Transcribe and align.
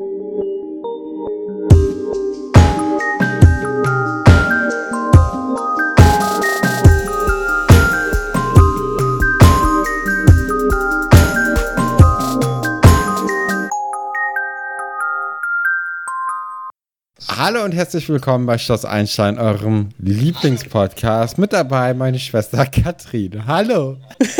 Hallo 0.00 0.06
und 17.64 17.72
herzlich 17.72 18.08
willkommen 18.08 18.46
bei 18.46 18.56
Schloss 18.58 18.84
Einstein, 18.84 19.36
eurem 19.36 19.88
Lieblingspodcast. 19.98 21.38
Mit 21.38 21.52
dabei 21.52 21.92
meine 21.94 22.20
Schwester 22.20 22.66
Katrin. 22.66 23.48
Hallo. 23.48 23.96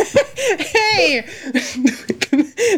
Hey! 1.01 1.23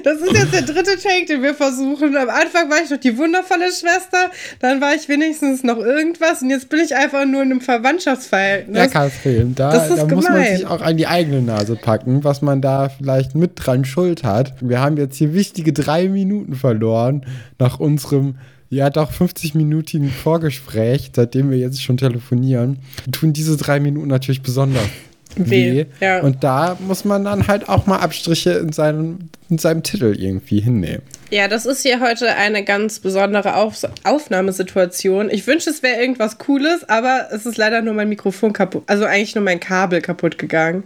Das 0.04 0.20
ist 0.20 0.34
jetzt 0.34 0.54
der 0.54 0.61
dritte 0.61 0.98
Take, 0.98 1.25
den 1.27 1.43
wir 1.43 1.54
versuchen. 1.54 2.16
Am 2.16 2.30
Anfang 2.30 2.70
war 2.70 2.77
ich 2.84 2.89
noch 2.89 3.00
die 3.00 3.18
wundervolle 3.18 3.71
Schwester, 3.71 4.31
dann 4.59 4.81
war 4.81 4.94
ich 4.95 5.08
wenigstens 5.09 5.63
noch 5.63 5.77
irgendwas 5.77 6.41
und 6.41 6.49
jetzt 6.49 6.70
bin 6.70 6.80
ich 6.80 6.95
einfach 6.95 7.26
nur 7.26 7.41
in 7.41 7.52
einem 7.52 7.62
Verwandtschaftsverhältnis. 7.62 8.77
Ja, 8.77 8.88
Katrin, 8.88 9.55
da, 9.55 9.88
da 9.88 10.05
muss 10.08 10.30
man 10.30 10.45
sich 10.45 10.66
auch 10.66 10.81
an 10.81 10.98
die 10.98 11.08
eigene 11.08 11.41
Nase 11.41 11.75
packen, 11.75 12.23
was 12.23 12.41
man 12.41 12.62
da 12.62 12.89
vielleicht 12.89 13.36
mit 13.36 13.52
dran 13.55 13.86
schuld 13.86 14.23
hat. 14.23 14.53
Wir 14.62 14.80
haben 14.80 14.98
jetzt 14.98 15.17
hier 15.17 15.34
wichtige 15.34 15.73
drei 15.73 16.08
Minuten 16.08 16.55
verloren 16.55 17.25
nach 17.59 17.80
unserem 17.80 18.36
ja, 18.70 18.89
doch 18.89 19.11
50-minütigen 19.11 20.09
Vorgespräch, 20.09 21.11
seitdem 21.13 21.52
wir 21.52 21.58
jetzt 21.58 21.84
schon 21.84 21.98
telefonieren, 21.98 22.80
tun 23.11 23.34
diese 23.34 23.58
drei 23.58 23.81
Minuten 23.81 24.08
natürlich 24.08 24.41
besonders 24.41 24.86
weh. 25.35 25.85
Ja. 25.99 26.21
Und 26.21 26.44
da 26.44 26.77
muss 26.80 27.05
man 27.05 27.23
dann 27.23 27.48
halt 27.48 27.70
auch 27.70 27.85
mal 27.85 27.99
Abstriche 27.99 28.52
in 28.52 28.72
seinem, 28.72 29.30
in 29.49 29.58
seinem 29.58 29.84
Titel 29.84 30.16
irgendwie 30.17 30.59
hinnehmen. 30.59 31.02
Ja, 31.30 31.48
das 31.48 31.66
ist 31.66 31.84
hier 31.84 32.02
heute 32.02 32.35
eine 32.35 32.63
ganz 32.63 32.99
besondere 32.99 33.55
Auf 33.55 33.75
Aufnahmesituation. 34.03 35.30
Ich 35.30 35.48
wünsche, 35.48 35.70
es 35.70 35.81
wäre 35.81 36.02
irgendwas 36.02 36.38
Cooles, 36.38 36.88
aber 36.89 37.30
es 37.31 37.45
ist 37.45 37.58
leider 37.58 37.81
nur 37.81 37.94
mein 37.94 38.09
Mikrofon 38.09 38.52
kaputt, 38.52 38.83
also 38.88 39.06
eigentlich 39.06 39.36
nur 39.36 39.44
mein 39.44 39.61
Kabel 39.61 40.02
kaputt 40.02 40.38
gegangen. 40.38 40.83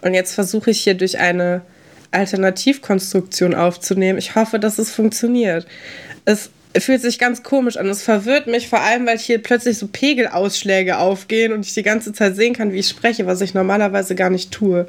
Und 0.00 0.14
jetzt 0.14 0.34
versuche 0.34 0.70
ich 0.70 0.80
hier 0.80 0.94
durch 0.94 1.18
eine 1.18 1.62
Alternativkonstruktion 2.12 3.54
aufzunehmen. 3.54 4.18
Ich 4.18 4.34
hoffe, 4.34 4.58
dass 4.58 4.78
es 4.78 4.90
funktioniert. 4.90 5.66
Es 6.24 6.50
fühlt 6.76 7.00
sich 7.00 7.18
ganz 7.18 7.42
komisch 7.42 7.76
an. 7.76 7.88
Es 7.88 8.02
verwirrt 8.02 8.46
mich 8.46 8.68
vor 8.68 8.80
allem, 8.80 9.06
weil 9.06 9.18
hier 9.18 9.42
plötzlich 9.42 9.78
so 9.78 9.88
Pegelausschläge 9.88 10.98
aufgehen 10.98 11.52
und 11.52 11.64
ich 11.64 11.74
die 11.74 11.82
ganze 11.82 12.12
Zeit 12.12 12.36
sehen 12.36 12.54
kann, 12.54 12.72
wie 12.72 12.78
ich 12.78 12.88
spreche, 12.88 13.26
was 13.26 13.40
ich 13.40 13.54
normalerweise 13.54 14.14
gar 14.14 14.30
nicht 14.30 14.50
tue. 14.50 14.86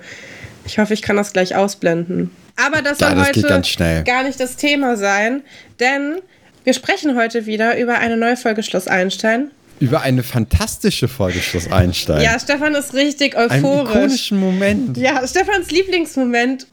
Ich 0.65 0.77
hoffe, 0.77 0.93
ich 0.93 1.01
kann 1.01 1.15
das 1.15 1.33
gleich 1.33 1.55
ausblenden. 1.55 2.31
Aber 2.55 2.81
das 2.81 2.99
soll 2.99 3.09
ja, 3.09 3.15
das 3.15 3.27
heute 3.27 4.03
gar 4.05 4.23
nicht 4.23 4.39
das 4.39 4.57
Thema 4.57 4.97
sein, 4.97 5.41
denn 5.79 6.17
wir 6.65 6.73
sprechen 6.73 7.17
heute 7.17 7.45
wieder 7.45 7.77
über 7.77 7.99
eine 7.99 8.17
neue 8.17 8.35
Folge 8.35 8.63
Schloss 8.63 8.87
Einstein 8.87 9.51
über 9.79 10.01
eine 10.01 10.23
fantastische 10.23 11.07
Folge 11.07 11.39
Schloss 11.39 11.71
Einstein. 11.71 12.21
Ja, 12.21 12.39
Stefan 12.39 12.75
ist 12.75 12.93
richtig 12.93 13.35
euphorisch. 13.37 13.61
Einen 13.61 13.87
ikonischen 13.87 14.39
Moment. 14.39 14.97
Ja, 14.97 15.25
Stefans 15.25 15.71
Lieblingsmoment 15.71 16.67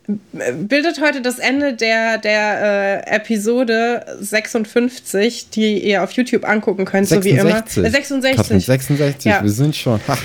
bildet 0.61 1.01
heute 1.01 1.23
das 1.23 1.39
Ende 1.39 1.75
der, 1.75 2.19
der 2.19 3.05
äh, 3.07 3.17
Episode 3.17 4.05
56, 4.21 5.51
die 5.51 5.79
ihr 5.85 6.03
auf 6.03 6.13
YouTube 6.13 6.49
angucken 6.49 6.85
könnt, 6.85 7.09
66. 7.09 7.41
so 7.41 7.47
wie 7.47 7.51
immer. 7.51 7.87
Äh, 7.87 7.91
66. 7.91 8.37
Katrin, 8.37 8.61
66, 8.61 9.25
ja. 9.25 9.43
wir 9.43 9.51
sind 9.51 9.77
schon. 9.77 10.01
Ach, 10.09 10.23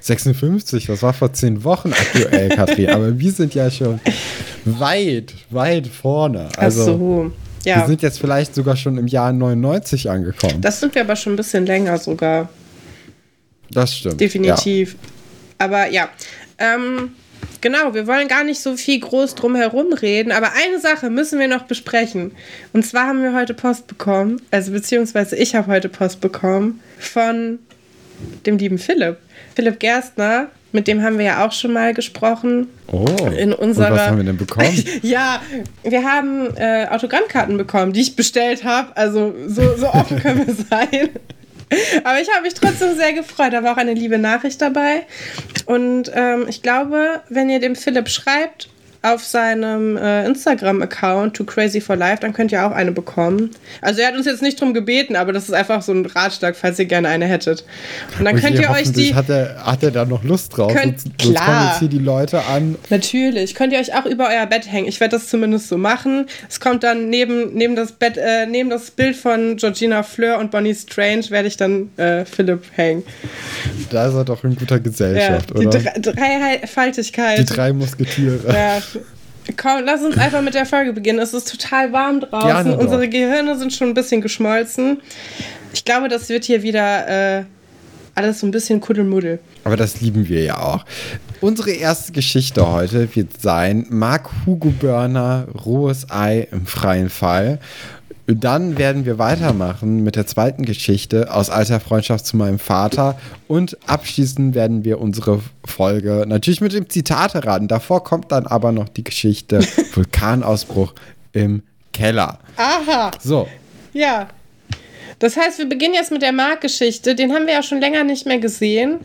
56, 0.00 0.86
das 0.86 1.02
war 1.02 1.12
vor 1.12 1.32
zehn 1.32 1.64
Wochen 1.64 1.92
aktuell, 1.92 2.48
Katrin. 2.56 2.90
aber 2.90 3.18
wir 3.18 3.32
sind 3.32 3.54
ja 3.54 3.70
schon 3.70 4.00
weit, 4.64 5.34
weit 5.50 5.86
vorne. 5.86 6.48
Also, 6.56 6.82
Ach 6.82 6.86
so. 6.86 7.32
Ja. 7.64 7.78
Wir 7.78 7.86
sind 7.86 8.02
jetzt 8.02 8.18
vielleicht 8.18 8.54
sogar 8.54 8.76
schon 8.76 8.98
im 8.98 9.06
Jahr 9.06 9.32
99 9.32 10.10
angekommen. 10.10 10.60
Das 10.60 10.80
sind 10.80 10.94
wir 10.94 11.02
aber 11.02 11.16
schon 11.16 11.34
ein 11.34 11.36
bisschen 11.36 11.66
länger 11.66 11.98
sogar. 11.98 12.48
Das 13.70 13.96
stimmt. 13.96 14.20
Definitiv. 14.20 14.92
Ja. 14.92 14.98
Aber 15.58 15.88
ja. 15.90 16.08
Ähm, 16.58 17.12
genau, 17.60 17.94
wir 17.94 18.06
wollen 18.06 18.28
gar 18.28 18.44
nicht 18.44 18.60
so 18.60 18.76
viel 18.76 19.00
groß 19.00 19.34
drum 19.34 19.54
herum 19.56 19.92
reden, 19.92 20.30
aber 20.30 20.52
eine 20.52 20.78
Sache 20.80 21.10
müssen 21.10 21.38
wir 21.38 21.48
noch 21.48 21.62
besprechen. 21.62 22.32
Und 22.72 22.86
zwar 22.86 23.08
haben 23.08 23.22
wir 23.22 23.34
heute 23.34 23.54
Post 23.54 23.86
bekommen, 23.86 24.40
also 24.50 24.72
beziehungsweise 24.72 25.36
ich 25.36 25.54
habe 25.54 25.68
heute 25.72 25.88
Post 25.88 26.20
bekommen 26.20 26.80
von 26.98 27.58
dem 28.46 28.58
lieben 28.58 28.78
Philipp. 28.78 29.16
Philipp 29.54 29.80
Gerstner 29.80 30.48
mit 30.74 30.88
dem 30.88 31.02
haben 31.02 31.18
wir 31.18 31.24
ja 31.24 31.46
auch 31.46 31.52
schon 31.52 31.72
mal 31.72 31.94
gesprochen. 31.94 32.66
Oh. 32.88 33.06
In 33.38 33.52
unserer, 33.52 33.86
und 33.86 33.92
was 33.92 34.06
haben 34.08 34.16
wir 34.16 34.24
denn 34.24 34.36
bekommen? 34.36 34.84
ja, 35.02 35.40
wir 35.84 36.04
haben 36.04 36.54
äh, 36.56 36.88
Autogrammkarten 36.90 37.56
bekommen, 37.56 37.92
die 37.92 38.00
ich 38.00 38.16
bestellt 38.16 38.64
habe. 38.64 38.96
Also 38.96 39.32
so, 39.46 39.76
so 39.76 39.86
offen 39.86 40.20
können 40.20 40.46
wir 40.46 40.54
sein. 40.70 41.10
Aber 42.02 42.20
ich 42.20 42.28
habe 42.32 42.42
mich 42.42 42.54
trotzdem 42.54 42.96
sehr 42.96 43.12
gefreut. 43.12 43.52
Da 43.52 43.62
war 43.62 43.74
auch 43.74 43.78
eine 43.78 43.94
liebe 43.94 44.18
Nachricht 44.18 44.60
dabei. 44.60 45.06
Und 45.66 46.10
ähm, 46.12 46.46
ich 46.48 46.60
glaube, 46.60 47.22
wenn 47.28 47.48
ihr 47.50 47.60
dem 47.60 47.76
Philipp 47.76 48.08
schreibt 48.08 48.68
auf 49.04 49.22
seinem 49.22 49.96
äh, 49.96 50.24
Instagram-Account 50.26 51.36
To 51.36 51.44
Crazy 51.44 51.80
for 51.80 51.94
Life, 51.94 52.20
dann 52.20 52.32
könnt 52.32 52.52
ihr 52.52 52.66
auch 52.66 52.72
eine 52.72 52.90
bekommen. 52.90 53.50
Also 53.82 54.00
er 54.00 54.08
hat 54.08 54.16
uns 54.16 54.24
jetzt 54.24 54.40
nicht 54.40 54.58
drum 54.60 54.72
gebeten, 54.72 55.14
aber 55.14 55.32
das 55.32 55.44
ist 55.44 55.52
einfach 55.52 55.82
so 55.82 55.92
ein 55.92 56.06
Ratschlag, 56.06 56.56
falls 56.56 56.78
ihr 56.78 56.86
gerne 56.86 57.08
eine 57.08 57.26
hättet. 57.26 57.64
Und 58.18 58.24
dann 58.24 58.34
und 58.34 58.40
könnt 58.40 58.58
ihr 58.58 58.70
euch 58.70 58.90
die. 58.92 59.14
Hat 59.14 59.28
er, 59.28 59.64
hat 59.64 59.82
er 59.82 59.90
da 59.90 60.06
noch 60.06 60.24
Lust 60.24 60.56
drauf? 60.56 60.72
Könnt, 60.72 61.00
sonst, 61.00 61.18
klar. 61.18 61.34
Sonst 61.34 61.44
kommen 61.44 61.66
jetzt 61.66 61.78
hier 61.80 61.88
die 61.88 61.98
Leute 61.98 62.44
an. 62.44 62.76
Natürlich. 62.88 63.54
Könnt 63.54 63.74
ihr 63.74 63.78
euch 63.78 63.94
auch 63.94 64.06
über 64.06 64.28
euer 64.28 64.46
Bett 64.46 64.70
hängen. 64.70 64.88
Ich 64.88 65.00
werde 65.00 65.16
das 65.16 65.28
zumindest 65.28 65.68
so 65.68 65.76
machen. 65.76 66.26
Es 66.48 66.58
kommt 66.58 66.82
dann 66.82 67.10
neben, 67.10 67.52
neben 67.52 67.76
das 67.76 67.92
Bett, 67.92 68.16
äh, 68.16 68.46
neben 68.46 68.70
das 68.70 68.90
Bild 68.90 69.16
von 69.16 69.56
Georgina 69.58 70.02
Fleur 70.02 70.38
und 70.38 70.50
Bonnie 70.50 70.74
Strange 70.74 71.28
werde 71.28 71.48
ich 71.48 71.58
dann 71.58 71.90
äh, 71.98 72.24
Philipp 72.24 72.62
hängen. 72.72 73.02
Da 73.90 74.06
ist 74.06 74.14
er 74.14 74.24
doch 74.24 74.42
in 74.44 74.56
guter 74.56 74.80
Gesellschaft, 74.80 75.50
ja, 75.50 75.60
die 75.60 75.66
oder? 75.66 75.78
Die 75.78 76.00
Dreifaltigkeit. 76.00 77.38
Die 77.38 77.44
drei 77.44 77.72
Musketiere. 77.72 78.40
Ja, 78.48 78.82
Komm, 79.56 79.82
lass 79.84 80.02
uns 80.02 80.16
einfach 80.16 80.42
mit 80.42 80.54
der 80.54 80.66
Folge 80.66 80.92
beginnen. 80.92 81.18
Es 81.18 81.34
ist 81.34 81.50
total 81.50 81.92
warm 81.92 82.20
draußen. 82.20 82.74
Unsere 82.74 83.08
Gehirne 83.08 83.58
sind 83.58 83.72
schon 83.72 83.88
ein 83.88 83.94
bisschen 83.94 84.20
geschmolzen. 84.20 85.00
Ich 85.72 85.84
glaube, 85.84 86.08
das 86.08 86.28
wird 86.28 86.44
hier 86.44 86.62
wieder 86.62 87.40
äh, 87.40 87.44
alles 88.14 88.40
so 88.40 88.46
ein 88.46 88.50
bisschen 88.50 88.80
Kuddelmuddel. 88.80 89.38
Aber 89.64 89.76
das 89.76 90.00
lieben 90.00 90.28
wir 90.28 90.42
ja 90.42 90.58
auch. 90.58 90.84
Unsere 91.40 91.72
erste 91.72 92.12
Geschichte 92.12 92.70
heute 92.70 93.14
wird 93.14 93.40
sein: 93.40 93.86
Mark 93.90 94.30
Hugo 94.46 94.70
Börner, 94.70 95.46
rohes 95.64 96.10
Ei 96.10 96.48
im 96.50 96.66
freien 96.66 97.10
Fall. 97.10 97.58
Dann 98.26 98.78
werden 98.78 99.04
wir 99.04 99.18
weitermachen 99.18 100.02
mit 100.02 100.16
der 100.16 100.26
zweiten 100.26 100.64
Geschichte 100.64 101.32
aus 101.34 101.50
alter 101.50 101.78
Freundschaft 101.78 102.24
zu 102.24 102.38
meinem 102.38 102.58
Vater. 102.58 103.18
Und 103.48 103.76
abschließend 103.86 104.54
werden 104.54 104.82
wir 104.84 105.00
unsere 105.00 105.40
Folge 105.64 106.24
natürlich 106.26 106.62
mit 106.62 106.72
dem 106.72 106.88
Zitate 106.88 107.44
raten. 107.44 107.68
Davor 107.68 108.02
kommt 108.02 108.32
dann 108.32 108.46
aber 108.46 108.72
noch 108.72 108.88
die 108.88 109.04
Geschichte 109.04 109.60
Vulkanausbruch 109.92 110.94
im 111.32 111.62
Keller. 111.92 112.38
Aha. 112.56 113.10
So. 113.22 113.46
Ja. 113.92 114.28
Das 115.18 115.36
heißt, 115.36 115.58
wir 115.58 115.68
beginnen 115.68 115.94
jetzt 115.94 116.10
mit 116.10 116.22
der 116.22 116.32
Mark-Geschichte. 116.32 117.14
Den 117.14 117.32
haben 117.32 117.46
wir 117.46 117.52
ja 117.52 117.62
schon 117.62 117.80
länger 117.80 118.04
nicht 118.04 118.26
mehr 118.26 118.38
gesehen. 118.38 119.00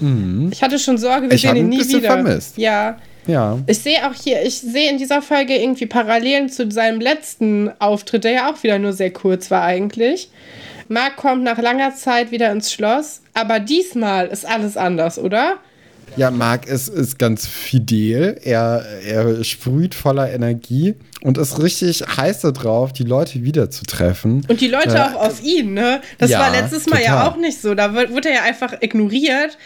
Mhm. 0.00 0.50
Ich 0.52 0.62
hatte 0.62 0.78
schon 0.78 0.98
Sorge, 0.98 1.28
wir 1.28 1.36
ich 1.36 1.42
sehen 1.42 1.56
ihn 1.56 1.68
nie 1.70 1.88
wieder. 1.88 2.12
Vermisst. 2.12 2.58
Ja. 2.58 2.98
Ja. 3.26 3.58
Ich 3.66 3.78
sehe 3.78 4.08
auch 4.08 4.14
hier, 4.14 4.42
ich 4.42 4.58
sehe 4.60 4.90
in 4.90 4.98
dieser 4.98 5.22
Folge 5.22 5.56
irgendwie 5.56 5.86
Parallelen 5.86 6.48
zu 6.48 6.70
seinem 6.70 7.00
letzten 7.00 7.70
Auftritt, 7.80 8.24
der 8.24 8.32
ja 8.32 8.52
auch 8.52 8.62
wieder 8.62 8.78
nur 8.78 8.92
sehr 8.92 9.12
kurz 9.12 9.50
war 9.50 9.62
eigentlich. 9.62 10.28
Mark 10.88 11.16
kommt 11.16 11.44
nach 11.44 11.58
langer 11.58 11.94
Zeit 11.94 12.32
wieder 12.32 12.50
ins 12.50 12.72
Schloss, 12.72 13.22
aber 13.34 13.60
diesmal 13.60 14.26
ist 14.26 14.44
alles 14.44 14.76
anders, 14.76 15.18
oder? 15.18 15.58
Ja, 16.16 16.30
Mark 16.30 16.66
ist, 16.66 16.88
ist 16.88 17.18
ganz 17.18 17.46
fidel. 17.46 18.38
Er, 18.44 18.84
er 19.04 19.44
sprüht 19.44 19.94
voller 19.94 20.30
Energie 20.30 20.94
und 21.22 21.38
ist 21.38 21.62
richtig 21.62 22.02
heiß 22.16 22.40
darauf, 22.40 22.92
die 22.92 23.04
Leute 23.04 23.42
wiederzutreffen. 23.42 24.44
Und 24.48 24.60
die 24.60 24.68
Leute 24.68 24.96
äh, 24.96 25.00
auch 25.00 25.14
auf 25.14 25.42
ihn, 25.42 25.74
ne? 25.74 26.00
Das 26.18 26.30
ja, 26.30 26.40
war 26.40 26.50
letztes 26.50 26.86
Mal 26.86 26.98
total. 26.98 27.14
ja 27.14 27.28
auch 27.28 27.36
nicht 27.36 27.60
so. 27.60 27.74
Da 27.74 27.94
wurde 27.94 28.28
er 28.28 28.34
ja 28.34 28.42
einfach 28.42 28.74
ignoriert 28.80 29.56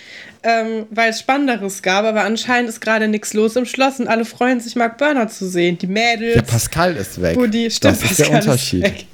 ähm, 0.46 0.86
weil 0.90 1.10
es 1.10 1.18
Spannenderes 1.18 1.82
gab, 1.82 2.04
aber 2.04 2.22
anscheinend 2.22 2.68
ist 2.68 2.80
gerade 2.80 3.08
nichts 3.08 3.34
los 3.34 3.56
im 3.56 3.66
Schloss 3.66 3.98
und 3.98 4.06
alle 4.06 4.24
freuen 4.24 4.60
sich, 4.60 4.76
Mark 4.76 4.96
Burner 4.96 5.28
zu 5.28 5.48
sehen. 5.48 5.76
Die 5.78 5.88
Mädels. 5.88 6.34
Der 6.34 6.42
Pascal 6.42 6.96
ist 6.96 7.20
weg. 7.20 7.36
Buddy, 7.36 7.70
stimmt, 7.70 7.96
das 7.96 8.02
ist 8.02 8.18
Pascal 8.18 8.26
der 8.28 8.40
Unterschied. 8.40 9.06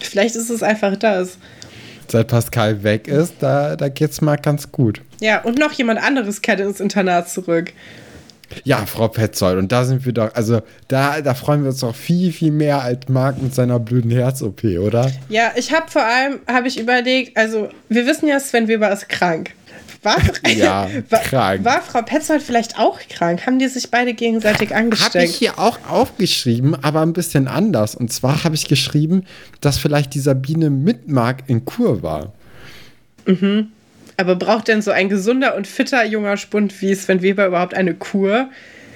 Vielleicht 0.00 0.36
ist 0.36 0.48
es 0.48 0.62
einfach 0.62 0.96
das. 0.96 1.38
Seit 2.08 2.28
Pascal 2.28 2.82
weg 2.82 3.08
ist, 3.08 3.34
da, 3.40 3.76
da 3.76 3.86
es 3.86 4.20
Mark 4.20 4.42
ganz 4.42 4.70
gut. 4.70 5.00
Ja, 5.20 5.42
und 5.42 5.58
noch 5.58 5.72
jemand 5.72 6.02
anderes 6.02 6.42
kehrt 6.42 6.60
ins 6.60 6.80
Internat 6.80 7.28
zurück. 7.28 7.72
Ja, 8.64 8.86
Frau 8.86 9.08
Petzold. 9.08 9.58
Und 9.58 9.72
da 9.72 9.84
sind 9.84 10.04
wir 10.06 10.12
doch, 10.12 10.34
also 10.34 10.60
da, 10.88 11.20
da 11.20 11.34
freuen 11.34 11.62
wir 11.62 11.70
uns 11.70 11.80
doch 11.80 11.94
viel, 11.94 12.32
viel 12.32 12.52
mehr 12.52 12.80
als 12.80 13.08
Marc 13.08 13.42
mit 13.42 13.54
seiner 13.54 13.80
blöden 13.80 14.10
Herz-OP, 14.10 14.64
oder? 14.64 15.10
Ja, 15.28 15.52
ich 15.56 15.72
habe 15.72 15.90
vor 15.90 16.04
allem, 16.04 16.38
habe 16.46 16.68
ich 16.68 16.78
überlegt, 16.78 17.36
also 17.36 17.68
wir 17.88 18.06
wissen 18.06 18.28
ja, 18.28 18.38
Sven 18.38 18.68
Weber 18.68 18.90
ist 18.92 19.08
krank 19.08 19.52
War, 20.06 20.18
Ja, 20.54 20.88
war, 21.10 21.18
krank. 21.20 21.64
war 21.64 21.82
Frau 21.82 22.00
Petzold 22.02 22.42
vielleicht 22.42 22.78
auch 22.78 22.98
krank? 23.10 23.44
Haben 23.46 23.58
die 23.58 23.66
sich 23.68 23.90
beide 23.90 24.14
gegenseitig 24.14 24.70
Habe 24.70 24.80
ich 24.94 25.02
angesteckt? 25.02 25.32
hier 25.34 25.58
auch 25.58 25.78
aufgeschrieben, 25.88 26.76
aber 26.82 27.00
ein 27.02 27.12
bisschen 27.12 27.48
anders. 27.48 27.94
Und 27.96 28.12
zwar 28.12 28.44
habe 28.44 28.54
ich 28.54 28.68
geschrieben, 28.68 29.24
dass 29.60 29.78
vielleicht 29.78 30.14
die 30.14 30.20
Sabine 30.20 30.70
mit 30.70 31.08
Marc 31.08 31.44
in 31.48 31.64
Kur 31.64 32.02
war. 32.02 32.32
Aber 34.16 34.36
braucht 34.36 34.68
denn 34.68 34.80
so 34.82 34.92
ein 34.92 35.08
gesunder 35.08 35.56
und 35.56 35.66
fitter 35.66 36.04
junger 36.04 36.36
Spund 36.36 36.80
wie 36.80 36.94
Sven 36.94 37.22
Weber 37.22 37.46
überhaupt 37.46 37.74
eine 37.74 37.94
Kur? 37.94 38.48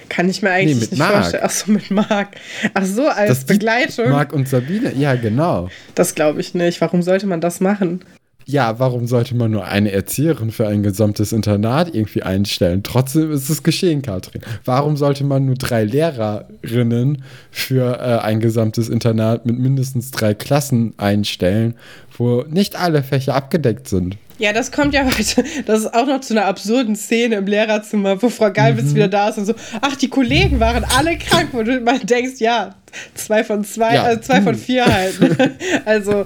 Kann 0.08 0.28
ich 0.28 0.42
mir 0.42 0.50
eigentlich 0.50 0.80
mit 0.80 0.90
nicht 0.92 0.98
Marc. 0.98 1.12
vorstellen. 1.12 1.42
Ach 1.46 1.50
so, 1.50 1.70
mit 1.72 1.90
Marc. 1.90 2.28
Ach 2.74 2.84
so, 2.84 3.06
als 3.08 3.28
Das 3.28 3.44
Begleitung. 3.44 4.10
Marc 4.10 4.32
und 4.32 4.48
Sabine, 4.48 4.92
ja, 4.94 5.14
genau. 5.14 5.68
Das 5.94 6.14
glaube 6.14 6.40
ich 6.40 6.54
nicht. 6.54 6.80
Warum 6.80 7.02
sollte 7.02 7.26
man 7.26 7.40
das 7.40 7.60
machen? 7.60 8.00
Ja, 8.50 8.80
warum 8.80 9.06
sollte 9.06 9.36
man 9.36 9.52
nur 9.52 9.66
eine 9.66 9.92
Erzieherin 9.92 10.50
für 10.50 10.66
ein 10.66 10.82
gesamtes 10.82 11.32
Internat 11.32 11.94
irgendwie 11.94 12.24
einstellen? 12.24 12.82
Trotzdem 12.82 13.30
ist 13.30 13.48
es 13.48 13.62
geschehen, 13.62 14.02
Katrin. 14.02 14.42
Warum 14.64 14.96
sollte 14.96 15.22
man 15.22 15.46
nur 15.46 15.54
drei 15.54 15.84
Lehrerinnen 15.84 17.22
für 17.52 18.00
äh, 18.00 18.18
ein 18.24 18.40
gesamtes 18.40 18.88
Internat 18.88 19.46
mit 19.46 19.56
mindestens 19.56 20.10
drei 20.10 20.34
Klassen 20.34 20.94
einstellen, 20.96 21.74
wo 22.16 22.44
nicht 22.48 22.76
alle 22.76 23.02
Fächer 23.02 23.34
abgedeckt 23.34 23.88
sind? 23.88 24.16
Ja, 24.38 24.54
das 24.54 24.72
kommt 24.72 24.94
ja 24.94 25.04
heute. 25.04 25.44
Das 25.66 25.80
ist 25.80 25.92
auch 25.94 26.06
noch 26.06 26.22
zu 26.22 26.32
einer 26.34 26.46
absurden 26.46 26.96
Szene 26.96 27.36
im 27.36 27.46
Lehrerzimmer, 27.46 28.22
wo 28.22 28.30
Frau 28.30 28.50
Galwitz 28.50 28.94
wieder 28.94 29.08
da 29.08 29.28
ist 29.28 29.36
und 29.36 29.44
so, 29.44 29.54
ach, 29.82 29.96
die 29.96 30.08
Kollegen 30.08 30.60
waren 30.60 30.84
alle 30.96 31.18
krank, 31.18 31.50
wo 31.52 31.62
du 31.62 31.78
mal 31.80 31.98
denkst, 31.98 32.40
ja, 32.40 32.74
zwei 33.14 33.44
von 33.44 33.64
zwei, 33.64 33.94
Ja. 33.94 34.12
äh, 34.12 34.20
zwei 34.22 34.40
von 34.40 34.54
vier 34.54 34.86
halt. 34.86 35.20
ne? 35.20 35.50
also, 35.84 36.24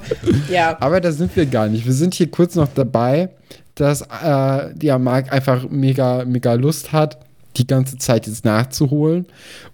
ja. 0.48 0.76
Aber 0.80 1.00
da 1.00 1.10
sind 1.10 1.34
wir 1.34 1.46
gar 1.46 1.66
nicht. 1.68 1.86
Wir 1.86 1.92
sind 1.92 2.14
hier 2.14 2.30
kurz 2.30 2.54
noch 2.54 2.68
dabei, 2.72 3.30
dass 3.74 4.02
äh, 4.02 4.06
ja, 4.80 4.98
Marc 4.98 5.32
einfach 5.32 5.68
mega, 5.68 6.24
mega 6.24 6.52
Lust 6.54 6.92
hat, 6.92 7.18
die 7.56 7.66
ganze 7.66 7.98
Zeit 7.98 8.28
jetzt 8.28 8.44
nachzuholen. 8.44 9.26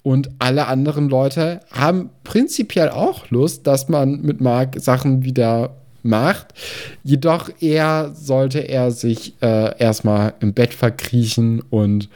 Und 0.03 0.31
alle 0.39 0.67
anderen 0.67 1.11
Leute 1.11 1.61
haben 1.73 2.09
prinzipiell 2.25 2.89
auch 2.89 3.29
Lust, 3.31 3.67
dass 3.67 3.91
man 3.91 4.23
mit 4.23 4.41
Marc 4.41 4.81
Sachen 4.81 5.25
wieder 5.25 5.77
macht. 6.03 6.49
Jedoch 7.05 7.51
eher 7.61 8.13
sollte 8.15 8.61
er 8.61 8.91
sich 8.91 9.35
äh, 9.41 9.79
erstmal 9.79 10.35
im 10.41 10.53
Bett 10.53 10.75
verkriechen 10.75 11.63
und 11.71 12.09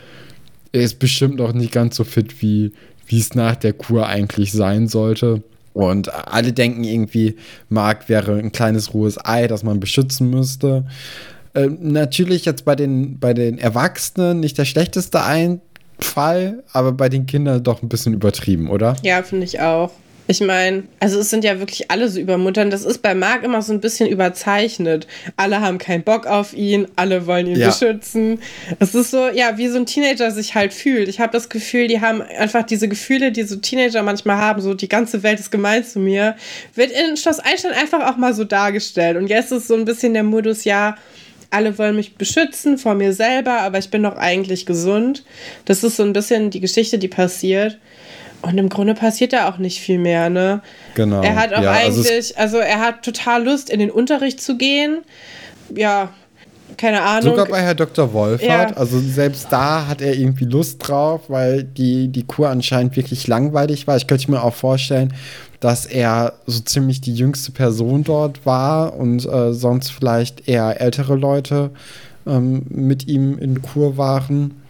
er 0.72 0.82
ist 0.82 0.98
bestimmt 0.98 1.36
noch 1.36 1.52
nicht 1.52 1.72
ganz 1.72 1.96
so 1.96 2.04
fit, 2.04 2.42
wie 2.42 2.72
es 3.10 3.34
nach 3.34 3.56
der 3.56 3.72
Kur 3.72 4.06
eigentlich 4.06 4.52
sein 4.52 4.88
sollte. 4.88 5.42
Und 5.72 6.12
alle 6.14 6.52
denken 6.52 6.84
irgendwie, 6.84 7.36
Marc 7.68 8.08
wäre 8.08 8.38
ein 8.38 8.52
kleines 8.52 8.94
rohes 8.94 9.18
Ei, 9.24 9.48
das 9.48 9.64
man 9.64 9.80
beschützen 9.80 10.30
müsste. 10.30 10.84
Ähm, 11.54 11.78
natürlich 11.80 12.44
jetzt 12.44 12.64
bei 12.64 12.76
den, 12.76 13.18
bei 13.18 13.34
den 13.34 13.58
Erwachsenen 13.58 14.40
nicht 14.40 14.56
der 14.56 14.64
schlechteste 14.64 15.22
Einfall, 15.22 16.62
aber 16.72 16.92
bei 16.92 17.08
den 17.08 17.26
Kindern 17.26 17.62
doch 17.62 17.82
ein 17.82 17.88
bisschen 17.88 18.14
übertrieben, 18.14 18.70
oder? 18.70 18.96
Ja, 19.02 19.22
finde 19.22 19.44
ich 19.44 19.60
auch. 19.60 19.90
Ich 20.26 20.40
meine, 20.40 20.84
also 21.00 21.20
es 21.20 21.28
sind 21.28 21.44
ja 21.44 21.58
wirklich 21.58 21.90
alle 21.90 22.08
so 22.08 22.18
übermutternd. 22.18 22.72
Das 22.72 22.84
ist 22.84 23.02
bei 23.02 23.14
Marc 23.14 23.42
immer 23.44 23.60
so 23.60 23.74
ein 23.74 23.80
bisschen 23.80 24.08
überzeichnet. 24.08 25.06
Alle 25.36 25.60
haben 25.60 25.76
keinen 25.76 26.02
Bock 26.02 26.26
auf 26.26 26.54
ihn, 26.54 26.86
alle 26.96 27.26
wollen 27.26 27.46
ihn 27.46 27.58
Ja. 27.58 27.68
beschützen. 27.68 28.40
Es 28.78 28.94
ist 28.94 29.10
so, 29.10 29.28
ja, 29.28 29.58
wie 29.58 29.68
so 29.68 29.76
ein 29.76 29.84
Teenager 29.84 30.30
sich 30.30 30.54
halt 30.54 30.72
fühlt. 30.72 31.08
Ich 31.08 31.20
habe 31.20 31.30
das 31.32 31.50
Gefühl, 31.50 31.88
die 31.88 32.00
haben 32.00 32.22
einfach 32.22 32.62
diese 32.62 32.88
Gefühle, 32.88 33.32
die 33.32 33.42
so 33.42 33.56
Teenager 33.56 34.02
manchmal 34.02 34.38
haben, 34.38 34.62
so 34.62 34.72
die 34.72 34.88
ganze 34.88 35.22
Welt 35.22 35.40
ist 35.40 35.50
gemein 35.50 35.84
zu 35.84 35.98
mir, 35.98 36.36
wird 36.74 36.90
in 36.90 37.18
Schloss 37.18 37.38
Einstein 37.40 37.72
einfach 37.72 38.10
auch 38.10 38.16
mal 38.16 38.32
so 38.32 38.44
dargestellt. 38.44 39.18
Und 39.18 39.26
jetzt 39.26 39.52
ist 39.52 39.68
so 39.68 39.74
ein 39.74 39.84
bisschen 39.84 40.14
der 40.14 40.22
Modus, 40.22 40.64
ja, 40.64 40.96
alle 41.50 41.76
wollen 41.78 41.96
mich 41.96 42.16
beschützen 42.16 42.78
vor 42.78 42.94
mir 42.94 43.12
selber, 43.12 43.60
aber 43.60 43.78
ich 43.78 43.90
bin 43.90 44.02
doch 44.02 44.16
eigentlich 44.16 44.64
gesund. 44.66 45.22
Das 45.66 45.84
ist 45.84 45.96
so 45.96 46.02
ein 46.02 46.12
bisschen 46.14 46.50
die 46.50 46.60
Geschichte, 46.60 46.98
die 46.98 47.08
passiert. 47.08 47.78
Und 48.44 48.58
im 48.58 48.68
Grunde 48.68 48.94
passiert 48.94 49.32
da 49.32 49.48
auch 49.48 49.58
nicht 49.58 49.80
viel 49.80 49.98
mehr, 49.98 50.30
ne? 50.30 50.60
Genau. 50.94 51.22
Er 51.22 51.36
hat 51.36 51.52
auch 51.54 51.62
Ja, 51.62 51.72
also 51.72 52.00
eigentlich, 52.02 52.38
also, 52.38 52.58
er 52.58 52.80
hat 52.80 53.02
total 53.02 53.44
Lust, 53.44 53.70
in 53.70 53.78
den 53.78 53.90
Unterricht 53.90 54.40
zu 54.40 54.56
gehen. 54.56 54.98
Ja, 55.74 56.10
keine 56.76 57.02
Ahnung. 57.02 57.30
Sogar 57.30 57.46
bei 57.46 57.62
Herr 57.62 57.74
Dr. 57.74 58.12
Wolfert, 58.12 58.70
Ja. 58.70 58.76
also 58.76 58.98
selbst 58.98 59.46
da 59.50 59.86
hat 59.86 60.00
er 60.00 60.14
irgendwie 60.14 60.44
Lust 60.44 60.86
drauf, 60.86 61.22
weil 61.28 61.62
die, 61.62 62.08
die 62.08 62.24
Kur 62.24 62.48
anscheinend 62.48 62.96
wirklich 62.96 63.26
langweilig 63.26 63.86
war. 63.86 63.96
Ich 63.96 64.06
könnte 64.06 64.30
mir 64.30 64.42
auch 64.42 64.54
vorstellen, 64.54 65.14
dass 65.60 65.86
er 65.86 66.34
so 66.46 66.60
ziemlich 66.60 67.00
die 67.00 67.14
jüngste 67.14 67.52
Person 67.52 68.04
dort 68.04 68.44
war 68.44 68.96
und 68.96 69.24
äh, 69.24 69.52
sonst 69.52 69.90
vielleicht 69.92 70.48
eher 70.48 70.80
ältere 70.80 71.14
Leute 71.14 71.70
ähm, 72.26 72.64
mit 72.68 73.06
ihm 73.08 73.38
in 73.38 73.62
Kur 73.62 73.96
waren. 73.96 74.62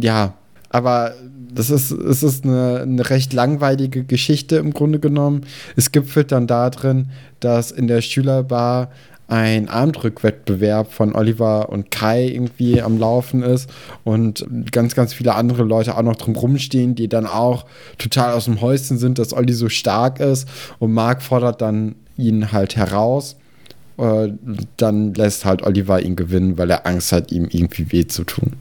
Ja, 0.00 0.34
aber 0.70 1.14
das 1.58 1.70
ist, 1.70 1.90
es 1.90 2.22
ist 2.22 2.44
eine, 2.44 2.82
eine 2.82 3.10
recht 3.10 3.32
langweilige 3.32 4.04
Geschichte 4.04 4.58
im 4.58 4.72
Grunde 4.72 5.00
genommen. 5.00 5.40
Es 5.74 5.90
gipfelt 5.90 6.30
dann 6.30 6.46
darin, 6.46 7.08
dass 7.40 7.72
in 7.72 7.88
der 7.88 8.00
Schülerbar 8.00 8.92
ein 9.26 9.68
Armdrückwettbewerb 9.68 10.92
von 10.92 11.16
Oliver 11.16 11.70
und 11.70 11.90
Kai 11.90 12.28
irgendwie 12.28 12.80
am 12.80 12.96
Laufen 12.96 13.42
ist 13.42 13.68
und 14.04 14.46
ganz, 14.70 14.94
ganz 14.94 15.12
viele 15.12 15.34
andere 15.34 15.64
Leute 15.64 15.96
auch 15.96 16.02
noch 16.02 16.14
drum 16.14 16.36
rumstehen, 16.36 16.94
die 16.94 17.08
dann 17.08 17.26
auch 17.26 17.66
total 17.98 18.34
aus 18.34 18.44
dem 18.44 18.60
Häuschen 18.60 18.96
sind, 18.96 19.18
dass 19.18 19.32
Olli 19.32 19.52
so 19.52 19.68
stark 19.68 20.20
ist 20.20 20.48
und 20.78 20.92
Marc 20.92 21.22
fordert 21.22 21.60
dann 21.60 21.96
ihn 22.16 22.52
halt 22.52 22.76
heraus. 22.76 23.36
Äh, 23.98 24.28
Dann 24.76 25.12
lässt 25.14 25.44
halt 25.44 25.62
Oliver 25.62 26.00
ihn 26.00 26.14
gewinnen, 26.14 26.56
weil 26.56 26.70
er 26.70 26.86
Angst 26.86 27.10
hat, 27.10 27.32
ihm 27.32 27.48
irgendwie 27.50 27.90
weh 27.90 28.06
zu 28.06 28.22
tun. 28.22 28.52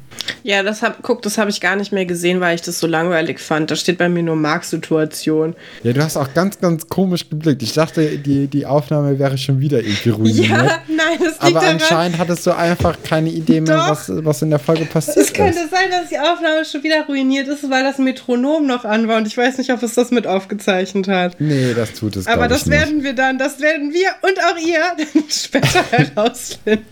Ja, 0.44 0.64
das 0.64 0.81
hab, 0.81 1.02
guck, 1.04 1.22
das 1.22 1.38
habe 1.38 1.50
ich 1.50 1.60
gar 1.62 1.75
nicht 1.75 1.92
mehr 1.92 2.06
gesehen, 2.06 2.40
weil 2.40 2.56
ich 2.56 2.62
das 2.62 2.80
so 2.80 2.88
langweilig 2.88 3.40
fand. 3.40 3.69
Da 3.72 3.75
steht 3.75 3.98
bei 3.98 4.08
mir 4.10 4.24
nur 4.24 4.36
Mark-Situation. 4.36 5.56
Ja, 5.84 5.94
du 5.94 6.02
hast 6.04 6.18
auch 6.18 6.34
ganz, 6.34 6.60
ganz 6.60 6.88
komisch 6.88 7.30
geblickt. 7.30 7.64
Ich 7.64 7.74
dachte, 7.74 8.18
die, 8.18 8.48
die 8.48 8.66
Aufnahme 8.66 9.19
wäre 9.19 9.38
schon 9.38 9.60
wieder 9.60 9.80
irgendwie 9.80 10.10
ruiniert. 10.12 10.50
Ja, 10.50 10.80
nein, 10.88 11.18
das 11.19 11.34
liegt 11.34 11.42
Aber 11.44 11.52
daran. 11.60 11.69
anscheinend 11.74 12.18
hattest 12.18 12.46
du 12.46 12.52
einfach 12.56 12.98
keine 13.04 13.30
Idee 13.30 13.62
mehr, 13.62 13.78
Doch. 13.78 13.90
was, 13.90 14.10
was 14.10 14.42
in 14.42 14.50
der 14.50 14.60
Folge 14.60 14.86
passiert 14.86 15.18
Es 15.18 15.34
könnte 15.34 15.60
ist. 15.60 15.72
sein, 15.72 15.90
dass 15.92 16.10
die 16.10 16.19
Aufnahme 16.19 16.64
schon 16.66 16.84
wieder 16.84 17.06
ruiniert 17.08 17.48
ist, 17.48 17.69
weil 17.69 17.84
das 17.84 17.98
Metronom 17.98 18.66
noch 18.68 18.86
an 18.86 19.08
war 19.08 19.18
und 19.18 19.28
ich 19.28 19.38
weiß 19.38 19.58
nicht, 19.58 19.72
ob 19.72 19.84
es 19.84 19.96
das 19.96 20.12
mit 20.12 20.28
aufgezeichnet 20.28 21.08
hat. 21.08 21.40
Nee, 21.40 21.74
das 21.74 21.94
tut 21.94 22.16
es 22.16 22.28
Aber 22.28 22.48
glaub 22.48 22.50
das 22.50 22.62
ich 22.62 22.68
nicht. 22.68 22.80
werden 22.80 23.04
wir 23.04 23.14
dann, 23.14 23.38
das 23.38 23.60
werden 23.60 23.94
wir 23.94 24.10
und 24.22 24.40
auch 24.44 24.58
ihr 24.58 24.80
dann 25.14 25.24
später 25.30 25.84
herausfinden. 25.92 26.86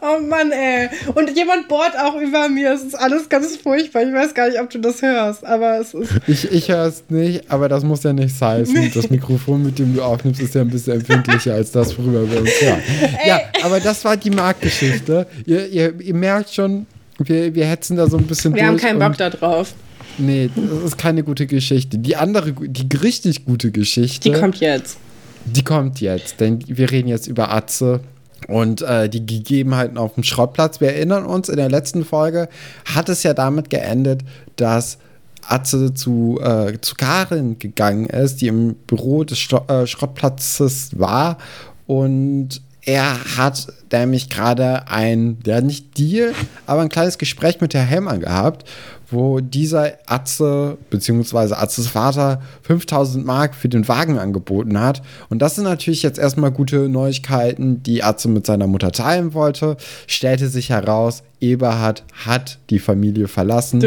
Oh 0.00 0.20
Mann, 0.20 0.52
ey. 0.52 0.88
Und 1.14 1.36
jemand 1.36 1.68
bohrt 1.68 1.98
auch 1.98 2.16
über 2.20 2.48
mir. 2.48 2.72
Es 2.72 2.82
ist 2.82 2.94
alles 2.94 3.28
ganz 3.28 3.56
furchtbar. 3.56 4.02
Ich 4.02 4.12
weiß 4.12 4.34
gar 4.34 4.48
nicht, 4.48 4.60
ob 4.60 4.70
du 4.70 4.78
das 4.78 5.02
hörst, 5.02 5.44
aber 5.44 5.78
es 5.78 5.94
ist. 5.94 6.12
Ich, 6.26 6.50
ich 6.50 6.68
höre 6.68 6.86
es 6.86 7.04
nicht, 7.08 7.50
aber 7.50 7.68
das 7.68 7.84
muss 7.84 8.02
ja 8.02 8.12
nichts 8.12 8.40
heißen. 8.40 8.92
Das 8.94 9.10
Mikrofon, 9.10 9.64
mit 9.64 9.78
dem 9.78 9.94
du 9.94 10.02
aufnimmst, 10.02 10.40
ist 10.40 10.54
ja 10.54 10.62
ein 10.62 10.70
bisschen 10.70 10.94
empfindlicher 10.94 11.54
als 11.54 11.70
das, 11.70 11.96
worüber 11.98 12.30
wir 12.30 12.40
uns 12.40 12.50
hören. 12.60 12.82
Ja, 13.26 13.40
aber 13.62 13.80
das 13.80 14.04
war 14.04 14.16
die 14.16 14.30
Marktgeschichte. 14.30 15.26
Ihr, 15.44 15.66
ihr, 15.68 16.00
ihr 16.00 16.14
merkt 16.14 16.52
schon, 16.52 16.86
wir, 17.18 17.54
wir 17.54 17.66
hetzen 17.66 17.96
da 17.96 18.08
so 18.08 18.16
ein 18.16 18.26
bisschen 18.26 18.54
Wir 18.54 18.66
haben 18.66 18.78
keinen 18.78 18.98
Bock 18.98 19.16
da 19.16 19.30
drauf. 19.30 19.74
Nee, 20.18 20.50
das 20.54 20.84
ist 20.84 20.98
keine 20.98 21.22
gute 21.22 21.46
Geschichte. 21.46 21.98
Die 21.98 22.16
andere, 22.16 22.52
die 22.52 22.96
richtig 22.96 23.44
gute 23.44 23.70
Geschichte. 23.70 24.30
Die 24.30 24.38
kommt 24.38 24.60
jetzt. 24.60 24.98
Die 25.46 25.64
kommt 25.64 26.00
jetzt, 26.00 26.40
denn 26.40 26.62
wir 26.66 26.90
reden 26.90 27.08
jetzt 27.08 27.26
über 27.26 27.50
Atze 27.50 28.00
und 28.48 28.82
äh, 28.82 29.08
die 29.08 29.24
Gegebenheiten 29.24 29.98
auf 29.98 30.14
dem 30.14 30.22
Schrottplatz. 30.22 30.80
Wir 30.80 30.94
erinnern 30.94 31.24
uns, 31.24 31.48
in 31.48 31.56
der 31.56 31.68
letzten 31.68 32.04
Folge 32.04 32.48
hat 32.84 33.08
es 33.08 33.22
ja 33.22 33.34
damit 33.34 33.70
geendet, 33.70 34.22
dass 34.56 34.98
Atze 35.46 35.94
zu, 35.94 36.38
äh, 36.42 36.80
zu 36.80 36.94
Karin 36.94 37.58
gegangen 37.58 38.06
ist, 38.06 38.40
die 38.40 38.48
im 38.48 38.74
Büro 38.86 39.24
des 39.24 39.38
Schlo 39.38 39.62
äh, 39.68 39.86
Schrottplatzes 39.86 40.98
war 40.98 41.38
und 41.86 42.62
er 42.82 43.36
hat 43.36 43.66
nämlich 43.92 44.30
gerade 44.30 44.88
ein, 44.88 45.38
der 45.40 45.60
nicht 45.60 45.98
Deal, 45.98 46.32
aber 46.66 46.82
ein 46.82 46.88
kleines 46.88 47.18
Gespräch 47.18 47.60
mit 47.60 47.74
Herr 47.74 47.82
Helmer 47.82 48.18
gehabt, 48.18 48.68
wo 49.10 49.40
dieser 49.40 49.92
Atze, 50.06 50.78
beziehungsweise 50.90 51.58
Atzes 51.58 51.88
Vater, 51.88 52.40
5000 52.62 53.24
Mark 53.24 53.54
für 53.54 53.68
den 53.68 53.88
Wagen 53.88 54.18
angeboten 54.18 54.78
hat. 54.80 55.02
Und 55.28 55.40
das 55.40 55.56
sind 55.56 55.64
natürlich 55.64 56.02
jetzt 56.02 56.18
erstmal 56.18 56.50
gute 56.50 56.88
Neuigkeiten, 56.88 57.82
die 57.82 58.02
Atze 58.02 58.28
mit 58.28 58.46
seiner 58.46 58.66
Mutter 58.66 58.92
teilen 58.92 59.34
wollte. 59.34 59.76
Stellte 60.06 60.48
sich 60.48 60.70
heraus, 60.70 61.22
Eberhard 61.40 62.04
hat 62.26 62.58
die 62.68 62.78
Familie 62.78 63.26
verlassen. 63.26 63.80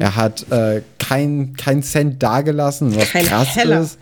Er 0.00 0.16
hat 0.16 0.50
äh, 0.50 0.82
kein, 0.98 1.54
kein 1.54 1.82
Cent 1.82 2.22
dagelassen, 2.22 2.96
was 2.96 3.10
Kein 3.10 3.26
krass 3.26 3.56
Heller. 3.56 3.80
ist. 3.82 3.98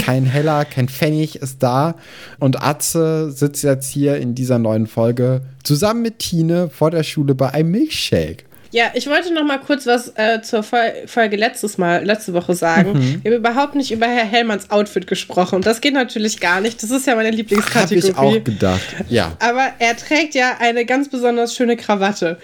Kein 0.00 0.24
Heller, 0.24 0.64
kein 0.64 0.88
Pfennig 0.88 1.36
ist 1.36 1.62
da. 1.62 1.96
Und 2.38 2.62
Atze 2.62 3.30
sitzt 3.30 3.62
jetzt 3.62 3.90
hier 3.90 4.16
in 4.16 4.34
dieser 4.34 4.58
neuen 4.58 4.86
Folge 4.86 5.42
zusammen 5.62 6.02
mit 6.02 6.18
Tine 6.18 6.70
vor 6.70 6.90
der 6.90 7.02
Schule 7.02 7.34
bei 7.34 7.50
einem 7.50 7.70
Milchshake. 7.72 8.44
Ja, 8.72 8.92
ich 8.94 9.08
wollte 9.08 9.34
noch 9.34 9.44
mal 9.44 9.58
kurz 9.58 9.86
was 9.86 10.12
äh, 10.14 10.42
zur 10.42 10.62
Folge 10.62 11.36
letztes 11.36 11.76
Mal, 11.76 12.04
letzte 12.04 12.32
Woche 12.34 12.54
sagen. 12.54 12.92
Mhm. 12.92 13.24
Wir 13.24 13.32
haben 13.32 13.38
überhaupt 13.38 13.74
nicht 13.74 13.90
über 13.90 14.06
Herr 14.06 14.24
Hellmanns 14.24 14.70
Outfit 14.70 15.06
gesprochen. 15.06 15.56
Und 15.56 15.66
das 15.66 15.80
geht 15.80 15.94
natürlich 15.94 16.38
gar 16.40 16.60
nicht. 16.60 16.80
Das 16.82 16.90
ist 16.90 17.06
ja 17.06 17.16
meine 17.16 17.30
Lieblingskategorie. 17.30 18.12
Habe 18.14 18.30
ich 18.30 18.40
auch 18.40 18.44
gedacht, 18.44 18.96
ja. 19.08 19.32
Aber 19.40 19.72
er 19.78 19.96
trägt 19.96 20.34
ja 20.34 20.58
eine 20.60 20.84
ganz 20.84 21.08
besonders 21.08 21.54
schöne 21.54 21.76
Krawatte. 21.76 22.38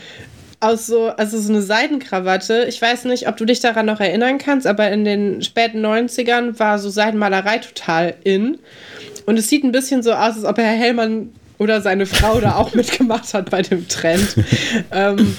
Aus 0.59 0.87
so, 0.87 1.09
also 1.09 1.39
so 1.39 1.53
eine 1.53 1.63
Seidenkrawatte. 1.63 2.65
Ich 2.69 2.83
weiß 2.83 3.05
nicht, 3.05 3.29
ob 3.29 3.37
du 3.37 3.45
dich 3.45 3.61
daran 3.61 3.87
noch 3.87 4.01
erinnern 4.01 4.39
kannst, 4.39 4.67
aber 4.67 4.91
in 4.91 5.05
den 5.05 5.43
späten 5.43 5.85
90ern 5.85 6.59
war 6.59 6.79
so 6.81 6.91
Seidenmalerei 6.91 7.59
total 7.59 8.15
in. 8.25 8.59
Und 9.27 9.39
es 9.39 9.49
sieht 9.49 9.63
ein 9.63 9.73
bisschen 9.73 10.03
so 10.03 10.13
aus, 10.13 10.37
als 10.37 10.45
ob 10.45 10.59
Herr 10.59 10.65
Hellmann 10.65 11.31
oder 11.59 11.81
seine 11.83 12.07
Frau 12.07 12.41
da 12.41 12.57
auch 12.57 12.75
mitgemacht 12.75 13.33
hat 13.33 13.51
bei 13.51 13.63
dem 13.63 13.87
Trend. 13.87 14.37
ähm, 14.91 15.37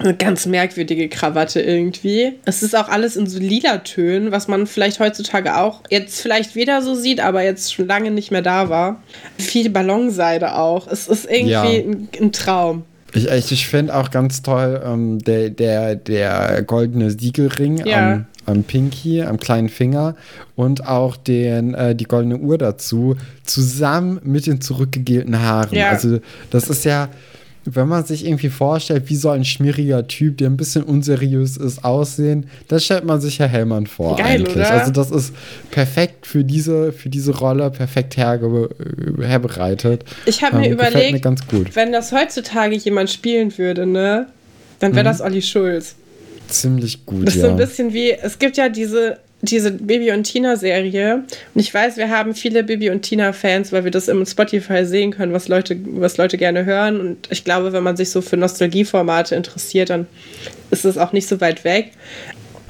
eine 0.00 0.14
ganz 0.14 0.46
merkwürdige 0.46 1.08
Krawatte 1.08 1.60
irgendwie. 1.60 2.32
Es 2.44 2.62
ist 2.62 2.76
auch 2.76 2.88
alles 2.88 3.16
in 3.16 3.26
so 3.26 3.38
lila 3.38 3.78
Tönen, 3.78 4.32
was 4.32 4.48
man 4.48 4.66
vielleicht 4.66 5.00
heutzutage 5.00 5.56
auch 5.56 5.82
jetzt 5.90 6.20
vielleicht 6.20 6.54
wieder 6.54 6.82
so 6.82 6.94
sieht, 6.94 7.20
aber 7.20 7.42
jetzt 7.42 7.74
schon 7.74 7.86
lange 7.86 8.10
nicht 8.10 8.30
mehr 8.30 8.42
da 8.42 8.68
war. 8.68 9.02
Viel 9.38 9.70
Ballonseide 9.70 10.54
auch. 10.54 10.86
Es 10.86 11.08
ist 11.08 11.26
irgendwie 11.26 11.50
ja. 11.50 11.62
ein, 11.62 12.08
ein, 12.20 12.32
Traum. 12.32 12.84
Ich, 13.12 13.28
ich 13.28 13.66
finde 13.66 13.94
auch 13.94 14.10
ganz 14.10 14.42
toll 14.42 14.80
ähm, 14.84 15.18
der, 15.18 15.50
der, 15.50 15.96
der 15.96 16.62
goldene 16.62 17.10
Siegelring 17.10 17.84
ja. 17.84 18.12
am, 18.12 18.26
am 18.46 18.62
Pinky, 18.62 19.22
am 19.22 19.38
kleinen 19.38 19.68
Finger 19.68 20.14
und 20.56 20.86
auch 20.86 21.16
den, 21.16 21.74
äh, 21.74 21.94
die 21.94 22.04
goldene 22.04 22.38
Uhr 22.38 22.56
dazu, 22.56 23.16
zusammen 23.44 24.20
mit 24.22 24.46
den 24.46 24.60
zurückgegelten 24.60 25.40
Haaren. 25.40 25.76
Ja. 25.76 25.90
Also 25.90 26.20
das 26.50 26.70
ist 26.70 26.84
ja 26.84 27.08
wenn 27.74 27.88
man 27.88 28.04
sich 28.04 28.26
irgendwie 28.26 28.48
vorstellt, 28.48 29.04
wie 29.08 29.16
soll 29.16 29.36
ein 29.36 29.44
schmieriger 29.44 30.06
Typ, 30.06 30.38
der 30.38 30.48
ein 30.48 30.56
bisschen 30.56 30.82
unseriös 30.82 31.56
ist, 31.56 31.84
aussehen, 31.84 32.46
das 32.68 32.84
stellt 32.84 33.04
man 33.04 33.20
sich 33.20 33.38
Herr 33.38 33.48
Hellmann 33.48 33.86
vor 33.86 34.16
Geil, 34.16 34.40
eigentlich. 34.40 34.56
Oder? 34.56 34.70
Also 34.70 34.90
das 34.90 35.10
ist 35.10 35.34
perfekt 35.70 36.26
für 36.26 36.44
diese, 36.44 36.92
für 36.92 37.08
diese 37.08 37.36
Rolle, 37.36 37.70
perfekt 37.70 38.16
herge 38.16 38.68
herbereitet. 39.20 40.04
Ich 40.26 40.42
habe 40.42 40.58
mir 40.58 40.66
ähm, 40.66 40.72
überlegt, 40.72 41.12
mir 41.12 41.20
ganz 41.20 41.46
gut. 41.46 41.74
wenn 41.76 41.92
das 41.92 42.12
heutzutage 42.12 42.76
jemand 42.76 43.10
spielen 43.10 43.56
würde, 43.56 43.86
ne, 43.86 44.26
dann 44.78 44.92
wäre 44.94 45.04
mhm. 45.04 45.08
das 45.08 45.20
Olli 45.20 45.42
Schulz. 45.42 45.94
Ziemlich 46.48 47.06
gut, 47.06 47.28
Das 47.28 47.36
ist 47.36 47.42
ja. 47.42 47.46
so 47.46 47.52
ein 47.52 47.58
bisschen 47.58 47.92
wie, 47.92 48.10
es 48.10 48.38
gibt 48.38 48.56
ja 48.56 48.68
diese 48.68 49.18
diese 49.42 49.70
Bibi 49.70 50.12
und 50.12 50.24
Tina 50.24 50.56
Serie. 50.56 51.24
Und 51.54 51.60
ich 51.60 51.72
weiß, 51.72 51.96
wir 51.96 52.10
haben 52.10 52.34
viele 52.34 52.62
Bibi 52.62 52.90
und 52.90 53.02
Tina 53.02 53.32
Fans, 53.32 53.72
weil 53.72 53.84
wir 53.84 53.90
das 53.90 54.08
im 54.08 54.24
Spotify 54.26 54.84
sehen 54.84 55.12
können, 55.12 55.32
was 55.32 55.48
Leute, 55.48 55.78
was 55.84 56.16
Leute 56.18 56.36
gerne 56.36 56.64
hören. 56.64 57.00
Und 57.00 57.28
ich 57.30 57.44
glaube, 57.44 57.72
wenn 57.72 57.82
man 57.82 57.96
sich 57.96 58.10
so 58.10 58.20
für 58.20 58.36
Nostalgieformate 58.36 59.34
interessiert, 59.34 59.90
dann 59.90 60.06
ist 60.70 60.84
es 60.84 60.98
auch 60.98 61.12
nicht 61.12 61.26
so 61.26 61.40
weit 61.40 61.64
weg. 61.64 61.92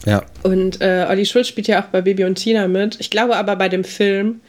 Ja. 0.07 0.23
Und 0.43 0.81
äh, 0.81 1.07
Olli 1.09 1.27
Schulz 1.27 1.49
spielt 1.49 1.67
ja 1.67 1.83
auch 1.83 1.89
bei 1.89 2.01
Bibi 2.01 2.25
und 2.25 2.37
Tina 2.37 2.69
mit. 2.69 2.99
Ich 3.01 3.11
glaube 3.11 3.37
aber 3.37 3.57
bei 3.57 3.69
dem 3.69 3.85
Film 3.85 4.41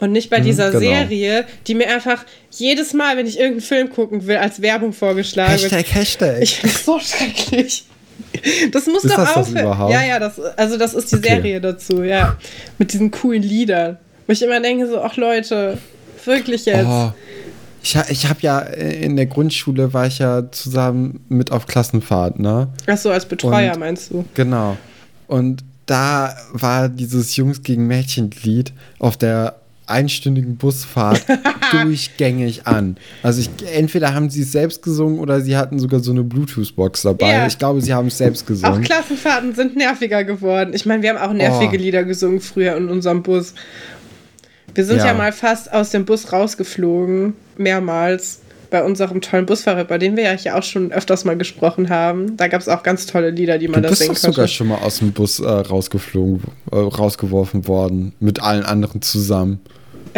und 0.00 0.12
nicht 0.12 0.30
bei 0.30 0.40
mhm, 0.40 0.44
dieser 0.44 0.70
genau. 0.70 0.80
Serie, 0.80 1.44
die 1.66 1.74
mir 1.74 1.88
einfach 1.88 2.24
jedes 2.50 2.92
Mal, 2.92 3.16
wenn 3.16 3.26
ich 3.26 3.38
irgendeinen 3.38 3.62
Film 3.62 3.90
gucken 3.90 4.26
will, 4.26 4.36
als 4.36 4.62
Werbung 4.62 4.92
vorgeschlagen 4.92 5.52
Hashtag, 5.52 5.78
wird. 5.78 5.94
Hashtag. 5.94 6.42
Ich 6.42 6.56
finde 6.56 6.74
es 6.74 6.84
so 6.84 6.98
schrecklich. 7.00 7.84
Das 8.72 8.86
muss 8.86 9.04
ist 9.04 9.12
doch 9.12 9.24
das 9.24 9.36
aufhören. 9.36 9.64
überhaupt? 9.64 9.92
Ja, 9.92 10.04
ja, 10.04 10.18
das, 10.18 10.40
also 10.40 10.76
das 10.76 10.94
ist 10.94 11.12
die 11.12 11.16
okay. 11.16 11.28
Serie 11.28 11.60
dazu, 11.60 12.02
ja. 12.02 12.36
Mit 12.78 12.92
diesen 12.92 13.10
coolen 13.10 13.42
Liedern. 13.42 13.98
Wo 14.26 14.32
ich 14.32 14.42
immer 14.42 14.60
denke, 14.60 14.86
so, 14.86 15.00
ach 15.00 15.16
Leute, 15.16 15.78
wirklich 16.24 16.66
jetzt. 16.66 16.86
Oh. 16.86 17.12
Ich, 17.82 17.96
ich 18.10 18.28
habe 18.28 18.40
ja 18.42 18.58
in 18.58 19.16
der 19.16 19.26
Grundschule 19.26 19.92
war 19.92 20.06
ich 20.06 20.18
ja 20.18 20.50
zusammen 20.50 21.24
mit 21.28 21.52
auf 21.52 21.66
Klassenfahrt, 21.66 22.38
ne? 22.38 22.68
Ach 22.86 22.96
so, 22.96 23.10
als 23.10 23.24
Betreuer 23.26 23.72
Und, 23.72 23.80
meinst 23.80 24.10
du? 24.10 24.24
Genau. 24.34 24.76
Und 25.26 25.64
da 25.86 26.34
war 26.52 26.88
dieses 26.88 27.36
Jungs 27.36 27.62
gegen 27.62 27.86
Mädchen 27.86 28.30
Lied 28.42 28.72
auf 28.98 29.16
der 29.16 29.56
einstündigen 29.88 30.56
Busfahrt 30.56 31.24
durchgängig 31.72 32.66
an. 32.66 32.96
Also 33.22 33.40
ich, 33.40 33.50
entweder 33.74 34.14
haben 34.14 34.30
sie 34.30 34.42
es 34.42 34.52
selbst 34.52 34.82
gesungen 34.82 35.18
oder 35.18 35.40
sie 35.40 35.56
hatten 35.56 35.78
sogar 35.78 36.00
so 36.00 36.10
eine 36.10 36.24
Bluetooth-Box 36.24 37.02
dabei. 37.02 37.32
Ja. 37.32 37.46
Ich 37.46 37.58
glaube, 37.58 37.80
sie 37.80 37.92
haben 37.94 38.08
es 38.08 38.18
selbst 38.18 38.46
gesungen. 38.46 38.82
Auch 38.82 38.86
Klassenfahrten 38.86 39.54
sind 39.54 39.76
nerviger 39.76 40.24
geworden. 40.24 40.72
Ich 40.74 40.86
meine, 40.86 41.02
wir 41.02 41.10
haben 41.10 41.18
auch 41.18 41.32
nervige 41.32 41.76
oh. 41.76 41.80
Lieder 41.80 42.04
gesungen 42.04 42.40
früher 42.40 42.76
in 42.76 42.88
unserem 42.88 43.22
Bus. 43.22 43.54
Wir 44.74 44.84
sind 44.84 44.98
ja. 44.98 45.06
ja 45.06 45.14
mal 45.14 45.32
fast 45.32 45.72
aus 45.72 45.90
dem 45.90 46.04
Bus 46.04 46.32
rausgeflogen, 46.32 47.34
mehrmals 47.56 48.40
bei 48.70 48.84
unserem 48.84 49.20
tollen 49.20 49.46
Busfahrer, 49.46 49.84
bei 49.84 49.98
dem 49.98 50.16
wir 50.16 50.24
ja 50.24 50.32
hier 50.32 50.56
auch 50.56 50.62
schon 50.62 50.92
öfters 50.92 51.24
mal 51.24 51.36
gesprochen 51.36 51.88
haben. 51.88 52.36
Da 52.36 52.48
gab 52.48 52.60
es 52.60 52.68
auch 52.68 52.82
ganz 52.82 53.06
tolle 53.06 53.30
Lieder, 53.30 53.58
die 53.58 53.68
man 53.68 53.82
da 53.82 53.94
singen 53.94 54.08
konnte. 54.08 54.20
Du 54.20 54.26
bist 54.26 54.34
sogar 54.34 54.48
schon 54.48 54.68
mal 54.68 54.78
aus 54.78 54.98
dem 54.98 55.12
Bus 55.12 55.40
äh, 55.40 55.48
rausgeflogen, 55.48 56.42
äh, 56.70 56.76
rausgeworfen 56.76 57.66
worden, 57.66 58.12
mit 58.20 58.42
allen 58.42 58.64
anderen 58.64 59.02
zusammen. 59.02 59.60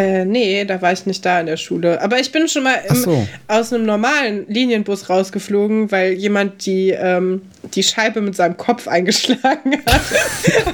Äh, 0.01 0.25
nee, 0.25 0.65
da 0.65 0.81
war 0.81 0.93
ich 0.93 1.05
nicht 1.05 1.27
da 1.27 1.41
in 1.41 1.47
der 1.47 1.59
Schule. 1.59 2.01
Aber 2.01 2.19
ich 2.19 2.33
bin 2.33 2.49
schon 2.49 2.63
mal 2.63 2.81
im, 2.89 2.97
so. 2.97 3.29
aus 3.49 3.71
einem 3.71 3.85
normalen 3.85 4.47
Linienbus 4.49 5.11
rausgeflogen, 5.11 5.93
weil 5.93 6.13
jemand 6.13 6.65
die, 6.65 6.89
ähm, 6.91 7.43
die 7.75 7.83
Scheibe 7.83 8.23
mit 8.23 8.35
seinem 8.35 8.57
Kopf 8.57 8.89
eingeschlagen 8.89 9.75
hat. 9.87 10.01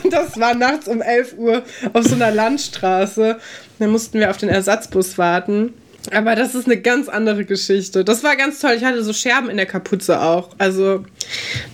Und 0.05 0.13
das 0.13 0.39
war 0.39 0.55
nachts 0.55 0.87
um 0.87 1.03
11 1.03 1.35
Uhr 1.39 1.65
auf 1.93 2.05
so 2.05 2.15
einer 2.15 2.31
Landstraße. 2.31 3.39
Dann 3.81 3.91
mussten 3.91 4.21
wir 4.21 4.31
auf 4.31 4.37
den 4.37 4.49
Ersatzbus 4.49 5.19
warten. 5.19 5.75
Aber 6.13 6.37
das 6.37 6.55
ist 6.55 6.67
eine 6.67 6.77
ganz 6.77 7.09
andere 7.09 7.45
Geschichte. 7.45 8.05
Das 8.05 8.23
war 8.23 8.37
ganz 8.37 8.61
toll. 8.61 8.75
Ich 8.77 8.85
hatte 8.85 9.03
so 9.03 9.13
Scherben 9.13 9.51
in 9.51 9.57
der 9.57 9.67
Kapuze 9.67 10.21
auch. 10.23 10.51
Also, 10.59 11.05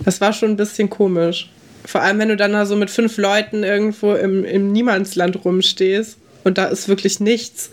das 0.03 0.19
war 0.21 0.33
schon 0.33 0.49
ein 0.49 0.57
bisschen 0.57 0.89
komisch. 0.89 1.51
Vor 1.85 2.01
allem, 2.01 2.17
wenn 2.17 2.29
du 2.29 2.35
dann 2.35 2.53
da 2.53 2.65
so 2.65 2.75
mit 2.75 2.89
fünf 2.89 3.17
Leuten 3.17 3.63
irgendwo 3.63 4.13
im, 4.13 4.43
im 4.43 4.71
Niemandsland 4.71 5.45
rumstehst 5.45 6.17
und 6.43 6.57
da 6.57 6.65
ist 6.65 6.87
wirklich 6.87 7.19
nichts. 7.19 7.69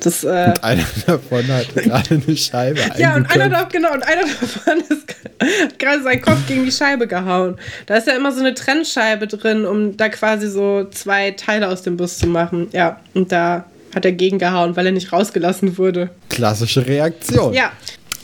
Das, 0.00 0.24
äh 0.24 0.46
und 0.48 0.64
einer 0.64 0.84
davon 1.06 1.46
hat 1.48 1.74
gerade 1.74 2.20
eine 2.26 2.36
Scheibe 2.36 2.80
Ja, 2.98 3.16
und 3.16 3.30
einer, 3.30 3.48
davon, 3.48 3.68
genau, 3.70 3.92
und 3.92 4.02
einer 4.02 4.22
davon 4.40 4.80
ist 4.88 5.78
gerade 5.78 6.02
seinen 6.02 6.22
Kopf 6.22 6.46
gegen 6.46 6.64
die 6.64 6.72
Scheibe 6.72 7.06
gehauen. 7.06 7.56
Da 7.86 7.96
ist 7.96 8.06
ja 8.06 8.14
immer 8.14 8.32
so 8.32 8.40
eine 8.40 8.54
Trennscheibe 8.54 9.26
drin, 9.26 9.64
um 9.64 9.96
da 9.96 10.08
quasi 10.08 10.48
so 10.48 10.84
zwei 10.90 11.32
Teile 11.32 11.68
aus 11.68 11.82
dem 11.82 11.96
Bus 11.96 12.18
zu 12.18 12.26
machen. 12.26 12.68
Ja, 12.72 13.00
und 13.14 13.32
da 13.32 13.64
hat 13.94 14.04
er 14.04 14.12
gegengehauen, 14.12 14.76
weil 14.76 14.86
er 14.86 14.92
nicht 14.92 15.12
rausgelassen 15.12 15.78
wurde. 15.78 16.10
Klassische 16.28 16.86
Reaktion. 16.86 17.54
Ja, 17.54 17.72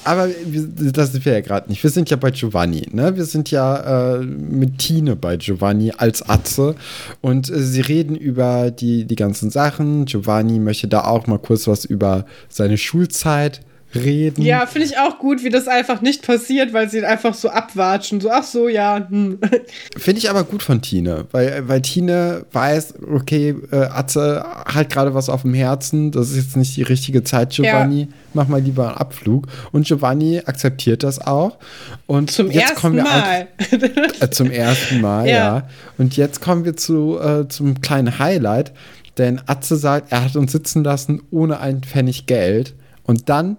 aber 0.04 0.28
das 0.28 1.12
sind 1.12 1.24
wir 1.24 1.32
ja 1.32 1.40
gerade 1.40 1.68
nicht. 1.68 1.82
Wir 1.82 1.90
sind 1.90 2.10
ja 2.10 2.16
bei 2.16 2.30
Giovanni, 2.30 2.86
ne? 2.92 3.16
Wir 3.16 3.24
sind 3.24 3.50
ja 3.50 4.16
äh, 4.16 4.18
mit 4.20 4.78
Tine 4.78 5.16
bei 5.16 5.36
Giovanni 5.36 5.92
als 5.96 6.28
Atze 6.28 6.74
und 7.20 7.50
äh, 7.50 7.62
sie 7.62 7.80
reden 7.80 8.16
über 8.16 8.70
die, 8.70 9.04
die 9.04 9.16
ganzen 9.16 9.50
Sachen. 9.50 10.04
Giovanni 10.04 10.58
möchte 10.58 10.88
da 10.88 11.04
auch 11.04 11.26
mal 11.26 11.38
kurz 11.38 11.66
was 11.66 11.84
über 11.84 12.26
seine 12.48 12.76
Schulzeit 12.76 13.60
reden. 13.94 14.42
Ja, 14.42 14.66
finde 14.66 14.88
ich 14.88 14.98
auch 14.98 15.18
gut, 15.18 15.44
wie 15.44 15.50
das 15.50 15.68
einfach 15.68 16.00
nicht 16.00 16.26
passiert, 16.26 16.72
weil 16.72 16.88
sie 16.88 17.04
einfach 17.04 17.34
so 17.34 17.48
abwatschen. 17.48 18.20
So, 18.20 18.30
ach 18.30 18.44
so, 18.44 18.68
ja. 18.68 19.06
Hm. 19.08 19.38
Finde 19.96 20.18
ich 20.18 20.30
aber 20.30 20.44
gut 20.44 20.62
von 20.62 20.82
Tine, 20.82 21.26
weil, 21.32 21.68
weil 21.68 21.82
Tine 21.82 22.46
weiß, 22.52 22.94
okay, 23.14 23.54
äh, 23.70 23.76
Atze 23.76 24.44
hat 24.66 24.90
gerade 24.90 25.14
was 25.14 25.28
auf 25.28 25.42
dem 25.42 25.54
Herzen, 25.54 26.10
das 26.10 26.30
ist 26.30 26.36
jetzt 26.36 26.56
nicht 26.56 26.76
die 26.76 26.82
richtige 26.82 27.24
Zeit, 27.24 27.50
Giovanni. 27.50 28.00
Ja. 28.00 28.06
Mach 28.34 28.48
mal 28.48 28.60
lieber 28.60 28.88
einen 28.88 28.96
Abflug. 28.96 29.46
Und 29.72 29.86
Giovanni 29.86 30.42
akzeptiert 30.44 31.02
das 31.02 31.24
auch. 31.24 31.58
Und 32.06 32.30
zum 32.30 32.50
jetzt 32.50 32.62
ersten 32.62 32.76
kommen 32.76 32.96
wir 32.96 33.04
Mal. 33.04 33.48
Äh, 34.20 34.30
zum 34.30 34.50
ersten 34.50 35.00
Mal, 35.00 35.28
ja. 35.28 35.34
ja. 35.34 35.68
Und 35.98 36.16
jetzt 36.16 36.40
kommen 36.40 36.64
wir 36.64 36.76
zu, 36.76 37.18
äh, 37.20 37.48
zum 37.48 37.80
kleinen 37.80 38.18
Highlight. 38.18 38.72
Denn 39.18 39.40
Atze 39.46 39.76
sagt, 39.76 40.12
er 40.12 40.24
hat 40.24 40.36
uns 40.36 40.52
sitzen 40.52 40.82
lassen 40.82 41.22
ohne 41.30 41.60
einen 41.60 41.82
Pfennig 41.82 42.26
Geld. 42.26 42.74
Und 43.04 43.28
dann 43.28 43.56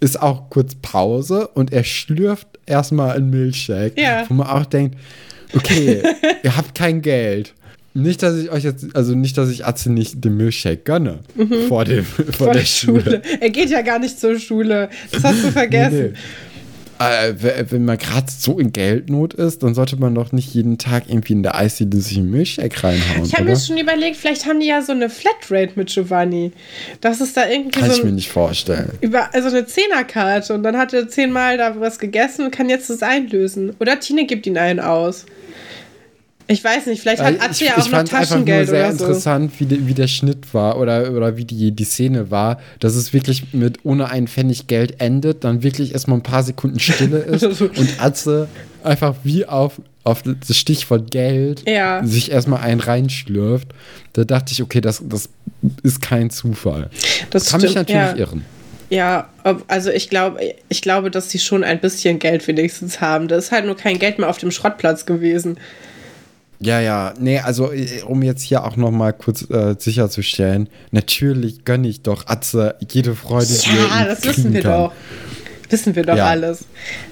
ist 0.00 0.20
auch 0.20 0.50
kurz 0.50 0.74
Pause 0.74 1.48
und 1.48 1.72
er 1.72 1.84
schlürft 1.84 2.46
erstmal 2.66 3.16
einen 3.16 3.30
Milchshake, 3.30 4.00
ja. 4.00 4.24
wo 4.28 4.34
man 4.34 4.46
auch 4.46 4.66
denkt, 4.66 4.96
okay, 5.54 6.02
ihr 6.42 6.56
habt 6.56 6.74
kein 6.74 7.02
Geld. 7.02 7.54
Nicht, 7.94 8.22
dass 8.22 8.36
ich 8.36 8.50
euch 8.50 8.62
jetzt, 8.62 8.94
also 8.94 9.14
nicht, 9.14 9.38
dass 9.38 9.48
ich 9.48 9.64
Atze 9.64 9.90
nicht 9.90 10.22
den 10.22 10.36
Milchshake 10.36 10.82
gönne 10.84 11.20
mhm. 11.34 11.66
vor, 11.68 11.86
dem, 11.86 12.04
vor, 12.04 12.24
vor 12.26 12.46
der, 12.48 12.56
der 12.56 12.66
Schule. 12.66 13.02
Schule. 13.02 13.22
Er 13.40 13.48
geht 13.48 13.70
ja 13.70 13.80
gar 13.80 13.98
nicht 13.98 14.20
zur 14.20 14.38
Schule. 14.38 14.90
Das 15.10 15.24
hast 15.24 15.44
du 15.44 15.50
vergessen. 15.50 15.98
nee, 16.02 16.08
nee 16.08 16.18
äh, 16.98 17.34
wenn 17.70 17.84
man 17.84 17.98
gerade 17.98 18.26
so 18.30 18.58
in 18.58 18.72
Geldnot 18.72 19.34
ist, 19.34 19.62
dann 19.62 19.74
sollte 19.74 19.96
man 19.96 20.14
doch 20.14 20.32
nicht 20.32 20.54
jeden 20.54 20.78
Tag 20.78 21.04
irgendwie 21.08 21.34
in 21.34 21.42
der 21.42 21.56
Eisdiele 21.56 21.98
sich 21.98 22.16
einen 22.18 22.30
Milchshake 22.30 22.82
reinhauen. 22.82 23.24
Ich 23.24 23.34
habe 23.34 23.44
mir 23.44 23.56
schon 23.56 23.76
überlegt, 23.76 24.16
vielleicht 24.16 24.46
haben 24.46 24.60
die 24.60 24.66
ja 24.66 24.82
so 24.82 24.92
eine 24.92 25.10
Flatrate 25.10 25.72
mit 25.76 25.88
Giovanni. 25.88 26.52
Das 27.00 27.20
ist 27.20 27.36
da 27.36 27.48
irgendwie 27.48 27.70
kann 27.70 27.84
so. 27.84 27.88
Kann 27.88 27.98
ich 27.98 28.04
mir 28.04 28.12
nicht 28.12 28.30
vorstellen. 28.30 28.92
Über, 29.00 29.34
also 29.34 29.48
eine 29.48 29.66
Zehnerkarte 29.66 30.54
und 30.54 30.62
dann 30.62 30.76
hat 30.76 30.92
er 30.92 31.08
zehnmal 31.08 31.58
da 31.58 31.78
was 31.78 31.98
gegessen 31.98 32.46
und 32.46 32.50
kann 32.50 32.68
jetzt 32.68 32.88
das 32.90 33.02
einlösen. 33.02 33.74
Oder 33.78 34.00
Tine 34.00 34.26
gibt 34.26 34.46
ihn 34.46 34.58
einen 34.58 34.80
aus. 34.80 35.26
Ich 36.48 36.62
weiß 36.62 36.86
nicht, 36.86 37.00
vielleicht 37.02 37.22
hat 37.22 37.40
Atze 37.40 37.64
ja 37.64 37.74
auch 37.74 37.78
ich 37.78 37.90
noch 37.90 38.04
Taschengeld 38.04 38.68
sehr 38.68 38.86
oder 38.88 38.96
so. 38.96 39.04
interessant, 39.04 39.52
wie, 39.58 39.66
de, 39.66 39.86
wie 39.86 39.94
der 39.94 40.06
Schnitt 40.06 40.54
war 40.54 40.78
oder, 40.78 41.12
oder 41.12 41.36
wie 41.36 41.44
die, 41.44 41.72
die 41.72 41.84
Szene 41.84 42.30
war, 42.30 42.60
dass 42.78 42.94
es 42.94 43.12
wirklich 43.12 43.52
mit 43.52 43.80
ohne 43.84 44.10
einen 44.10 44.28
Pfennig 44.28 44.68
Geld 44.68 45.00
endet, 45.00 45.42
dann 45.42 45.62
wirklich 45.64 45.92
erstmal 45.92 46.18
ein 46.18 46.22
paar 46.22 46.44
Sekunden 46.44 46.78
Stille 46.78 47.18
ist 47.18 47.42
und 47.60 47.88
Atze 47.98 48.48
einfach 48.84 49.16
wie 49.24 49.44
auf, 49.46 49.80
auf 50.04 50.22
das 50.22 50.56
Stichwort 50.56 51.10
Geld 51.10 51.68
Ja. 51.68 52.04
sich 52.04 52.30
erstmal 52.30 52.60
einen 52.60 52.80
reinschlürft. 52.80 53.68
Da 54.12 54.22
dachte 54.24 54.52
ich, 54.52 54.62
okay, 54.62 54.80
das, 54.80 55.02
das 55.04 55.28
ist 55.82 56.00
kein 56.00 56.30
Zufall. 56.30 56.90
Das 57.30 57.50
Kann 57.50 57.60
mich 57.60 57.72
stimmt, 57.72 57.88
natürlich 57.88 58.10
ja. 58.12 58.16
irren. 58.16 58.44
Ja, 58.88 59.28
also 59.66 59.90
ich 59.90 60.10
glaube, 60.10 60.38
ich 60.68 60.80
glaube, 60.80 61.10
dass 61.10 61.30
sie 61.30 61.40
schon 61.40 61.64
ein 61.64 61.80
bisschen 61.80 62.20
Geld 62.20 62.46
wenigstens 62.46 63.00
haben. 63.00 63.26
Da 63.26 63.34
ist 63.36 63.50
halt 63.50 63.66
nur 63.66 63.76
kein 63.76 63.98
Geld 63.98 64.20
mehr 64.20 64.28
auf 64.28 64.38
dem 64.38 64.52
Schrottplatz 64.52 65.06
gewesen. 65.06 65.58
Ja, 66.58 66.80
ja, 66.80 67.12
nee, 67.18 67.38
also 67.38 67.70
äh, 67.72 68.02
um 68.06 68.22
jetzt 68.22 68.42
hier 68.42 68.64
auch 68.64 68.76
noch 68.76 68.90
mal 68.90 69.12
kurz 69.12 69.48
äh, 69.50 69.74
sicherzustellen, 69.78 70.68
natürlich 70.90 71.64
gönne 71.64 71.88
ich 71.88 72.02
doch 72.02 72.26
Atze 72.26 72.76
jede 72.90 73.14
Freude, 73.14 73.46
die 73.46 73.76
Ja, 73.76 74.04
das 74.06 74.24
wissen 74.24 74.52
wir 74.54 74.62
kann. 74.62 74.72
doch. 74.72 74.92
Wissen 75.70 75.94
wir 75.96 76.02
doch 76.04 76.16
Ja. 76.16 76.26
alles. 76.26 76.64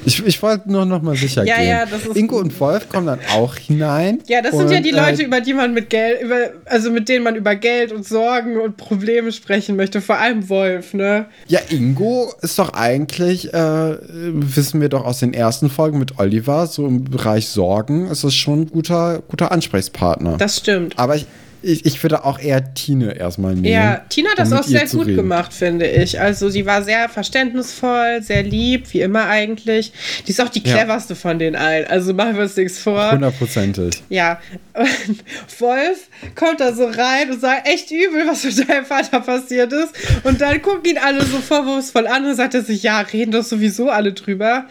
Ich, 0.05 0.25
ich 0.25 0.43
wollte 0.43 0.71
nur 0.71 0.85
noch 0.87 1.03
mal 1.03 1.17
sicher 1.17 1.45
Ja, 1.45 1.57
gehen. 1.57 1.69
ja, 1.69 1.87
das 1.87 2.07
ist 2.07 2.17
Ingo 2.17 2.39
und 2.39 2.59
Wolf 2.61 2.89
kommen 2.89 3.07
dann 3.07 3.19
auch 3.35 3.57
hinein. 3.57 4.21
Ja, 4.27 4.43
das 4.43 4.57
sind 4.57 4.71
ja 4.71 4.81
die 4.81 4.91
Leute, 4.91 5.23
Äh, 5.23 5.27
über 5.27 5.41
die 5.41 5.55
man 5.55 5.73
mit 5.75 5.91
Geld, 5.91 6.23
über, 6.23 6.51
also 6.67 6.91
mit 6.91 7.09
denen 7.09 7.25
man 7.25 7.37
über 7.37 7.55
Geld 7.57 7.93
und 7.93 8.07
Sorgen 8.07 8.61
und 8.61 8.77
Probleme 8.77 9.33
sprechen 9.33 9.77
möchte. 9.77 10.01
Vor 10.01 10.19
allem 10.19 10.49
Wolf, 10.49 10.95
ne? 10.95 11.27
ja, 11.49 11.61
Ingo 11.71 12.33
ist 12.43 12.59
doch 12.59 12.73
eigentlich, 12.75 13.53
äh, 13.53 13.97
wissen 14.01 14.81
wir 14.81 14.89
doch 14.89 15.05
aus 15.05 15.21
den 15.21 15.35
ersten 15.35 15.71
Folgen 15.71 15.99
mit 15.99 16.19
Oliver, 16.19 16.67
so 16.67 16.87
im 16.87 17.05
Bereich 17.05 17.49
Sorgen, 17.49 18.09
ist 18.09 18.25
es 18.25 18.35
schon 18.35 18.63
ein 18.63 18.67
guter, 18.71 19.23
guter 19.29 19.53
Ansprechpartner. 19.53 20.37
Das 20.37 20.59
stimmt. 20.59 20.99
Aber 20.99 21.17
ich, 21.17 21.27
ich, 21.65 21.87
ich 21.87 22.03
würde 22.03 22.25
auch 22.25 22.39
eher 22.39 22.75
Tine 22.75 23.17
erstmal 23.17 23.55
nehmen. 23.55 23.65
Ja, 23.65 24.05
Tina 24.09 24.31
hat 24.31 24.39
das 24.39 24.53
auch 24.53 24.63
sehr 24.63 24.87
gut 24.87 25.07
reden. 25.07 25.17
gemacht, 25.17 25.53
finde 25.53 25.87
ich. 25.87 26.21
Also 26.21 26.49
sie 26.51 26.67
war 26.67 26.83
sehr 26.83 27.09
verständnisvoll, 27.09 28.23
sehr 28.23 28.43
lieb, 28.43 28.93
wie 28.93 29.01
immer 29.01 29.27
eigentlich. 29.27 29.93
Die 30.27 30.31
ist 30.31 30.41
auch 30.41 30.49
die 30.49 30.63
Ja. 30.65 30.75
cleverste 30.77 31.15
von 31.17 31.39
den 31.39 31.57
allen. 31.57 31.87
Also 31.87 32.15
machen 32.15 32.35
wir 32.37 32.43
uns 32.43 32.57
nichts 32.57 32.79
vor. 32.79 33.13
Hundertprozentig. 33.13 34.03
Ja, 34.09 34.41
und 34.75 34.89
Wolf 35.61 36.09
kommt 36.35 36.61
da 36.61 36.73
so 36.73 36.85
rein 36.87 37.31
und 37.31 37.41
sagt, 37.41 37.67
echt 37.69 37.91
übel, 37.91 38.27
was 38.27 38.45
mit 38.45 38.69
deinem 38.69 38.85
Vater 38.87 39.21
passiert 39.21 39.73
ist. 39.73 39.95
Und 40.25 40.41
dann 40.41 40.61
gucken 40.63 40.91
ihn 40.91 40.99
alle 40.99 41.25
so 41.25 41.39
vorwurfsvoll 41.39 42.07
an 42.07 42.25
und 42.25 42.35
sagt 42.35 42.55
er 42.55 42.63
sich, 42.63 42.83
ja, 42.83 43.01
reden 43.01 43.31
doch 43.33 43.45
sowieso 43.45 43.91
alle 43.91 44.13
drüber. 44.13 44.67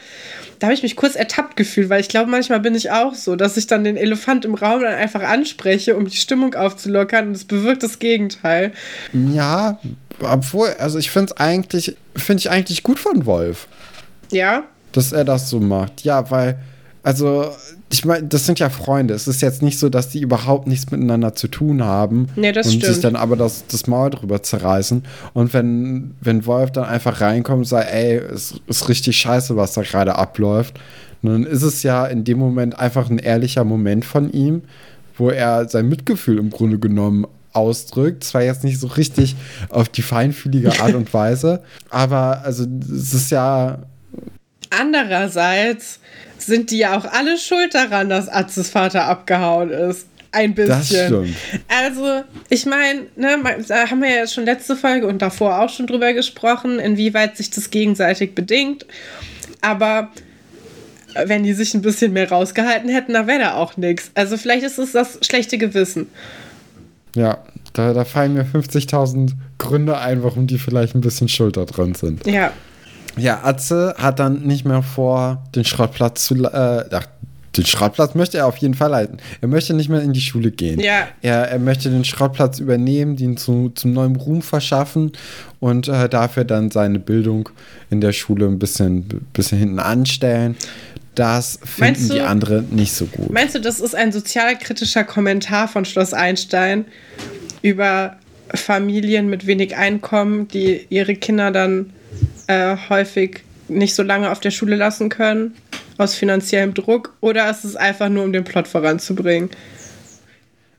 Da 0.64 0.68
habe 0.68 0.76
ich 0.76 0.84
mich 0.84 0.96
kurz 0.96 1.18
ertappt 1.18 1.58
gefühlt, 1.58 1.90
weil 1.90 2.00
ich 2.00 2.08
glaube, 2.08 2.32
manchmal 2.32 2.62
bin 2.62 2.74
ich 2.74 2.90
auch 2.90 3.16
so, 3.16 3.36
dass 3.36 3.58
ich 3.58 3.68
dann 3.68 3.84
den 3.84 3.98
Elefant 3.98 4.46
im 4.46 4.56
Raum 4.56 4.80
dann 4.80 4.94
einfach 4.94 5.22
anspreche, 5.22 5.98
um 5.98 6.08
die 6.08 6.16
Stimmung 6.16 6.56
aufzulockern 6.56 7.28
und 7.28 7.36
es 7.36 7.44
bewirkt 7.44 7.84
das 7.84 8.00
Gegenteil. 8.00 8.72
Ja, 9.12 9.78
obwohl, 10.22 10.70
also 10.80 11.00
ich 11.00 11.12
finde 11.12 11.34
es 11.34 11.38
eigentlich, 11.38 11.98
finde 12.16 12.40
ich 12.40 12.50
eigentlich 12.50 12.82
gut 12.82 12.98
von 12.98 13.26
Wolf, 13.26 13.68
Ja, 14.32 14.64
dass 14.94 15.12
er 15.12 15.26
das 15.26 15.50
so 15.50 15.60
macht. 15.60 16.06
Ja, 16.06 16.32
weil, 16.32 16.58
also, 17.04 17.54
ich 17.94 18.06
meine, 18.06 18.26
das 18.26 18.48
sind 18.48 18.58
ja 18.58 18.72
Freunde. 18.72 19.14
Es 19.14 19.28
ist 19.28 19.44
jetzt 19.44 19.62
nicht 19.62 19.78
so, 19.78 19.88
dass 19.88 20.10
die 20.10 20.20
überhaupt 20.20 20.66
nichts 20.66 20.90
miteinander 20.90 21.36
zu 21.36 21.48
tun 21.48 21.84
haben. 21.84 22.28
Nee, 22.36 22.52
das 22.52 22.66
und 22.66 22.82
sich 22.82 22.86
stimmt. 22.86 23.04
dann 23.04 23.16
aber 23.16 23.36
das, 23.36 23.66
das 23.68 23.86
Maul 23.86 24.10
drüber 24.10 24.42
zerreißen. 24.42 25.04
Und 25.34 25.54
wenn, 25.54 26.16
wenn 26.20 26.48
Wolf 26.48 26.72
dann 26.72 26.86
einfach 26.86 27.22
reinkommt 27.22 27.60
und 27.60 27.66
sagt, 27.66 27.94
ey, 27.94 28.16
es 28.16 28.56
ist 28.66 28.90
richtig 28.90 29.16
scheiße, 29.18 29.56
was 29.56 29.74
da 29.74 29.84
gerade 29.84 30.16
abläuft, 30.16 30.80
dann 31.22 31.44
ist 31.44 31.62
es 31.62 31.84
ja 31.84 32.08
in 32.08 32.24
dem 32.24 32.40
Moment 32.40 32.80
einfach 32.80 33.12
ein 33.12 33.20
ehrlicher 33.20 33.64
Moment 33.64 34.06
von 34.06 34.32
ihm, 34.32 34.64
wo 35.16 35.30
er 35.30 35.70
sein 35.70 35.88
Mitgefühl 35.88 36.40
im 36.40 36.50
Grunde 36.50 36.80
genommen 36.80 37.28
ausdrückt. 37.52 38.24
Zwar 38.24 38.42
jetzt 38.42 38.64
nicht 38.64 38.80
so 38.80 38.88
richtig 38.88 39.36
auf 39.70 39.88
die 39.88 40.02
feinfühlige 40.02 40.82
Art 40.82 40.96
und 40.96 41.14
Weise, 41.14 41.62
aber 41.92 42.42
also 42.44 42.66
es 42.92 43.14
ist 43.14 43.30
ja 43.30 43.84
andererseits 44.80 46.00
sind 46.38 46.72
die 46.72 46.80
ja 46.80 46.98
auch 46.98 47.06
alle 47.06 47.38
schuld 47.38 47.74
daran, 47.74 48.10
dass 48.10 48.30
Atzes 48.30 48.70
Vater 48.70 49.06
abgehauen 49.06 49.70
ist. 49.70 50.08
Ein 50.32 50.56
bisschen. 50.56 50.70
Das 50.70 50.88
stimmt. 50.88 51.36
Also, 51.68 52.24
ich 52.50 52.66
meine, 52.66 53.02
ne, 53.16 53.38
da 53.68 53.90
haben 53.90 54.02
wir 54.02 54.10
ja 54.10 54.28
schon 54.28 54.46
letzte 54.46 54.76
Folge 54.76 55.06
und 55.06 55.22
davor 55.22 55.62
auch 55.62 55.70
schon 55.70 55.86
drüber 55.86 56.14
gesprochen, 56.14 56.80
inwieweit 56.80 57.38
sich 57.38 57.52
das 57.52 57.70
gegenseitig 57.70 58.34
bedingt. 58.34 58.88
Aber 59.62 60.10
wenn 61.26 61.44
die 61.44 61.54
sich 61.54 61.76
ein 61.76 61.84
bisschen 61.84 62.14
mehr 62.14 62.30
rausgehalten 62.30 62.90
hätten, 62.90 63.14
dann 63.14 63.28
wäre 63.28 63.40
da 63.40 63.54
auch 63.54 63.78
nichts. 63.78 64.10
Also, 64.16 64.38
vielleicht 64.38 64.64
ist 64.64 64.80
es 64.80 64.92
das 64.92 65.20
schlechte 65.22 65.60
Gewissen. 65.60 66.08
Ja, 67.16 67.38
da, 67.74 67.94
da 67.94 68.04
fallen 68.04 68.34
mir 68.34 68.44
50.000 68.44 69.34
Gründe 69.60 70.00
ein, 70.00 70.24
warum 70.24 70.48
die 70.48 70.58
vielleicht 70.58 70.96
ein 70.96 71.02
bisschen 71.02 71.28
schuld 71.28 71.58
da 71.58 71.66
dran 71.66 71.94
sind. 71.94 72.26
Ja. 72.26 72.52
Ja, 73.18 73.42
Atze 73.44 73.96
hat 73.98 74.20
dann 74.20 74.42
nicht 74.42 74.66
mehr 74.66 74.82
vor, 74.84 75.44
den 75.56 75.66
Schrottplatz 75.66 76.26
zu. 76.26 76.36
Äh, 76.44 76.86
ach, 76.92 77.06
den 77.56 77.66
Schrottplatz 77.68 78.16
möchte 78.16 78.40
er 78.40 78.48
auf 78.48 78.58
jeden 78.58 78.74
Fall 78.74 78.96
halten. 78.96 79.18
Er 79.42 79.48
möchte 79.48 79.76
nicht 79.76 79.88
mehr 79.88 80.02
in 80.02 80.12
die 80.14 80.22
Schule 80.22 80.50
gehen. 80.50 80.80
Ja. 80.80 81.08
Er, 81.22 81.52
er 81.52 81.60
möchte 81.60 81.92
den 81.92 82.04
Schrottplatz 82.04 82.58
übernehmen, 82.58 83.16
den 83.16 83.38
zu, 83.38 83.70
zum 83.76 83.94
neuen 83.94 84.16
Ruhm 84.16 84.42
verschaffen 84.42 85.12
und 85.60 85.88
äh, 85.88 86.10
dafür 86.10 86.46
dann 86.46 86.72
seine 86.72 86.98
Bildung 86.98 87.50
in 87.92 88.02
der 88.02 88.12
Schule 88.12 88.48
ein 88.48 88.58
bisschen, 88.58 89.06
bisschen 89.34 89.60
hinten 89.60 89.78
anstellen. 89.78 90.56
Das 91.14 91.60
finden 91.64 92.10
die 92.10 92.18
du- 92.18 92.26
anderen 92.28 92.70
nicht 92.76 92.94
so 92.94 93.06
gut. 93.06 93.32
Meinst 93.32 93.54
du, 93.54 93.62
das 93.62 93.80
ist 93.80 93.94
ein 93.96 94.12
sozialkritischer 94.12 95.04
Kommentar 95.04 95.68
von 95.68 95.86
Schloss 95.86 96.14
Einstein 96.16 96.86
über 97.62 98.16
Familien 98.56 99.30
mit 99.30 99.46
wenig 99.46 99.76
Einkommen, 99.76 100.48
die 100.48 100.88
ihre 100.90 101.14
Kinder 101.16 101.52
dann 101.52 101.92
äh, 102.54 102.78
häufig 102.90 103.44
nicht 103.68 103.96
so 103.96 104.04
lange 104.04 104.32
auf 104.32 104.40
der 104.40 104.52
Schule 104.52 104.76
lassen 104.76 105.10
können, 105.10 105.56
aus 105.98 106.16
finanziellem 106.16 106.74
Druck? 106.74 107.14
Oder 107.22 107.50
ist 107.50 107.64
es 107.64 107.76
einfach 107.76 108.10
nur, 108.10 108.24
um 108.24 108.34
den 108.34 108.44
Plot 108.44 108.68
voranzubringen? 108.68 109.50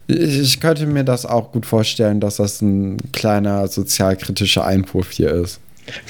Ich, 0.06 0.38
ich 0.38 0.60
könnte 0.60 0.86
mir 0.86 1.04
das 1.04 1.24
auch 1.24 1.52
gut 1.52 1.66
vorstellen, 1.66 2.20
dass 2.20 2.36
das 2.36 2.60
ein 2.60 2.98
kleiner 3.12 3.68
sozialkritischer 3.68 4.64
Einwurf 4.64 5.10
hier 5.10 5.30
ist. 5.32 5.60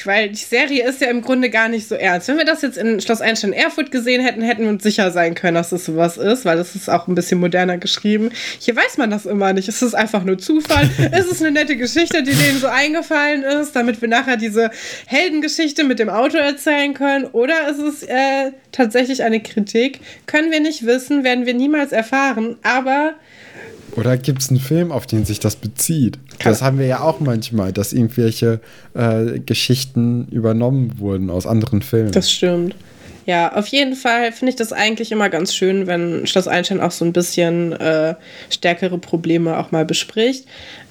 Weil 0.04 0.28
die 0.30 0.37
Serie 0.37 0.88
ist 0.88 1.00
ja 1.00 1.08
im 1.08 1.22
Grunde 1.22 1.50
gar 1.50 1.68
nicht 1.68 1.88
so 1.88 1.94
ernst. 1.94 2.28
Wenn 2.28 2.38
wir 2.38 2.44
das 2.44 2.62
jetzt 2.62 2.78
in 2.78 3.00
Schloss 3.00 3.20
Einstein 3.20 3.52
Erfurt 3.52 3.90
gesehen 3.90 4.22
hätten, 4.22 4.42
hätten 4.42 4.62
wir 4.62 4.68
uns 4.68 4.82
sicher 4.82 5.10
sein 5.10 5.34
können, 5.34 5.56
dass 5.56 5.70
das 5.70 5.84
sowas 5.84 6.16
ist, 6.16 6.44
weil 6.44 6.56
das 6.56 6.74
ist 6.74 6.88
auch 6.88 7.08
ein 7.08 7.14
bisschen 7.14 7.40
moderner 7.40 7.78
geschrieben. 7.78 8.30
Hier 8.60 8.76
weiß 8.76 8.98
man 8.98 9.10
das 9.10 9.26
immer 9.26 9.52
nicht. 9.52 9.68
Es 9.68 9.82
ist 9.82 9.94
einfach 9.94 10.24
nur 10.24 10.38
Zufall. 10.38 10.88
es 11.12 11.26
ist 11.26 11.42
eine 11.42 11.50
nette 11.50 11.76
Geschichte, 11.76 12.22
die 12.22 12.34
denen 12.34 12.58
so 12.58 12.68
eingefallen 12.68 13.42
ist, 13.42 13.74
damit 13.74 14.00
wir 14.00 14.08
nachher 14.08 14.37
diese 14.37 14.70
Heldengeschichte 15.06 15.84
mit 15.84 15.98
dem 15.98 16.08
Auto 16.08 16.37
erzählen 16.37 16.94
können. 16.94 17.26
Oder 17.26 17.68
ist 17.68 17.78
es 17.78 18.02
äh, 18.04 18.52
tatsächlich 18.72 19.22
eine 19.22 19.40
Kritik? 19.40 20.00
Können 20.26 20.50
wir 20.52 20.60
nicht 20.60 20.87
wissen, 20.87 21.24
werden 21.24 21.46
wir 21.46 21.54
niemals 21.54 21.92
erfahren. 21.92 22.56
Aber 22.62 23.14
Oder 23.96 24.16
gibt 24.16 24.42
es 24.42 24.50
einen 24.50 24.61
Film, 24.61 24.90
auf 24.90 25.07
den 25.07 25.24
sich 25.24 25.40
das 25.40 25.57
bezieht? 25.57 26.18
Das 26.42 26.62
haben 26.62 26.78
wir 26.78 26.87
ja 26.87 27.00
auch 27.00 27.20
manchmal, 27.20 27.72
dass 27.72 27.92
irgendwelche 27.92 28.61
äh, 28.94 29.38
Geschichten 29.38 30.26
übernommen 30.30 30.98
wurden 30.98 31.30
aus 31.30 31.46
anderen 31.46 31.83
Filmen. 31.83 32.12
Das 32.12 32.30
stimmt. 32.30 32.74
Ja, 33.26 33.54
auf 33.54 33.68
jeden 33.68 33.94
Fall 33.94 34.33
finde 34.33 34.50
ich 34.50 34.57
das 34.57 34.72
eigentlich 34.72 35.11
immer 35.11 35.30
ganz 35.30 35.54
schön, 35.54 35.87
wenn 35.87 36.26
Schloss 36.26 36.46
Einstein 36.46 36.80
auch 36.80 36.90
so 36.90 37.04
ein 37.04 37.12
bisschen 37.12 37.72
äh, 37.72 38.14
stärkere 38.50 38.98
Probleme 38.98 39.59
auch 39.59 39.70
mal 39.70 39.85
bespricht. 39.85 40.46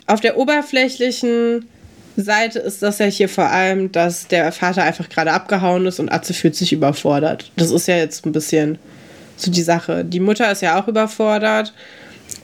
Auf 0.08 0.20
der 0.20 0.38
oberflächlichen 0.38 1.66
Seite 2.16 2.60
ist 2.60 2.82
das 2.82 3.00
ja 3.00 3.06
hier 3.06 3.30
vor 3.30 3.50
allem, 3.50 3.92
dass 3.92 4.28
der 4.28 4.52
Vater 4.52 4.84
einfach 4.84 5.10
gerade 5.10 5.32
abgehauen 5.32 5.86
ist 5.86 6.00
und 6.00 6.12
Atze 6.12 6.34
fühlt 6.34 6.56
sich 6.56 6.74
überfordert. 6.74 7.52
Das 7.56 7.72
ist 7.72 7.88
ja 7.88 7.98
jetzt 7.98 8.26
ein 8.26 8.32
bisschen 8.32 8.80
so 9.36 9.52
die 9.52 9.62
Sache. 9.62 10.04
Die 10.04 10.20
Mutter 10.20 10.52
ist 10.52 10.62
ja 10.62 10.82
auch 10.82 10.88
überfordert. 10.88 11.74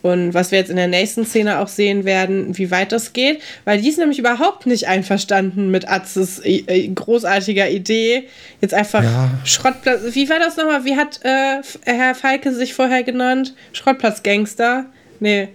Und 0.02 0.34
was 0.34 0.52
wir 0.52 0.60
jetzt 0.60 0.70
in 0.70 0.78
der 0.78 0.88
nächsten 0.88 1.26
Szene 1.26 1.60
auch 1.60 1.68
sehen 1.68 2.06
werden, 2.06 2.58
wie 2.58 2.72
weit 2.72 2.92
das 2.92 3.14
geht, 3.14 3.42
weil 3.66 3.82
die 3.82 3.90
ist 3.90 3.98
nämlich 3.98 4.20
überhaupt 4.20 4.66
nicht 4.66 4.88
einverstanden 4.88 5.72
mit 5.72 5.90
Atzes 5.90 6.40
äh, 6.40 6.64
äh, 6.68 6.88
großartiger 6.88 7.70
Idee. 7.70 8.24
Jetzt 8.62 8.74
einfach 8.74 9.04
Ja. 9.04 9.30
Schrottplatz. 9.44 10.02
Wie 10.14 10.30
war 10.30 10.40
das 10.40 10.58
nochmal? 10.58 10.86
Wie 10.86 10.96
hat 10.96 11.20
äh, 11.24 11.62
Herr 11.86 12.16
Falke 12.16 12.54
sich 12.54 12.74
vorher 12.74 13.04
genannt? 13.04 13.54
Schrottplatz-Gangster? 13.74 14.86
Nee. 15.20 15.50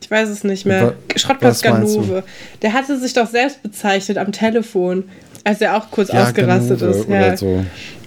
Ich 0.00 0.10
weiß 0.10 0.28
es 0.28 0.44
nicht 0.44 0.66
mehr. 0.66 0.94
Schrottplatz? 1.16 1.62
Ganove. 1.62 2.24
Der 2.60 2.72
hatte 2.72 2.98
sich 2.98 3.12
doch 3.12 3.28
selbst 3.28 3.62
bezeichnet 3.62 4.18
am 4.18 4.32
Telefon, 4.32 5.04
als 5.44 5.60
er 5.60 5.76
auch 5.76 5.90
kurz 5.90 6.12
ja, 6.12 6.24
ausgerastet 6.24 6.80
Ganove 6.80 6.98
ist. 6.98 7.08
Ja. 7.08 7.36
so. 7.36 7.64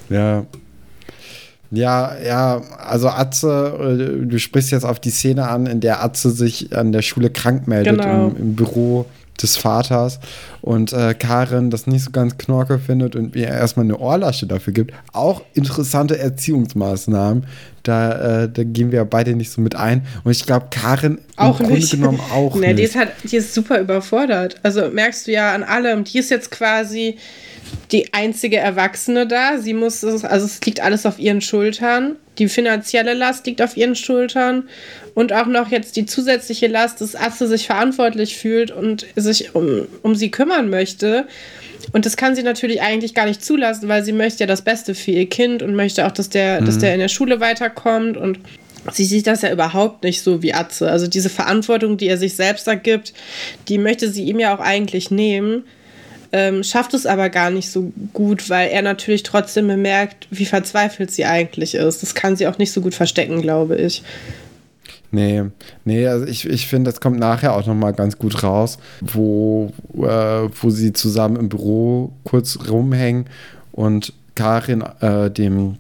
Ja. 0.10 0.46
Ja, 1.72 2.16
ja, 2.26 2.62
also 2.78 3.10
Atze, 3.10 4.20
äh, 4.24 4.26
du 4.26 4.40
sprichst 4.40 4.72
jetzt 4.72 4.86
auf 4.86 5.00
die 5.00 5.10
Szene 5.10 5.48
an, 5.48 5.66
in 5.66 5.80
der 5.82 6.04
Atze 6.04 6.30
sich 6.32 6.76
an 6.76 6.92
der 6.92 7.02
Schule 7.02 7.30
krank 7.30 7.68
meldet 7.68 8.00
Genau. 8.02 8.28
im, 8.28 8.38
im 8.38 8.56
Büro 8.56 9.06
des 9.42 9.58
Vaters 9.58 10.20
und 10.62 10.94
äh, 10.94 11.14
Karin 11.14 11.70
das 11.70 11.88
nicht 11.88 12.06
so 12.06 12.12
ganz 12.12 12.38
knorke 12.38 12.80
findet 12.80 13.18
und 13.18 13.36
ihr 13.36 13.50
erstmal 13.50 13.86
eine 13.86 13.98
Ohrlasche 13.98 14.48
dafür 14.48 14.72
gibt. 14.72 14.94
Auch 15.12 15.42
interessante 15.54 16.18
Erziehungsmaßnahmen, 16.18 17.46
Da, 17.84 18.44
äh, 18.44 18.50
da 18.50 18.64
gehen 18.64 18.92
wir 18.94 19.04
beide 19.04 19.36
nicht 19.36 19.52
so 19.52 19.60
mit 19.62 19.76
ein. 19.76 20.06
Und 20.24 20.32
ich 20.32 20.46
glaube, 20.46 20.68
Karin 20.72 21.20
auch 21.36 21.60
im 21.60 21.68
nicht. 21.68 21.90
Grunde 21.90 21.98
genommen 22.14 22.20
auch 22.34 22.56
nee, 22.60 22.68
nicht. 22.68 22.80
Die 22.80 22.84
ist, 22.84 22.96
halt, 22.96 23.12
die 23.30 23.36
ist 23.36 23.54
super 23.54 23.80
überfordert. 23.82 24.56
Also 24.64 24.90
merkst 24.90 25.28
du 25.28 25.34
ja 25.34 25.54
an 25.54 25.64
allem. 25.64 26.06
Die 26.06 26.18
ist 26.20 26.32
jetzt 26.32 26.50
quasi 26.52 27.18
die 27.92 28.14
einzige 28.14 28.58
Erwachsene 28.58 29.28
da. 29.28 29.58
Sie 29.58 29.74
muss, 29.74 30.04
also 30.04 30.46
es 30.46 30.62
liegt 30.66 30.82
alles 30.82 31.06
auf 31.06 31.20
ihren 31.20 31.42
Schultern. 31.42 32.16
Die 32.38 32.50
finanzielle 32.50 33.14
Last 33.14 33.46
liegt 33.46 33.62
auf 33.62 33.78
ihren 33.78 33.96
Schultern. 33.96 34.68
Und 35.14 35.34
auch 35.34 35.46
noch 35.46 35.70
jetzt 35.70 35.96
die 35.96 36.06
zusätzliche 36.06 36.68
Last, 36.68 37.02
dass 37.02 37.16
Atze 37.16 37.48
sich 37.48 37.68
verantwortlich 37.68 38.36
fühlt 38.38 38.72
und 38.72 39.06
sich 39.16 39.56
um, 39.56 39.88
um 40.02 40.16
sie 40.16 40.32
kümmern 40.32 40.70
möchte. 40.70 41.28
Und 41.94 42.06
das 42.06 42.18
kann 42.18 42.36
sie 42.36 42.44
natürlich 42.44 42.82
eigentlich 42.82 43.14
gar 43.14 43.26
nicht 43.26 43.46
zulassen, 43.46 43.88
weil 43.88 44.04
sie 44.04 44.12
möchte 44.12 44.42
ja 44.42 44.48
das 44.48 44.64
Beste 44.64 44.96
für 44.96 45.12
ihr 45.12 45.30
Kind 45.30 45.62
und 45.62 45.76
möchte 45.76 46.06
auch, 46.06 46.12
dass 46.12 46.30
der, 46.30 46.62
mhm. 46.62 46.66
dass 46.66 46.80
der 46.80 46.94
in 46.94 47.00
der 47.00 47.08
Schule 47.08 47.40
weiterkommt. 47.40 48.18
Und 48.18 48.40
sie 48.92 49.06
sieht 49.06 49.28
das 49.28 49.44
ja 49.44 49.52
überhaupt 49.52 50.04
nicht 50.04 50.22
so 50.22 50.42
wie 50.42 50.54
Atze. 50.54 50.90
Also 50.90 51.08
diese 51.08 51.30
Verantwortung, 51.30 51.98
die 51.98 52.08
er 52.08 52.18
sich 52.18 52.36
selbst 52.36 52.68
ergibt, 52.68 53.14
die 53.70 53.78
möchte 53.78 54.10
sie 54.10 54.26
ihm 54.26 54.40
ja 54.40 54.56
auch 54.56 54.60
eigentlich 54.60 55.12
nehmen 55.12 55.64
ähm, 56.36 56.64
schafft 56.64 56.94
es 56.94 57.06
aber 57.06 57.30
gar 57.30 57.50
nicht 57.50 57.72
so 57.72 57.94
gut, 58.12 58.50
weil 58.50 58.68
er 58.68 58.82
natürlich 58.82 59.24
trotzdem 59.24 59.68
bemerkt, 59.68 60.28
wie 60.32 60.44
verzweifelt 60.44 61.10
sie 61.10 61.24
eigentlich 61.24 61.76
ist. 61.76 62.04
Das 62.04 62.14
kann 62.14 62.36
sie 62.36 62.46
auch 62.48 62.58
nicht 62.58 62.74
so 62.74 62.82
gut 62.82 62.94
verstecken, 62.94 63.42
glaube 63.42 63.78
ich. 63.78 64.04
Nee, 65.12 65.44
nee, 65.86 66.06
also 66.06 66.26
ich, 66.26 66.46
ich 66.46 66.68
finde, 66.68 66.92
das 66.92 67.00
kommt 67.00 67.20
nachher 67.20 67.56
auch 67.56 67.66
nochmal 67.66 67.94
ganz 67.94 68.20
gut 68.20 68.44
raus, 68.44 68.80
wo, 69.00 69.72
äh, 69.94 70.02
wo 70.02 70.70
sie 70.70 70.92
zusammen 70.92 71.38
im 71.38 71.48
Büro 71.48 72.12
kurz 72.26 72.60
rumhängen 72.70 73.28
und 73.72 74.12
Karin 74.36 74.84
äh, 75.00 75.32
dem, 75.32 75.78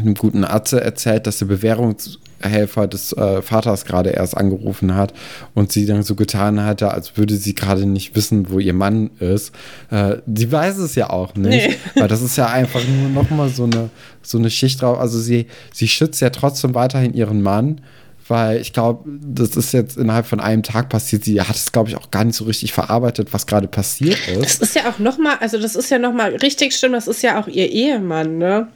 dem 0.00 0.14
guten 0.14 0.44
Atze 0.44 0.80
erzählt, 0.80 1.26
dass 1.26 1.38
der 1.38 1.46
Bewährungs 1.46 2.20
Helfer 2.40 2.86
des 2.86 3.12
äh, 3.12 3.42
Vaters 3.42 3.84
gerade 3.84 4.10
erst 4.10 4.36
angerufen 4.36 4.94
hat 4.94 5.12
und 5.54 5.72
sie 5.72 5.86
dann 5.86 6.02
so 6.02 6.14
getan 6.14 6.62
hatte, 6.64 6.90
als 6.92 7.16
würde 7.16 7.36
sie 7.36 7.54
gerade 7.54 7.86
nicht 7.86 8.16
wissen, 8.16 8.50
wo 8.50 8.58
ihr 8.58 8.74
Mann 8.74 9.10
ist. 9.20 9.52
Äh, 9.90 10.16
sie 10.32 10.50
weiß 10.50 10.78
es 10.78 10.94
ja 10.94 11.10
auch 11.10 11.34
nicht, 11.34 11.68
nee. 11.68 11.76
weil 12.00 12.08
das 12.08 12.22
ist 12.22 12.36
ja 12.36 12.46
einfach 12.46 12.82
nur 12.86 13.08
nochmal 13.10 13.48
so 13.48 13.64
eine, 13.64 13.90
so 14.22 14.38
eine 14.38 14.50
Schicht 14.50 14.82
drauf. 14.82 14.98
Also 14.98 15.18
sie, 15.18 15.46
sie 15.72 15.88
schützt 15.88 16.20
ja 16.20 16.30
trotzdem 16.30 16.74
weiterhin 16.74 17.14
ihren 17.14 17.42
Mann 17.42 17.80
weil 18.30 18.60
ich 18.60 18.72
glaube, 18.72 19.04
das 19.06 19.56
ist 19.56 19.72
jetzt 19.72 19.96
innerhalb 19.96 20.24
von 20.24 20.40
einem 20.40 20.62
Tag 20.62 20.88
passiert. 20.88 21.24
Sie 21.24 21.40
hat 21.40 21.56
es, 21.56 21.72
glaube 21.72 21.88
ich, 21.88 21.96
auch 21.96 22.10
gar 22.10 22.24
nicht 22.24 22.36
so 22.36 22.44
richtig 22.44 22.72
verarbeitet, 22.72 23.32
was 23.32 23.46
gerade 23.46 23.66
passiert 23.66 24.18
ist. 24.28 24.60
Das 24.60 24.68
ist 24.68 24.76
ja 24.76 24.88
auch 24.88 24.98
nochmal, 24.98 25.38
also 25.40 25.58
das 25.58 25.74
ist 25.74 25.90
ja 25.90 25.98
nochmal 25.98 26.36
richtig 26.36 26.74
schlimm, 26.74 26.92
das 26.92 27.08
ist 27.08 27.22
ja 27.22 27.40
auch 27.40 27.48
ihr 27.48 27.70
Ehemann, 27.70 28.38
ne? 28.38 28.68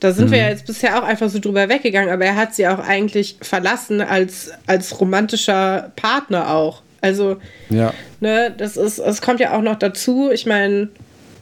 Da 0.00 0.12
sind 0.12 0.28
mhm. 0.28 0.32
wir 0.32 0.38
ja 0.38 0.48
jetzt 0.48 0.66
bisher 0.66 0.98
auch 0.98 1.06
einfach 1.06 1.28
so 1.28 1.38
drüber 1.38 1.68
weggegangen, 1.68 2.10
aber 2.10 2.24
er 2.24 2.36
hat 2.36 2.54
sie 2.54 2.66
auch 2.66 2.78
eigentlich 2.78 3.36
verlassen 3.42 4.00
als, 4.00 4.50
als 4.66 4.98
romantischer 5.00 5.92
Partner 5.96 6.50
auch. 6.54 6.82
Also, 7.00 7.36
ja. 7.68 7.92
ne, 8.20 8.54
das 8.56 8.78
ist, 8.78 8.98
es 8.98 9.20
kommt 9.20 9.38
ja 9.38 9.54
auch 9.54 9.60
noch 9.60 9.78
dazu. 9.78 10.30
Ich 10.32 10.46
meine, 10.46 10.88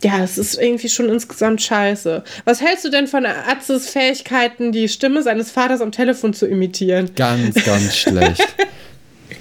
ja, 0.03 0.23
es 0.23 0.38
ist 0.38 0.61
irgendwie 0.61 0.88
schon 0.88 1.09
insgesamt 1.09 1.62
scheiße. 1.62 2.25
Was 2.45 2.61
hältst 2.61 2.85
du 2.85 2.91
denn 2.91 3.07
von 3.07 3.25
Atzes 3.27 3.88
Fähigkeiten, 3.88 4.73
die 4.73 4.88
Stimme 4.88 5.23
seines 5.23 5.51
Vaters 5.51 5.81
am 5.81 5.93
Telefon 5.93 6.35
zu 6.35 6.47
imitieren? 6.47 7.11
Ganz, 7.15 7.62
ganz 7.65 7.97
schlecht. 7.97 8.47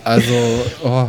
Also, 0.03 0.33
oh. 0.83 1.07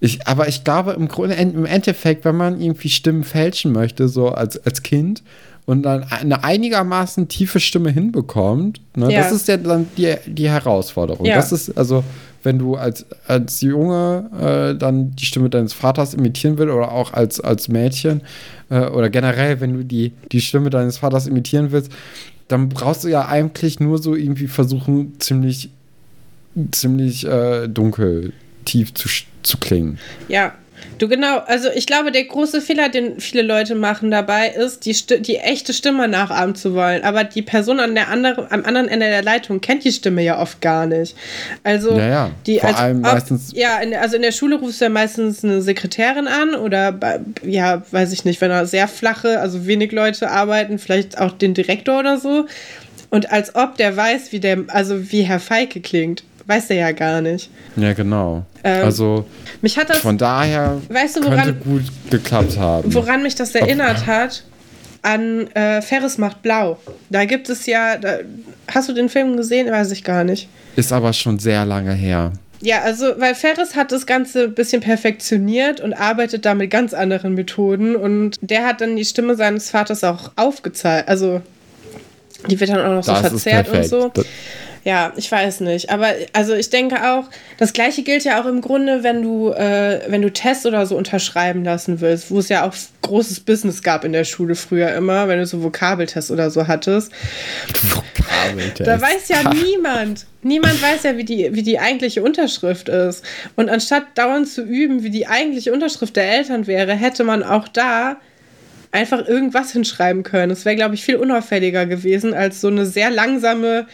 Ich, 0.00 0.26
aber 0.26 0.48
ich 0.48 0.64
glaube, 0.64 0.92
im, 0.92 1.06
Grunde, 1.06 1.36
im 1.36 1.64
Endeffekt, 1.64 2.24
wenn 2.24 2.36
man 2.36 2.60
irgendwie 2.60 2.88
Stimmen 2.88 3.22
fälschen 3.22 3.72
möchte, 3.72 4.08
so 4.08 4.30
als, 4.30 4.58
als 4.64 4.82
Kind, 4.82 5.22
und 5.64 5.82
dann 5.84 6.02
eine 6.02 6.42
einigermaßen 6.42 7.28
tiefe 7.28 7.60
Stimme 7.60 7.90
hinbekommt, 7.90 8.80
ne, 8.96 9.12
ja. 9.12 9.22
das 9.22 9.32
ist 9.32 9.46
ja 9.46 9.56
dann 9.56 9.88
die, 9.96 10.14
die 10.26 10.48
Herausforderung. 10.48 11.24
Ja. 11.24 11.36
Das 11.36 11.52
ist, 11.52 11.76
also, 11.78 12.02
wenn 12.42 12.58
du 12.58 12.76
als, 12.76 13.06
als 13.26 13.60
Junge 13.60 14.30
äh, 14.38 14.78
dann 14.78 15.14
die 15.16 15.24
Stimme 15.24 15.50
deines 15.50 15.72
Vaters 15.72 16.14
imitieren 16.14 16.58
willst 16.58 16.72
oder 16.72 16.92
auch 16.92 17.12
als, 17.12 17.40
als 17.40 17.68
Mädchen 17.68 18.22
äh, 18.70 18.86
oder 18.86 19.10
generell, 19.10 19.60
wenn 19.60 19.74
du 19.74 19.84
die, 19.84 20.12
die 20.30 20.40
Stimme 20.40 20.70
deines 20.70 20.98
Vaters 20.98 21.26
imitieren 21.26 21.72
willst, 21.72 21.92
dann 22.48 22.68
brauchst 22.68 23.04
du 23.04 23.08
ja 23.08 23.26
eigentlich 23.26 23.80
nur 23.80 23.98
so 23.98 24.14
irgendwie 24.14 24.48
versuchen, 24.48 25.14
ziemlich, 25.18 25.70
ziemlich 26.70 27.26
äh, 27.26 27.68
dunkel, 27.68 28.32
tief 28.64 28.92
zu, 28.94 29.08
zu 29.42 29.58
klingen. 29.58 29.98
Ja, 30.28 30.52
Du 30.98 31.08
genau, 31.08 31.38
also 31.38 31.68
ich 31.74 31.86
glaube, 31.86 32.12
der 32.12 32.24
große 32.24 32.60
Fehler, 32.60 32.88
den 32.88 33.20
viele 33.20 33.42
Leute 33.42 33.74
machen 33.74 34.10
dabei, 34.10 34.48
ist, 34.48 34.86
die, 34.86 34.94
die 35.22 35.36
echte 35.36 35.72
Stimme 35.72 36.08
nachahmen 36.08 36.54
zu 36.54 36.74
wollen. 36.74 37.02
Aber 37.02 37.24
die 37.24 37.42
Person 37.42 37.80
an 37.80 37.94
der 37.94 38.08
andere, 38.08 38.50
am 38.50 38.64
anderen 38.64 38.88
Ende 38.88 39.06
der 39.06 39.22
Leitung 39.22 39.60
kennt 39.60 39.84
die 39.84 39.92
Stimme 39.92 40.22
ja 40.22 40.40
oft 40.40 40.60
gar 40.60 40.86
nicht. 40.86 41.16
Also 41.64 41.96
ja, 41.96 42.08
ja. 42.08 42.30
die 42.46 42.58
Vor 42.58 42.76
allem 42.76 42.98
ob, 42.98 43.12
meistens. 43.12 43.52
Ja, 43.54 43.78
in, 43.78 43.94
also 43.94 44.16
in 44.16 44.22
der 44.22 44.32
Schule 44.32 44.56
rufst 44.56 44.80
du 44.80 44.84
ja 44.84 44.90
meistens 44.90 45.44
eine 45.44 45.62
Sekretärin 45.62 46.28
an 46.28 46.54
oder 46.54 46.98
ja, 47.42 47.82
weiß 47.90 48.12
ich 48.12 48.24
nicht, 48.24 48.40
wenn 48.40 48.50
da 48.50 48.66
sehr 48.66 48.88
flache, 48.88 49.40
also 49.40 49.66
wenig 49.66 49.92
Leute 49.92 50.30
arbeiten, 50.30 50.78
vielleicht 50.78 51.18
auch 51.18 51.32
den 51.32 51.54
Direktor 51.54 51.98
oder 51.98 52.18
so. 52.18 52.46
Und 53.10 53.30
als 53.30 53.54
ob 53.54 53.76
der 53.76 53.94
weiß, 53.94 54.32
wie 54.32 54.40
der, 54.40 54.64
also 54.68 55.12
wie 55.12 55.22
Herr 55.22 55.40
Feike 55.40 55.80
klingt 55.80 56.24
weiß 56.46 56.70
er 56.70 56.76
ja 56.76 56.92
gar 56.92 57.20
nicht. 57.20 57.50
Ja, 57.76 57.92
genau. 57.92 58.44
Ähm, 58.64 58.84
also 58.84 59.26
mich 59.60 59.76
hat 59.78 59.90
das, 59.90 59.98
von 59.98 60.18
daher 60.18 60.80
weißt 60.88 61.16
du, 61.16 61.24
woran, 61.24 61.44
könnte 61.44 61.54
gut 61.54 61.82
geklappt 62.10 62.58
haben. 62.58 62.92
Woran 62.94 63.22
mich 63.22 63.34
das 63.34 63.54
erinnert 63.54 64.06
hat, 64.06 64.44
an 65.02 65.48
äh, 65.48 65.82
Ferris 65.82 66.18
macht 66.18 66.42
blau. 66.42 66.78
Da 67.10 67.24
gibt 67.24 67.48
es 67.48 67.66
ja, 67.66 67.96
da, 67.96 68.18
hast 68.72 68.88
du 68.88 68.92
den 68.92 69.08
Film 69.08 69.36
gesehen? 69.36 69.70
Weiß 69.70 69.90
ich 69.90 70.04
gar 70.04 70.24
nicht. 70.24 70.48
Ist 70.76 70.92
aber 70.92 71.12
schon 71.12 71.38
sehr 71.38 71.64
lange 71.64 71.92
her. 71.92 72.32
Ja, 72.60 72.82
also, 72.82 73.06
weil 73.18 73.34
Ferris 73.34 73.74
hat 73.74 73.90
das 73.90 74.06
Ganze 74.06 74.44
ein 74.44 74.54
bisschen 74.54 74.80
perfektioniert 74.80 75.80
und 75.80 75.94
arbeitet 75.94 76.44
da 76.44 76.54
mit 76.54 76.70
ganz 76.70 76.94
anderen 76.94 77.34
Methoden 77.34 77.96
und 77.96 78.38
der 78.40 78.64
hat 78.64 78.80
dann 78.80 78.94
die 78.94 79.04
Stimme 79.04 79.34
seines 79.34 79.70
Vaters 79.70 80.04
auch 80.04 80.30
aufgezeigt. 80.36 81.08
Also, 81.08 81.42
die 82.48 82.58
wird 82.60 82.70
dann 82.70 82.80
auch 82.80 82.94
noch 82.94 83.04
das 83.04 83.22
so 83.22 83.28
verzerrt 83.30 83.68
und 83.68 83.84
so. 83.84 84.12
Das 84.14 84.24
ja, 84.84 85.12
ich 85.16 85.30
weiß 85.30 85.60
nicht. 85.60 85.90
Aber 85.90 86.08
also 86.32 86.54
ich 86.54 86.70
denke 86.70 86.96
auch, 87.12 87.28
das 87.58 87.72
gleiche 87.72 88.02
gilt 88.02 88.24
ja 88.24 88.42
auch 88.42 88.46
im 88.46 88.60
Grunde, 88.60 89.04
wenn 89.04 89.22
du, 89.22 89.50
äh, 89.50 90.00
wenn 90.08 90.22
du 90.22 90.32
Tests 90.32 90.66
oder 90.66 90.86
so 90.86 90.96
unterschreiben 90.96 91.62
lassen 91.62 92.00
willst, 92.00 92.30
wo 92.30 92.40
es 92.40 92.48
ja 92.48 92.66
auch 92.66 92.74
großes 93.02 93.40
Business 93.40 93.82
gab 93.82 94.04
in 94.04 94.12
der 94.12 94.24
Schule 94.24 94.56
früher 94.56 94.92
immer, 94.94 95.28
wenn 95.28 95.38
du 95.38 95.46
so 95.46 95.62
Vokabeltests 95.62 96.32
oder 96.32 96.50
so 96.50 96.66
hattest. 96.66 97.12
Vokabeltests. 97.80 98.84
Da 98.84 99.00
weiß 99.00 99.28
ja 99.28 99.54
niemand. 99.54 100.26
Niemand 100.42 100.82
weiß 100.82 101.04
ja, 101.04 101.16
wie 101.16 101.24
die, 101.24 101.54
wie 101.54 101.62
die 101.62 101.78
eigentliche 101.78 102.22
Unterschrift 102.22 102.88
ist. 102.88 103.24
Und 103.54 103.68
anstatt 103.68 104.04
dauernd 104.16 104.48
zu 104.48 104.62
üben, 104.62 105.04
wie 105.04 105.10
die 105.10 105.28
eigentliche 105.28 105.72
Unterschrift 105.72 106.16
der 106.16 106.28
Eltern 106.32 106.66
wäre, 106.66 106.94
hätte 106.94 107.22
man 107.22 107.44
auch 107.44 107.68
da 107.68 108.16
einfach 108.90 109.26
irgendwas 109.26 109.72
hinschreiben 109.72 110.24
können. 110.24 110.50
Es 110.50 110.64
wäre, 110.64 110.76
glaube 110.76 110.96
ich, 110.96 111.04
viel 111.04 111.16
unauffälliger 111.16 111.86
gewesen, 111.86 112.34
als 112.34 112.60
so 112.60 112.68
eine 112.68 112.84
sehr 112.84 113.10
langsame 113.10 113.86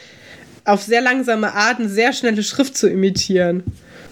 auf 0.68 0.82
sehr 0.82 1.00
langsame 1.00 1.54
Art 1.54 1.78
eine 1.78 1.88
sehr 1.88 2.12
schnelle 2.12 2.42
Schrift 2.42 2.76
zu 2.76 2.88
imitieren. 2.88 3.62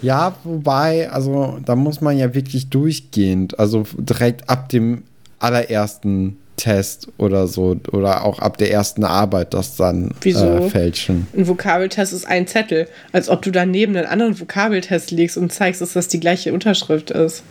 Ja, 0.03 0.37
wobei, 0.45 1.11
also 1.11 1.59
da 1.65 1.75
muss 1.75 2.01
man 2.01 2.19
ja 2.19 2.35
wirklich 2.35 2.69
durchgehend, 2.69 3.59
also 3.59 3.85
direkt 3.99 4.49
ab 4.49 4.69
dem 4.69 5.05
allerersten 5.39 6.37
Test 6.57 7.09
oder 7.19 7.47
so 7.49 7.77
oder 7.93 8.25
auch 8.25 8.39
ab 8.39 8.57
der 8.57 8.71
ersten 8.71 9.05
Arbeit 9.05 9.55
das 9.55 9.77
dann 9.77 10.13
Wieso? 10.23 10.47
Äh, 10.47 10.71
fälschen. 10.71 11.27
Ein 11.37 11.47
Vokabeltest 11.49 12.13
ist 12.13 12.27
ein 12.27 12.47
Zettel, 12.47 12.89
als 13.13 13.29
ob 13.29 13.43
du 13.43 13.51
daneben 13.51 13.97
einen 13.97 14.07
anderen 14.07 14.41
Vokabeltest 14.41 15.11
legst 15.11 15.37
und 15.37 15.53
zeigst, 15.53 15.81
dass 15.81 15.93
das 15.93 16.09
die 16.09 16.21
gleiche 16.21 16.53
Unterschrift 16.53 17.11
ist. 17.11 17.43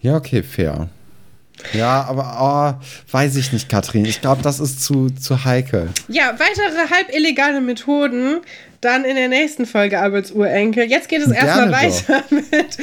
Ja, 0.00 0.16
okay, 0.16 0.42
fair. 0.42 0.88
Ja, 1.72 2.04
aber 2.08 2.78
oh, 2.80 3.12
weiß 3.12 3.36
ich 3.36 3.52
nicht, 3.52 3.68
Katrin. 3.68 4.04
Ich 4.04 4.20
glaube, 4.20 4.42
das 4.42 4.60
ist 4.60 4.82
zu, 4.82 5.10
zu 5.10 5.44
heikel. 5.44 5.90
Ja, 6.08 6.38
weitere 6.38 6.90
halb 6.90 7.14
illegale 7.14 7.60
Methoden 7.60 8.40
dann 8.80 9.04
in 9.04 9.16
der 9.16 9.28
nächsten 9.28 9.66
Folge 9.66 9.98
Alberts 9.98 10.30
Urenkel. 10.30 10.84
Jetzt 10.84 11.08
geht 11.08 11.20
es 11.20 11.32
erstmal 11.32 11.72
weiter 11.72 12.22
mit, 12.30 12.78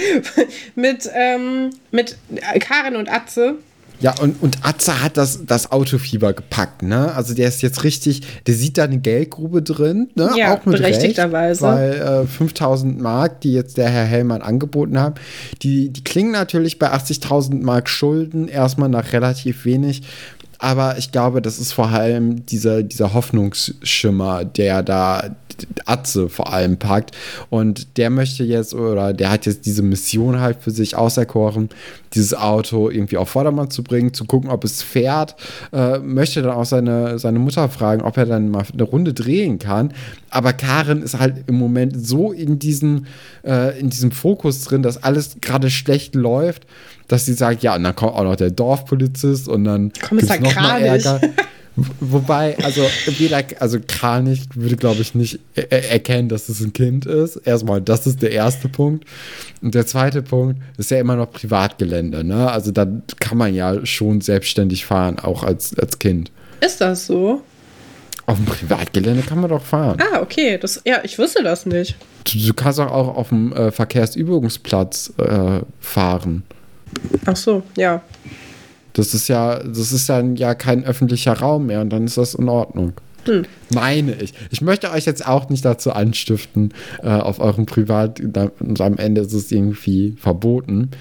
mit, 0.75 1.09
ähm, 1.13 1.69
mit 1.91 2.17
Karin 2.59 2.95
und 2.95 3.09
Atze. 3.09 3.55
Ja, 3.99 4.13
und, 4.19 4.41
und 4.41 4.59
Atze 4.63 5.01
hat 5.01 5.17
das, 5.17 5.45
das 5.45 5.71
Autofieber 5.71 6.33
gepackt, 6.33 6.81
ne? 6.81 7.13
Also 7.13 7.33
der 7.33 7.47
ist 7.47 7.61
jetzt 7.61 7.83
richtig, 7.83 8.21
der 8.45 8.53
sieht 8.53 8.77
da 8.77 8.83
eine 8.83 8.99
Geldgrube 8.99 9.61
drin, 9.61 10.09
ne? 10.15 10.31
Ja, 10.35 10.53
auch 10.55 10.65
mit 10.65 10.77
berechtigterweise. 10.77 11.65
Recht, 11.65 12.01
weil 12.01 12.23
äh, 12.23 12.27
5000 12.27 12.99
Mark, 12.99 13.41
die 13.41 13.53
jetzt 13.53 13.77
der 13.77 13.89
Herr 13.89 14.05
Hellmann 14.05 14.41
angeboten 14.41 14.99
hat, 14.99 15.19
die, 15.61 15.89
die 15.89 16.03
klingen 16.03 16.31
natürlich 16.31 16.79
bei 16.79 16.91
80.000 16.91 17.63
Mark 17.63 17.89
Schulden 17.89 18.47
erstmal 18.47 18.89
nach 18.89 19.13
relativ 19.13 19.65
wenig. 19.65 20.03
Aber 20.57 20.97
ich 20.97 21.11
glaube, 21.11 21.41
das 21.41 21.59
ist 21.59 21.73
vor 21.73 21.89
allem 21.89 22.45
dieser, 22.45 22.83
dieser 22.83 23.13
Hoffnungsschimmer, 23.13 24.45
der 24.45 24.83
da 24.83 25.35
Atze 25.85 26.29
vor 26.29 26.51
allem 26.51 26.77
packt. 26.77 27.11
Und 27.49 27.97
der 27.97 28.09
möchte 28.09 28.43
jetzt, 28.43 28.73
oder 28.73 29.13
der 29.13 29.31
hat 29.31 29.45
jetzt 29.45 29.65
diese 29.65 29.81
Mission 29.81 30.39
halt 30.39 30.57
für 30.61 30.71
sich 30.71 30.95
auserkoren, 30.95 31.69
dieses 32.13 32.33
Auto 32.33 32.89
irgendwie 32.89 33.17
auf 33.17 33.29
Vordermann 33.29 33.69
zu 33.69 33.83
bringen, 33.83 34.13
zu 34.13 34.25
gucken, 34.25 34.49
ob 34.49 34.63
es 34.63 34.81
fährt. 34.81 35.35
Äh, 35.73 35.99
möchte 35.99 36.41
dann 36.41 36.51
auch 36.51 36.65
seine, 36.65 37.19
seine 37.19 37.39
Mutter 37.39 37.67
fragen, 37.69 38.01
ob 38.01 38.17
er 38.17 38.25
dann 38.25 38.49
mal 38.49 38.63
eine 38.71 38.83
Runde 38.83 39.13
drehen 39.13 39.59
kann. 39.59 39.93
Aber 40.29 40.53
Karin 40.53 41.01
ist 41.01 41.19
halt 41.19 41.43
im 41.47 41.55
Moment 41.55 41.93
so 42.05 42.31
in, 42.31 42.59
diesen, 42.59 43.07
äh, 43.45 43.79
in 43.79 43.89
diesem 43.89 44.11
Fokus 44.11 44.63
drin, 44.63 44.81
dass 44.81 45.01
alles 45.03 45.37
gerade 45.41 45.69
schlecht 45.69 46.15
läuft, 46.15 46.65
dass 47.07 47.25
sie 47.25 47.33
sagt, 47.33 47.63
ja, 47.63 47.75
und 47.75 47.83
dann 47.83 47.95
kommt 47.95 48.13
auch 48.13 48.23
noch 48.23 48.35
der 48.35 48.51
Dorfpolizist 48.51 49.47
und 49.47 49.65
dann 49.65 49.91
gibt 50.09 50.23
es 50.23 50.39
noch 50.39 50.55
mal 50.55 50.81
Ärger. 50.81 51.21
Wobei, 51.99 52.57
also 52.63 52.81
weder, 53.17 53.43
also 53.59 53.79
Kranich 53.85 54.43
würde, 54.55 54.77
glaube 54.77 55.01
ich, 55.01 55.13
nicht 55.13 55.39
er 55.55 55.91
erkennen, 55.91 56.29
dass 56.29 56.47
es 56.47 56.61
ein 56.61 56.71
Kind 56.71 57.05
ist. 57.05 57.35
Erstmal, 57.37 57.81
das 57.81 58.07
ist 58.07 58.21
der 58.21 58.31
erste 58.31 58.69
Punkt. 58.69 59.05
Und 59.61 59.75
der 59.75 59.85
zweite 59.85 60.21
Punkt 60.21 60.61
ist 60.77 60.91
ja 60.91 60.99
immer 60.99 61.17
noch 61.17 61.31
Privatgelände, 61.31 62.23
ne? 62.23 62.49
Also 62.49 62.71
da 62.71 62.87
kann 63.19 63.37
man 63.37 63.53
ja 63.53 63.85
schon 63.85 64.21
selbstständig 64.21 64.85
fahren, 64.85 65.19
auch 65.19 65.43
als, 65.43 65.77
als 65.77 65.99
Kind. 65.99 66.31
Ist 66.61 66.79
das 66.79 67.07
so? 67.07 67.41
Auf 68.25 68.37
dem 68.37 68.45
Privatgelände 68.45 69.21
kann 69.21 69.41
man 69.41 69.49
doch 69.49 69.63
fahren. 69.63 69.99
Ah, 69.99 70.21
okay. 70.21 70.57
Das, 70.57 70.81
ja, 70.85 70.99
ich 71.03 71.19
wusste 71.19 71.43
das 71.43 71.65
nicht. 71.65 71.95
Du, 72.23 72.39
du 72.39 72.53
kannst 72.53 72.79
auch, 72.79 72.91
auch 72.91 73.17
auf 73.17 73.29
dem 73.29 73.53
äh, 73.53 73.71
Verkehrsübungsplatz 73.71 75.13
äh, 75.17 75.59
fahren. 75.79 76.43
Ach 77.25 77.35
so, 77.35 77.63
ja. 77.75 78.01
Das 78.95 79.13
ist 79.13 79.27
ja, 79.27 79.59
das 79.59 79.91
ist 79.91 80.09
dann 80.09 80.35
ja 80.37 80.55
kein 80.55 80.85
öffentlicher 80.85 81.33
Raum 81.33 81.67
mehr 81.67 81.81
und 81.81 81.89
dann 81.91 82.05
ist 82.05 82.17
das 82.17 82.33
in 82.33 82.49
Ordnung. 82.49 82.93
Hm. 83.25 83.43
Meine 83.73 84.13
ich. 84.21 84.33
Ich 84.51 84.61
möchte 84.61 84.91
euch 84.91 85.05
jetzt 85.05 85.27
auch 85.27 85.49
nicht 85.49 85.65
dazu 85.65 85.91
anstiften, 85.91 86.73
äh, 87.03 87.09
auf 87.09 87.39
eurem 87.39 87.65
Privat, 87.65 88.19
und 88.19 88.81
am 88.81 88.97
Ende 88.97 89.21
ist 89.21 89.33
es 89.33 89.51
irgendwie 89.51 90.15
verboten. 90.17 90.91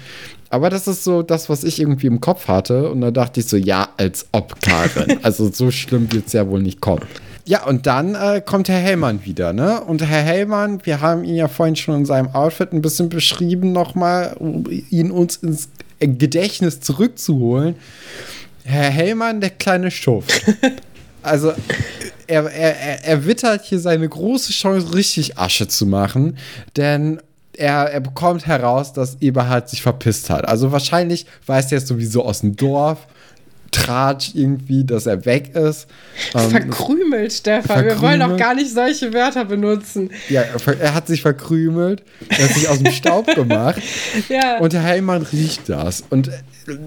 Aber 0.49 0.69
das 0.69 0.87
ist 0.87 1.03
so 1.03 1.21
das, 1.21 1.49
was 1.49 1.63
ich 1.63 1.79
irgendwie 1.79 2.07
im 2.07 2.21
Kopf 2.21 2.47
hatte. 2.47 2.89
Und 2.89 3.01
da 3.01 3.11
dachte 3.11 3.39
ich 3.39 3.47
so, 3.47 3.57
ja, 3.57 3.89
als 3.97 4.27
ob, 4.31 4.59
Karin. 4.61 5.19
also 5.23 5.51
so 5.51 5.71
schlimm 5.71 6.11
wird 6.11 6.27
es 6.27 6.33
ja 6.33 6.47
wohl 6.47 6.61
nicht 6.61 6.81
kommen. 6.81 7.03
Ja, 7.47 7.65
und 7.65 7.85
dann 7.85 8.15
äh, 8.15 8.41
kommt 8.43 8.69
Herr 8.69 8.79
Hellmann 8.79 9.23
wieder, 9.23 9.53
ne? 9.53 9.81
Und 9.81 10.01
Herr 10.01 10.23
Hellmann, 10.23 10.79
wir 10.83 11.01
haben 11.01 11.23
ihn 11.23 11.35
ja 11.35 11.47
vorhin 11.47 11.75
schon 11.75 11.95
in 11.95 12.05
seinem 12.05 12.33
Outfit 12.33 12.73
ein 12.73 12.81
bisschen 12.81 13.09
beschrieben 13.09 13.71
nochmal, 13.71 14.35
um 14.39 14.65
ihn 14.89 15.11
uns 15.11 15.37
ins 15.37 15.69
Gedächtnis 15.99 16.79
zurückzuholen. 16.79 17.75
Herr 18.63 18.89
Hellmann, 18.89 19.41
der 19.41 19.51
kleine 19.51 19.91
Schuft. 19.91 20.41
also 21.21 21.53
er, 22.27 22.45
er, 22.51 23.05
er 23.05 23.25
wittert 23.25 23.63
hier 23.63 23.79
seine 23.79 24.09
große 24.09 24.51
Chance, 24.51 24.93
richtig 24.93 25.37
Asche 25.37 25.67
zu 25.67 25.85
machen, 25.85 26.37
denn 26.75 27.21
er, 27.53 27.91
er 27.91 27.99
bekommt 28.01 28.47
heraus, 28.47 28.93
dass 28.93 29.17
Eberhard 29.21 29.69
sich 29.69 29.81
verpisst 29.81 30.29
hat. 30.29 30.47
Also 30.47 30.71
wahrscheinlich 30.71 31.25
weiß 31.45 31.71
er 31.71 31.77
es 31.77 31.87
sowieso 31.87 32.25
aus 32.25 32.41
dem 32.41 32.55
Dorf 32.55 33.07
Tratsch 33.75 34.31
irgendwie, 34.35 34.85
dass 34.85 35.05
er 35.05 35.25
weg 35.25 35.53
ist. 35.53 35.87
Ähm, 36.33 36.49
verkrümelt, 36.49 37.33
Stefan. 37.33 37.63
Verkrümelt. 37.63 38.01
Wir 38.01 38.07
wollen 38.07 38.19
doch 38.21 38.37
gar 38.37 38.55
nicht 38.55 38.71
solche 38.71 39.13
Wörter 39.13 39.43
benutzen. 39.43 40.11
Ja, 40.29 40.43
er 40.79 40.93
hat 40.93 41.07
sich 41.07 41.21
verkrümelt, 41.21 42.01
er 42.29 42.45
hat 42.45 42.55
sich 42.55 42.69
aus 42.69 42.79
dem 42.79 42.93
Staub 42.93 43.27
gemacht. 43.35 43.81
Ja. 44.29 44.59
Und 44.59 44.71
der 44.71 44.83
Heilmann 44.83 45.23
riecht 45.23 45.67
das. 45.67 46.05
Und 46.09 46.29
äh, 46.29 46.77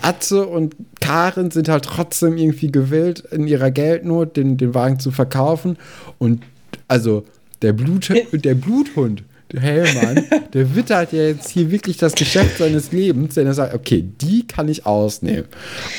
Atze 0.00 0.46
und 0.46 0.74
Karin 1.00 1.50
sind 1.50 1.68
halt 1.68 1.84
trotzdem 1.84 2.38
irgendwie 2.38 2.72
gewillt, 2.72 3.20
in 3.30 3.46
ihrer 3.46 3.70
Geldnot 3.70 4.38
den, 4.38 4.56
den 4.56 4.74
Wagen 4.74 4.98
zu 4.98 5.10
verkaufen. 5.10 5.76
Und 6.18 6.42
also 6.88 7.26
der, 7.60 7.74
Blut, 7.74 8.08
der 8.32 8.54
Bluthund 8.54 9.24
Hellmann, 9.58 10.24
der 10.52 10.74
wittert 10.74 11.12
ja 11.12 11.22
jetzt 11.28 11.50
hier 11.50 11.70
wirklich 11.70 11.96
das 11.96 12.14
Geschäft 12.14 12.58
seines 12.58 12.92
Lebens, 12.92 13.34
denn 13.34 13.46
er 13.46 13.54
sagt, 13.54 13.74
okay, 13.74 14.04
die 14.20 14.46
kann 14.46 14.68
ich 14.68 14.86
ausnehmen. 14.86 15.46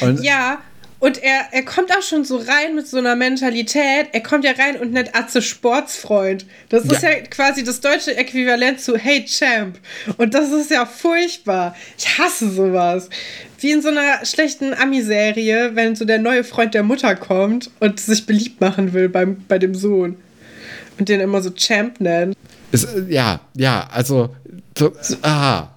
Und 0.02 0.24
ja, 0.24 0.60
und 1.02 1.18
er, 1.24 1.48
er 1.52 1.66
kommt 1.66 1.92
auch 1.92 2.04
schon 2.04 2.26
so 2.26 2.38
rein 2.38 2.76
mit 2.76 2.88
so 2.88 2.98
einer 2.98 3.16
Mentalität. 3.16 4.10
Er 4.12 4.22
kommt 4.22 4.46
ja 4.46 4.52
rein 4.52 4.80
und 4.80 4.94
nennt 4.94 5.16
Atze 5.16 5.42
Sportsfreund. 5.42 6.46
Das 6.70 6.86
ist 6.86 7.02
ja. 7.02 7.10
ja 7.10 7.22
quasi 7.22 7.64
das 7.64 7.82
deutsche 7.82 8.16
Äquivalent 8.16 8.80
zu 8.80 8.98
Hey 8.98 9.26
Champ. 9.26 9.80
Und 10.18 10.36
das 10.36 10.52
ist 10.52 10.70
ja 10.70 10.86
furchtbar. 10.86 11.76
Ich 11.98 12.20
hasse 12.20 12.52
sowas. 12.52 13.10
Wie 13.60 13.72
in 13.72 13.82
so 13.82 13.90
einer 13.90 14.24
schlechten 14.28 14.76
Ami-Serie, 14.76 15.72
wenn 15.74 15.96
so 15.96 16.06
der 16.06 16.20
neue 16.20 16.44
Freund 16.44 16.76
der 16.76 16.84
Mutter 16.84 17.16
kommt 17.16 17.72
und 17.80 18.00
sich 18.00 18.28
beliebt 18.28 18.62
machen 18.62 18.94
will 18.94 19.10
beim, 19.10 19.44
bei 19.48 19.58
dem 19.58 19.74
Sohn. 19.74 20.18
Und 21.00 21.10
den 21.10 21.20
immer 21.20 21.42
so 21.42 21.50
Champ 21.50 22.00
nennt. 22.00 22.38
Ist, 22.72 22.88
ja, 23.10 23.42
ja, 23.56 23.88
also, 23.92 24.36
so, 24.78 24.94
ah, 25.22 25.68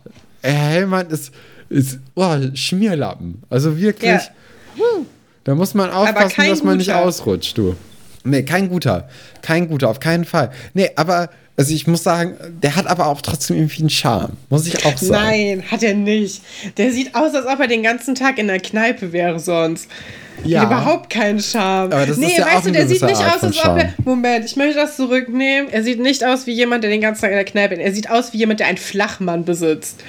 Herr 0.42 0.52
Hellmann 0.52 1.11
ist, 1.11 1.33
ist 1.68 1.98
oh, 2.14 2.37
Schmierlappen. 2.54 3.42
Also 3.50 3.78
wirklich, 3.78 4.11
ja. 4.11 4.20
da 5.44 5.54
muss 5.54 5.74
man 5.74 5.90
aufpassen, 5.90 6.48
dass 6.48 6.62
man 6.62 6.74
guter. 6.74 6.76
nicht 6.76 6.92
ausrutscht, 6.92 7.59
du. 7.59 7.74
Nee, 8.24 8.42
kein 8.42 8.68
guter. 8.68 9.08
Kein 9.42 9.68
guter, 9.68 9.90
auf 9.90 10.00
keinen 10.00 10.24
Fall. 10.24 10.50
Nee, 10.72 10.90
aber, 10.96 11.28
also 11.56 11.74
ich 11.74 11.87
muss 11.87 12.02
sagen, 12.02 12.34
der 12.62 12.74
hat 12.74 12.87
aber 12.87 13.06
auch 13.06 13.20
trotzdem 13.20 13.56
irgendwie 13.56 13.80
einen 13.80 13.90
Charme. 13.90 14.32
Muss 14.48 14.66
ich 14.66 14.84
auch 14.84 14.96
sagen. 14.96 15.12
Nein, 15.12 15.64
hat 15.70 15.82
er 15.82 15.94
nicht. 15.94 16.42
Der 16.78 16.90
sieht 16.90 17.14
aus, 17.14 17.34
als 17.34 17.46
ob 17.46 17.60
er 17.60 17.68
den 17.68 17.82
ganzen 17.82 18.14
Tag 18.14 18.38
in 18.38 18.48
der 18.48 18.60
Kneipe 18.60 19.12
wäre 19.12 19.38
sonst. 19.38 19.88
Ja. 20.42 20.64
Überhaupt 20.64 21.10
keinen 21.10 21.38
Charme. 21.38 21.92
Aber 21.92 22.06
das 22.06 22.16
nee, 22.16 22.26
ist 22.26 22.38
ja 22.38 22.46
weißt 22.46 22.56
auch 22.56 22.62
du, 22.62 22.72
der 22.72 22.88
sieht 22.88 23.02
nicht 23.02 23.20
Art 23.20 23.37
aus, 23.37 23.44
als 23.44 23.64
ob 23.64 23.78
er. 23.78 23.94
Moment, 24.04 24.44
ich 24.44 24.56
möchte 24.56 24.74
das 24.74 24.96
zurücknehmen. 24.96 25.70
Er 25.72 25.82
sieht 25.84 26.00
nicht 26.00 26.24
aus 26.24 26.46
wie 26.46 26.52
jemand, 26.52 26.82
der 26.82 26.90
den 26.90 27.00
ganzen 27.00 27.20
Tag 27.20 27.30
in 27.30 27.37
der 27.37 27.44
Kneipe 27.44 27.74
ist. 27.74 27.80
Er 27.80 27.92
sieht 27.92 28.10
aus 28.10 28.32
wie 28.32 28.38
jemand, 28.38 28.60
der 28.60 28.66
einen 28.66 28.78
Flachmann 28.78 29.44
besitzt. 29.44 30.02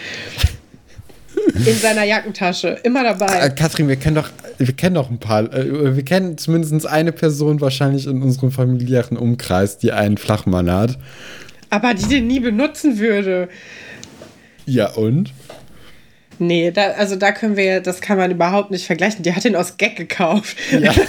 in 1.66 1.76
seiner 1.76 2.04
Jackentasche. 2.04 2.78
Immer 2.84 3.04
dabei. 3.04 3.40
Äh, 3.40 3.50
Katrin, 3.50 3.88
wir 3.88 3.96
kennen 3.96 4.16
doch, 4.16 4.30
wir 4.58 4.74
kennen 4.74 4.96
doch 4.96 5.10
ein 5.10 5.20
paar. 5.20 5.54
Äh, 5.54 5.96
wir 5.96 6.04
kennen 6.04 6.38
zumindest 6.38 6.86
eine 6.86 7.12
Person 7.12 7.62
wahrscheinlich 7.62 8.08
in 8.08 8.22
unserem 8.22 8.52
familiären 8.52 9.18
Umkreis, 9.18 9.78
die 9.78 9.92
einen 9.92 10.18
Flachmann 10.18 10.72
hat. 10.72 10.98
Aber 11.70 11.94
die 11.94 12.08
den 12.08 12.28
nie 12.28 12.40
benutzen 12.40 13.00
würde. 13.00 13.50
Ja, 14.66 14.92
und? 14.94 15.32
Nee, 16.40 16.72
da, 16.72 16.92
also 16.92 17.16
da 17.16 17.32
können 17.32 17.56
wir, 17.56 17.82
das 17.82 18.02
kann 18.02 18.18
man 18.18 18.32
überhaupt 18.32 18.72
nicht 18.72 18.86
vergleichen. 18.86 19.24
Die 19.24 19.34
hat 19.34 19.46
ihn 19.46 19.56
aus 19.56 19.78
Gag 19.78 19.96
gekauft. 19.96 20.58
Ja. 20.72 20.94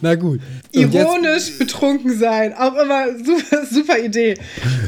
Na 0.00 0.14
gut. 0.14 0.40
Ironisch 0.72 1.48
jetzt, 1.48 1.58
betrunken 1.58 2.18
sein, 2.18 2.54
auch 2.54 2.74
immer 2.74 3.06
super, 3.18 3.66
super 3.70 3.98
Idee. 3.98 4.34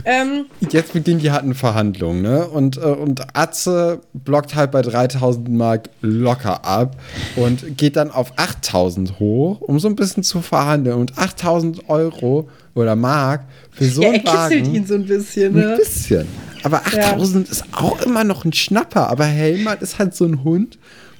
Ähm, 0.04 0.46
jetzt 0.70 0.92
beginnen 0.92 1.20
die 1.20 1.30
harten 1.30 1.54
Verhandlungen, 1.54 2.22
ne? 2.22 2.48
Und, 2.48 2.78
äh, 2.78 2.80
und 2.80 3.37
Atze 3.37 4.00
blockt 4.12 4.54
halt 4.54 4.70
bei 4.70 4.82
3000 4.82 5.48
Mark 5.50 5.90
locker 6.00 6.64
ab 6.64 6.96
und 7.37 7.76
geht 7.76 7.96
dann 7.96 8.10
auf 8.10 8.32
8000 8.37 9.20
hoch, 9.20 9.60
um 9.60 9.78
so 9.78 9.88
ein 9.88 9.96
bisschen 9.96 10.22
zu 10.22 10.40
verhandeln. 10.40 10.96
Und 10.96 11.18
8000 11.18 11.88
Euro 11.88 12.48
oder 12.74 12.96
Mark 12.96 13.44
für 13.70 13.84
so 13.84 14.02
ja, 14.02 14.10
einen 14.10 14.26
Wagen. 14.26 14.37
Er 14.37 14.48
kitzelt 14.48 14.74
ihn 14.74 14.87
so 14.87 14.94
ein 14.94 15.06
bisschen, 15.06 15.54
ne? 15.54 15.72
Ein 15.72 15.78
bisschen. 15.78 16.26
Aber 16.64 16.79
8000 16.87 17.46
ja. 17.46 17.53
ist 17.53 17.64
auch 17.72 18.00
immer 18.03 18.24
noch 18.24 18.44
ein 18.44 18.53
Schnapper. 18.53 19.09
Aber 19.11 19.27
Helmut 19.27 19.83
ist 19.83 19.98
halt 19.98 20.14
so 20.14 20.24
ein 20.24 20.42
Hund, 20.42 20.79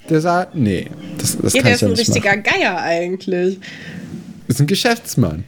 der 0.09 0.21
sagt, 0.21 0.55
nee, 0.55 0.91
das, 1.19 1.37
das 1.39 1.53
ja, 1.53 1.63
kann 1.63 1.73
ich 1.73 1.81
ja 1.81 1.89
nicht 1.89 1.99
Der 1.99 2.03
ist 2.03 2.09
ein 2.09 2.15
richtiger 2.15 2.37
Geier 2.39 2.79
eigentlich. 2.79 3.59
Ist 4.49 4.61
ein 4.61 4.67
Geschäftsmann. 4.67 5.45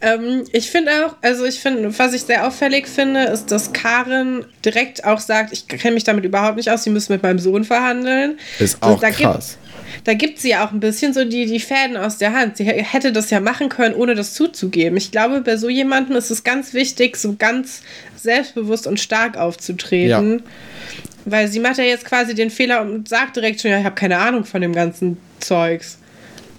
Ähm, 0.00 0.44
ich 0.52 0.70
finde 0.70 1.06
auch, 1.06 1.16
also 1.22 1.44
ich 1.44 1.60
finde, 1.60 1.96
was 1.98 2.12
ich 2.12 2.22
sehr 2.22 2.46
auffällig 2.46 2.88
finde, 2.88 3.24
ist, 3.24 3.50
dass 3.52 3.72
Karin 3.72 4.44
direkt 4.64 5.04
auch 5.04 5.20
sagt, 5.20 5.52
ich 5.52 5.68
kenne 5.68 5.94
mich 5.94 6.04
damit 6.04 6.24
überhaupt 6.24 6.56
nicht 6.56 6.70
aus, 6.70 6.84
sie 6.84 6.90
müssen 6.90 7.12
mit 7.12 7.22
meinem 7.22 7.38
Sohn 7.38 7.64
verhandeln. 7.64 8.38
Ist 8.58 8.82
auch 8.82 9.00
so, 9.00 9.06
krass. 9.06 9.58
Gibt, 9.58 10.06
da 10.06 10.14
gibt 10.14 10.38
sie 10.38 10.50
ja 10.50 10.66
auch 10.66 10.72
ein 10.72 10.80
bisschen 10.80 11.12
so 11.12 11.24
die, 11.24 11.46
die 11.46 11.60
Fäden 11.60 11.96
aus 11.96 12.18
der 12.18 12.32
Hand. 12.32 12.56
Sie 12.56 12.64
hätte 12.64 13.12
das 13.12 13.30
ja 13.30 13.40
machen 13.40 13.68
können, 13.68 13.94
ohne 13.94 14.14
das 14.14 14.34
zuzugeben. 14.34 14.96
Ich 14.96 15.10
glaube, 15.10 15.40
bei 15.40 15.56
so 15.56 15.68
jemandem 15.68 16.16
ist 16.16 16.30
es 16.30 16.44
ganz 16.44 16.74
wichtig, 16.74 17.16
so 17.16 17.36
ganz 17.38 17.82
selbstbewusst 18.16 18.86
und 18.86 18.98
stark 18.98 19.36
aufzutreten. 19.36 20.38
Ja. 20.38 20.44
Weil 21.26 21.48
sie 21.48 21.60
macht 21.60 21.78
ja 21.78 21.84
jetzt 21.84 22.04
quasi 22.04 22.34
den 22.34 22.50
Fehler 22.50 22.82
und 22.82 23.08
sagt 23.08 23.36
direkt 23.36 23.60
schon, 23.60 23.70
ja, 23.70 23.78
ich 23.78 23.84
habe 23.84 23.94
keine 23.94 24.18
Ahnung 24.18 24.44
von 24.44 24.60
dem 24.62 24.72
ganzen 24.72 25.18
Zeugs. 25.38 25.98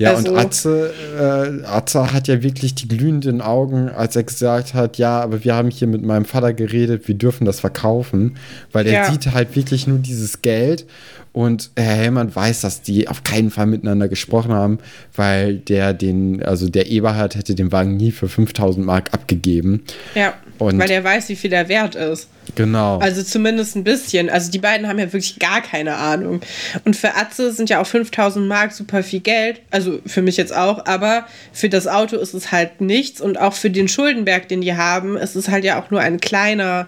Ja, 0.01 0.15
also, 0.15 0.31
und 0.31 0.37
Atze, 0.37 0.93
äh, 1.17 1.65
Atze 1.65 2.11
hat 2.11 2.27
ja 2.27 2.41
wirklich 2.41 2.75
die 2.75 2.87
glühenden 2.87 3.41
Augen, 3.41 3.89
als 3.89 4.15
er 4.15 4.23
gesagt 4.23 4.73
hat, 4.73 4.97
ja, 4.97 5.21
aber 5.21 5.43
wir 5.43 5.55
haben 5.55 5.69
hier 5.69 5.87
mit 5.87 6.03
meinem 6.03 6.25
Vater 6.25 6.53
geredet, 6.53 7.07
wir 7.07 7.15
dürfen 7.15 7.45
das 7.45 7.59
verkaufen, 7.59 8.37
weil 8.71 8.87
er 8.87 8.93
ja. 8.93 9.11
sieht 9.11 9.31
halt 9.31 9.55
wirklich 9.55 9.87
nur 9.87 9.99
dieses 9.99 10.41
Geld 10.41 10.85
und 11.33 11.71
Herr 11.77 11.95
Hellmann 11.95 12.35
weiß, 12.35 12.61
dass 12.61 12.81
die 12.81 13.07
auf 13.07 13.23
keinen 13.23 13.51
Fall 13.51 13.65
miteinander 13.65 14.09
gesprochen 14.09 14.51
haben, 14.51 14.79
weil 15.15 15.57
der 15.57 15.93
den, 15.93 16.43
also 16.43 16.67
der 16.69 16.87
Eberhard 16.87 17.35
hätte 17.35 17.55
den 17.55 17.71
Wagen 17.71 17.95
nie 17.95 18.11
für 18.11 18.27
5000 18.27 18.85
Mark 18.85 19.13
abgegeben. 19.13 19.83
Ja, 20.13 20.33
und 20.57 20.77
weil 20.77 20.91
er 20.91 21.03
weiß, 21.03 21.29
wie 21.29 21.35
viel 21.35 21.49
der 21.49 21.69
wert 21.69 21.95
ist. 21.95 22.27
Genau. 22.55 22.99
Also 22.99 23.23
zumindest 23.23 23.75
ein 23.75 23.83
bisschen. 23.83 24.29
Also 24.29 24.51
die 24.51 24.59
beiden 24.59 24.87
haben 24.87 24.99
ja 24.99 25.05
wirklich 25.05 25.39
gar 25.39 25.61
keine 25.61 25.95
Ahnung. 25.95 26.41
Und 26.85 26.95
für 26.95 27.15
Atze 27.15 27.51
sind 27.51 27.69
ja 27.69 27.81
auch 27.81 27.87
5000 27.87 28.45
Mark 28.47 28.71
super 28.71 29.01
viel 29.01 29.21
Geld. 29.21 29.61
Also 29.71 29.99
für 30.05 30.21
mich 30.21 30.37
jetzt 30.37 30.55
auch. 30.55 30.85
Aber 30.85 31.25
für 31.51 31.69
das 31.69 31.87
Auto 31.87 32.17
ist 32.17 32.33
es 32.33 32.51
halt 32.51 32.81
nichts. 32.81 33.21
Und 33.21 33.39
auch 33.39 33.53
für 33.53 33.69
den 33.69 33.87
Schuldenberg, 33.87 34.49
den 34.49 34.61
die 34.61 34.75
haben, 34.75 35.17
ist 35.17 35.35
es 35.35 35.49
halt 35.49 35.63
ja 35.63 35.81
auch 35.81 35.89
nur 35.89 36.01
ein 36.01 36.19
kleiner, 36.19 36.87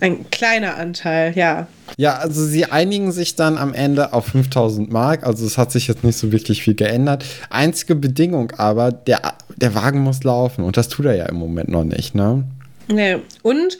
ein 0.00 0.30
kleiner 0.30 0.76
Anteil, 0.76 1.32
ja. 1.34 1.66
Ja, 1.96 2.16
also 2.16 2.44
sie 2.44 2.66
einigen 2.66 3.12
sich 3.12 3.36
dann 3.36 3.58
am 3.58 3.72
Ende 3.72 4.12
auf 4.12 4.26
5000 4.26 4.90
Mark. 4.90 5.24
Also 5.24 5.46
es 5.46 5.58
hat 5.58 5.70
sich 5.70 5.86
jetzt 5.86 6.04
nicht 6.04 6.18
so 6.18 6.32
wirklich 6.32 6.62
viel 6.62 6.74
geändert. 6.74 7.24
Einzige 7.50 7.94
Bedingung 7.94 8.52
aber, 8.52 8.90
der, 8.92 9.34
der 9.56 9.74
Wagen 9.74 10.00
muss 10.00 10.24
laufen. 10.24 10.64
Und 10.64 10.76
das 10.76 10.88
tut 10.88 11.06
er 11.06 11.14
ja 11.14 11.26
im 11.26 11.36
Moment 11.36 11.68
noch 11.68 11.84
nicht, 11.84 12.14
ne? 12.14 12.44
Nee. 12.88 13.18
Und 13.42 13.78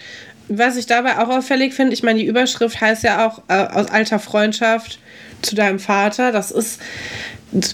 was 0.49 0.77
ich 0.77 0.87
dabei 0.87 1.19
auch 1.19 1.29
auffällig 1.29 1.75
finde, 1.75 1.95
ich 1.95 2.03
meine, 2.03 2.21
die 2.21 2.27
Überschrift 2.27 2.81
heißt 2.81 3.03
ja 3.03 3.27
auch 3.27 3.43
äh, 3.49 3.55
aus 3.55 3.91
alter 3.91 4.19
Freundschaft 4.19 4.99
zu 5.45 5.55
deinem 5.55 5.79
Vater. 5.79 6.33
Das 6.33 6.51
ist 6.51 6.81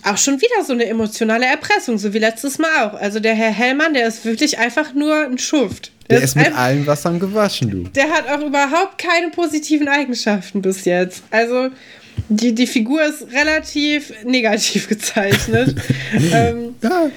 auch 0.05 0.19
schon 0.19 0.41
wieder 0.41 0.65
so 0.65 0.73
eine 0.73 0.87
emotionale 0.87 1.47
Erpressung, 1.47 1.99
so 1.99 2.13
wie 2.13 2.19
letztes 2.19 2.59
Mal 2.59 2.85
auch. 2.85 2.95
Also 2.95 3.21
der 3.21 3.35
Herr 3.35 3.51
Hellmann, 3.51 3.95
der 3.95 4.07
ist 4.07 4.25
wirklich 4.25 4.59
einfach 4.59 4.95
nur 4.95 5.25
ein 5.25 5.39
Schuft. 5.39 5.93
Der, 6.11 6.19
der 6.19 6.25
ist 6.25 6.37
mit 6.37 6.53
allen 6.53 6.87
Wassern 6.87 7.21
gewaschen, 7.21 7.71
du. 7.71 7.85
Der 7.95 8.11
hat 8.11 8.29
auch 8.29 8.45
überhaupt 8.45 8.99
keine 8.99 9.31
positiven 9.31 9.89
Eigenschaften 9.89 10.61
bis 10.61 10.85
jetzt. 10.85 11.23
Also 11.31 11.69
die, 12.29 12.55
die 12.55 12.67
Figur 12.67 13.03
ist 13.03 13.33
relativ 13.33 14.13
negativ 14.25 14.89
gezeichnet. 14.89 15.77
ähm, 16.33 16.75
ja 16.83 17.11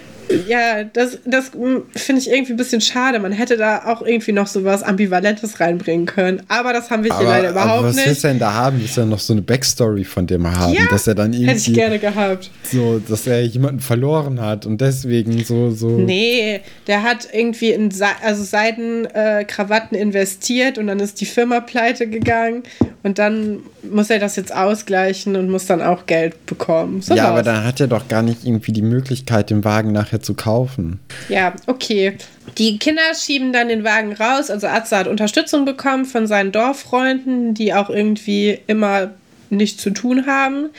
ja, 0.48 0.84
das, 0.84 1.20
das 1.26 1.52
finde 1.96 2.22
ich 2.22 2.30
irgendwie 2.30 2.54
ein 2.54 2.58
bisschen 2.58 2.82
schade. 2.82 3.20
Man 3.20 3.32
hätte 3.32 3.58
da 3.58 3.86
auch 3.86 4.02
irgendwie 4.02 4.32
noch 4.32 4.48
so 4.48 4.64
was 4.64 4.84
Ambivalentes 4.84 5.60
reinbringen 5.60 6.06
können. 6.06 6.42
Aber 6.48 6.74
das 6.74 6.90
haben 6.90 7.04
wir 7.04 7.18
hier 7.18 7.28
leider 7.28 7.52
überhaupt 7.52 7.72
aber 7.80 7.88
was 7.88 7.96
nicht. 7.96 8.06
Was 8.06 8.10
willst 8.10 8.24
du 8.24 8.28
denn 8.30 8.40
da 8.40 8.54
haben? 8.54 8.80
Das 8.80 8.92
ist 8.92 8.98
ja 8.98 9.06
noch 9.06 9.20
so 9.20 9.34
eine 9.34 9.42
Backstory 9.42 10.04
von 10.04 10.28
dem 10.28 10.48
haben. 10.48 10.74
Ja, 10.74 10.88
dass 10.90 11.08
er 11.08 11.16
dann 11.16 11.34
irgendwie. 11.34 11.50
Hätte 11.50 11.72
ich 11.72 11.74
gerne 11.74 12.00
gehabt. 12.00 12.52
So, 12.72 13.00
dass 13.00 13.28
er 13.28 13.42
jemanden 13.42 13.80
verloren 13.80 14.42
hat 14.42 14.66
und 14.66 14.82
deswegen 14.82 15.44
so. 15.44 15.72
so 15.72 15.90
nee, 15.90 16.62
der 16.88 17.04
hat 17.04 17.28
irgendwie 17.32 17.72
in 17.72 17.90
also 18.24 18.44
Seidenkrawatten 18.44 19.98
äh, 19.98 20.02
investiert 20.02 20.78
und 20.78 20.88
dann 20.88 21.00
ist 21.00 21.22
die 21.22 21.26
Firma 21.26 21.60
pleite 21.60 22.08
gegangen 22.08 22.64
und 23.04 23.20
dann 23.20 23.60
muss 23.90 24.10
er 24.10 24.20
das 24.20 24.36
jetzt 24.36 24.56
ausgleichen 24.56 25.36
und 25.36 25.50
muss 25.50 25.66
dann 25.66 25.82
auch 25.82 26.06
Geld 26.06 26.46
bekommen. 26.46 27.02
So 27.02 27.16
ja, 27.16 27.28
aber 27.28 27.44
dann 27.44 27.64
hat 27.64 27.80
er 27.80 27.88
doch 27.88 28.08
gar 28.08 28.22
nicht 28.22 28.46
irgendwie 28.46 28.72
die 28.72 28.82
Möglichkeit, 28.82 29.50
den 29.50 29.64
Wagen 29.64 29.92
nachher 29.92 30.22
zu 30.24 30.34
kaufen. 30.34 31.00
Ja, 31.30 31.54
okay. 31.68 32.18
Die 32.58 32.78
Kinder 32.80 33.02
schieben 33.16 33.54
dann 33.54 33.68
den 33.68 33.84
Wagen 33.84 34.14
raus. 34.14 34.50
Also 34.50 34.68
Atze 34.68 34.98
hat 34.98 35.08
Unterstützung 35.08 35.66
bekommen 35.66 36.06
von 36.06 36.28
seinen 36.28 36.52
Dorffreunden, 36.52 37.54
die 37.54 37.74
auch 37.74 37.90
irgendwie 37.90 38.60
immer 38.68 39.12
nichts 39.50 39.82
zu 39.82 39.92
tun 39.92 40.26
haben. 40.26 40.70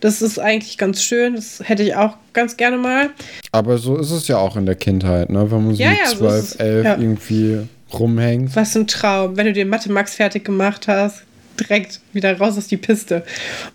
Das 0.00 0.22
ist 0.22 0.38
eigentlich 0.38 0.78
ganz 0.78 1.02
schön. 1.02 1.34
Das 1.34 1.60
hätte 1.64 1.82
ich 1.82 1.94
auch 1.94 2.16
ganz 2.32 2.56
gerne 2.56 2.76
mal. 2.76 3.10
Aber 3.52 3.78
so 3.78 3.96
ist 3.96 4.10
es 4.10 4.28
ja 4.28 4.38
auch 4.38 4.56
in 4.56 4.66
der 4.66 4.74
Kindheit, 4.74 5.30
ne? 5.30 5.50
Wenn 5.50 5.64
man 5.64 5.74
so 5.74 5.82
ja, 5.82 5.90
mit 5.90 5.98
ja, 5.98 6.16
12, 6.16 6.44
so 6.44 6.58
11 6.58 6.84
ja. 6.84 6.96
irgendwie 6.96 7.58
rumhängt. 7.92 8.54
Was 8.56 8.76
ein 8.76 8.86
Traum, 8.86 9.36
wenn 9.36 9.46
du 9.46 9.52
den 9.52 9.68
Mathe 9.68 9.90
Max 9.90 10.14
fertig 10.14 10.44
gemacht 10.44 10.86
hast 10.86 11.24
direkt 11.60 12.00
wieder 12.12 12.36
raus 12.38 12.56
aus 12.58 12.66
die 12.66 12.76
Piste. 12.76 13.22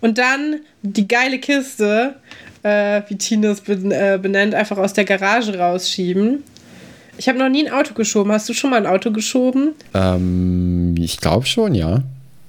Und 0.00 0.18
dann 0.18 0.60
die 0.82 1.08
geile 1.08 1.38
Kiste, 1.38 2.14
äh, 2.62 3.02
wie 3.08 3.16
Tina 3.16 3.50
es 3.50 3.60
ben, 3.60 3.90
äh, 3.90 4.18
benennt, 4.20 4.54
einfach 4.54 4.78
aus 4.78 4.92
der 4.92 5.04
Garage 5.04 5.58
rausschieben. 5.58 6.42
Ich 7.18 7.28
habe 7.28 7.38
noch 7.38 7.48
nie 7.48 7.66
ein 7.66 7.72
Auto 7.72 7.94
geschoben. 7.94 8.32
Hast 8.32 8.48
du 8.48 8.52
schon 8.52 8.70
mal 8.70 8.76
ein 8.76 8.86
Auto 8.86 9.10
geschoben? 9.10 9.72
Ähm, 9.94 10.94
ich 10.98 11.18
glaube 11.18 11.46
schon, 11.46 11.74
ja. 11.74 12.02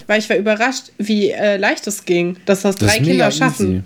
Weil 0.07 0.19
ich 0.19 0.29
war 0.29 0.37
überrascht, 0.37 0.91
wie 0.97 1.31
äh, 1.31 1.57
leicht 1.57 1.87
es 1.87 2.05
ging, 2.05 2.37
dass 2.45 2.61
das, 2.61 2.75
das 2.75 2.95
drei 2.95 3.03
Kinder 3.03 3.31
schaffen. 3.31 3.67
Easy. 3.67 3.83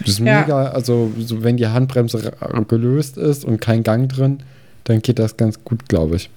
Das 0.00 0.08
ist 0.10 0.18
ja. 0.20 0.40
mega, 0.40 0.68
also 0.70 1.12
so, 1.18 1.42
wenn 1.42 1.56
die 1.56 1.66
Handbremse 1.66 2.32
gelöst 2.68 3.18
ist 3.18 3.44
und 3.44 3.60
kein 3.60 3.82
Gang 3.82 4.08
drin, 4.08 4.42
dann 4.84 5.02
geht 5.02 5.18
das 5.18 5.36
ganz 5.36 5.62
gut, 5.62 5.88
glaube 5.88 6.16
ich. 6.16 6.30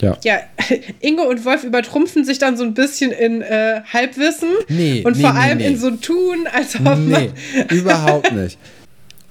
Ja. 0.00 0.16
ja, 0.24 0.40
Ingo 1.00 1.22
und 1.22 1.44
Wolf 1.44 1.64
übertrumpfen 1.64 2.24
sich 2.24 2.38
dann 2.38 2.56
so 2.56 2.64
ein 2.64 2.74
bisschen 2.74 3.12
in 3.12 3.42
äh, 3.42 3.82
Halbwissen 3.92 4.48
nee, 4.68 5.02
und 5.04 5.16
nee, 5.16 5.22
vor 5.22 5.32
nee, 5.32 5.38
allem 5.38 5.60
in 5.60 5.78
so 5.78 5.90
Tun, 5.92 6.48
als 6.52 6.76
ob 6.84 6.98
nee, 6.98 7.30
überhaupt 7.70 8.32
nicht. 8.34 8.58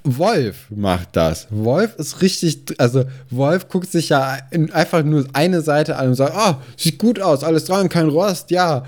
Wolf 0.03 0.67
macht 0.69 1.09
das. 1.13 1.47
Wolf 1.51 1.95
ist 1.97 2.21
richtig, 2.21 2.63
also 2.77 3.05
Wolf 3.29 3.69
guckt 3.69 3.91
sich 3.91 4.09
ja 4.09 4.37
einfach 4.71 5.03
nur 5.03 5.25
eine 5.33 5.61
Seite 5.61 5.95
an 5.97 6.09
und 6.09 6.15
sagt, 6.15 6.35
ah, 6.35 6.59
oh, 6.59 6.63
sieht 6.75 6.97
gut 6.97 7.19
aus, 7.19 7.43
alles 7.43 7.65
dran, 7.65 7.89
kein 7.89 8.09
Rost, 8.09 8.49
ja. 8.51 8.83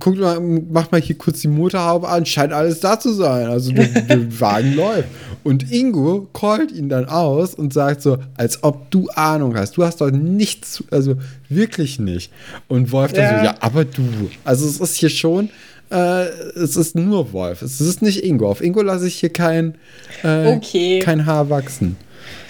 Guck 0.00 0.18
mal, 0.18 0.40
mach 0.40 0.90
mal 0.90 1.00
hier 1.00 1.16
kurz 1.16 1.40
die 1.40 1.48
Motorhaube 1.48 2.08
an, 2.08 2.26
scheint 2.26 2.52
alles 2.52 2.80
da 2.80 2.98
zu 2.98 3.12
sein. 3.12 3.46
Also 3.46 3.70
der, 3.72 3.86
der 3.86 4.40
Wagen 4.40 4.74
läuft. 4.74 5.08
Und 5.44 5.70
Ingo 5.70 6.26
callt 6.32 6.72
ihn 6.72 6.88
dann 6.88 7.04
aus 7.04 7.54
und 7.54 7.72
sagt 7.72 8.02
so, 8.02 8.18
als 8.36 8.64
ob 8.64 8.90
du 8.90 9.08
Ahnung 9.10 9.56
hast. 9.56 9.76
Du 9.76 9.84
hast 9.84 10.00
doch 10.00 10.10
nichts, 10.10 10.82
also 10.90 11.14
wirklich 11.48 12.00
nicht. 12.00 12.32
Und 12.66 12.90
Wolf 12.90 13.12
ja. 13.12 13.30
dann 13.30 13.38
so, 13.38 13.44
ja, 13.44 13.54
aber 13.60 13.84
du. 13.84 14.02
Also 14.44 14.66
es 14.66 14.80
ist 14.80 14.96
hier 14.96 15.08
schon, 15.10 15.50
äh, 15.90 16.24
es 16.56 16.76
ist 16.76 16.96
nur 16.96 17.32
Wolf. 17.32 17.62
Es 17.62 17.80
ist 17.80 18.02
nicht 18.02 18.24
Ingo. 18.24 18.50
Auf 18.50 18.60
Ingo 18.60 18.82
lasse 18.82 19.06
ich 19.06 19.20
hier 19.20 19.32
kein, 19.32 19.76
äh, 20.24 20.48
okay. 20.48 20.98
kein 20.98 21.26
Haar 21.26 21.48
wachsen. 21.48 21.96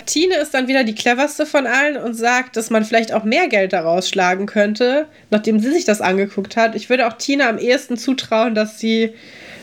Tine 0.07 0.37
ist 0.37 0.55
dann 0.55 0.69
wieder 0.69 0.85
die 0.85 0.95
cleverste 0.95 1.47
von 1.47 1.66
allen 1.66 1.97
und 1.97 2.14
sagt, 2.14 2.57
dass 2.57 2.71
man 2.71 2.85
vielleicht 2.85 3.12
auch 3.12 3.25
mehr 3.25 3.49
Geld 3.49 3.73
daraus 3.73 4.09
schlagen 4.09 4.47
könnte, 4.47 5.07
nachdem 5.31 5.59
sie 5.59 5.73
sich 5.73 5.85
das 5.85 6.01
angeguckt 6.01 6.57
hat. 6.57 6.75
Ich 6.75 6.88
würde 6.88 7.07
auch 7.07 7.14
Tine 7.14 7.49
am 7.49 7.59
ehesten 7.59 7.97
zutrauen, 7.97 8.55
dass 8.55 8.79
sie 8.79 9.12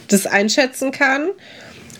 das 0.10 0.27
einschätzen 0.27 0.91
kann. 0.91 1.29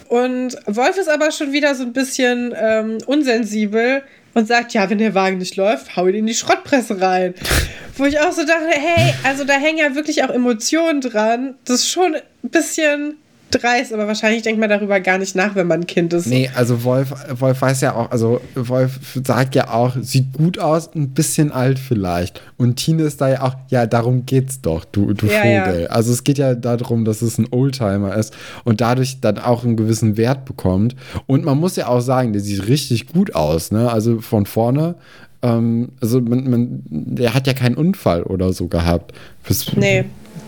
Und 0.10 0.58
Wolf 0.67 0.97
ist 0.97 1.10
aber 1.10 1.32
schon 1.32 1.53
wieder 1.53 1.73
so 1.73 1.84
ein 1.84 1.93
bisschen 1.93 2.53
ähm, 2.56 2.97
unsensibel 3.08 4.03
und 4.34 4.47
sagt, 4.47 4.73
ja, 4.73 4.89
wenn 4.89 4.97
der 4.97 5.15
Wagen 5.15 5.38
nicht 5.38 5.56
läuft, 5.56 5.95
hau 5.95 6.08
ihn 6.08 6.15
in 6.15 6.25
die 6.25 6.34
Schrottpresse 6.34 7.01
rein. 7.01 7.34
Wo 7.97 8.06
ich 8.06 8.19
auch 8.19 8.32
so 8.32 8.45
dachte, 8.45 8.69
hey, 8.69 9.13
also 9.23 9.43
da 9.43 9.53
hängen 9.53 9.77
ja 9.77 9.95
wirklich 9.95 10.23
auch 10.23 10.29
Emotionen 10.29 11.01
dran. 11.01 11.56
Das 11.65 11.82
ist 11.82 11.89
schon 11.89 12.15
ein 12.15 12.49
bisschen 12.49 13.17
dreist, 13.53 13.93
aber 13.93 14.07
wahrscheinlich 14.07 14.41
denkt 14.41 14.59
man 14.59 14.69
darüber 14.69 14.99
gar 14.99 15.17
nicht 15.17 15.35
nach, 15.35 15.55
wenn 15.55 15.67
man 15.67 15.81
ein 15.81 15.87
Kind 15.87 16.13
ist. 16.13 16.27
Nee, 16.27 16.49
also 16.55 16.83
Wolf, 16.83 17.13
Wolf 17.39 17.61
weiß 17.61 17.81
ja 17.81 17.95
auch, 17.95 18.11
also 18.11 18.41
Wolf 18.55 18.99
sagt 19.23 19.55
ja 19.55 19.69
auch, 19.69 19.95
sieht 20.01 20.33
gut 20.33 20.59
aus, 20.59 20.93
ein 20.95 21.09
bisschen 21.09 21.51
alt 21.51 21.79
vielleicht. 21.79 22.41
Und 22.57 22.75
Tine 22.75 23.03
ist 23.03 23.21
da 23.21 23.29
ja 23.29 23.41
auch, 23.41 23.55
ja, 23.69 23.85
darum 23.85 24.25
geht's 24.25 24.61
doch, 24.61 24.85
du, 24.85 25.13
du 25.13 25.27
ja, 25.27 25.39
Vogel. 25.39 25.81
Ja. 25.83 25.87
Also 25.89 26.11
es 26.11 26.23
geht 26.23 26.37
ja 26.37 26.55
darum, 26.55 27.05
dass 27.05 27.21
es 27.21 27.37
ein 27.37 27.47
Oldtimer 27.51 28.15
ist 28.15 28.33
und 28.63 28.81
dadurch 28.81 29.19
dann 29.21 29.37
auch 29.37 29.63
einen 29.63 29.77
gewissen 29.77 30.17
Wert 30.17 30.45
bekommt. 30.45 30.95
Und 31.25 31.45
man 31.45 31.57
muss 31.57 31.75
ja 31.75 31.87
auch 31.87 32.01
sagen, 32.01 32.33
der 32.33 32.41
sieht 32.41 32.67
richtig 32.67 33.07
gut 33.07 33.35
aus, 33.35 33.71
ne? 33.71 33.91
Also 33.91 34.21
von 34.21 34.45
vorne 34.45 34.95
ähm, 35.43 35.89
also 36.01 36.21
man, 36.21 36.49
man, 36.49 36.83
der 36.89 37.33
hat 37.33 37.45
ja 37.45 37.53
keinen 37.53 37.75
Unfall 37.75 38.23
oder 38.23 38.53
so 38.53 38.67
gehabt. 38.67 39.11
Das, 39.47 39.75
nee. 39.75 40.05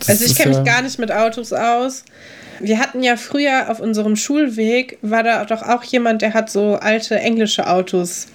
Also 0.07 0.25
ich 0.25 0.35
kenne 0.35 0.55
mich 0.55 0.65
gar 0.65 0.81
nicht 0.81 0.99
mit 0.99 1.11
Autos 1.11 1.53
aus. 1.53 2.03
Wir 2.59 2.79
hatten 2.79 3.03
ja 3.03 3.17
früher 3.17 3.69
auf 3.69 3.79
unserem 3.79 4.15
Schulweg, 4.15 4.97
war 5.01 5.23
da 5.23 5.45
doch 5.45 5.61
auch 5.61 5.83
jemand, 5.83 6.21
der 6.21 6.33
hat 6.33 6.49
so 6.49 6.75
alte 6.75 7.19
englische 7.19 7.67
Autos 7.67 8.27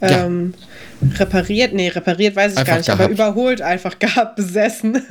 ähm, 0.00 0.54
ja. 1.00 1.08
repariert. 1.18 1.74
Nee, 1.74 1.88
repariert 1.88 2.36
weiß 2.36 2.52
ich 2.52 2.58
einfach 2.58 2.72
gar 2.72 2.76
nicht, 2.78 2.86
gehabt. 2.86 3.02
aber 3.02 3.12
überholt 3.12 3.62
einfach 3.62 3.98
gehabt, 3.98 4.36
besessen. 4.36 5.02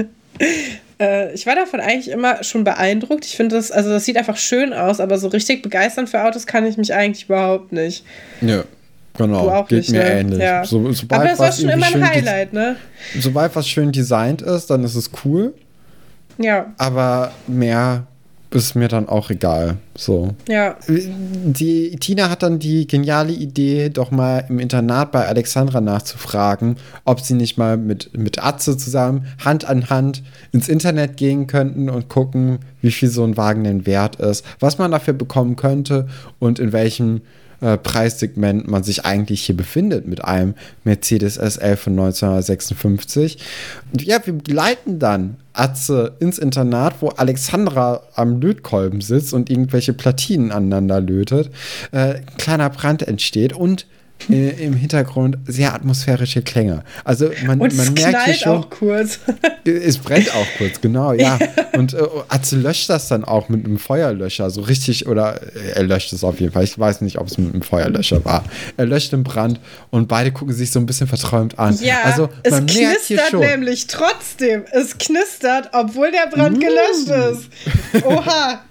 äh, 1.00 1.34
ich 1.34 1.45
war 1.45 1.56
davon 1.56 1.80
eigentlich 1.80 2.10
immer 2.10 2.43
schon 2.43 2.63
beeindruckt. 2.63 3.26
Ich 3.26 3.36
finde 3.36 3.56
das, 3.56 3.71
also 3.71 3.89
das 3.89 4.06
sieht 4.06 4.17
einfach 4.17 4.38
schön 4.38 4.73
aus, 4.73 5.00
aber 5.00 5.17
so 5.17 5.28
richtig 5.28 5.62
begeistern 5.62 6.08
für 6.08 6.23
Autos 6.23 6.47
kann 6.47 6.65
ich 6.65 6.78
mich 6.78 6.93
eigentlich 6.93 7.26
überhaupt 7.26 7.71
nicht. 7.71 8.04
Ja. 8.41 8.63
Genau, 9.17 9.63
geht 9.63 9.80
nicht, 9.80 9.91
mir 9.91 10.04
ne? 10.04 10.12
ähnlich. 10.12 10.39
Ja. 10.39 10.63
So, 10.63 10.91
aber 11.10 11.23
das 11.26 11.39
war 11.39 11.52
schon 11.52 11.69
immer 11.69 11.88
ein 11.88 12.08
Highlight, 12.08 12.54
ne? 12.54 12.76
Sobald 13.19 13.56
was 13.56 13.67
schön 13.67 13.91
designt 13.91 14.43
ist, 14.43 14.67
dann 14.67 14.84
ist 14.84 14.93
es 14.93 15.10
cool. 15.26 15.56
Ja. 16.38 16.73
Aber 16.78 17.32
mehr 17.47 18.08
ist 18.50 18.76
mir 18.76 18.88
dann 18.88 19.10
auch 19.10 19.30
egal. 19.30 19.78
So. 19.95 20.34
Ja. 20.47 20.78
Die 20.88 21.95
Tina 21.97 22.30
hat 22.30 22.43
dann 22.43 22.60
die 22.60 22.88
geniale 22.88 23.34
Idee, 23.34 23.89
doch 23.89 24.12
mal 24.12 24.45
im 24.47 24.60
Internat 24.60 25.12
bei 25.12 25.28
Alexandra 25.28 25.82
nachzufragen, 25.82 26.78
ob 27.04 27.19
sie 27.19 27.34
nicht 27.34 27.58
mal 27.58 27.78
mit, 27.78 28.17
mit 28.17 28.43
Atze 28.43 28.78
zusammen 28.78 29.26
Hand 29.43 29.65
an 29.65 29.89
Hand 29.89 30.23
ins 30.52 30.69
Internet 30.69 31.17
gehen 31.17 31.47
könnten 31.47 31.89
und 31.89 32.08
gucken, 32.10 32.60
wie 32.82 32.91
viel 32.91 33.10
so 33.10 33.23
ein 33.23 33.38
Wagen 33.38 33.63
denn 33.63 33.86
wert 33.86 34.17
ist, 34.17 34.45
was 34.60 34.78
man 34.78 34.91
dafür 34.91 35.13
bekommen 35.13 35.56
könnte 35.56 36.08
und 36.39 36.60
in 36.60 36.71
welchem 36.71 37.21
äh, 37.61 37.77
Preissegment 37.77 38.67
man 38.67 38.83
sich 38.83 39.05
eigentlich 39.05 39.41
hier 39.43 39.57
befindet 39.57 40.07
mit 40.07 40.23
einem 40.23 40.53
Mercedes 40.83 41.35
SL 41.35 41.75
von 41.75 41.93
1956. 41.93 43.39
Und 43.91 44.03
ja, 44.03 44.19
wir 44.25 44.35
leiten 44.47 44.99
dann 44.99 45.37
Atze 45.53 46.15
ins 46.19 46.37
Internat, 46.37 46.95
wo 47.01 47.09
Alexandra 47.09 48.03
am 48.13 48.39
Lötkolben 48.39 49.01
sitzt 49.01 49.33
und 49.33 49.49
irgendwelche 49.49 49.93
Platinen 49.93 50.51
aneinander 50.51 51.01
lötet. 51.01 51.49
Äh, 51.91 52.15
kleiner 52.37 52.69
Brand 52.69 53.07
entsteht 53.07 53.53
und 53.53 53.87
äh, 54.30 54.49
im 54.65 54.73
Hintergrund 54.73 55.38
sehr 55.47 55.73
atmosphärische 55.73 56.41
Klänge. 56.41 56.84
Also 57.03 57.30
man, 57.45 57.60
Und 57.62 57.75
man 57.77 57.88
es 57.88 57.91
merkt 57.93 57.99
hier 57.99 58.10
knallt 58.10 58.38
schon, 58.39 58.51
auch 58.58 58.69
kurz. 58.69 59.19
es 59.65 59.97
brennt 59.97 60.34
auch 60.36 60.45
kurz, 60.58 60.82
genau, 60.82 61.13
ja. 61.13 61.38
Und 61.73 61.93
äh, 61.93 62.01
Atze 62.30 62.56
löscht 62.58 62.89
das 62.89 63.08
dann 63.08 63.23
auch 63.23 63.49
mit 63.49 63.65
einem 63.65 63.77
Feuerlöscher, 63.80 64.49
so 64.49 64.62
richtig, 64.62 65.08
oder 65.08 65.41
äh, 65.41 65.71
er 65.75 65.84
löscht 65.84 66.12
es 66.13 66.23
auf 66.23 66.39
jeden 66.39 66.51
Fall. 66.51 66.63
Ich 66.63 66.77
weiß 66.77 67.01
nicht, 67.01 67.17
ob 67.19 67.27
es 67.27 67.38
mit 67.38 67.53
einem 67.53 67.62
Feuerlöscher 67.62 68.23
war. 68.25 68.43
Er 68.75 68.86
löscht 68.86 69.12
den 69.12 69.23
Brand 69.23 69.60
und 69.91 70.08
beide 70.08 70.32
gucken 70.32 70.54
sich 70.54 70.71
so 70.71 70.79
ein 70.79 70.85
bisschen 70.85 71.08
verträumt 71.08 71.58
an. 71.60 71.77
Ja, 71.81 72.02
also 72.04 72.29
es 72.44 72.52
man 72.52 72.65
merkt 72.65 72.77
hier 72.77 72.89
knistert 73.17 73.29
schon. 73.31 73.39
nämlich 73.41 73.87
trotzdem. 73.87 74.63
Es 74.71 74.98
knistert, 74.98 75.69
obwohl 75.73 76.12
der 76.12 76.27
Brand 76.35 76.58
Mm. 76.58 76.60
gelöscht 76.60 77.10
ist. 77.94 78.04
Oha. 78.06 78.62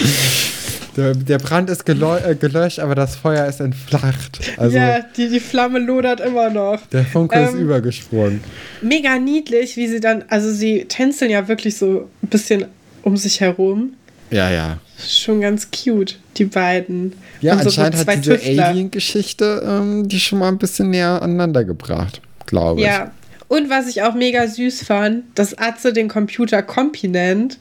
Der, 0.98 1.14
der 1.14 1.38
Brand 1.38 1.70
ist 1.70 1.88
äh, 1.88 2.34
gelöscht, 2.34 2.80
aber 2.80 2.96
das 2.96 3.14
Feuer 3.14 3.46
ist 3.46 3.60
entflacht. 3.60 4.40
Also 4.56 4.76
ja, 4.76 4.98
die, 5.16 5.28
die 5.28 5.38
Flamme 5.38 5.78
lodert 5.78 6.18
immer 6.18 6.50
noch. 6.50 6.84
der 6.88 7.04
Funke 7.04 7.38
ist 7.38 7.54
Ähm, 7.54 7.60
übergesprungen. 7.60 8.40
Mega 8.82 9.16
niedlich, 9.16 9.76
wie 9.76 9.86
sie 9.86 10.00
dann, 10.00 10.24
also 10.28 10.50
sie 10.52 10.86
tänzeln 10.86 11.30
ja 11.30 11.46
wirklich 11.46 11.76
so 11.76 12.08
ein 12.22 12.28
bisschen 12.28 12.64
um 13.02 13.16
sich 13.16 13.40
herum. 13.40 13.92
Ja, 14.30 14.50
ja. 14.50 14.78
Schon 14.98 15.40
ganz 15.40 15.68
cute, 15.70 16.18
die 16.36 16.46
beiden. 16.46 17.12
Ja, 17.40 17.52
Und 17.52 17.60
so 17.60 17.66
anscheinend 17.68 17.98
zwei 17.98 18.16
hat 18.16 18.26
diese. 18.26 18.60
Alien-Geschichte 18.60 19.62
ähm, 19.64 20.08
die 20.08 20.18
schon 20.18 20.40
mal 20.40 20.48
ein 20.48 20.58
bisschen 20.58 20.90
näher 20.90 21.22
aneinander 21.22 21.64
gebracht, 21.64 22.20
glaube 22.46 22.80
ich. 22.80 22.86
Ja. 22.88 23.12
Und 23.48 23.70
was 23.70 23.88
ich 23.88 24.02
auch 24.02 24.14
mega 24.14 24.46
süß 24.46 24.84
fand, 24.84 25.24
dass 25.34 25.56
Atze 25.56 25.92
den 25.92 26.08
Computer 26.08 26.62
Kompi 26.62 27.08
nennt. 27.08 27.58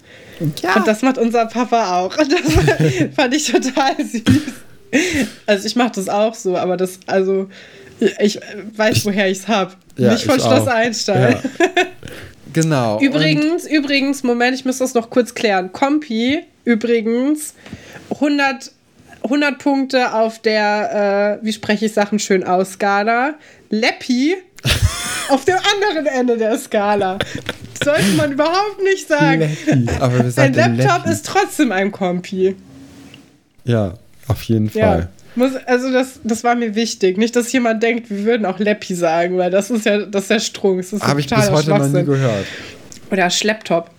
Ja. 0.62 0.76
Und 0.76 0.88
das 0.88 1.02
macht 1.02 1.18
unser 1.18 1.46
Papa 1.46 2.00
auch. 2.00 2.18
Und 2.18 2.32
das 2.32 3.14
fand 3.16 3.34
ich 3.34 3.50
total 3.50 3.96
süß. 3.98 4.24
Also 5.46 5.66
ich 5.66 5.76
mache 5.76 5.94
das 5.96 6.10
auch 6.10 6.36
so, 6.36 6.58
aber 6.58 6.78
das, 6.78 7.00
also 7.08 7.50
ich 8.20 8.40
weiß, 8.76 9.06
woher 9.06 9.30
ich 9.30 9.40
es 9.40 9.48
habe. 9.48 9.74
Ja, 9.98 10.12
Nicht 10.12 10.26
von 10.26 10.40
Schloss 10.40 10.68
auch. 10.68 10.68
Einstein. 10.68 11.32
Ja. 11.34 11.84
Genau. 12.54 13.00
Übrigens, 13.02 13.68
übrigens, 13.68 14.24
Moment, 14.24 14.56
ich 14.56 14.66
muss 14.66 14.80
das 14.80 14.94
noch 14.94 15.10
kurz 15.10 15.36
klären. 15.36 15.72
Kompi, 15.72 16.44
übrigens, 16.64 17.54
100, 18.12 18.72
100 19.24 19.60
Punkte 19.60 20.14
auf 20.14 20.40
der, 20.40 21.40
äh, 21.42 21.46
wie 21.46 21.54
spreche 21.54 21.86
ich 21.86 21.94
Sachen 21.94 22.20
schön 22.20 22.44
aus, 22.44 22.74
Skala. 22.74 23.36
Leppi 23.70 24.36
auf 25.30 25.45
dem 25.45 25.57
anderen 25.74 26.05
Ende 26.05 26.38
der 26.38 26.57
Skala. 26.57 27.18
Sollte 27.84 28.11
man 28.18 28.32
überhaupt 28.34 28.82
nicht 28.84 29.07
sagen. 29.07 29.41
Wir 29.65 30.43
Ein 30.43 30.53
Laptop 30.53 31.05
ist 31.05 31.26
trotzdem 31.26 31.72
ein 31.72 31.91
Kompi. 31.91 32.55
Ja, 33.63 33.93
auf 34.28 34.41
jeden 34.43 34.70
Ja. 34.74 34.86
Fall. 34.86 35.09
Muss, 35.36 35.51
also 35.68 35.91
das, 35.91 36.20
das 36.24 36.43
war 36.43 36.55
mir 36.55 36.74
wichtig. 36.74 37.18
Nicht, 37.18 37.36
dass 37.36 37.51
jemand 37.51 37.84
denkt, 37.84 38.09
wir 38.09 38.26
würden 38.26 38.45
auch 38.45 38.57
Leppi 38.57 38.95
sagen, 38.95 39.38
weil 39.38 39.51
das 39.51 39.70
ist 39.70 39.86
ja, 39.86 39.99
das 39.99 40.24
ist 40.24 40.30
ja 40.32 40.39
Strunk. 40.39 40.84
Habe 41.01 41.20
ich 41.20 41.28
bis 41.28 41.51
heute 41.51 41.70
noch 41.70 41.88
nie 41.88 42.03
gehört. 42.03 42.45
Oder 43.11 43.30
Schlepptop. 43.30 43.91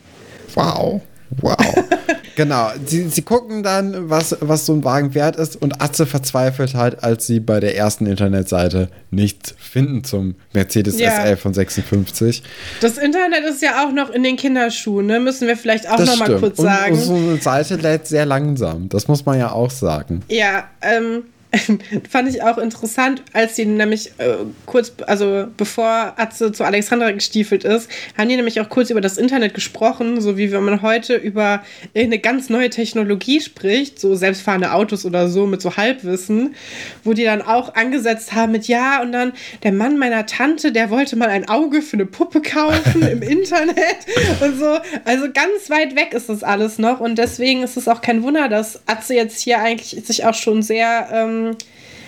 Wow. 0.54 1.00
Wow. 1.40 1.56
genau. 2.36 2.70
Sie, 2.86 3.08
sie 3.08 3.22
gucken 3.22 3.62
dann, 3.62 4.08
was, 4.10 4.36
was 4.40 4.66
so 4.66 4.72
ein 4.72 4.84
Wagen 4.84 5.14
wert 5.14 5.36
ist 5.36 5.56
und 5.60 5.82
Atze 5.82 6.06
verzweifelt 6.06 6.74
halt, 6.74 7.02
als 7.04 7.26
sie 7.26 7.40
bei 7.40 7.60
der 7.60 7.76
ersten 7.76 8.06
Internetseite 8.06 8.88
nichts 9.10 9.54
finden 9.58 10.04
zum 10.04 10.34
Mercedes 10.52 10.98
Ja. 10.98 11.10
SL 11.24 11.36
von 11.36 11.54
56. 11.54 12.42
Das 12.80 12.98
Internet 12.98 13.44
ist 13.44 13.62
ja 13.62 13.84
auch 13.86 13.92
noch 13.92 14.10
in 14.10 14.22
den 14.22 14.36
Kinderschuhen, 14.36 15.06
ne? 15.06 15.20
Müssen 15.20 15.46
wir 15.48 15.56
vielleicht 15.56 15.88
auch 15.88 15.96
Das 15.96 16.08
noch 16.08 16.16
mal 16.18 16.24
stimmt. 16.26 16.40
kurz 16.40 16.58
und, 16.58 16.64
sagen. 16.66 16.92
und 16.94 17.00
so 17.00 17.14
eine 17.14 17.36
Seite 17.36 17.76
lädt 17.76 18.06
sehr 18.06 18.26
langsam. 18.26 18.88
Das 18.88 19.08
muss 19.08 19.24
man 19.26 19.38
ja 19.38 19.52
auch 19.52 19.70
sagen. 19.70 20.22
Ja, 20.28 20.64
ähm, 20.82 21.24
fand 22.10 22.28
ich 22.28 22.42
auch 22.42 22.58
interessant, 22.58 23.22
als 23.32 23.56
sie 23.56 23.64
nämlich 23.64 24.12
äh, 24.18 24.36
kurz, 24.66 24.92
also 25.06 25.46
bevor 25.56 26.12
Atze 26.16 26.52
zu 26.52 26.64
Alexandra 26.64 27.10
gestiefelt 27.12 27.64
ist, 27.64 27.90
haben 28.18 28.28
die 28.28 28.36
nämlich 28.36 28.60
auch 28.60 28.68
kurz 28.68 28.90
über 28.90 29.00
das 29.00 29.16
Internet 29.16 29.54
gesprochen, 29.54 30.20
so 30.20 30.36
wie 30.36 30.52
wenn 30.52 30.62
man 30.62 30.82
heute 30.82 31.14
über 31.14 31.62
irgendeine 31.94 32.20
ganz 32.20 32.50
neue 32.50 32.68
Technologie 32.68 33.40
spricht, 33.40 33.98
so 33.98 34.14
selbstfahrende 34.14 34.72
Autos 34.72 35.06
oder 35.06 35.28
so 35.28 35.46
mit 35.46 35.62
so 35.62 35.76
Halbwissen, 35.76 36.54
wo 37.02 37.14
die 37.14 37.24
dann 37.24 37.40
auch 37.40 37.74
angesetzt 37.74 38.34
haben 38.34 38.52
mit 38.52 38.68
ja 38.68 39.00
und 39.00 39.12
dann 39.12 39.32
der 39.62 39.72
Mann 39.72 39.98
meiner 39.98 40.26
Tante, 40.26 40.70
der 40.70 40.90
wollte 40.90 41.16
mal 41.16 41.28
ein 41.28 41.48
Auge 41.48 41.80
für 41.80 41.94
eine 41.94 42.06
Puppe 42.06 42.42
kaufen 42.42 43.00
im 43.00 43.22
Internet 43.28 44.06
und 44.40 44.58
so. 44.58 44.78
Also 45.06 45.26
ganz 45.32 45.70
weit 45.70 45.96
weg 45.96 46.12
ist 46.12 46.28
das 46.28 46.42
alles 46.42 46.78
noch 46.78 47.00
und 47.00 47.16
deswegen 47.16 47.62
ist 47.62 47.78
es 47.78 47.88
auch 47.88 48.02
kein 48.02 48.22
Wunder, 48.22 48.50
dass 48.50 48.80
Atze 48.86 49.14
jetzt 49.14 49.40
hier 49.40 49.60
eigentlich 49.60 50.04
sich 50.04 50.26
auch 50.26 50.34
schon 50.34 50.62
sehr, 50.62 51.08
ähm, 51.10 51.37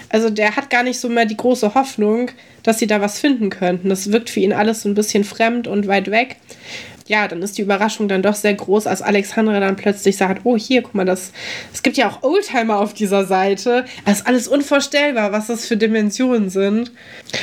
also 0.09 0.29
der 0.29 0.57
hat 0.57 0.71
gar 0.71 0.83
nicht 0.83 0.99
so 0.99 1.09
mehr 1.09 1.25
die 1.25 1.37
große 1.37 1.75
Hoffnung, 1.75 2.31
dass 2.63 2.79
sie 2.79 2.87
da 2.87 3.01
was 3.01 3.21
finden 3.21 3.49
könnten. 3.51 3.89
Das 3.89 4.13
wirkt 4.13 4.29
für 4.29 4.41
ihn 4.41 4.53
alles 4.53 4.83
so 4.83 4.89
ein 4.89 4.95
bisschen 4.95 5.25
fremd 5.25 5.69
und 5.69 5.87
weit 5.87 6.11
weg. 6.11 6.37
Ja, 7.11 7.27
dann 7.27 7.43
ist 7.43 7.59
die 7.59 7.63
Überraschung 7.63 8.07
dann 8.07 8.23
doch 8.23 8.37
sehr 8.37 8.55
groß, 8.55 8.87
als 8.87 9.03
Alexandra 9.03 9.59
dann 9.59 9.75
plötzlich 9.75 10.17
sagt, 10.17 10.43
oh 10.45 10.57
hier, 10.57 10.81
guck 10.83 10.95
mal, 10.95 11.05
das, 11.05 11.33
es 11.75 11.83
gibt 11.83 11.97
ja 11.97 12.09
auch 12.09 12.23
Oldtimer 12.23 12.79
auf 12.79 12.95
dieser 12.95 13.25
Seite. 13.25 13.85
Das 14.07 14.21
ist 14.21 14.27
alles 14.29 14.47
unvorstellbar, 14.47 15.33
was 15.33 15.49
das 15.49 15.67
für 15.67 15.77
Dimensionen 15.77 16.51
sind. 16.51 16.93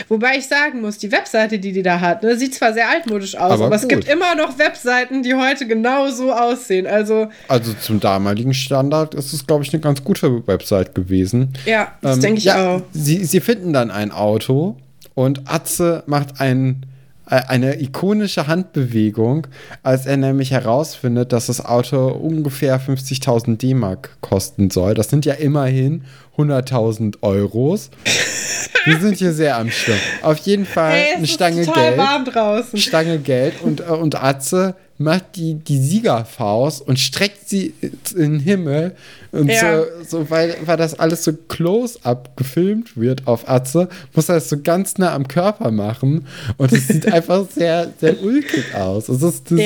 Wobei 0.08 0.38
ich 0.38 0.48
sagen 0.48 0.80
muss, 0.80 1.00
die 1.00 1.12
Webseite, 1.12 1.60
die 1.60 1.74
die 1.74 1.84
da 1.84 2.00
hat, 2.00 2.24
ne, 2.24 2.38
sieht 2.38 2.56
zwar 2.56 2.72
sehr 2.72 2.90
altmodisch 2.90 3.36
aus, 3.36 3.52
Aber 3.52 3.66
aber, 3.66 3.76
es 3.76 3.90
gibt 3.90 4.08
immer 4.08 4.36
noch 4.36 4.58
Webseiten, 4.58 5.22
die 5.22 5.36
heute 5.36 5.68
genau 5.68 6.08
so 6.12 6.32
aussehen. 6.32 6.88
Also 6.88 7.28
Also 7.50 7.74
zum 7.74 8.00
damaligen 8.00 8.54
Standard 8.54 9.16
ist 9.16 9.34
es, 9.34 9.46
glaube 9.46 9.66
ich, 9.66 9.74
eine 9.74 9.82
ganz 9.82 10.02
gute 10.02 10.48
Website 10.48 10.96
gewesen. 10.96 11.50
ja, 11.66 11.92
das 12.02 12.16
Ähm, 12.16 12.22
denke 12.22 12.38
ich 12.40 12.46
ja, 12.46 12.76
auch. 12.78 12.82
Sie, 12.94 13.26
sie 13.26 13.42
finden 13.42 13.74
dann 13.74 13.92
ein 13.92 14.12
Auto 14.14 14.78
und 15.14 15.42
Atze 15.52 16.04
macht 16.08 16.40
ein, 16.40 16.84
äh, 16.84 16.97
eine 17.28 17.82
ikonische 17.82 18.48
Handbewegung, 18.48 19.48
als 19.84 20.06
er 20.06 20.18
nämlich 20.18 20.52
herausfindet, 20.52 21.34
dass 21.34 21.48
das 21.48 21.64
Auto 21.64 22.08
ungefähr 22.08 22.80
50.000 22.80 23.58
D-Mark 23.58 24.18
kosten 24.22 24.70
soll. 24.70 24.94
Das 24.94 25.10
sind 25.10 25.26
ja 25.26 25.34
immerhin 25.34 26.04
100.000 26.38 27.18
Euros. 27.22 27.90
Wir 28.86 29.00
sind 29.00 29.18
hier 29.18 29.34
sehr 29.34 29.58
am 29.58 29.70
Schwimmen. 29.70 30.00
Auf 30.22 30.38
jeden 30.40 30.66
Fall 30.66 30.94
Ey, 30.94 31.04
es 31.10 31.16
eine 31.16 31.24
ist 31.26 31.34
Stange 31.34 31.66
Geld. 31.66 31.98
warm 31.98 32.26
draußen. 32.26 32.80
Stange 32.80 33.20
Geld 33.20 33.62
und, 33.62 33.82
äh, 33.82 33.84
und 33.84 34.22
Atze 34.24 34.76
macht 35.00 35.36
die, 35.36 35.54
die 35.56 35.78
Siegerfaust 35.80 36.82
und 36.82 36.98
streckt 37.00 37.48
sie 37.50 37.74
in 38.16 38.32
den 38.34 38.40
Himmel. 38.40 38.96
Und 39.32 39.50
Ja. 39.52 39.80
so, 39.80 39.86
so 40.22 40.30
weil, 40.30 40.56
weil 40.66 40.78
das 40.78 40.98
alles 40.98 41.24
so 41.24 41.34
close-up 41.34 42.36
gefilmt 42.36 42.98
wird 42.98 43.28
auf 43.28 43.48
Atze, 43.48 43.90
muss 44.14 44.30
er 44.30 44.36
das 44.36 44.50
so 44.50 44.58
ganz 44.62 44.98
nah 44.98 45.14
am 45.14 45.28
Körper 45.28 45.70
machen. 45.72 46.26
Und 46.58 46.72
es 46.72 46.88
sieht 46.88 47.06
einfach 47.14 47.46
sehr, 47.54 47.92
sehr 48.00 48.22
ulkig 48.24 48.74
aus. 48.74 49.08
Es 49.10 49.22
ist 49.22 49.52
eine 49.52 49.62
Ja. 49.62 49.66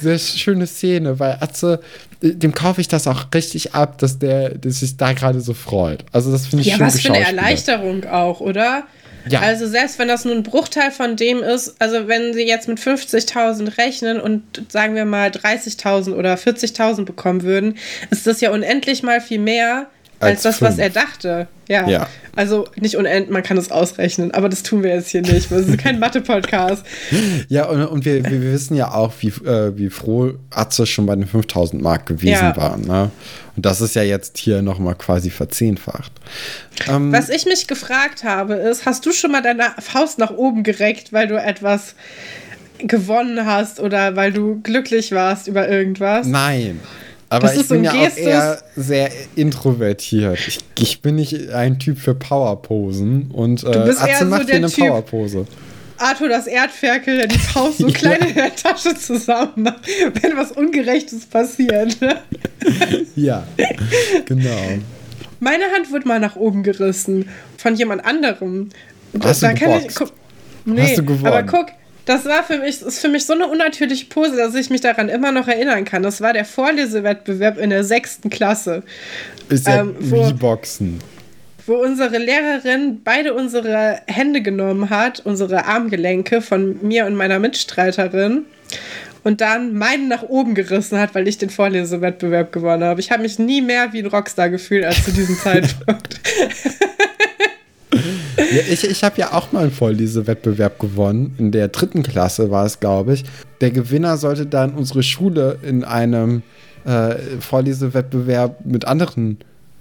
sehr, 0.00 0.18
sehr 0.18 0.18
schöne 0.18 0.66
Szene, 0.66 1.18
weil 1.20 1.36
Atze, 1.40 1.80
dem 2.20 2.52
kaufe 2.52 2.80
ich 2.80 2.88
das 2.88 3.06
auch 3.06 3.26
richtig 3.32 3.74
ab, 3.74 3.98
dass 3.98 4.18
der, 4.18 4.50
dass 4.58 4.80
sich 4.80 4.96
da 4.96 5.12
gerade 5.12 5.40
so 5.40 5.54
freut. 5.54 6.04
Also 6.10 6.32
das 6.32 6.46
finde 6.48 6.62
ich 6.64 6.70
Ja, 6.70 6.80
was 6.80 7.00
für 7.00 7.12
eine. 7.12 7.24
Erleichterung 7.24 8.04
auch, 8.06 8.40
oder? 8.40 8.84
Ja. 9.32 9.40
Also 9.40 9.66
selbst 9.66 9.98
wenn 9.98 10.08
das 10.08 10.24
nur 10.24 10.34
ein 10.34 10.42
Bruchteil 10.42 10.90
von 10.90 11.16
dem 11.16 11.42
ist, 11.42 11.76
also 11.78 12.08
wenn 12.08 12.32
sie 12.34 12.46
jetzt 12.46 12.68
mit 12.68 12.78
50.000 12.78 13.78
rechnen 13.78 14.20
und 14.20 14.42
sagen 14.68 14.94
wir 14.94 15.04
mal 15.04 15.30
30.000 15.30 16.14
oder 16.14 16.34
40.000 16.34 17.04
bekommen 17.04 17.42
würden, 17.42 17.76
ist 18.10 18.26
das 18.26 18.40
ja 18.40 18.50
unendlich 18.50 19.02
mal 19.02 19.20
viel 19.20 19.38
mehr 19.38 19.86
als, 20.20 20.30
Als 20.30 20.42
das, 20.42 20.62
was 20.62 20.74
fünf. 20.76 20.80
er 20.82 20.90
dachte. 20.90 21.48
Ja. 21.68 21.88
Ja. 21.88 22.08
Also 22.34 22.66
nicht 22.76 22.96
unendlich, 22.96 23.30
man 23.32 23.42
kann 23.42 23.56
es 23.56 23.70
ausrechnen, 23.70 24.32
aber 24.32 24.48
das 24.48 24.62
tun 24.62 24.82
wir 24.82 24.90
jetzt 24.94 25.08
hier 25.10 25.22
nicht. 25.22 25.50
weil 25.50 25.60
Es 25.60 25.68
ist 25.68 25.78
kein 25.78 25.98
Mathe-Podcast. 26.00 26.84
Ja, 27.48 27.66
und, 27.66 27.84
und 27.84 28.04
wir, 28.04 28.24
wir 28.24 28.40
wissen 28.52 28.74
ja 28.76 28.92
auch, 28.94 29.12
wie, 29.20 29.28
äh, 29.28 29.76
wie 29.76 29.90
froh 29.90 30.32
Atze 30.50 30.86
schon 30.86 31.06
bei 31.06 31.14
den 31.14 31.26
5000 31.26 31.80
Mark 31.82 32.06
gewesen 32.06 32.32
Ja. 32.32 32.56
war. 32.56 32.76
Ne? 32.76 33.10
Und 33.56 33.66
das 33.66 33.80
ist 33.80 33.94
ja 33.94 34.02
jetzt 34.02 34.38
hier 34.38 34.62
nochmal 34.62 34.94
quasi 34.96 35.30
verzehnfacht. 35.30 36.12
Ähm, 36.88 37.12
Was 37.12 37.28
ich 37.28 37.44
mich 37.44 37.66
gefragt 37.68 38.24
habe, 38.24 38.54
ist, 38.54 38.86
hast 38.86 39.04
du 39.06 39.12
schon 39.12 39.30
mal 39.32 39.42
deine 39.42 39.64
Faust 39.78 40.18
nach 40.18 40.30
oben 40.30 40.62
gereckt, 40.62 41.12
weil 41.12 41.28
du 41.28 41.40
etwas 41.40 41.94
gewonnen 42.78 43.44
hast 43.44 43.80
oder 43.80 44.14
weil 44.16 44.32
du 44.32 44.60
glücklich 44.62 45.12
warst 45.12 45.48
über 45.48 45.68
irgendwas? 45.68 46.26
Nein. 46.26 46.80
Aber 47.30 47.52
ich 47.54 47.66
so 47.66 47.74
bin 47.74 47.84
ja 47.84 47.92
auch 47.92 48.16
eher 48.16 48.62
sehr 48.76 49.10
introvertiert. 49.36 50.38
Ich, 50.46 50.58
ich 50.78 51.02
bin 51.02 51.16
nicht 51.16 51.50
ein 51.50 51.78
Typ 51.78 51.98
für 51.98 52.14
Powerposen. 52.14 53.30
Und 53.32 53.64
äh, 53.64 53.84
bist 53.84 54.00
eher 54.00 54.14
Atze 54.16 54.24
so 54.24 54.30
macht 54.30 54.40
hier 54.42 54.46
der 54.46 54.56
eine 54.56 54.66
Typ- 54.68 54.86
Powerpose. 54.88 55.46
Arthur 56.00 56.28
das 56.28 56.46
Erdferkel, 56.46 57.16
der 57.18 57.26
die 57.26 57.38
Faust 57.38 57.78
so 57.78 57.88
klein 57.88 58.20
in 58.20 58.34
der 58.34 58.54
Tasche 58.54 58.94
zusammen 58.94 59.50
macht, 59.64 59.80
wenn 60.22 60.36
was 60.36 60.52
Ungerechtes 60.52 61.26
passiert. 61.26 62.00
Ne? 62.00 62.20
Ja, 63.16 63.44
genau. 64.24 64.78
Meine 65.40 65.64
Hand 65.74 65.90
wurde 65.90 66.06
mal 66.06 66.20
nach 66.20 66.36
oben 66.36 66.62
gerissen 66.62 67.28
von 67.56 67.74
jemand 67.74 68.04
anderem. 68.04 68.68
Hast 69.22 69.42
du 69.42 69.54
kann 69.54 69.82
ich, 69.86 69.94
guck, 69.94 70.12
nee, 70.64 70.82
Hast 70.82 70.98
du 70.98 71.04
gewonnen? 71.04 71.26
aber 71.26 71.42
guck, 71.42 71.66
das 72.08 72.24
war 72.24 72.42
für 72.42 72.58
mich, 72.58 72.80
ist 72.82 72.98
für 73.00 73.08
mich 73.08 73.26
so 73.26 73.34
eine 73.34 73.46
unnatürliche 73.46 74.06
Pose, 74.06 74.36
dass 74.36 74.54
ich 74.54 74.70
mich 74.70 74.80
daran 74.80 75.08
immer 75.08 75.30
noch 75.32 75.46
erinnern 75.48 75.84
kann. 75.84 76.02
Das 76.02 76.20
war 76.20 76.32
der 76.32 76.44
Vorlesewettbewerb 76.44 77.58
in 77.58 77.70
der 77.70 77.84
sechsten 77.84 78.30
Klasse. 78.30 78.82
Ist 79.48 79.66
ja 79.66 79.80
Ähm, 79.80 79.94
wo- 80.00 80.26
wie 80.28 80.32
Boxen. 80.32 80.98
wo 81.66 81.74
unsere 81.74 82.16
Lehrerin 82.18 83.00
beide 83.04 83.34
unsere 83.34 84.00
Hände 84.06 84.40
genommen 84.40 84.88
hat, 84.90 85.20
unsere 85.24 85.66
Armgelenke 85.66 86.40
von 86.40 86.78
mir 86.86 87.04
und 87.06 87.14
meiner 87.14 87.38
Mitstreiterin 87.38 88.44
und 89.24 89.40
dann 89.42 89.74
meinen 89.74 90.08
nach 90.08 90.22
oben 90.22 90.54
gerissen 90.54 90.98
hat, 90.98 91.14
weil 91.14 91.28
ich 91.28 91.36
den 91.36 91.50
Vorlesewettbewerb 91.50 92.52
gewonnen 92.52 92.84
habe. 92.84 93.00
Ich 93.00 93.10
habe 93.10 93.22
mich 93.22 93.38
nie 93.38 93.60
mehr 93.60 93.92
wie 93.92 93.98
ein 93.98 94.06
Rockstar 94.06 94.48
gefühlt 94.48 94.84
als 94.86 95.04
zu 95.04 95.12
diesem 95.12 95.36
Zeitpunkt. 95.42 96.20
Ja, 98.50 98.62
ich 98.70 98.84
ich 98.84 99.04
habe 99.04 99.18
ja 99.18 99.32
auch 99.32 99.52
mal 99.52 99.62
einen 99.62 99.72
Vorlesewettbewerb 99.72 100.78
gewonnen. 100.78 101.34
In 101.38 101.52
der 101.52 101.68
dritten 101.68 102.02
Klasse 102.02 102.50
war 102.50 102.64
es, 102.64 102.80
glaube 102.80 103.14
ich. 103.14 103.24
Der 103.60 103.70
Gewinner 103.70 104.16
sollte 104.16 104.46
dann 104.46 104.72
unsere 104.74 105.02
Schule 105.02 105.58
in 105.62 105.84
einem 105.84 106.42
äh, 106.84 107.16
Vorlesewettbewerb 107.40 108.64
mit 108.64 108.86
anderen 108.86 109.38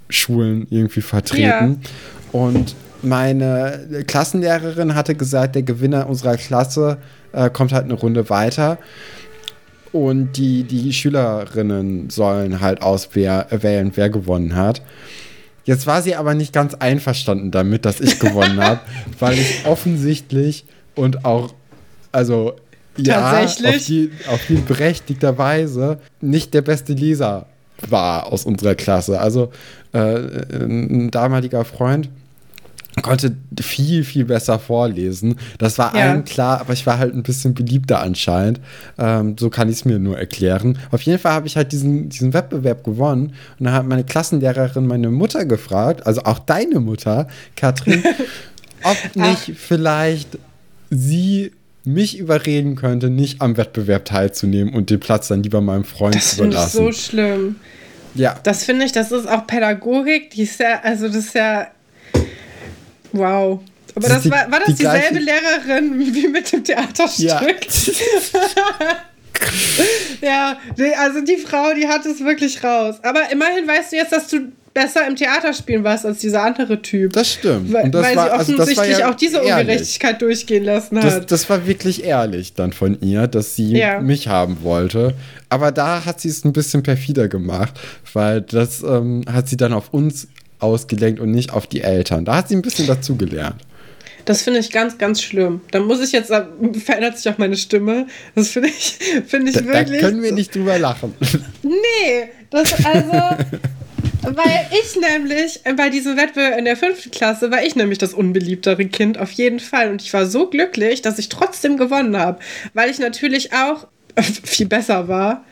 Schulen 0.10 0.68
irgendwie 0.70 1.02
vertreten. 1.02 1.82
Ja. 1.82 2.40
Und 2.40 2.76
meine 3.02 4.04
Klassenlehrerin 4.08 4.96
hatte 4.96 5.16
gesagt, 5.16 5.56
der 5.56 5.64
Gewinner 5.64 6.10
unserer 6.10 6.38
Klasse 6.38 6.98
äh, 7.32 7.50
kommt 7.50 7.72
halt 7.72 7.86
eine 7.86 7.94
Runde 7.94 8.30
weiter. 8.30 8.78
Und 9.92 10.34
die, 10.34 10.64
die 10.64 10.92
Schülerinnen 10.92 12.10
sollen 12.10 12.60
halt 12.60 12.82
auswählen, 12.82 13.92
wer 13.96 14.10
gewonnen 14.10 14.56
hat. 14.56 14.82
Jetzt 15.68 15.86
war 15.86 16.02
sie 16.02 16.16
aber 16.16 16.34
nicht 16.34 16.54
ganz 16.54 16.76
einverstanden 16.76 17.52
damit, 17.52 17.84
dass 17.84 18.00
ich 18.00 18.20
gewonnen 18.20 18.64
habe, 18.64 18.80
weil 19.20 19.38
ich 19.38 19.66
offensichtlich 19.66 20.64
und 20.96 21.26
auch, 21.26 21.54
also 22.14 22.54
ja, 22.96 23.42
auf 23.44 23.58
die, 23.86 24.10
auf 24.30 24.40
die 24.48 24.56
berechtigterweise 24.56 26.00
nicht 26.22 26.54
der 26.54 26.62
beste 26.62 26.94
Leser 26.94 27.48
war 27.86 28.32
aus 28.32 28.46
unserer 28.46 28.76
Klasse. 28.76 29.20
Also 29.20 29.52
äh, 29.92 30.00
ein 30.56 31.12
damaliger 31.12 31.66
Freund 31.66 32.10
konnte 33.02 33.36
viel, 33.60 34.04
viel 34.04 34.26
besser 34.26 34.60
vorlesen. 34.60 35.36
Das 35.58 35.78
war 35.78 35.96
ja. 35.96 36.12
allen 36.12 36.26
klar, 36.26 36.62
aber 36.62 36.74
ich 36.74 36.86
war 36.86 36.98
halt 36.98 37.14
ein 37.14 37.24
bisschen 37.24 37.54
beliebter 37.54 38.02
anscheinend. 38.02 38.60
Ähm, 38.98 39.36
so 39.40 39.50
kann 39.50 39.70
ich 39.70 39.78
es 39.78 39.86
mir 39.86 40.00
nur 40.00 40.18
erklären. 40.18 40.78
Auf 40.92 41.02
jeden 41.02 41.20
Fall 41.20 41.34
habe 41.34 41.48
ich 41.48 41.56
halt 41.56 41.72
diesen, 41.72 42.10
diesen 42.10 42.34
Wettbewerb 42.34 42.84
gewonnen 42.84 43.34
und 43.60 43.66
dann 43.66 43.74
hat 43.74 43.86
meine 43.86 44.04
Klassenlehrerin 44.04 44.88
meine 44.88 45.10
Mutter 45.10 45.46
gefragt, 45.46 46.06
also 46.06 46.24
auch 46.24 46.40
deine 46.40 46.80
Mutter, 46.80 47.28
Katrin, 47.56 48.04
ob 48.84 49.16
nicht 49.16 49.52
Ach. 49.54 49.58
vielleicht 49.58 50.38
sie 50.90 51.52
mich 51.84 52.18
überreden 52.20 52.76
könnte, 52.76 53.10
nicht 53.10 53.42
am 53.42 53.56
Wettbewerb 53.56 54.06
teilzunehmen 54.06 54.74
und 54.74 54.90
den 54.90 55.00
Platz 55.00 55.30
dann 55.30 55.42
lieber 55.42 55.62
meinem 55.62 55.86
Freund 55.86 56.16
das 56.16 56.36
zu 56.36 56.44
überlassen. 56.44 56.86
Das 56.86 56.96
ist 56.96 57.06
so 57.06 57.12
schlimm. 57.12 57.56
Ja. 58.14 58.38
Das 58.44 58.64
finde 58.66 58.86
ich, 58.86 58.92
das 58.92 59.12
ist 59.12 59.28
auch 59.28 59.48
Pädagogik, 59.48 60.32
die 60.32 60.44
ist 60.44 60.60
ja, 60.60 60.82
also 60.84 61.08
das 61.08 61.18
ist 61.18 61.36
ja 61.36 61.68
Wow. 63.12 63.62
Aber 63.96 64.10
das, 64.10 64.24
die, 64.24 64.32
war, 64.32 64.52
war 64.52 64.60
das 64.60 64.70
die 64.70 64.76
dieselbe 64.76 65.20
Lehrerin 65.20 66.00
wie 66.14 66.28
mit 66.28 66.52
dem 66.52 66.64
Theaterstück? 66.64 67.28
Ja. 67.30 67.42
ja, 70.22 70.58
also 71.00 71.22
die 71.22 71.38
Frau, 71.38 71.74
die 71.74 71.88
hat 71.88 72.06
es 72.06 72.24
wirklich 72.24 72.64
raus. 72.64 72.96
Aber 73.04 73.32
immerhin 73.32 73.68
weißt 73.68 73.92
du 73.92 73.96
jetzt, 73.96 74.12
dass 74.12 74.28
du 74.28 74.52
besser 74.78 75.08
im 75.08 75.16
Theater 75.16 75.54
spielen 75.54 75.84
warst 75.84 76.06
als 76.06 76.20
dieser 76.20 76.44
andere 76.44 76.80
Typ. 76.84 77.14
Das 77.14 77.34
stimmt. 77.34 77.74
Weil, 77.74 77.90
das 77.90 78.06
weil 78.06 78.16
war, 78.16 78.46
sie 78.46 78.54
offensichtlich 78.54 78.80
also 78.80 79.02
ja 79.02 79.10
auch 79.10 79.16
diese 79.16 79.42
Ungerechtigkeit 79.42 80.22
ehrlich. 80.22 80.38
durchgehen 80.38 80.64
lassen 80.66 80.98
hat. 80.98 81.04
Das, 81.04 81.26
das, 81.26 81.50
war 81.50 81.66
wirklich 81.66 82.04
ehrlich 82.04 82.54
dann 82.54 82.74
von 82.74 83.00
ihr, 83.02 83.26
dass 83.28 83.56
sie 83.56 83.76
ja. 83.76 84.00
mich 84.00 84.28
haben 84.28 84.60
wollte. 84.62 85.16
Aber 85.50 85.72
da 85.72 86.06
hat 86.06 86.22
sie 86.22 86.30
es 86.30 86.46
ein 86.46 86.54
bisschen 86.54 86.84
perfider 86.84 87.28
gemacht, 87.28 87.74
weil 88.14 88.42
das 88.42 88.84
ähm, 88.84 89.24
hat 89.28 89.48
sie 89.48 89.58
dann 89.58 89.74
auf 89.74 89.92
uns 89.94 90.28
ausgelenkt 90.60 91.20
und 91.20 91.32
nicht 91.32 91.52
auf 91.52 91.68
die 91.68 91.82
Eltern. 91.82 92.26
Da 92.26 92.38
hat 92.38 92.50
sie 92.50 92.56
ein 92.56 92.62
bisschen 92.62 92.88
dazugelernt. 92.88 93.62
Das 94.28 94.42
finde 94.42 94.60
ich 94.60 94.72
ganz, 94.72 94.98
ganz 94.98 95.22
schlimm. 95.22 95.62
Da 95.72 95.80
muss 95.80 96.02
ich 96.02 96.12
jetzt, 96.12 96.28
verändert 96.84 97.18
sich 97.18 97.32
auch 97.32 97.38
meine 97.38 97.56
Stimme. 97.56 98.08
Das 98.36 98.50
finde 98.50 98.68
ich, 98.68 99.00
finde 99.28 99.52
ich 99.52 99.58
da, 99.58 99.66
wirklich. 99.66 100.02
Da 100.02 100.10
können 100.10 100.22
wir 100.22 100.34
nicht 100.34 100.54
drüber 100.54 100.78
lachen. 100.78 101.14
Nee, 101.64 102.30
das 102.50 102.74
also. 102.86 103.12
weil 104.22 104.68
ich 104.72 104.96
nämlich 105.00 105.62
bei 105.76 105.90
diesem 105.90 106.18
Wettbewerb 106.18 106.58
in 106.58 106.66
der 106.66 106.78
fünften 106.78 107.12
Klasse 107.12 107.52
war 107.52 107.64
ich 107.64 107.76
nämlich 107.76 107.98
das 107.98 108.14
unbeliebtere 108.14 108.86
Kind 108.86 109.18
auf 109.18 109.32
jeden 109.32 109.60
Fall. 109.60 109.92
Und 109.92 110.02
ich 110.02 110.14
war 110.14 110.26
so 110.26 110.50
glücklich, 110.50 111.02
dass 111.02 111.20
ich 111.20 111.30
trotzdem 111.30 111.78
gewonnen 111.78 112.18
habe. 112.18 112.40
Weil 112.74 112.90
ich 112.90 113.00
natürlich 113.00 113.54
auch 113.54 113.88
viel 114.44 114.68
besser 114.68 115.08
war 115.08 115.46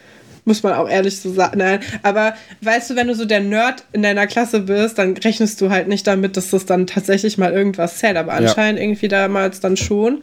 muss 0.46 0.64
man 0.64 0.74
auch 0.74 0.88
ehrlich 0.88 1.20
so 1.20 1.34
sagen. 1.34 1.58
Nein, 1.58 1.80
aber 2.04 2.36
weißt 2.62 2.92
du, 2.92 2.96
wenn 2.96 3.08
du 3.08 3.16
so 3.16 3.26
der 3.26 3.42
Nerd 3.42 3.84
in 3.92 4.04
deiner 4.04 4.28
Klasse 4.28 4.62
bist, 4.62 4.98
dann 4.98 5.18
rechnest 5.18 5.60
du 5.60 5.70
halt 5.70 5.88
nicht 5.88 6.08
damit, 6.08 6.38
dass 6.38 6.52
das 6.52 6.66
dann 6.66 6.88
tatsächlich 6.88 7.38
mal 7.38 7.52
irgendwas 7.52 7.98
zählt. 7.98 8.16
Aber 8.16 8.34
anscheinend 8.34 8.80
ja. 8.80 8.86
irgendwie 8.86 9.08
damals 9.08 9.60
dann 9.60 9.76
schon. 9.76 10.22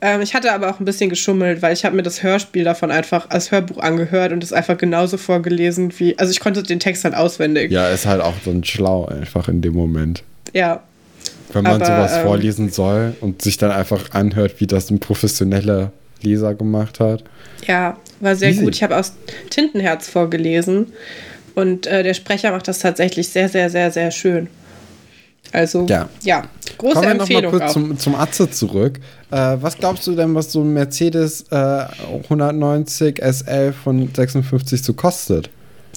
Ähm, 0.00 0.20
ich 0.20 0.34
hatte 0.34 0.52
aber 0.52 0.70
auch 0.70 0.78
ein 0.78 0.84
bisschen 0.84 1.10
geschummelt, 1.10 1.62
weil 1.62 1.72
ich 1.72 1.84
habe 1.84 1.96
mir 1.96 2.02
das 2.02 2.22
Hörspiel 2.22 2.64
davon 2.64 2.90
einfach 2.90 3.30
als 3.30 3.50
Hörbuch 3.50 3.78
angehört 3.78 4.32
und 4.32 4.44
es 4.44 4.52
einfach 4.52 4.76
genauso 4.76 5.16
vorgelesen 5.16 5.92
wie. 5.98 6.18
Also 6.18 6.30
ich 6.30 6.40
konnte 6.40 6.62
den 6.62 6.80
Text 6.80 7.04
halt 7.04 7.14
auswendig. 7.14 7.72
Ja, 7.72 7.88
ist 7.88 8.06
halt 8.06 8.20
auch 8.20 8.34
so 8.44 8.50
ein 8.50 8.64
Schlau 8.64 9.06
einfach 9.06 9.48
in 9.48 9.62
dem 9.62 9.74
Moment. 9.74 10.22
Ja. 10.52 10.82
Wenn 11.52 11.64
man 11.64 11.82
aber, 11.82 11.86
sowas 11.86 12.16
ähm, 12.16 12.22
vorlesen 12.22 12.70
soll 12.70 13.14
und 13.20 13.42
sich 13.42 13.56
dann 13.56 13.70
einfach 13.70 14.12
anhört, 14.12 14.60
wie 14.60 14.66
das 14.66 14.90
ein 14.90 15.00
professioneller 15.00 15.92
Leser 16.22 16.54
gemacht 16.54 17.00
hat. 17.00 17.24
Ja, 17.66 17.96
war 18.22 18.36
sehr 18.36 18.50
Easy. 18.50 18.64
gut. 18.64 18.74
Ich 18.74 18.82
habe 18.82 18.96
aus 18.96 19.12
Tintenherz 19.50 20.08
vorgelesen 20.08 20.92
und 21.54 21.86
äh, 21.86 22.02
der 22.02 22.14
Sprecher 22.14 22.52
macht 22.52 22.68
das 22.68 22.78
tatsächlich 22.78 23.28
sehr, 23.28 23.48
sehr, 23.48 23.68
sehr, 23.70 23.90
sehr 23.90 24.10
schön. 24.10 24.48
Also, 25.52 25.86
ja, 25.86 26.08
ja 26.22 26.44
große 26.78 26.94
Kommen 26.94 27.06
wir 27.06 27.10
Empfehlung. 27.12 27.50
Kommen 27.50 27.60
wir 27.60 27.66
noch 27.66 27.74
mal 27.76 27.92
kurz 27.92 27.98
zum, 27.98 27.98
zum 27.98 28.14
Atze 28.14 28.50
zurück. 28.50 29.00
Äh, 29.30 29.56
was 29.60 29.76
glaubst 29.76 30.06
du 30.06 30.14
denn, 30.14 30.34
was 30.34 30.50
so 30.52 30.62
ein 30.62 30.72
Mercedes 30.72 31.44
äh, 31.50 31.84
190 32.24 33.20
SL 33.22 33.72
von 33.72 34.08
56 34.14 34.82
so 34.82 34.94
kostet? 34.94 35.50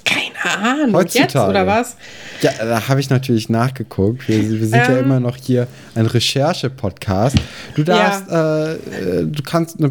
Keine 0.04 0.62
Ahnung. 0.64 0.94
Heutzutage. 0.94 1.24
Jetzt 1.24 1.36
oder 1.36 1.66
was? 1.66 1.96
Ja, 2.42 2.52
da 2.60 2.88
habe 2.88 3.00
ich 3.00 3.10
natürlich 3.10 3.50
nachgeguckt. 3.50 4.28
Wir, 4.28 4.38
wir 4.38 4.68
sind 4.68 4.76
ähm, 4.76 4.94
ja 4.94 5.00
immer 5.00 5.20
noch 5.20 5.38
hier 5.38 5.68
ein 5.96 6.06
Recherche-Podcast. 6.06 7.38
Du 7.76 7.84
darfst, 7.84 8.30
ja. 8.30 8.74
äh, 8.74 8.78
du 9.26 9.42
kannst 9.44 9.80
eine 9.80 9.90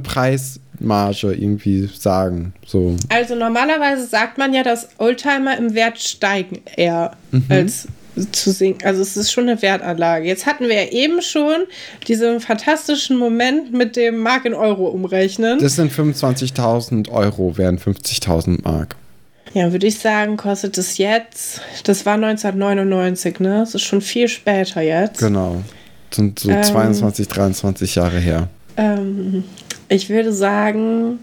Preismarge 0.79 1.33
irgendwie 1.33 1.89
sagen. 1.99 2.53
So. 2.67 2.97
Also 3.09 3.35
normalerweise 3.35 4.07
sagt 4.07 4.39
man 4.39 4.55
ja, 4.55 4.63
dass 4.63 4.89
Oldtimer 4.99 5.57
im 5.57 5.75
Wert 5.75 5.99
steigen 5.99 6.63
eher 6.77 7.13
mhm. 7.31 7.45
als 7.49 7.89
zu 8.31 8.53
singen. 8.53 8.79
Also 8.85 9.03
es 9.03 9.17
ist 9.17 9.33
schon 9.33 9.49
eine 9.49 9.61
Wertanlage. 9.61 10.27
Jetzt 10.27 10.47
hatten 10.47 10.69
wir 10.69 10.85
ja 10.85 10.91
eben 10.91 11.21
schon 11.21 11.65
diesen 12.07 12.41
fantastischen 12.41 13.17
Moment 13.17 13.73
mit 13.73 13.97
dem 13.97 14.19
Mark 14.19 14.45
in 14.45 14.55
Euro 14.55 14.87
umrechnen. 14.87 15.59
Das 15.59 15.77
sind 15.77 15.93
25.000 15.93 17.11
Euro, 17.11 17.59
wären 17.59 17.79
50.000 17.79 18.63
Mark. 18.63 18.95
Ja, 19.53 19.71
würde 19.73 19.87
ich 19.87 19.99
sagen, 19.99 20.37
kostet 20.37 20.79
es 20.79 20.99
jetzt, 20.99 21.61
das 21.85 22.07
war 22.07 22.15
1999, 22.15 23.41
ne? 23.41 23.61
Das 23.61 23.75
ist 23.75 23.83
schon 23.83 24.01
viel 24.01 24.27
später 24.29 24.81
jetzt. 24.81 25.19
Genau. 25.19 25.63
Das 26.11 26.17
sind 26.17 26.39
so 26.39 26.51
ähm, 26.51 26.63
22, 26.63 27.29
23 27.29 27.95
Jahre 27.95 28.19
her. 28.19 28.49
Ähm, 28.77 29.45
ich 29.89 30.11
würde 30.11 30.33
sagen, 30.33 31.19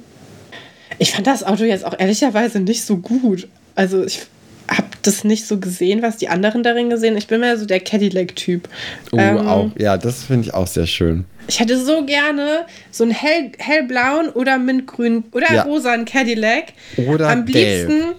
ich 0.97 1.11
fand 1.11 1.27
das 1.27 1.43
Auto 1.43 1.63
jetzt 1.63 1.85
auch 1.85 1.97
ehrlicherweise 1.97 2.59
nicht 2.59 2.83
so 2.83 2.97
gut. 2.97 3.47
Also 3.75 4.03
ich 4.03 4.21
habe 4.67 4.87
das 5.01 5.23
nicht 5.23 5.47
so 5.47 5.59
gesehen, 5.59 6.01
was 6.01 6.17
die 6.17 6.29
anderen 6.29 6.63
darin 6.63 6.89
gesehen. 6.89 7.17
Ich 7.17 7.27
bin 7.27 7.41
mehr 7.41 7.57
so 7.57 7.65
der 7.65 7.79
Cadillac-Typ. 7.79 8.69
Oh, 9.11 9.17
ähm, 9.17 9.37
auch. 9.47 9.71
Ja, 9.77 9.97
das 9.97 10.23
finde 10.23 10.47
ich 10.47 10.53
auch 10.53 10.67
sehr 10.67 10.87
schön. 10.87 11.25
Ich 11.47 11.59
hätte 11.59 11.83
so 11.83 12.05
gerne 12.05 12.65
so 12.91 13.03
einen 13.03 13.11
hell, 13.11 13.51
hellblauen 13.57 14.29
oder 14.29 14.57
mintgrün 14.57 15.23
oder 15.31 15.51
ja. 15.53 15.63
rosanen 15.63 16.05
Cadillac. 16.05 16.73
Oder 16.97 17.29
am 17.29 17.45
liebsten, 17.45 18.13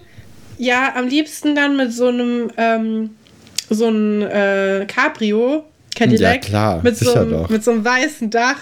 ja, 0.58 0.92
am 0.96 1.06
liebsten 1.06 1.54
dann 1.54 1.76
mit 1.76 1.92
so 1.92 2.08
einem 2.08 2.50
ähm, 2.56 3.10
so 3.70 3.86
einem 3.86 4.22
äh, 4.22 4.86
Cabrio 4.86 5.64
Cadillac. 5.94 6.44
Ja, 6.44 6.50
klar. 6.50 6.80
Mit 6.82 6.96
so, 6.96 7.14
einem, 7.14 7.46
mit 7.48 7.64
so 7.64 7.70
einem 7.70 7.84
weißen 7.84 8.30
Dach. 8.30 8.58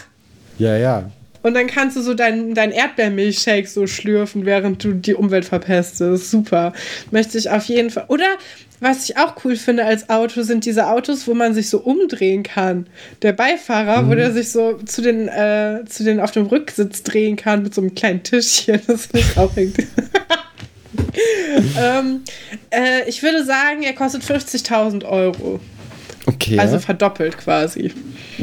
Ja, 0.58 0.76
ja. 0.76 1.10
Und 1.42 1.54
dann 1.54 1.66
kannst 1.66 1.96
du 1.96 2.02
so 2.02 2.14
deinen 2.14 2.54
dein 2.54 2.70
Erdbeermilchshake 2.70 3.66
so 3.66 3.86
schlürfen, 3.86 4.44
während 4.44 4.84
du 4.84 4.92
die 4.92 5.14
Umwelt 5.14 5.44
verpestest. 5.44 6.30
Super. 6.30 6.72
Möchte 7.10 7.38
ich 7.38 7.50
auf 7.50 7.64
jeden 7.64 7.90
Fall. 7.90 8.04
Oder 8.08 8.26
was 8.80 9.08
ich 9.08 9.18
auch 9.18 9.36
cool 9.44 9.56
finde 9.56 9.84
als 9.84 10.08
Auto, 10.08 10.42
sind 10.42 10.64
diese 10.64 10.88
Autos, 10.88 11.26
wo 11.26 11.34
man 11.34 11.54
sich 11.54 11.68
so 11.68 11.78
umdrehen 11.80 12.42
kann. 12.42 12.86
Der 13.22 13.32
Beifahrer, 13.32 14.02
mhm. 14.02 14.10
wo 14.10 14.14
der 14.14 14.32
sich 14.32 14.50
so 14.50 14.74
zu 14.84 15.02
den, 15.02 15.28
äh, 15.28 15.84
zu 15.86 16.02
den 16.02 16.18
auf 16.18 16.30
dem 16.30 16.46
Rücksitz 16.46 17.02
drehen 17.02 17.36
kann 17.36 17.62
mit 17.62 17.74
so 17.74 17.82
einem 17.82 17.94
kleinen 17.94 18.22
Tischchen. 18.22 18.80
Das 18.86 19.06
finde 19.06 19.26
ich 19.30 19.38
auch 19.38 19.56
irgendwie. 19.56 19.86
ähm, 21.78 22.22
äh, 22.70 23.08
ich 23.08 23.22
würde 23.22 23.44
sagen, 23.44 23.82
er 23.82 23.92
kostet 23.92 24.22
50.000 24.22 25.04
Euro. 25.04 25.60
Okay. 26.26 26.58
Also 26.58 26.78
verdoppelt 26.78 27.38
quasi. 27.38 27.92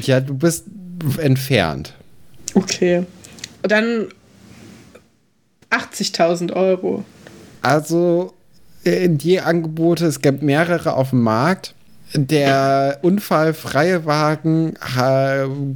Ja, 0.02 0.20
du 0.20 0.36
bist 0.36 0.66
entfernt. 1.18 1.94
Okay. 2.58 3.06
Dann 3.62 4.08
80.000 5.70 6.54
Euro. 6.54 7.04
Also, 7.62 8.34
äh, 8.84 9.10
die 9.10 9.40
Angebote, 9.40 10.06
es 10.06 10.22
gibt 10.22 10.42
mehrere 10.42 10.94
auf 10.94 11.12
dem 11.12 11.22
Markt. 11.22 11.74
der 12.14 13.00
unfallfreie 13.02 14.06
Wagen 14.06 14.76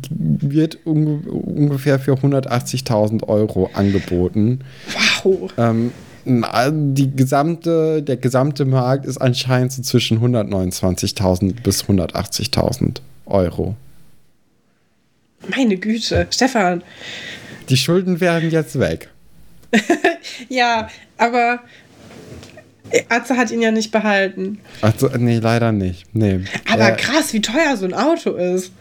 wird 0.09 0.77
un 0.85 1.19
ungefähr 1.25 1.99
für 1.99 2.13
180.000 2.13 3.27
Euro 3.27 3.69
angeboten. 3.73 4.61
Wow. 5.23 5.51
Ähm, 5.57 5.91
die 6.23 7.11
gesamte, 7.13 8.01
der 8.01 8.15
gesamte 8.15 8.63
Markt 8.63 9.05
ist 9.05 9.17
anscheinend 9.17 9.73
so 9.73 9.81
zwischen 9.81 10.19
129.000 10.19 11.61
bis 11.63 11.83
180.000 11.83 13.01
Euro. 13.25 13.75
Meine 15.47 15.77
Güte, 15.77 16.27
Stefan. 16.29 16.83
Die 17.69 17.77
Schulden 17.77 18.19
werden 18.19 18.51
jetzt 18.51 18.79
weg. 18.79 19.09
ja, 20.49 20.89
aber 21.17 21.59
Atze 23.09 23.37
hat 23.37 23.51
ihn 23.51 23.61
ja 23.61 23.71
nicht 23.71 23.91
behalten. 23.91 24.59
Also, 24.81 25.09
nee, 25.17 25.39
leider 25.39 25.71
nicht. 25.71 26.13
Nee. 26.13 26.41
Aber 26.71 26.91
äh, 26.91 26.95
krass, 26.95 27.33
wie 27.33 27.41
teuer 27.41 27.77
so 27.77 27.85
ein 27.85 27.93
Auto 27.93 28.35
ist. 28.35 28.71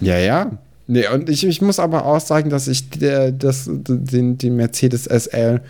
Ja, 0.00 0.18
ja. 0.18 0.50
Nee, 0.86 1.06
und 1.08 1.28
ich, 1.28 1.44
ich 1.44 1.60
muss 1.60 1.78
aber 1.78 2.06
auch 2.06 2.20
sagen, 2.20 2.48
dass 2.50 2.68
ich 2.68 2.88
der, 2.88 3.32
das, 3.32 3.68
den, 3.68 4.38
den 4.38 4.56
Mercedes 4.56 5.04
SL 5.04 5.60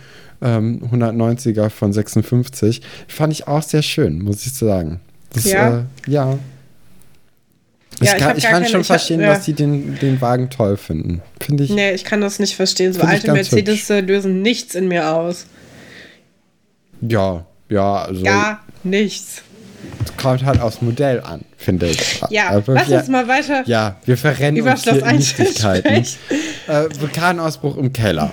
ähm, 0.41 0.81
190er 0.91 1.69
von 1.69 1.91
56 1.91 2.81
fand 3.07 3.33
ich 3.33 3.47
auch 3.47 3.63
sehr 3.63 3.81
schön, 3.81 4.21
muss 4.21 4.45
ich 4.45 4.53
sagen. 4.53 5.01
Das, 5.33 5.45
ja. 5.45 5.79
Äh, 5.79 5.83
ja. 6.07 6.39
Ich 8.01 8.07
ja, 8.07 8.17
kann, 8.17 8.37
ich 8.37 8.43
kann 8.43 8.53
keine, 8.53 8.69
schon 8.69 8.83
verstehen, 8.83 9.21
hab, 9.21 9.27
ja. 9.27 9.33
dass 9.35 9.45
sie 9.45 9.53
den, 9.53 9.97
den 9.99 10.21
Wagen 10.21 10.49
toll 10.49 10.77
finden. 10.77 11.21
Finde 11.41 11.65
ich. 11.65 11.69
Nee, 11.69 11.91
ich 11.91 12.05
kann 12.05 12.21
das 12.21 12.39
nicht 12.39 12.55
verstehen. 12.55 12.93
So 12.93 13.01
alte 13.01 13.31
Mercedes 13.31 13.89
hübsch. 13.89 14.07
lösen 14.07 14.41
nichts 14.41 14.75
in 14.75 14.87
mir 14.87 15.09
aus. 15.13 15.45
Ja, 17.01 17.45
ja, 17.69 18.03
also. 18.03 18.23
Ja, 18.23 18.59
nichts. 18.83 19.41
Es 20.03 20.15
kommt 20.17 20.45
halt 20.45 20.61
aufs 20.61 20.81
Modell 20.81 21.21
an, 21.21 21.41
finde 21.57 21.87
ich. 21.87 22.21
Ja, 22.29 22.49
also, 22.49 22.73
lass 22.73 22.89
uns 22.89 23.07
mal 23.07 23.27
weiter. 23.27 23.63
Ja, 23.65 23.97
wir 24.05 24.17
verrennen 24.17 24.61
uns 24.61 24.83
hier 24.83 25.05
in 25.05 25.15
Nichtigkeiten. 25.17 26.05
Äh, 26.67 26.87
Vulkanausbruch 26.99 27.77
im 27.77 27.91
Keller. 27.91 28.31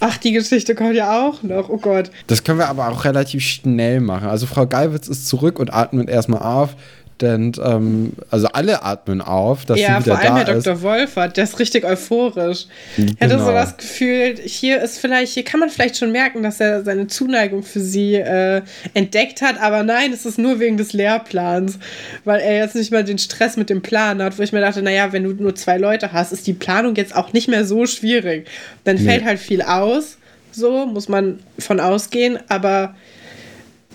Ach, 0.00 0.16
die 0.16 0.32
Geschichte 0.32 0.74
kommt 0.74 0.94
ja 0.94 1.26
auch 1.26 1.42
noch. 1.42 1.68
Oh 1.68 1.78
Gott. 1.78 2.10
Das 2.28 2.44
können 2.44 2.58
wir 2.58 2.68
aber 2.68 2.88
auch 2.88 3.04
relativ 3.04 3.42
schnell 3.42 4.00
machen. 4.00 4.28
Also 4.28 4.46
Frau 4.46 4.66
Geiwitz 4.66 5.08
ist 5.08 5.26
zurück 5.26 5.58
und 5.58 5.72
atmet 5.72 6.08
erstmal 6.08 6.42
auf. 6.42 6.76
Denn, 7.20 7.52
ähm, 7.64 8.12
also 8.30 8.46
alle 8.48 8.82
atmen 8.82 9.20
auf, 9.20 9.64
dass 9.64 9.78
ja, 9.78 10.00
sie 10.00 10.06
wieder 10.06 10.14
da 10.14 10.20
ist. 10.20 10.24
Ja, 10.24 10.30
vor 10.30 10.36
allem 10.36 10.46
Herr 10.46 10.54
Dr. 10.54 10.82
Wolfert, 10.82 11.36
der 11.36 11.44
ist 11.44 11.58
richtig 11.58 11.84
euphorisch. 11.84 12.66
Genau. 12.96 13.12
Ich 13.12 13.20
hatte 13.20 13.38
so 13.40 13.50
das 13.50 13.76
Gefühl, 13.76 14.36
hier 14.44 14.80
ist 14.80 14.98
vielleicht, 14.98 15.32
hier 15.32 15.44
kann 15.44 15.58
man 15.58 15.68
vielleicht 15.68 15.96
schon 15.96 16.12
merken, 16.12 16.42
dass 16.42 16.60
er 16.60 16.84
seine 16.84 17.08
Zuneigung 17.08 17.62
für 17.64 17.80
sie 17.80 18.14
äh, 18.14 18.62
entdeckt 18.94 19.42
hat, 19.42 19.60
aber 19.60 19.82
nein, 19.82 20.12
es 20.12 20.26
ist 20.26 20.38
nur 20.38 20.60
wegen 20.60 20.76
des 20.76 20.92
Lehrplans, 20.92 21.78
weil 22.24 22.40
er 22.40 22.56
jetzt 22.58 22.76
nicht 22.76 22.92
mal 22.92 23.02
den 23.02 23.18
Stress 23.18 23.56
mit 23.56 23.68
dem 23.68 23.82
Plan 23.82 24.22
hat, 24.22 24.38
wo 24.38 24.42
ich 24.42 24.52
mir 24.52 24.60
dachte, 24.60 24.82
naja, 24.82 25.12
wenn 25.12 25.24
du 25.24 25.30
nur 25.32 25.54
zwei 25.56 25.78
Leute 25.78 26.12
hast, 26.12 26.32
ist 26.32 26.46
die 26.46 26.52
Planung 26.52 26.94
jetzt 26.94 27.16
auch 27.16 27.32
nicht 27.32 27.48
mehr 27.48 27.64
so 27.64 27.86
schwierig. 27.86 28.46
Dann 28.84 28.96
nee. 28.96 29.02
fällt 29.02 29.24
halt 29.24 29.40
viel 29.40 29.62
aus, 29.62 30.18
so 30.52 30.86
muss 30.86 31.08
man 31.08 31.40
von 31.58 31.80
ausgehen, 31.80 32.38
aber 32.48 32.94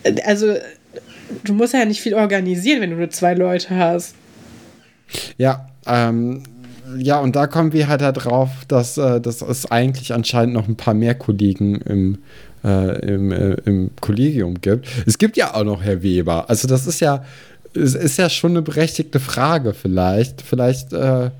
äh, 0.02 0.20
also 0.24 0.56
du 1.42 1.54
musst 1.54 1.74
ja 1.74 1.84
nicht 1.84 2.00
viel 2.00 2.14
organisieren, 2.14 2.80
wenn 2.80 2.90
du 2.90 2.96
nur 2.96 3.10
zwei 3.10 3.34
Leute 3.34 3.76
hast. 3.76 4.14
Ja, 5.36 5.68
ähm, 5.86 6.42
ja, 6.98 7.18
und 7.18 7.34
da 7.36 7.46
kommen 7.46 7.72
wir 7.72 7.88
halt 7.88 8.00
darauf, 8.00 8.50
dass, 8.68 8.98
äh, 8.98 9.20
dass 9.20 9.42
es 9.42 9.70
eigentlich 9.70 10.12
anscheinend 10.12 10.54
noch 10.54 10.68
ein 10.68 10.76
paar 10.76 10.94
mehr 10.94 11.14
Kollegen 11.14 11.76
im, 11.76 12.18
äh, 12.62 12.98
im, 13.06 13.32
äh, 13.32 13.54
im 13.64 13.90
Kollegium 14.00 14.60
gibt. 14.60 14.86
Es 15.06 15.18
gibt 15.18 15.36
ja 15.36 15.54
auch 15.54 15.64
noch 15.64 15.82
Herr 15.82 16.02
Weber. 16.02 16.48
Also 16.48 16.68
das 16.68 16.86
ist 16.86 17.00
ja, 17.00 17.24
es 17.74 17.94
ist 17.94 18.18
ja 18.18 18.28
schon 18.28 18.52
eine 18.52 18.62
berechtigte 18.62 19.20
Frage 19.20 19.74
vielleicht. 19.74 20.42
Vielleicht, 20.42 20.92
äh, 20.92 21.30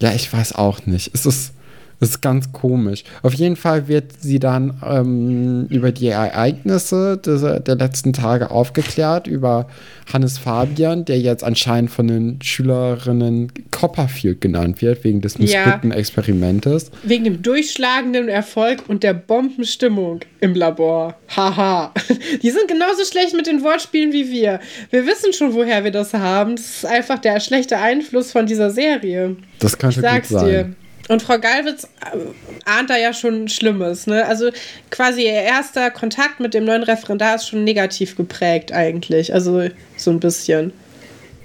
ja, 0.00 0.12
ich 0.14 0.32
weiß 0.32 0.54
auch 0.54 0.86
nicht. 0.86 1.10
Es 1.12 1.26
ist 1.26 1.52
das 2.00 2.10
ist 2.10 2.20
ganz 2.20 2.52
komisch. 2.52 3.02
Auf 3.22 3.34
jeden 3.34 3.56
Fall 3.56 3.88
wird 3.88 4.12
sie 4.20 4.38
dann 4.38 4.80
ähm, 4.86 5.66
über 5.68 5.90
die 5.90 6.08
Ereignisse 6.08 7.16
des, 7.16 7.40
der 7.40 7.74
letzten 7.74 8.12
Tage 8.12 8.50
aufgeklärt, 8.50 9.26
über 9.26 9.68
Hannes 10.12 10.38
Fabian, 10.38 11.04
der 11.04 11.18
jetzt 11.18 11.42
anscheinend 11.42 11.90
von 11.90 12.06
den 12.06 12.38
Schülerinnen 12.40 13.52
Copperfield 13.72 14.40
genannt 14.40 14.80
wird, 14.80 15.02
wegen 15.02 15.20
des 15.20 15.38
missglückten 15.38 15.90
ja, 15.90 15.96
Experimentes. 15.96 16.90
Wegen 17.02 17.24
dem 17.24 17.42
durchschlagenden 17.42 18.28
Erfolg 18.28 18.84
und 18.88 19.02
der 19.02 19.14
Bombenstimmung 19.14 20.20
im 20.40 20.54
Labor. 20.54 21.16
Haha. 21.36 21.92
Die 22.42 22.50
sind 22.50 22.68
genauso 22.68 23.04
schlecht 23.04 23.34
mit 23.34 23.46
den 23.46 23.62
Wortspielen 23.62 24.12
wie 24.12 24.30
wir. 24.30 24.60
Wir 24.90 25.04
wissen 25.04 25.32
schon, 25.32 25.52
woher 25.52 25.82
wir 25.82 25.90
das 25.90 26.14
haben. 26.14 26.56
Das 26.56 26.76
ist 26.76 26.86
einfach 26.86 27.18
der 27.18 27.40
schlechte 27.40 27.78
Einfluss 27.78 28.30
von 28.30 28.46
dieser 28.46 28.70
Serie. 28.70 29.36
Das 29.58 29.74
ich 29.74 29.96
sag's 29.96 30.28
gut 30.28 30.38
sein. 30.40 30.46
dir. 30.48 30.74
Und 31.08 31.22
Frau 31.22 31.38
Gallwitz 31.38 31.84
äh, 31.84 32.18
ahnt 32.64 32.90
da 32.90 32.96
ja 32.96 33.12
schon 33.12 33.48
Schlimmes. 33.48 34.06
Ne? 34.06 34.24
Also 34.26 34.50
quasi 34.90 35.22
ihr 35.22 35.32
erster 35.32 35.90
Kontakt 35.90 36.38
mit 36.40 36.54
dem 36.54 36.64
neuen 36.64 36.82
Referendar 36.82 37.36
ist 37.36 37.48
schon 37.48 37.64
negativ 37.64 38.16
geprägt 38.16 38.72
eigentlich. 38.72 39.32
Also 39.32 39.68
so 39.96 40.10
ein 40.10 40.20
bisschen. 40.20 40.72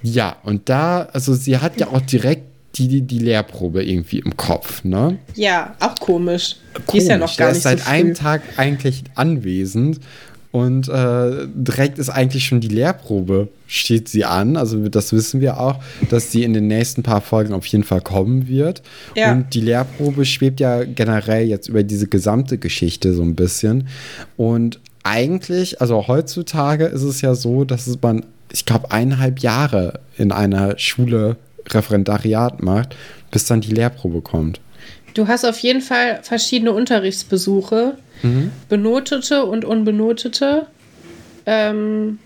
Ja, 0.02 0.36
und 0.44 0.68
da, 0.68 1.08
also 1.14 1.34
sie 1.34 1.58
hat 1.58 1.80
ja 1.80 1.88
auch 1.88 2.02
direkt 2.02 2.44
die, 2.76 3.02
die 3.02 3.20
Lehrprobe 3.20 3.84
irgendwie 3.84 4.20
im 4.20 4.36
Kopf, 4.36 4.84
ne? 4.84 5.18
Ja, 5.36 5.76
auch 5.80 5.96
komisch. 5.96 6.58
komisch. 6.74 6.88
Die 6.92 6.98
ist 6.98 7.08
ja 7.08 7.18
noch 7.18 7.38
gar 7.38 7.50
nicht 7.50 7.58
ist 7.58 7.64
seit 7.64 7.80
so 7.82 7.90
einem 7.90 8.16
Tag 8.16 8.42
eigentlich 8.58 9.04
anwesend 9.16 10.00
und 10.54 10.88
äh, 10.88 11.48
direkt 11.56 11.98
ist 11.98 12.10
eigentlich 12.10 12.46
schon 12.46 12.62
die 12.62 12.68
Lehrprobe, 12.68 13.48
steht 13.66 14.08
sie 14.08 14.24
an. 14.24 14.56
Also 14.56 14.88
das 14.88 15.12
wissen 15.12 15.42
wir 15.42 15.60
auch, 15.60 15.84
dass 16.12 16.32
sie 16.32 16.44
in 16.44 16.54
den 16.54 16.68
nächsten 16.68 17.02
paar 17.02 17.22
Folgen 17.22 17.56
auf 17.56 17.66
jeden 17.66 17.84
Fall 17.84 18.02
kommen 18.02 18.48
wird. 18.48 18.84
Ja. 19.16 19.32
Und 19.32 19.56
die 19.56 19.62
Lehrprobe 19.62 20.26
schwebt 20.26 20.60
ja 20.60 20.84
generell 20.84 21.48
jetzt 21.48 21.70
über 21.70 21.82
diese 21.82 22.06
gesamte 22.06 22.60
Geschichte 22.60 23.16
so 23.16 23.24
ein 23.24 23.34
bisschen. 23.34 23.88
Und 24.38 24.80
eigentlich, 25.02 25.82
also 25.82 26.08
heutzutage 26.08 26.86
ist 26.86 27.02
es 27.02 27.22
ja 27.22 27.34
so, 27.34 27.66
dass 27.66 27.90
man, 28.04 28.24
ich 28.52 28.66
glaube, 28.66 28.92
eineinhalb 28.92 29.40
Jahre 29.40 30.02
in 30.20 30.32
einer 30.32 30.78
Schule 30.78 31.38
Referendariat 31.68 32.62
macht, 32.62 32.96
bis 33.32 33.48
dann 33.48 33.62
die 33.62 33.74
Lehrprobe 33.74 34.22
kommt. 34.22 34.62
Du 35.14 35.28
hast 35.28 35.46
auf 35.46 35.60
jeden 35.60 35.82
Fall 35.82 36.20
verschiedene 36.24 36.72
Unterrichtsbesuche 36.72 37.98
Mhm. 38.24 38.52
Benotete 38.70 39.46
und 39.46 39.66
unbenotete. 39.66 40.68
Ähm, 41.46 42.20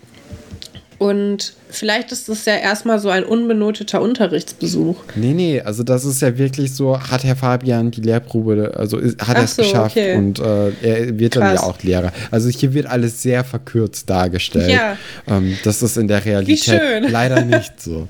und 0.99 1.53
vielleicht 1.69 2.11
ist 2.11 2.29
das 2.29 2.45
ja 2.45 2.55
erstmal 2.55 2.99
so 2.99 3.09
ein 3.09 3.23
unbenoteter 3.23 4.01
Unterrichtsbesuch. 4.01 4.97
Nee, 5.15 5.33
nee, 5.33 5.61
also 5.61 5.83
das 5.83 6.05
ist 6.05 6.21
ja 6.21 6.37
wirklich 6.37 6.73
so, 6.73 6.99
hat 6.99 7.23
Herr 7.23 7.35
Fabian 7.35 7.91
die 7.91 8.01
Lehrprobe, 8.01 8.73
also 8.75 8.97
hat 8.97 9.37
er 9.37 9.43
es 9.43 9.55
so, 9.55 9.61
geschafft 9.61 9.97
okay. 9.97 10.15
und 10.15 10.39
äh, 10.39 10.69
er 10.81 11.19
wird 11.19 11.33
Krass. 11.33 11.43
dann 11.43 11.55
ja 11.55 11.63
auch 11.63 11.81
Lehrer. 11.83 12.11
Also 12.31 12.49
hier 12.49 12.73
wird 12.73 12.87
alles 12.87 13.21
sehr 13.21 13.43
verkürzt 13.43 14.09
dargestellt. 14.09 14.71
Ja. 14.71 14.97
Ähm, 15.27 15.57
das 15.63 15.81
ist 15.81 15.97
in 15.97 16.07
der 16.07 16.23
Realität 16.25 16.81
leider 17.09 17.43
nicht 17.43 17.81
so. 17.81 18.07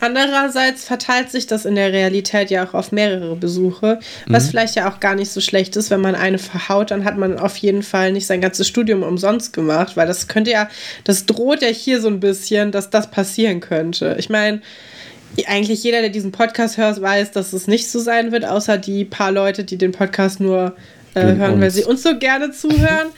Andererseits 0.00 0.84
verteilt 0.84 1.30
sich 1.30 1.46
das 1.46 1.64
in 1.64 1.74
der 1.74 1.92
Realität 1.92 2.50
ja 2.50 2.66
auch 2.66 2.74
auf 2.74 2.92
mehrere 2.92 3.36
Besuche, 3.36 3.98
was 4.26 4.44
mhm. 4.44 4.48
vielleicht 4.50 4.76
ja 4.76 4.90
auch 4.90 5.00
gar 5.00 5.14
nicht 5.14 5.30
so 5.30 5.40
schlecht 5.40 5.76
ist, 5.76 5.90
wenn 5.90 6.00
man 6.00 6.14
eine 6.14 6.38
verhaut, 6.38 6.90
dann 6.90 7.04
hat 7.04 7.16
man 7.16 7.38
auf 7.38 7.56
jeden 7.56 7.82
Fall 7.82 8.12
nicht 8.12 8.26
sein 8.26 8.40
ganzes 8.40 8.66
Studium 8.68 9.02
umsonst 9.02 9.52
gemacht, 9.52 9.96
weil 9.96 10.06
das 10.06 10.28
könnte 10.28 10.50
ja, 10.50 10.68
das 11.04 11.26
droht 11.26 11.62
ja 11.62 11.68
hier 11.68 12.00
so 12.00 12.08
ein 12.08 12.20
bisschen, 12.20 12.72
dass 12.72 12.81
das 12.90 13.10
passieren 13.10 13.60
könnte. 13.60 14.16
Ich 14.18 14.28
meine, 14.28 14.60
eigentlich 15.46 15.82
jeder, 15.82 16.00
der 16.00 16.10
diesen 16.10 16.32
Podcast 16.32 16.76
hört, 16.76 17.00
weiß, 17.00 17.32
dass 17.32 17.52
es 17.52 17.66
nicht 17.66 17.90
so 17.90 17.98
sein 17.98 18.32
wird, 18.32 18.44
außer 18.44 18.78
die 18.78 19.04
paar 19.04 19.32
Leute, 19.32 19.64
die 19.64 19.78
den 19.78 19.92
Podcast 19.92 20.40
nur 20.40 20.76
äh, 21.14 21.22
hören, 21.22 21.54
uns. 21.54 21.62
weil 21.62 21.70
sie 21.70 21.84
uns 21.84 22.02
so 22.02 22.18
gerne 22.18 22.50
zuhören. 22.50 23.08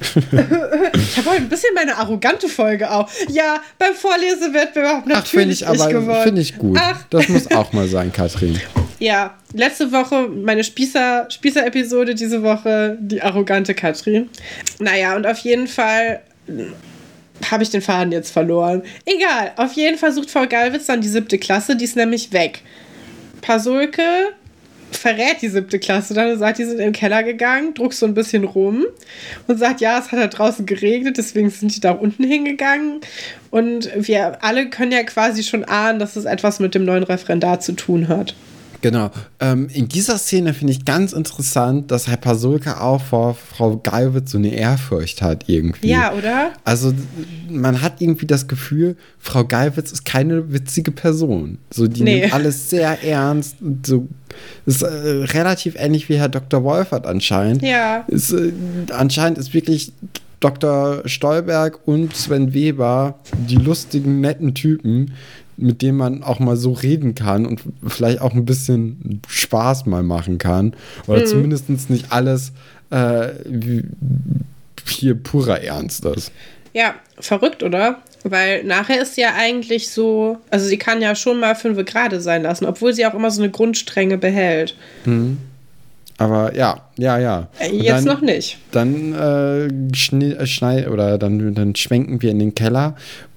ich 0.00 1.16
habe 1.16 1.30
heute 1.30 1.42
ein 1.42 1.48
bisschen 1.48 1.72
meine 1.74 1.96
arrogante 1.96 2.48
Folge 2.48 2.90
auch. 2.90 3.08
Ja, 3.28 3.62
beim 3.78 3.94
Vorlesewettbewerb 3.94 5.06
natürlich 5.06 5.66
Ach, 5.66 5.74
ich, 5.74 5.80
aber 5.80 6.22
Finde 6.22 6.40
ich 6.40 6.58
gut. 6.58 6.76
Ach. 6.80 7.04
Das 7.10 7.28
muss 7.28 7.50
auch 7.52 7.72
mal 7.72 7.88
sein, 7.88 8.12
Katrin. 8.12 8.60
Ja, 8.98 9.34
letzte 9.52 9.92
Woche 9.92 10.28
meine 10.28 10.64
Spießer, 10.64 11.28
Spießer-Episode, 11.30 12.14
diese 12.14 12.42
Woche 12.42 12.98
die 13.00 13.22
arrogante 13.22 13.74
Katrin. 13.74 14.28
Naja, 14.78 15.16
und 15.16 15.26
auf 15.26 15.38
jeden 15.38 15.68
Fall 15.68 16.20
habe 17.50 17.62
ich 17.62 17.70
den 17.70 17.82
Faden 17.82 18.12
jetzt 18.12 18.30
verloren. 18.30 18.82
Egal, 19.04 19.52
auf 19.56 19.72
jeden 19.72 19.98
Fall 19.98 20.12
sucht 20.12 20.30
Frau 20.30 20.46
Galwitz 20.46 20.86
dann 20.86 21.00
die 21.00 21.08
siebte 21.08 21.38
Klasse, 21.38 21.76
die 21.76 21.84
ist 21.84 21.96
nämlich 21.96 22.32
weg. 22.32 22.62
Pasulke 23.40 24.02
verrät 24.90 25.42
die 25.42 25.48
siebte 25.48 25.78
Klasse 25.78 26.14
dann 26.14 26.30
und 26.30 26.38
sagt, 26.38 26.58
die 26.58 26.64
sind 26.64 26.78
in 26.78 26.84
den 26.84 26.92
Keller 26.92 27.22
gegangen, 27.22 27.74
druckst 27.74 28.00
so 28.00 28.06
ein 28.06 28.14
bisschen 28.14 28.44
rum 28.44 28.84
und 29.46 29.58
sagt, 29.58 29.80
ja, 29.80 29.98
es 29.98 30.12
hat 30.12 30.20
da 30.20 30.26
draußen 30.28 30.66
geregnet, 30.66 31.18
deswegen 31.18 31.50
sind 31.50 31.74
die 31.74 31.80
da 31.80 31.92
unten 31.92 32.24
hingegangen. 32.24 33.00
Und 33.50 33.90
wir 33.94 34.42
alle 34.42 34.70
können 34.70 34.92
ja 34.92 35.02
quasi 35.02 35.42
schon 35.42 35.64
ahnen, 35.64 35.98
dass 35.98 36.16
es 36.16 36.24
etwas 36.24 36.60
mit 36.60 36.74
dem 36.74 36.84
neuen 36.84 37.02
Referendar 37.02 37.60
zu 37.60 37.72
tun 37.72 38.08
hat. 38.08 38.34
Genau. 38.84 39.10
Ähm, 39.40 39.68
in 39.72 39.88
dieser 39.88 40.18
Szene 40.18 40.52
finde 40.52 40.74
ich 40.74 40.84
ganz 40.84 41.14
interessant, 41.14 41.90
dass 41.90 42.06
Herr 42.06 42.18
Pasulka 42.18 42.82
auch 42.82 43.00
vor 43.00 43.34
Frau 43.34 43.78
Geiwitz 43.78 44.32
so 44.32 44.36
eine 44.36 44.48
Ehrfurcht 44.54 45.22
hat 45.22 45.44
irgendwie. 45.48 45.88
Ja, 45.88 46.12
oder? 46.12 46.52
Also 46.64 46.92
man 47.48 47.80
hat 47.80 48.02
irgendwie 48.02 48.26
das 48.26 48.46
Gefühl, 48.46 48.96
Frau 49.18 49.42
Geiwitz 49.42 49.90
ist 49.90 50.04
keine 50.04 50.52
witzige 50.52 50.90
Person. 50.90 51.56
So, 51.72 51.86
die 51.86 52.02
Nee. 52.02 52.20
nimmt 52.20 52.34
alles 52.34 52.68
sehr 52.68 53.02
ernst. 53.02 53.56
Und 53.62 53.86
so 53.86 54.06
ist 54.66 54.82
äh, 54.82 54.86
relativ 54.86 55.76
ähnlich 55.78 56.10
wie 56.10 56.18
Herr 56.18 56.28
Dr. 56.28 56.62
Wolfert 56.62 57.06
anscheinend. 57.06 57.62
Ja. 57.62 58.04
Ist, 58.08 58.32
äh, 58.32 58.52
anscheinend 58.90 59.38
ist 59.38 59.54
wirklich 59.54 59.92
Dr. 60.40 61.00
Stolberg 61.06 61.80
und 61.88 62.14
Sven 62.14 62.52
Weber 62.52 63.18
die 63.48 63.56
lustigen, 63.56 64.20
netten 64.20 64.54
Typen, 64.54 65.12
mit 65.56 65.82
denen 65.82 65.98
man 65.98 66.22
auch 66.22 66.40
mal 66.40 66.56
so 66.56 66.72
reden 66.72 67.14
kann 67.14 67.46
und 67.46 67.60
vielleicht 67.86 68.20
auch 68.20 68.32
ein 68.34 68.44
bisschen 68.44 69.20
Spaß 69.28 69.86
mal 69.86 70.02
machen 70.02 70.38
kann. 70.38 70.74
Oder 71.06 71.24
zumindest 71.26 71.68
nicht 71.90 72.06
alles 72.10 72.52
äh, 72.90 73.28
wie- 73.46 73.84
hier 74.88 75.14
purer 75.14 75.62
Ernst 75.62 76.04
ist. 76.04 76.30
Ja, 76.72 76.94
verrückt, 77.18 77.62
oder? 77.62 77.98
Weil 78.24 78.64
nachher 78.64 79.00
ist 79.02 79.14
sie 79.14 79.20
ja 79.20 79.34
eigentlich 79.36 79.90
so, 79.90 80.38
also 80.50 80.66
sie 80.66 80.76
kann 80.78 81.00
ja 81.02 81.14
schon 81.14 81.38
mal 81.40 81.54
fünf 81.54 81.82
gerade 81.84 82.20
sein 82.20 82.42
lassen, 82.42 82.64
obwohl 82.66 82.92
sie 82.94 83.06
auch 83.06 83.14
immer 83.14 83.30
so 83.30 83.42
eine 83.42 83.50
Grundstrenge 83.50 84.18
behält. 84.18 84.74
Aber 86.18 86.54
ja, 86.54 86.80
ja, 86.96 87.18
ja. 87.18 87.48
Äh, 87.58 87.70
Und 87.70 87.80
Jetzt 87.82 88.06
dann, 88.06 88.14
noch 88.14 88.20
nicht. 88.20 88.58
Dann 88.70 89.12
äh, 89.12 89.68
schni- 89.94 90.36
äh, 90.36 90.46
schnei 90.46 90.88
oder 90.88 91.18
dann, 91.18 91.54
dann 91.54 91.74
schwenken 91.74 92.22
wir 92.22 92.30
in 92.30 92.38
den 92.38 92.54
Keller, 92.54 92.94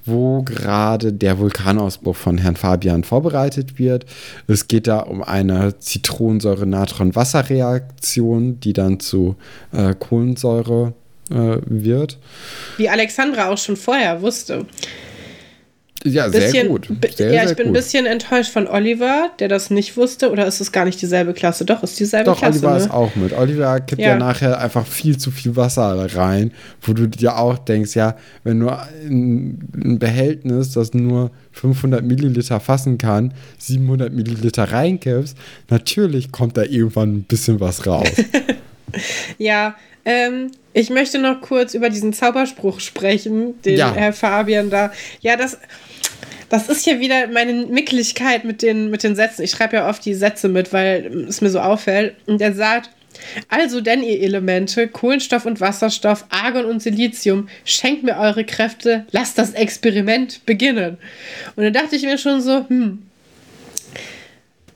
wo 0.08 0.42
gerade 0.42 1.12
der 1.12 1.38
Vulkanausbruch 1.38 2.16
von 2.16 2.38
Herrn 2.38 2.56
Fabian 2.56 3.04
vorbereitet 3.04 3.78
wird. 3.78 4.06
Es 4.46 4.66
geht 4.68 4.86
da 4.86 5.00
um 5.00 5.22
eine 5.22 5.78
Zitronensäure-Natron-Wasser-Reaktion, 5.78 8.60
die 8.60 8.72
dann 8.72 9.00
zu 9.00 9.36
äh, 9.72 9.94
Kohlensäure 9.94 10.94
äh, 11.30 11.58
wird. 11.64 12.16
Wie 12.76 12.88
Alexandra 12.88 13.50
auch 13.50 13.58
schon 13.58 13.76
vorher 13.76 14.22
wusste. 14.22 14.64
Ja, 16.04 16.30
sehr 16.30 16.40
Bisschen, 16.42 16.68
gut. 16.68 16.86
bi- 17.00 17.08
Sehr, 17.12 17.32
ja, 17.32 17.40
sehr 17.42 17.50
ich 17.50 17.56
bin 17.56 17.66
ein 17.66 17.72
gut. 17.72 17.76
bisschen 17.78 18.06
enttäuscht 18.06 18.52
von 18.52 18.68
Oliver, 18.68 19.30
der 19.40 19.48
das 19.48 19.68
nicht 19.70 19.96
wusste. 19.96 20.30
Oder 20.30 20.46
ist 20.46 20.60
es 20.60 20.70
gar 20.70 20.84
nicht 20.84 21.02
dieselbe 21.02 21.32
Klasse? 21.34 21.64
Doch, 21.64 21.82
ist 21.82 21.98
dieselbe 21.98 22.26
Doch, 22.26 22.38
Klasse. 22.38 22.58
Oliver 22.60 22.70
ne? 22.72 22.76
ist 22.84 22.90
auch 22.92 23.16
mit. 23.16 23.32
Oliver 23.32 23.80
kippt 23.80 24.00
ja. 24.00 24.10
Ja. 24.10 24.16
nachher 24.16 24.60
einfach 24.60 24.86
viel 24.86 25.18
zu 25.18 25.32
viel 25.32 25.56
Wasser 25.56 26.06
rein, 26.14 26.52
wo 26.82 26.92
du 26.92 27.08
dir 27.08 27.36
auch 27.36 27.58
denkst, 27.58 27.96
ja, 27.96 28.16
wenn 28.44 28.60
du 28.60 28.68
ein, 28.68 29.58
ein 29.74 29.98
Behältnis, 29.98 30.70
das 30.70 30.94
nur 30.94 31.32
500 31.52 32.04
Milliliter 32.04 32.60
fassen 32.60 32.96
kann, 32.98 33.34
700 33.58 34.12
Milliliter 34.12 34.70
reinkippst, 34.70 35.36
natürlich 35.68 36.30
kommt 36.30 36.56
da 36.56 36.62
irgendwann 36.62 37.12
ein 37.16 37.22
bisschen 37.24 37.58
was 37.60 37.86
raus. 37.86 38.08
Ja, 39.38 39.74
ähm, 40.08 40.52
ich 40.72 40.88
möchte 40.88 41.18
noch 41.18 41.42
kurz 41.42 41.74
über 41.74 41.90
diesen 41.90 42.14
Zauberspruch 42.14 42.80
sprechen, 42.80 43.60
den 43.62 43.76
Ja. 43.76 43.92
Herr 43.94 44.14
Fabian 44.14 44.70
da. 44.70 44.90
Ja, 45.20 45.36
das, 45.36 45.58
das 46.48 46.70
ist 46.70 46.86
ja 46.86 46.98
wieder 46.98 47.26
meine 47.26 47.52
Mickligkeit 47.66 48.44
mit 48.44 48.62
den, 48.62 48.88
mit 48.88 49.02
den 49.02 49.14
Sätzen. 49.14 49.42
Ich 49.42 49.50
schreibe 49.50 49.76
ja 49.76 49.88
oft 49.88 50.02
die 50.06 50.14
Sätze 50.14 50.48
mit, 50.48 50.72
weil 50.72 51.26
es 51.28 51.42
mir 51.42 51.50
so 51.50 51.60
auffällt. 51.60 52.16
Und 52.26 52.40
er 52.40 52.54
sagt. 52.54 52.90
Also 53.48 53.80
denn 53.80 54.02
ihr 54.04 54.20
Elemente, 54.20 54.86
Kohlenstoff 54.86 55.44
und 55.44 55.60
Wasserstoff, 55.60 56.24
Argon 56.30 56.64
und 56.66 56.80
Silizium, 56.80 57.48
schenkt 57.64 58.04
mir 58.04 58.16
eure 58.16 58.44
Kräfte, 58.44 59.06
lasst 59.10 59.38
das 59.38 59.54
Experiment 59.54 60.46
beginnen. 60.46 60.98
Und 61.56 61.64
dann 61.64 61.72
dachte 61.72 61.96
ich 61.96 62.04
mir 62.04 62.16
schon 62.16 62.40
so, 62.40 62.66
hm, 62.68 63.02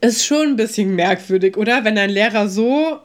ist 0.01 0.25
schon 0.25 0.49
ein 0.49 0.55
bisschen 0.57 0.95
merkwürdig, 0.95 1.55
oder? 1.55 1.85
Wenn 1.85 1.97
ein 1.97 2.09
Lehrer 2.09 2.49
so 2.49 2.99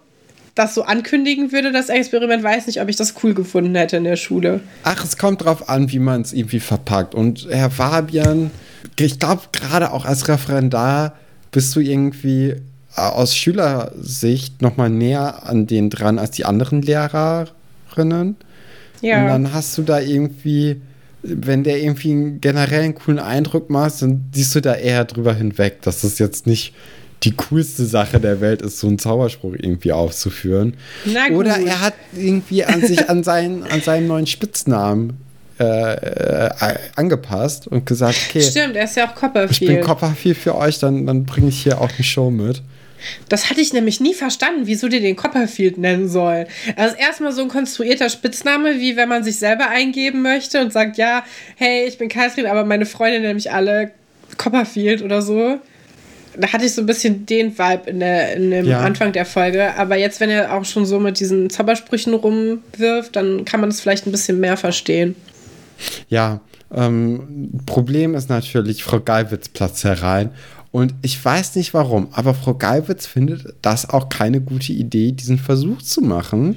das 0.58 0.74
so 0.74 0.82
ankündigen 0.82 1.52
würde, 1.52 1.70
das 1.70 1.88
Experiment, 1.88 2.42
weiß 2.42 2.66
nicht, 2.66 2.80
ob 2.80 2.88
ich 2.88 2.96
das 2.96 3.14
cool 3.22 3.32
gefunden 3.32 3.74
hätte 3.76 3.96
in 3.96 4.04
der 4.04 4.16
Schule. 4.16 4.60
Ach, 4.82 5.04
es 5.04 5.16
kommt 5.16 5.44
drauf 5.44 5.68
an, 5.68 5.92
wie 5.92 6.00
man 6.00 6.22
es 6.22 6.32
irgendwie 6.32 6.60
verpackt. 6.60 7.14
Und 7.14 7.46
Herr 7.48 7.70
Fabian, 7.70 8.50
ich 8.98 9.18
glaube, 9.18 9.42
gerade 9.52 9.92
auch 9.92 10.04
als 10.04 10.26
Referendar 10.28 11.14
bist 11.52 11.74
du 11.76 11.80
irgendwie 11.80 12.50
äh, 12.50 12.60
aus 12.96 13.36
Schülersicht 13.36 14.60
noch 14.60 14.76
mal 14.76 14.90
näher 14.90 15.46
an 15.46 15.66
denen 15.66 15.90
dran 15.90 16.18
als 16.18 16.32
die 16.32 16.44
anderen 16.44 16.82
Lehrerinnen. 16.82 18.36
Ja. 19.00 19.22
Und 19.22 19.28
dann 19.28 19.52
hast 19.52 19.78
du 19.78 19.82
da 19.82 20.00
irgendwie, 20.00 20.80
wenn 21.22 21.62
der 21.62 21.80
irgendwie 21.80 22.10
einen 22.10 22.40
generellen 22.40 22.96
coolen 22.96 23.20
Eindruck 23.20 23.70
macht, 23.70 24.02
dann 24.02 24.28
siehst 24.34 24.56
du 24.56 24.60
da 24.60 24.74
eher 24.74 25.04
drüber 25.04 25.34
hinweg, 25.34 25.82
dass 25.82 26.00
das 26.00 26.18
jetzt 26.18 26.48
nicht 26.48 26.74
die 27.24 27.32
coolste 27.32 27.84
Sache 27.84 28.20
der 28.20 28.40
Welt 28.40 28.62
ist, 28.62 28.78
so 28.78 28.86
einen 28.86 28.98
Zauberspruch 28.98 29.54
irgendwie 29.54 29.92
aufzuführen. 29.92 30.74
Oder 31.32 31.58
er 31.58 31.80
hat 31.80 31.94
irgendwie 32.16 32.64
an 32.64 32.80
sich 32.80 33.08
an 33.08 33.24
seinen, 33.24 33.64
an 33.64 33.80
seinen 33.80 34.06
neuen 34.06 34.26
Spitznamen 34.26 35.18
äh, 35.58 35.64
äh, 35.64 36.50
angepasst 36.94 37.66
und 37.66 37.84
gesagt, 37.84 38.16
okay, 38.28 38.42
Stimmt, 38.42 38.76
er 38.76 38.84
ist 38.84 38.96
ja 38.96 39.06
auch 39.06 39.10
ich 39.10 39.20
bin 39.58 39.80
Copperfield. 39.80 39.84
Copperfield 39.84 40.36
für 40.36 40.54
euch, 40.54 40.78
dann, 40.78 41.04
dann 41.04 41.24
bringe 41.24 41.48
ich 41.48 41.64
hier 41.64 41.80
auch 41.80 41.90
eine 41.92 42.04
Show 42.04 42.30
mit. 42.30 42.62
das 43.28 43.50
hatte 43.50 43.60
ich 43.60 43.72
nämlich 43.72 43.98
nie 43.98 44.14
verstanden, 44.14 44.62
wieso 44.66 44.86
die 44.86 45.00
den 45.00 45.16
Copperfield 45.16 45.76
nennen 45.76 46.08
sollen. 46.08 46.46
Also 46.76 46.94
erstmal 46.94 47.32
so 47.32 47.42
ein 47.42 47.48
konstruierter 47.48 48.08
Spitzname, 48.08 48.78
wie 48.78 48.96
wenn 48.96 49.08
man 49.08 49.24
sich 49.24 49.40
selber 49.40 49.68
eingeben 49.68 50.22
möchte 50.22 50.60
und 50.60 50.72
sagt, 50.72 50.96
ja, 50.96 51.24
hey, 51.56 51.88
ich 51.88 51.98
bin 51.98 52.08
Kaisrin, 52.08 52.46
aber 52.46 52.64
meine 52.64 52.86
Freunde 52.86 53.18
nennen 53.18 53.34
mich 53.34 53.50
alle 53.50 53.90
Copperfield 54.36 55.02
oder 55.02 55.22
so. 55.22 55.58
Da 56.40 56.52
hatte 56.52 56.64
ich 56.64 56.74
so 56.74 56.82
ein 56.82 56.86
bisschen 56.86 57.26
den 57.26 57.58
Vibe 57.58 57.90
in, 57.90 58.00
der, 58.00 58.34
in 58.36 58.50
dem 58.50 58.66
Ja. 58.66 58.80
Anfang 58.80 59.12
der 59.12 59.26
Folge. 59.26 59.74
Aber 59.76 59.96
jetzt, 59.96 60.20
wenn 60.20 60.30
er 60.30 60.54
auch 60.54 60.64
schon 60.64 60.86
so 60.86 61.00
mit 61.00 61.18
diesen 61.20 61.50
Zaubersprüchen 61.50 62.14
rumwirft, 62.14 63.16
dann 63.16 63.44
kann 63.44 63.60
man 63.60 63.70
es 63.70 63.80
vielleicht 63.80 64.06
ein 64.06 64.12
bisschen 64.12 64.38
mehr 64.40 64.56
verstehen. 64.56 65.16
Ja, 66.08 66.40
ähm, 66.74 67.50
Problem 67.66 68.14
ist 68.14 68.28
natürlich, 68.28 68.84
Frau 68.84 69.00
Geiwitz 69.00 69.48
platzt 69.48 69.84
herein. 69.84 70.30
Und 70.70 70.92
ich 71.00 71.24
weiß 71.24 71.56
nicht 71.56 71.72
warum, 71.72 72.08
aber 72.12 72.34
Frau 72.34 72.52
Geiwitz 72.54 73.06
findet 73.06 73.54
das 73.62 73.88
auch 73.88 74.10
keine 74.10 74.40
gute 74.42 74.72
Idee, 74.74 75.12
diesen 75.12 75.38
Versuch 75.38 75.80
zu 75.80 76.02
machen. 76.02 76.56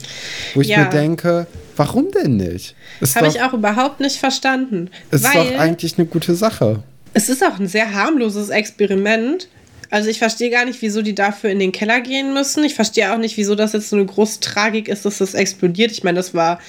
Wo 0.53 0.59
ich 0.61 0.67
Ja. 0.67 0.79
mir 0.83 0.89
denke, 0.89 1.47
warum 1.77 2.11
denn 2.11 2.35
nicht? 2.35 2.75
Ist, 2.99 3.15
Habe 3.15 3.27
ich 3.27 3.41
auch 3.41 3.53
überhaupt 3.53 4.01
nicht 4.01 4.17
verstanden. 4.17 4.89
ist 5.11 5.23
weil 5.23 5.53
doch 5.53 5.59
eigentlich 5.59 5.97
eine 5.97 6.07
gute 6.07 6.35
Sache. 6.35 6.83
es 7.13 7.29
ist 7.29 7.41
auch 7.43 7.57
ein 7.57 7.67
sehr 7.67 7.93
harmloses 7.93 8.49
Experiment. 8.49 9.47
Also 9.91 10.09
ich 10.09 10.17
verstehe 10.19 10.49
gar 10.49 10.65
nicht, 10.65 10.81
wieso 10.81 11.01
die 11.03 11.13
dafür 11.13 11.49
in 11.51 11.59
den 11.59 11.71
Keller 11.71 12.01
gehen 12.01 12.33
müssen. 12.33 12.63
Ich 12.63 12.73
verstehe 12.73 13.13
auch 13.13 13.17
nicht, 13.17 13.37
wieso 13.37 13.53
das 13.55 13.73
jetzt 13.73 13.89
so 13.89 13.95
eine 13.97 14.05
große 14.05 14.39
Tragik 14.39 14.87
ist, 14.87 15.05
dass 15.05 15.19
das 15.19 15.33
explodiert. 15.35 15.91
Ich 15.91 16.03
meine, 16.03 16.15
das 16.15 16.33
war 16.33 16.59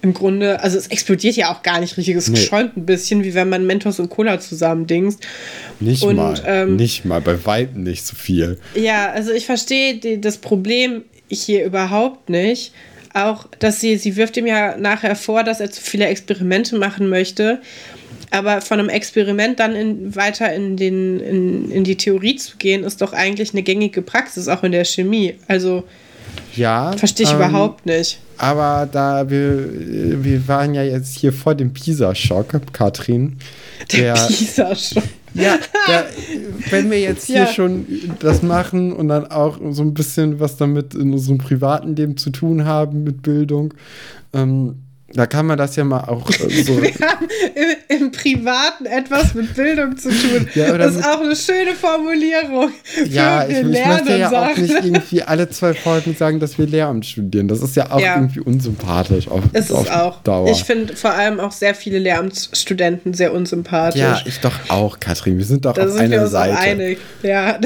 im 0.00 0.14
Grunde, 0.14 0.58
also 0.60 0.78
es 0.78 0.88
explodiert 0.88 1.36
ja 1.36 1.52
auch 1.54 1.62
gar 1.62 1.78
nicht 1.78 1.96
richtig. 1.96 2.16
Es 2.16 2.28
Nee. 2.28 2.38
schäumt 2.38 2.76
ein 2.76 2.86
bisschen, 2.86 3.22
wie 3.22 3.34
wenn 3.34 3.48
man 3.48 3.66
Mentos 3.66 4.00
und 4.00 4.08
Cola 4.10 4.40
zusammen 4.40 4.86
dingst. 4.88 5.20
Nicht 5.78 6.02
Und, 6.02 6.16
mal. 6.16 6.34
ähm, 6.44 6.74
nicht 6.76 7.04
mal, 7.04 7.20
bei 7.20 7.44
weitem 7.44 7.84
nicht 7.84 8.04
so 8.04 8.16
viel. 8.16 8.58
Ja, 8.74 9.12
also 9.12 9.30
ich 9.32 9.46
verstehe 9.46 9.98
die, 9.98 10.20
das 10.20 10.38
Problem 10.38 11.04
hier 11.28 11.64
überhaupt 11.64 12.30
nicht. 12.30 12.72
Auch, 13.14 13.46
dass 13.58 13.80
sie, 13.80 13.96
sie 13.98 14.16
wirft 14.16 14.38
ihm 14.38 14.46
ja 14.46 14.76
nachher 14.78 15.14
vor, 15.14 15.44
dass 15.44 15.60
er 15.60 15.70
zu 15.70 15.82
viele 15.82 16.06
Experimente 16.06 16.76
machen 16.78 17.08
möchte. 17.10 17.60
Aber 18.32 18.60
von 18.62 18.78
einem 18.80 18.88
Experiment 18.88 19.60
dann 19.60 19.76
in, 19.76 20.16
weiter 20.16 20.52
in, 20.52 20.76
den, 20.76 21.20
in, 21.20 21.70
in 21.70 21.84
die 21.84 21.96
Theorie 21.96 22.36
zu 22.36 22.56
gehen, 22.56 22.82
ist 22.82 23.02
doch 23.02 23.12
eigentlich 23.12 23.52
eine 23.52 23.62
gängige 23.62 24.00
Praxis, 24.02 24.48
auch 24.48 24.62
in 24.62 24.72
der 24.72 24.84
Chemie. 24.84 25.34
Also 25.48 25.84
Ja. 26.56 26.92
verstehe 26.96 27.26
ich 27.26 27.30
ähm, 27.32 27.36
überhaupt 27.38 27.84
nicht. 27.86 28.18
Aber 28.38 28.88
da 28.90 29.28
wir, 29.30 30.24
wir 30.24 30.48
waren 30.48 30.74
ja 30.74 30.82
jetzt 30.82 31.16
hier 31.18 31.32
vor 31.32 31.54
dem 31.54 31.72
Pisa-Schock, 31.72 32.72
Katrin. 32.72 33.36
Der 33.92 34.14
Pisa 34.28 34.74
schon. 34.74 35.02
Ja, 35.34 35.58
der, 35.88 36.06
wenn 36.70 36.90
wir 36.90 37.00
jetzt 37.00 37.26
hier 37.26 37.40
Ja. 37.40 37.46
schon 37.46 37.86
das 38.18 38.42
machen 38.42 38.92
und 38.92 39.08
dann 39.08 39.26
auch 39.26 39.58
so 39.70 39.82
ein 39.82 39.94
bisschen 39.94 40.40
was 40.40 40.56
damit 40.56 40.94
in 40.94 41.12
unserem 41.12 41.38
privaten 41.38 41.94
Leben 41.96 42.16
zu 42.16 42.30
tun 42.30 42.64
haben 42.64 43.04
mit 43.04 43.22
Bildung, 43.22 43.72
ähm, 44.34 44.76
da 45.14 45.26
kann 45.26 45.46
man 45.46 45.58
das 45.58 45.76
ja 45.76 45.84
mal 45.84 46.00
auch 46.04 46.28
äh, 46.30 46.62
so. 46.62 46.82
Wir 46.82 46.90
haben 47.06 47.26
im, 47.54 47.96
im 48.02 48.12
Privaten 48.12 48.86
etwas 48.86 49.34
mit 49.34 49.54
Bildung 49.54 49.96
zu 49.96 50.08
tun. 50.10 50.48
Ja, 50.54 50.76
das 50.78 50.96
ist 50.96 51.04
auch 51.06 51.20
eine 51.20 51.36
schöne 51.36 51.74
Formulierung. 51.74 52.70
Ja, 53.08 53.44
ich, 53.44 53.50
wir 53.50 53.70
ich 53.72 53.86
möchte 53.86 54.16
ja 54.18 54.30
auch 54.52 54.56
nicht 54.56 54.72
irgendwie 54.84 55.22
alle 55.22 55.48
zwei 55.50 55.74
Folgen 55.74 56.14
sagen, 56.16 56.40
dass 56.40 56.58
wir 56.58 56.66
Lehramt 56.66 57.06
studieren. 57.06 57.48
Das 57.48 57.60
ist 57.62 57.76
ja 57.76 57.90
auch 57.90 58.00
Ja. 58.00 58.16
irgendwie 58.16 58.40
unsympathisch 58.40 59.28
auf, 59.28 59.42
Ist 59.52 59.70
auf 59.72 59.86
es 59.86 59.90
auch. 59.92 60.22
Dauer. 60.22 60.50
Ich 60.50 60.64
finde 60.64 60.96
vor 60.96 61.12
allem 61.12 61.40
auch 61.40 61.52
sehr 61.52 61.74
viele 61.74 61.98
Lehramtsstudenten 61.98 63.14
sehr 63.14 63.32
unsympathisch. 63.32 64.00
ja, 64.00 64.20
ich 64.24 64.40
doch 64.40 64.54
auch, 64.68 64.98
Katrin. 65.00 65.38
Wir 65.38 65.44
sind 65.44 65.64
doch 65.64 65.74
da 65.74 65.84
auf 65.84 65.90
sind 65.90 66.10
wir 66.10 66.16
einer 66.16 66.22
uns 66.22 66.32
Seite. 66.32 66.58
einig. 66.58 66.98
Ja. 67.22 67.58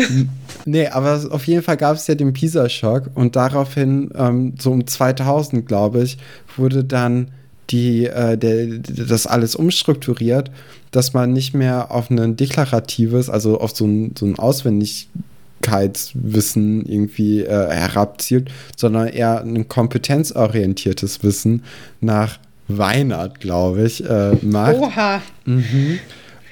Nee, 0.66 0.88
aber 0.88 1.26
auf 1.30 1.46
jeden 1.46 1.62
Fall 1.62 1.76
gab 1.76 1.96
es 1.96 2.06
ja 2.06 2.14
den 2.14 2.32
Pisa-Schock 2.32 3.10
und 3.14 3.36
daraufhin, 3.36 4.10
ähm, 4.16 4.54
so 4.58 4.72
um 4.72 4.86
2000, 4.86 5.66
glaube 5.66 6.02
ich, 6.02 6.18
wurde 6.56 6.84
dann 6.84 7.28
die, 7.70 8.06
äh, 8.06 8.36
der, 8.36 8.78
das 8.78 9.26
alles 9.26 9.56
umstrukturiert, 9.56 10.50
dass 10.90 11.14
man 11.14 11.32
nicht 11.32 11.54
mehr 11.54 11.90
auf 11.90 12.10
ein 12.10 12.36
deklaratives, 12.36 13.30
also 13.30 13.60
auf 13.60 13.74
so 13.74 13.86
ein, 13.86 14.14
so 14.16 14.26
ein 14.26 14.34
Geschicklichkeitswissen 15.66 16.86
irgendwie 16.86 17.42
äh, 17.42 17.70
herabzielt, 17.70 18.50
sondern 18.76 19.08
eher 19.08 19.40
ein 19.42 19.68
kompetenzorientiertes 19.68 21.22
Wissen 21.22 21.64
nach 22.00 22.38
Weinert, 22.68 23.40
glaube 23.40 23.84
ich, 23.84 24.04
äh, 24.04 24.32
macht. 24.42 24.74
Oha. 24.76 25.22
Mhm. 25.44 26.00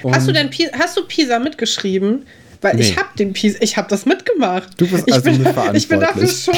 hast 0.05 0.29
du 0.29 0.33
denn 0.33 0.51
Pisa, 0.51 0.71
hast 0.79 0.97
du 0.97 1.05
Pisa 1.07 1.39
mitgeschrieben? 1.39 2.23
Weil 2.65 2.77
nee. 2.77 2.81
ich 2.81 2.97
habe 2.97 3.11
den 3.19 3.35
Pisa, 3.35 3.59
ich 3.61 3.77
habe 3.77 3.89
das 3.91 4.07
mitgemacht. 4.07 4.71
Du 4.79 4.89
bist 4.89 5.07
also 5.13 5.19
ich 5.19 5.23
bin, 5.23 5.43
mitverantwortlich. 5.43 5.83
Ich 5.83 5.89
bin 5.91 6.01
dafür 6.01 6.27
schuld. 6.27 6.57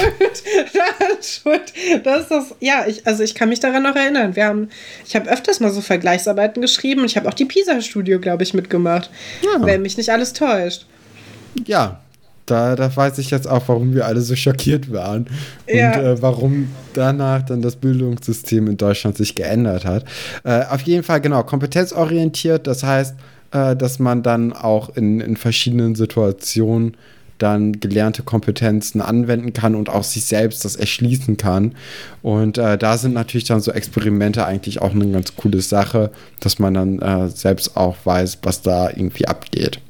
schuld. 1.20 2.04
Das 2.04 2.20
ist 2.20 2.30
das, 2.30 2.54
ja, 2.60 2.84
ich, 2.86 3.04
also 3.04 3.24
ich 3.24 3.34
kann 3.34 3.48
mich 3.48 3.58
daran 3.58 3.82
noch 3.82 3.96
erinnern. 3.96 4.36
Wir 4.36 4.44
haben, 4.44 4.68
ich 5.04 5.16
habe 5.16 5.28
öfters 5.28 5.58
mal 5.58 5.72
so 5.72 5.80
Vergleichsarbeiten 5.80 6.62
geschrieben 6.62 7.00
und 7.00 7.06
ich 7.06 7.16
habe 7.16 7.28
auch 7.28 7.34
die 7.34 7.44
Pisa-Studio, 7.44 8.20
glaube 8.20 8.44
ich, 8.44 8.54
mitgemacht. 8.54 9.10
Ja. 9.42 9.66
Wenn 9.66 9.82
mich 9.82 9.96
nicht 9.96 10.10
alles 10.10 10.32
täuscht. 10.32 10.86
Ja, 11.66 11.98
da, 12.46 12.76
da 12.76 12.94
weiß 12.94 13.18
ich 13.18 13.32
jetzt 13.32 13.48
auch, 13.48 13.64
warum 13.66 13.92
wir 13.92 14.06
alle 14.06 14.20
so 14.20 14.36
schockiert 14.36 14.92
waren 14.92 15.26
ja. 15.66 15.88
und 15.88 16.04
äh, 16.04 16.22
warum 16.22 16.68
danach 16.94 17.42
dann 17.42 17.62
das 17.62 17.74
Bildungssystem 17.74 18.68
in 18.68 18.76
Deutschland 18.76 19.16
sich 19.16 19.34
geändert 19.34 19.84
hat. 19.84 20.04
Äh, 20.44 20.66
auf 20.70 20.82
jeden 20.82 21.02
Fall, 21.02 21.20
genau, 21.20 21.42
kompetenzorientiert, 21.42 22.68
das 22.68 22.84
heißt, 22.84 23.16
äh, 23.56 23.76
dass 23.76 23.98
man 23.98 24.22
dann 24.22 24.52
auch 24.52 24.94
in, 24.96 25.20
in 25.20 25.36
verschiedenen 25.36 25.94
Situationen 25.94 26.96
dann 27.38 27.80
gelernte 27.80 28.22
Kompetenzen 28.22 29.00
anwenden 29.00 29.52
kann 29.52 29.74
und 29.74 29.90
auch 29.90 30.04
sich 30.04 30.24
selbst 30.24 30.64
das 30.64 30.76
erschließen 30.76 31.36
kann. 31.36 31.74
Und 32.22 32.56
äh, 32.58 32.78
da 32.78 32.96
sind 32.96 33.12
natürlich 33.12 33.44
dann 33.44 33.60
so 33.60 33.72
Experimente 33.72 34.46
eigentlich 34.46 34.80
auch 34.80 34.92
eine 34.92 35.10
ganz 35.10 35.36
coole 35.36 35.60
Sache, 35.60 36.10
dass 36.40 36.58
man 36.58 36.74
dann 36.74 36.98
äh, 37.00 37.28
selbst 37.28 37.76
auch 37.76 37.96
weiß, 38.04 38.38
was 38.42 38.62
da 38.62 38.88
irgendwie 38.88 39.26
abgeht. 39.26 39.80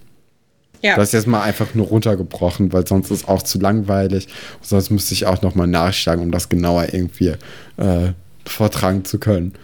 Ja. 0.83 0.97
Das 0.97 1.09
ist 1.09 1.15
jetzt 1.15 1.27
mal 1.27 1.43
einfach 1.43 1.75
nur 1.75 1.87
runtergebrochen, 1.87 2.73
weil 2.73 2.87
sonst 2.87 3.11
ist 3.11 3.23
es 3.23 3.29
auch 3.29 3.43
zu 3.43 3.59
langweilig. 3.59 4.29
Sonst 4.61 4.91
müsste 4.91 5.15
ich 5.15 5.27
auch 5.27 5.43
nochmal 5.43 5.67
nachschlagen, 5.67 6.23
um 6.23 6.31
das 6.33 6.49
genauer 6.49 6.93
irgendwie 6.93 7.35
äh, 7.77 8.13
vortragen 8.45 9.05
zu 9.05 9.19
können. 9.19 9.55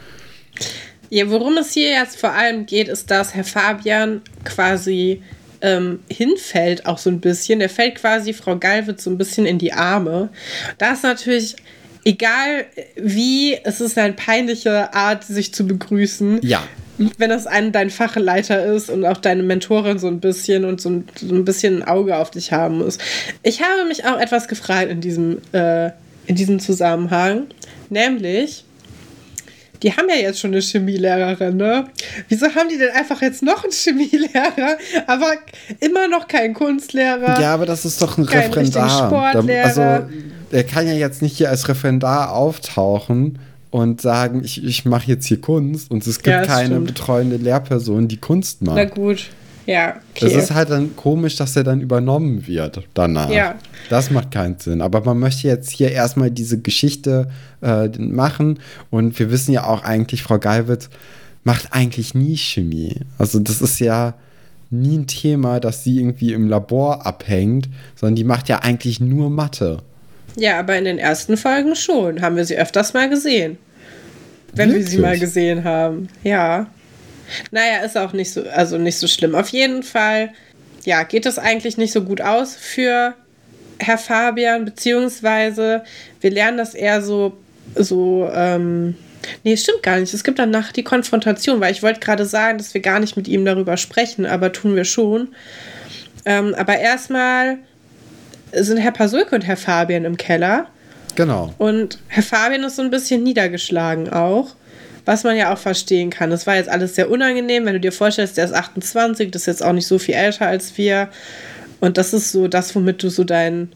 Ja, 1.14 1.28
worum 1.28 1.58
es 1.58 1.74
hier 1.74 1.90
jetzt 1.90 2.18
vor 2.18 2.30
allem 2.30 2.64
geht, 2.64 2.88
ist, 2.88 3.10
dass 3.10 3.34
Herr 3.34 3.44
Fabian 3.44 4.22
quasi 4.44 5.22
ähm, 5.60 5.98
hinfällt, 6.10 6.86
auch 6.86 6.96
so 6.96 7.10
ein 7.10 7.20
bisschen. 7.20 7.58
Der 7.58 7.68
fällt 7.68 7.96
quasi 7.96 8.32
Frau 8.32 8.56
Galwitz 8.56 9.04
so 9.04 9.10
ein 9.10 9.18
bisschen 9.18 9.44
in 9.44 9.58
die 9.58 9.74
Arme. 9.74 10.30
Das 10.78 10.98
ist 10.98 11.02
natürlich 11.02 11.56
egal 12.06 12.64
wie, 12.96 13.58
es 13.62 13.82
ist 13.82 13.98
eine 13.98 14.14
peinliche 14.14 14.94
Art, 14.94 15.24
sich 15.24 15.52
zu 15.52 15.66
begrüßen. 15.66 16.40
Ja 16.42 16.62
wenn 17.18 17.30
das 17.30 17.46
ein, 17.46 17.72
dein 17.72 17.90
Fachleiter 17.90 18.64
ist 18.66 18.88
und 18.88 19.04
auch 19.04 19.16
deine 19.16 19.42
Mentorin 19.42 19.98
so 19.98 20.06
ein 20.06 20.20
bisschen 20.20 20.64
und 20.64 20.80
so 20.80 20.90
ein, 20.90 21.04
so 21.16 21.34
ein 21.34 21.44
bisschen 21.44 21.82
ein 21.82 21.88
Auge 21.88 22.16
auf 22.16 22.30
dich 22.30 22.52
haben 22.52 22.78
muss. 22.78 22.98
Ich 23.42 23.60
habe 23.60 23.86
mich 23.88 24.04
auch 24.04 24.20
etwas 24.20 24.46
gefragt 24.46 24.88
in 24.90 25.00
diesem, 25.00 25.38
äh, 25.52 25.90
in 26.26 26.36
diesem 26.36 26.60
Zusammenhang. 26.60 27.46
Nämlich, 27.88 28.64
die 29.82 29.92
haben 29.92 30.08
ja 30.08 30.16
jetzt 30.16 30.40
schon 30.40 30.52
eine 30.52 30.60
Chemielehrerin, 30.60 31.56
ne? 31.56 31.86
Wieso 32.28 32.46
haben 32.46 32.68
die 32.68 32.78
denn 32.78 32.90
einfach 32.90 33.20
jetzt 33.22 33.42
noch 33.42 33.64
einen 33.64 33.72
Chemielehrer, 33.72 34.78
aber 35.06 35.32
immer 35.80 36.08
noch 36.08 36.28
keinen 36.28 36.54
Kunstlehrer? 36.54 37.40
Ja, 37.40 37.54
aber 37.54 37.66
das 37.66 37.84
ist 37.84 38.00
doch 38.00 38.18
ein 38.18 38.24
Referendar. 38.24 39.12
Also, 39.64 40.06
er 40.52 40.64
kann 40.64 40.86
ja 40.86 40.92
jetzt 40.92 41.22
nicht 41.22 41.36
hier 41.36 41.50
als 41.50 41.68
Referendar 41.68 42.32
auftauchen 42.32 43.38
und 43.70 44.00
sagen, 44.00 44.42
ich, 44.44 44.62
ich 44.62 44.84
mache 44.84 45.08
jetzt 45.08 45.26
hier 45.26 45.40
Kunst 45.40 45.90
und 45.90 46.06
es 46.06 46.18
gibt 46.18 46.28
ja, 46.28 46.44
keine 46.44 46.66
stimmt. 46.66 46.86
betreuende 46.88 47.36
Lehrperson, 47.36 48.06
die 48.06 48.18
Kunst 48.18 48.62
macht. 48.62 48.76
Na 48.76 48.84
gut, 48.84 49.30
ja. 49.66 49.96
Okay. 50.14 50.26
Es 50.26 50.34
ist 50.34 50.54
halt 50.54 50.70
dann 50.70 50.96
komisch, 50.96 51.36
dass 51.36 51.56
er 51.56 51.64
dann 51.64 51.80
übernommen 51.80 52.46
wird 52.46 52.82
danach. 52.94 53.30
Ja. 53.30 53.56
Das 53.90 54.10
macht 54.10 54.30
keinen 54.30 54.58
Sinn. 54.58 54.80
Aber 54.80 55.02
man 55.04 55.18
möchte 55.18 55.48
jetzt 55.48 55.70
hier 55.70 55.90
erstmal 55.90 56.30
diese 56.30 56.60
Geschichte 56.60 57.28
äh, 57.62 57.88
machen 57.98 58.58
und 58.90 59.18
wir 59.18 59.30
wissen 59.30 59.52
ja 59.52 59.66
auch 59.66 59.82
eigentlich, 59.82 60.22
Frau 60.22 60.38
Geiwitz 60.38 60.88
macht 61.44 61.68
eigentlich 61.72 62.14
nie 62.14 62.36
Chemie. 62.36 63.00
Also 63.18 63.40
das 63.40 63.60
ist 63.60 63.78
ja 63.80 64.14
nie 64.70 64.98
ein 64.98 65.06
Thema, 65.06 65.60
dass 65.60 65.84
sie 65.84 65.98
irgendwie 65.98 66.32
im 66.32 66.48
Labor 66.48 67.06
abhängt, 67.06 67.68
sondern 67.94 68.16
die 68.16 68.24
macht 68.24 68.48
ja 68.48 68.60
eigentlich 68.60 69.00
nur 69.00 69.30
Mathe. 69.30 69.78
Ja, 70.36 70.58
aber 70.58 70.78
in 70.78 70.84
den 70.84 70.98
ersten 70.98 71.36
Folgen 71.36 71.76
schon. 71.76 72.22
Haben 72.22 72.36
wir 72.36 72.44
sie 72.44 72.56
öfters 72.56 72.94
mal 72.94 73.08
gesehen. 73.08 73.58
Wenn 74.54 74.70
Wirklich? 74.70 74.86
wir 74.86 74.90
sie 74.90 74.98
mal 74.98 75.18
gesehen 75.18 75.64
haben. 75.64 76.08
Ja. 76.22 76.66
Naja, 77.50 77.78
ist 77.84 77.96
auch 77.96 78.12
nicht 78.12 78.32
so, 78.32 78.42
also 78.54 78.78
nicht 78.78 78.98
so 78.98 79.06
schlimm. 79.06 79.34
Auf 79.34 79.48
jeden 79.48 79.82
Fall, 79.82 80.32
ja, 80.84 81.02
geht 81.02 81.26
es 81.26 81.38
eigentlich 81.38 81.76
nicht 81.76 81.92
so 81.92 82.02
gut 82.02 82.20
aus 82.20 82.56
für 82.56 83.14
Herr 83.78 83.98
Fabian, 83.98 84.64
beziehungsweise 84.64 85.82
wir 86.20 86.30
lernen 86.30 86.58
das 86.58 86.74
eher 86.74 87.02
so, 87.02 87.36
so, 87.74 88.30
ähm, 88.32 88.96
nee, 89.44 89.56
stimmt 89.56 89.82
gar 89.82 89.98
nicht. 89.98 90.14
Es 90.14 90.24
gibt 90.24 90.38
danach 90.38 90.72
die 90.72 90.84
Konfrontation, 90.84 91.60
weil 91.60 91.72
ich 91.72 91.82
wollte 91.82 92.00
gerade 92.00 92.26
sagen, 92.26 92.58
dass 92.58 92.74
wir 92.74 92.80
gar 92.80 93.00
nicht 93.00 93.16
mit 93.16 93.28
ihm 93.28 93.44
darüber 93.44 93.76
sprechen, 93.76 94.26
aber 94.26 94.52
tun 94.52 94.76
wir 94.76 94.84
schon. 94.84 95.28
Ähm, 96.24 96.54
aber 96.56 96.78
erstmal 96.78 97.58
sind 98.52 98.78
Herr 98.78 98.92
Pasulke 98.92 99.34
und 99.34 99.42
Herr 99.42 99.56
Fabian 99.56 100.04
im 100.04 100.16
Keller. 100.16 100.66
Genau. 101.14 101.52
Und 101.58 101.98
Herr 102.08 102.22
Fabian 102.22 102.64
ist 102.64 102.76
so 102.76 102.82
ein 102.82 102.90
bisschen 102.90 103.22
niedergeschlagen 103.22 104.10
auch, 104.10 104.54
was 105.04 105.24
man 105.24 105.36
ja 105.36 105.52
auch 105.52 105.58
verstehen 105.58 106.10
kann. 106.10 106.30
Das 106.30 106.46
war 106.46 106.56
jetzt 106.56 106.68
alles 106.68 106.94
sehr 106.94 107.10
unangenehm, 107.10 107.64
wenn 107.64 107.74
du 107.74 107.80
dir 107.80 107.92
vorstellst, 107.92 108.36
der 108.36 108.44
ist 108.44 108.54
28, 108.54 109.30
das 109.30 109.42
ist 109.42 109.46
jetzt 109.46 109.64
auch 109.64 109.72
nicht 109.72 109.86
so 109.86 109.98
viel 109.98 110.14
älter 110.14 110.46
als 110.46 110.76
wir. 110.78 111.08
Und 111.80 111.98
das 111.98 112.12
ist 112.12 112.30
so 112.30 112.46
das, 112.46 112.74
womit 112.74 113.02
du 113.02 113.08
so 113.08 113.24
dein, 113.24 113.72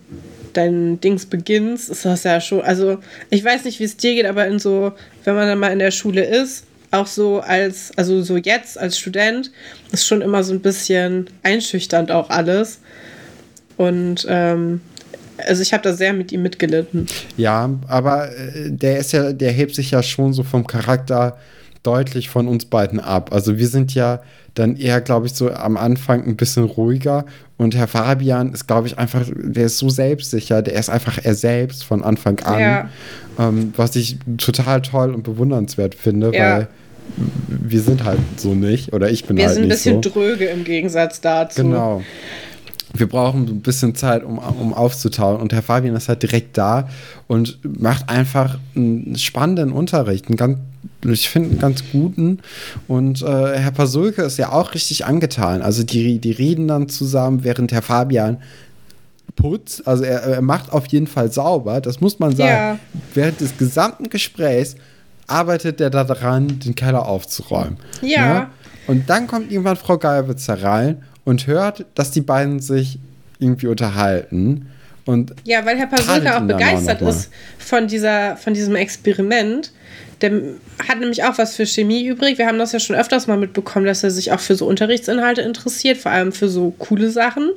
dein 0.52 1.00
Dings 1.00 1.26
beginnst, 1.26 1.90
ist 1.90 2.04
das 2.04 2.22
ja 2.22 2.40
schon. 2.40 2.62
Also, 2.62 2.98
ich 3.30 3.44
weiß 3.44 3.64
nicht, 3.64 3.80
wie 3.80 3.84
es 3.84 3.96
dir 3.96 4.14
geht, 4.14 4.26
aber 4.26 4.46
in 4.46 4.58
so, 4.58 4.92
wenn 5.24 5.34
man 5.34 5.48
dann 5.48 5.58
mal 5.58 5.72
in 5.72 5.80
der 5.80 5.90
Schule 5.90 6.24
ist, 6.24 6.64
auch 6.92 7.08
so 7.08 7.40
als, 7.40 7.90
also 7.96 8.22
so 8.22 8.36
jetzt 8.36 8.78
als 8.78 8.98
Student, 8.98 9.50
ist 9.90 10.06
schon 10.06 10.22
immer 10.22 10.44
so 10.44 10.52
ein 10.52 10.60
bisschen 10.60 11.28
einschüchternd 11.42 12.12
auch 12.12 12.30
alles. 12.30 12.78
Und 13.76 14.26
ähm, 14.28 14.80
also 15.38 15.62
ich 15.62 15.72
habe 15.72 15.82
da 15.82 15.92
sehr 15.92 16.12
mit 16.12 16.32
ihm 16.32 16.42
mitgelitten. 16.42 17.06
Ja, 17.36 17.70
aber 17.88 18.30
äh, 18.30 18.70
der 18.70 18.98
ist 18.98 19.12
ja, 19.12 19.32
der 19.32 19.52
hebt 19.52 19.74
sich 19.74 19.90
ja 19.90 20.02
schon 20.02 20.32
so 20.32 20.42
vom 20.42 20.66
Charakter 20.66 21.36
deutlich 21.82 22.28
von 22.28 22.48
uns 22.48 22.64
beiden 22.64 23.00
ab. 23.00 23.32
Also 23.32 23.58
wir 23.58 23.68
sind 23.68 23.94
ja 23.94 24.20
dann 24.54 24.76
eher, 24.76 25.00
glaube 25.00 25.26
ich, 25.26 25.34
so 25.34 25.50
am 25.52 25.76
Anfang 25.76 26.24
ein 26.26 26.36
bisschen 26.36 26.64
ruhiger. 26.64 27.26
Und 27.58 27.76
Herr 27.76 27.86
Fabian 27.86 28.52
ist, 28.52 28.66
glaube 28.66 28.88
ich, 28.88 28.98
einfach, 28.98 29.22
der 29.26 29.66
ist 29.66 29.78
so 29.78 29.88
selbstsicher, 29.88 30.62
der 30.62 30.74
ist 30.74 30.88
einfach 30.88 31.18
er 31.22 31.34
selbst 31.34 31.84
von 31.84 32.02
Anfang 32.02 32.40
an. 32.40 32.60
Ja. 32.60 32.88
Ähm, 33.38 33.72
was 33.76 33.94
ich 33.96 34.18
total 34.38 34.82
toll 34.82 35.14
und 35.14 35.22
bewundernswert 35.22 35.94
finde, 35.94 36.32
ja. 36.34 36.56
weil 36.56 36.68
wir 37.46 37.80
sind 37.80 38.04
halt 38.04 38.18
so 38.36 38.54
nicht. 38.54 38.92
Oder 38.92 39.10
ich 39.10 39.24
bin 39.26 39.36
wir 39.36 39.46
halt 39.46 39.58
nicht 39.58 39.64
so. 39.64 39.68
Wir 39.68 39.76
sind 39.76 39.94
ein 39.94 40.00
bisschen 40.00 40.14
so. 40.14 40.20
dröge 40.20 40.46
im 40.46 40.64
Gegensatz 40.64 41.20
dazu. 41.20 41.62
Genau 41.62 42.02
wir 42.94 43.08
brauchen 43.08 43.46
ein 43.48 43.60
bisschen 43.60 43.94
Zeit, 43.94 44.24
um, 44.24 44.38
um 44.38 44.72
aufzutauen. 44.72 45.40
Und 45.40 45.52
Herr 45.52 45.62
Fabian 45.62 45.96
ist 45.96 46.08
halt 46.08 46.22
direkt 46.22 46.56
da 46.56 46.88
und 47.26 47.58
macht 47.80 48.08
einfach 48.08 48.58
einen 48.74 49.16
spannenden 49.16 49.72
Unterricht, 49.72 50.28
einen 50.28 50.36
ganz, 50.36 50.58
ich 51.04 51.28
finde, 51.28 51.50
einen 51.50 51.58
ganz 51.58 51.82
guten. 51.92 52.38
Und 52.88 53.22
äh, 53.22 53.58
Herr 53.58 53.72
Pasulke 53.72 54.22
ist 54.22 54.38
ja 54.38 54.52
auch 54.52 54.74
richtig 54.74 55.04
angetan. 55.04 55.62
Also 55.62 55.82
die, 55.82 56.18
die 56.18 56.32
reden 56.32 56.68
dann 56.68 56.88
zusammen, 56.88 57.44
während 57.44 57.72
Herr 57.72 57.82
Fabian 57.82 58.38
putzt. 59.34 59.86
Also 59.86 60.04
er, 60.04 60.22
er 60.22 60.42
macht 60.42 60.72
auf 60.72 60.86
jeden 60.86 61.06
Fall 61.06 61.30
sauber, 61.30 61.80
das 61.80 62.00
muss 62.00 62.18
man 62.18 62.34
sagen. 62.34 62.48
Ja. 62.48 62.78
Während 63.14 63.40
des 63.40 63.56
gesamten 63.58 64.08
Gesprächs 64.08 64.76
arbeitet 65.26 65.80
er 65.80 65.90
daran, 65.90 66.60
den 66.60 66.74
Keller 66.74 67.06
aufzuräumen. 67.06 67.78
Ja. 68.00 68.08
ja? 68.08 68.34
Ne? 68.34 68.46
Und 68.86 69.10
dann 69.10 69.26
kommt 69.26 69.50
irgendwann 69.50 69.76
Frau 69.76 69.98
Geierwitz 69.98 70.46
herein 70.46 71.02
und 71.26 71.46
hört, 71.46 71.84
dass 71.94 72.12
die 72.12 72.22
beiden 72.22 72.60
sich 72.60 72.98
irgendwie 73.38 73.66
unterhalten. 73.66 74.70
Und 75.04 75.34
ja, 75.44 75.66
weil 75.66 75.76
Herr 75.76 75.88
Pasulka 75.88 76.38
auch 76.38 76.46
begeistert 76.46 77.02
ist 77.02 77.30
von, 77.58 77.86
dieser, 77.86 78.36
von 78.36 78.54
diesem 78.54 78.74
Experiment. 78.74 79.72
Der 80.22 80.32
hat 80.88 81.00
nämlich 81.00 81.24
auch 81.24 81.36
was 81.36 81.54
für 81.56 81.66
Chemie 81.66 82.06
übrig. 82.06 82.38
Wir 82.38 82.46
haben 82.46 82.58
das 82.58 82.72
ja 82.72 82.80
schon 82.80 82.96
öfters 82.96 83.26
mal 83.26 83.36
mitbekommen, 83.36 83.84
dass 83.84 84.02
er 84.02 84.10
sich 84.10 84.32
auch 84.32 84.40
für 84.40 84.54
so 84.54 84.66
Unterrichtsinhalte 84.66 85.42
interessiert, 85.42 85.98
vor 85.98 86.12
allem 86.12 86.32
für 86.32 86.48
so 86.48 86.74
coole 86.78 87.10
Sachen. 87.10 87.50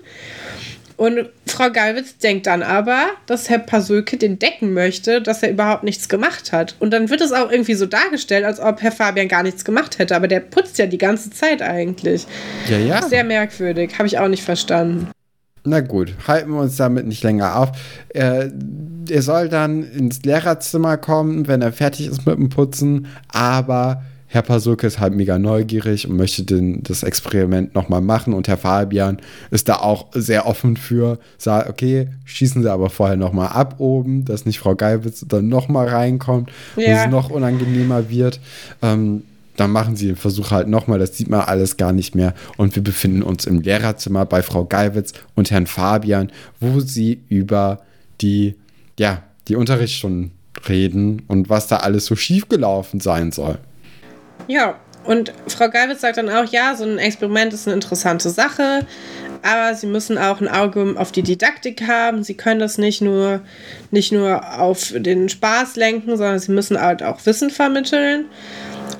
Und 0.99 1.29
Frau 1.45 1.71
Galwitz 1.71 2.17
denkt 2.17 2.45
dann 2.45 2.61
aber, 2.61 3.05
dass 3.25 3.49
Herr 3.49 3.59
Pasulke 3.59 4.17
den 4.17 4.37
decken 4.37 4.73
möchte, 4.73 5.21
dass 5.21 5.41
er 5.41 5.49
überhaupt 5.49 5.83
nichts 5.83 6.09
gemacht 6.09 6.51
hat. 6.51 6.75
Und 6.81 6.91
dann 6.91 7.09
wird 7.09 7.21
es 7.21 7.31
auch 7.31 7.49
irgendwie 7.49 7.75
so 7.75 7.85
dargestellt, 7.85 8.43
als 8.43 8.59
ob 8.59 8.81
Herr 8.81 8.91
Fabian 8.91 9.29
gar 9.29 9.43
nichts 9.43 9.63
gemacht 9.63 9.97
hätte. 9.97 10.13
Aber 10.13 10.27
der 10.27 10.41
putzt 10.41 10.77
ja 10.77 10.87
die 10.87 10.97
ganze 10.97 11.29
Zeit 11.29 11.61
eigentlich. 11.61 12.27
Ja, 12.67 12.77
ja. 12.77 13.01
Sehr 13.07 13.23
merkwürdig. 13.23 13.97
Habe 13.97 14.07
ich 14.07 14.19
auch 14.19 14.27
nicht 14.27 14.43
verstanden. 14.43 15.07
Na 15.63 15.79
gut, 15.79 16.13
halten 16.27 16.51
wir 16.51 16.59
uns 16.59 16.75
damit 16.75 17.07
nicht 17.07 17.23
länger 17.23 17.55
auf. 17.55 17.69
Er, 18.09 18.51
er 19.09 19.21
soll 19.21 19.47
dann 19.47 19.83
ins 19.83 20.23
Lehrerzimmer 20.23 20.97
kommen, 20.97 21.47
wenn 21.47 21.61
er 21.61 21.71
fertig 21.71 22.07
ist 22.07 22.25
mit 22.25 22.35
dem 22.35 22.49
Putzen, 22.49 23.07
aber 23.29 24.03
Herr 24.31 24.43
Pasulke 24.43 24.85
ist 24.85 24.99
halt 24.99 25.15
mega 25.15 25.39
neugierig 25.39 26.07
und 26.07 26.15
möchte 26.15 26.43
den, 26.43 26.83
das 26.83 27.01
Experiment 27.01 27.73
nochmal 27.73 28.01
machen. 28.01 28.35
Und 28.35 28.47
Herr 28.47 28.57
Fabian 28.57 29.17
ist 29.49 29.67
da 29.69 29.77
auch 29.77 30.05
sehr 30.13 30.45
offen 30.45 30.77
für. 30.77 31.17
Sagt, 31.39 31.67
okay, 31.67 32.09
schießen 32.25 32.61
Sie 32.61 32.71
aber 32.71 32.91
vorher 32.91 33.17
nochmal 33.17 33.47
ab 33.47 33.75
oben, 33.79 34.25
dass 34.25 34.45
nicht 34.45 34.59
Frau 34.59 34.75
Geibitz 34.75 35.25
dann 35.27 35.49
nochmal 35.49 35.87
reinkommt 35.87 36.51
ja. 36.75 36.85
und 36.85 36.91
es 36.91 37.11
noch 37.11 37.31
unangenehmer 37.31 38.11
wird. 38.11 38.39
Ähm, 38.83 39.23
dann 39.55 39.71
machen 39.71 39.95
sie 39.95 40.07
den 40.07 40.15
Versuch 40.15 40.51
halt 40.51 40.67
nochmal, 40.67 40.99
das 40.99 41.17
sieht 41.17 41.29
man 41.29 41.41
alles 41.41 41.75
gar 41.75 41.91
nicht 41.91 42.15
mehr. 42.15 42.33
Und 42.55 42.75
wir 42.75 42.83
befinden 42.83 43.23
uns 43.23 43.45
im 43.45 43.59
Lehrerzimmer 43.59 44.25
bei 44.25 44.43
Frau 44.43 44.63
Geiwitz 44.63 45.13
und 45.35 45.51
Herrn 45.51 45.67
Fabian, 45.67 46.31
wo 46.59 46.79
sie 46.79 47.19
über 47.27 47.81
die, 48.21 48.55
ja, 48.97 49.23
die 49.47 49.55
Unterrichtsstunden 49.55 50.31
reden 50.67 51.23
und 51.27 51.49
was 51.49 51.67
da 51.67 51.77
alles 51.77 52.05
so 52.05 52.15
schiefgelaufen 52.15 52.99
sein 52.99 53.31
soll. 53.31 53.57
Ja, 54.49 54.79
und 55.05 55.31
Frau 55.45 55.69
Geibitz 55.69 56.01
sagt 56.01 56.17
dann 56.17 56.27
auch, 56.27 56.45
ja, 56.45 56.75
so 56.75 56.83
ein 56.83 56.97
Experiment 56.97 57.53
ist 57.53 57.67
eine 57.67 57.75
interessante 57.75 58.31
Sache, 58.31 58.83
aber 59.43 59.75
sie 59.75 59.85
müssen 59.85 60.17
auch 60.17 60.41
ein 60.41 60.47
Auge 60.47 60.95
auf 60.97 61.11
die 61.11 61.21
Didaktik 61.21 61.87
haben. 61.87 62.23
Sie 62.23 62.33
können 62.33 62.59
das 62.59 62.79
nicht 62.79 62.99
nur, 62.99 63.41
nicht 63.91 64.11
nur 64.11 64.59
auf 64.59 64.91
den 64.95 65.29
Spaß 65.29 65.75
lenken, 65.75 66.17
sondern 66.17 66.39
sie 66.39 66.51
müssen 66.51 66.81
halt 66.81 67.03
auch 67.03 67.23
Wissen 67.27 67.51
vermitteln. 67.51 68.25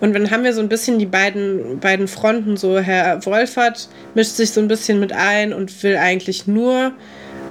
Und 0.01 0.13
dann 0.13 0.29
haben 0.29 0.43
wir 0.43 0.53
so 0.53 0.61
ein 0.61 0.69
bisschen 0.69 0.99
die 0.99 1.07
beiden, 1.07 1.79
beiden 1.79 2.07
Fronten. 2.07 2.55
So, 2.55 2.77
Herr 2.77 3.25
Wolfert 3.25 3.89
mischt 4.13 4.35
sich 4.35 4.51
so 4.51 4.61
ein 4.61 4.67
bisschen 4.67 4.99
mit 4.99 5.13
ein 5.13 5.51
und 5.51 5.81
will 5.81 5.97
eigentlich 5.97 6.45
nur 6.45 6.91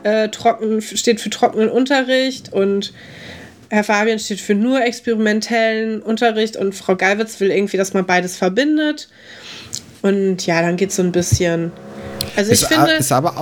äh, 0.05 0.29
trocken, 0.29 0.81
steht 0.81 1.21
für 1.21 1.31
trockenen 1.31 1.69
Unterricht 1.69 2.53
und 2.53 2.93
Herr 3.71 3.85
Fabian 3.85 4.19
steht 4.19 4.41
für 4.41 4.55
nur 4.55 4.83
experimentellen 4.83 6.01
Unterricht 6.03 6.57
und 6.57 6.75
Frau 6.75 6.97
Galwitz 6.97 7.39
will 7.41 7.51
irgendwie, 7.51 7.77
dass 7.77 7.93
man 7.93 8.07
beides 8.07 8.37
verbindet. 8.37 9.09
Und 10.01 10.47
ja, 10.47 10.63
dann 10.63 10.77
geht 10.77 10.91
es 10.91 10.97
so 10.97 11.03
ein 11.03 11.13
bisschen. 11.13 11.73
Also 12.37 12.53
ich 12.53 12.63
ist, 12.63 12.69
finde, 12.69 12.99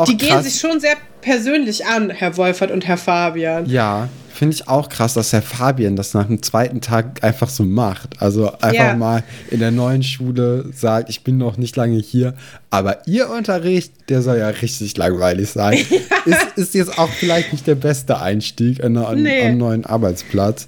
die 0.09 0.17
gehen 0.17 0.43
sich 0.43 0.59
schon 0.59 0.81
sehr 0.81 0.97
persönlich 1.21 1.87
an, 1.87 2.11
Herr 2.11 2.37
Wolfert 2.37 2.71
und 2.71 2.87
Herr 2.87 2.97
Fabian. 2.97 3.67
Ja, 3.67 4.09
finde 4.37 4.55
ich 4.55 4.69
auch 4.69 4.89
krass, 4.89 5.15
dass 5.15 5.33
Herr 5.33 5.43
Fabian 5.43 5.97
das 5.97 6.15
nach 6.15 6.27
dem 6.27 6.43
zweiten 6.43 6.81
Tag 6.81 7.25
einfach 7.25 7.49
so 7.49 7.65
macht. 7.65 8.21
Also 8.21 8.53
einfach 8.59 8.75
ja. 8.75 8.97
mal 8.97 9.25
in 9.51 9.61
der 9.61 9.71
neuen 9.71 10.03
Schule 10.03 10.71
sagt, 10.73 11.09
ich 11.09 11.25
bin 11.25 11.39
noch 11.39 11.57
nicht 11.57 11.75
lange 11.77 11.99
hier, 11.99 12.35
aber 12.71 13.07
Ihr 13.07 13.31
Unterricht, 13.31 13.93
der 14.09 14.23
soll 14.23 14.39
ja 14.39 14.49
richtig 14.49 14.97
langweilig 14.97 15.51
sein. 15.51 15.79
ist, 16.27 16.47
ist 16.57 16.75
jetzt 16.75 16.99
auch 16.99 17.11
vielleicht 17.11 17.53
nicht 17.53 17.67
der 17.67 17.75
beste 17.75 18.21
Einstieg 18.21 18.85
an, 18.85 18.97
an, 18.97 19.23
nee. 19.23 19.49
am 19.49 19.59
neuen 19.59 19.85
Arbeitsplatz. 19.85 20.67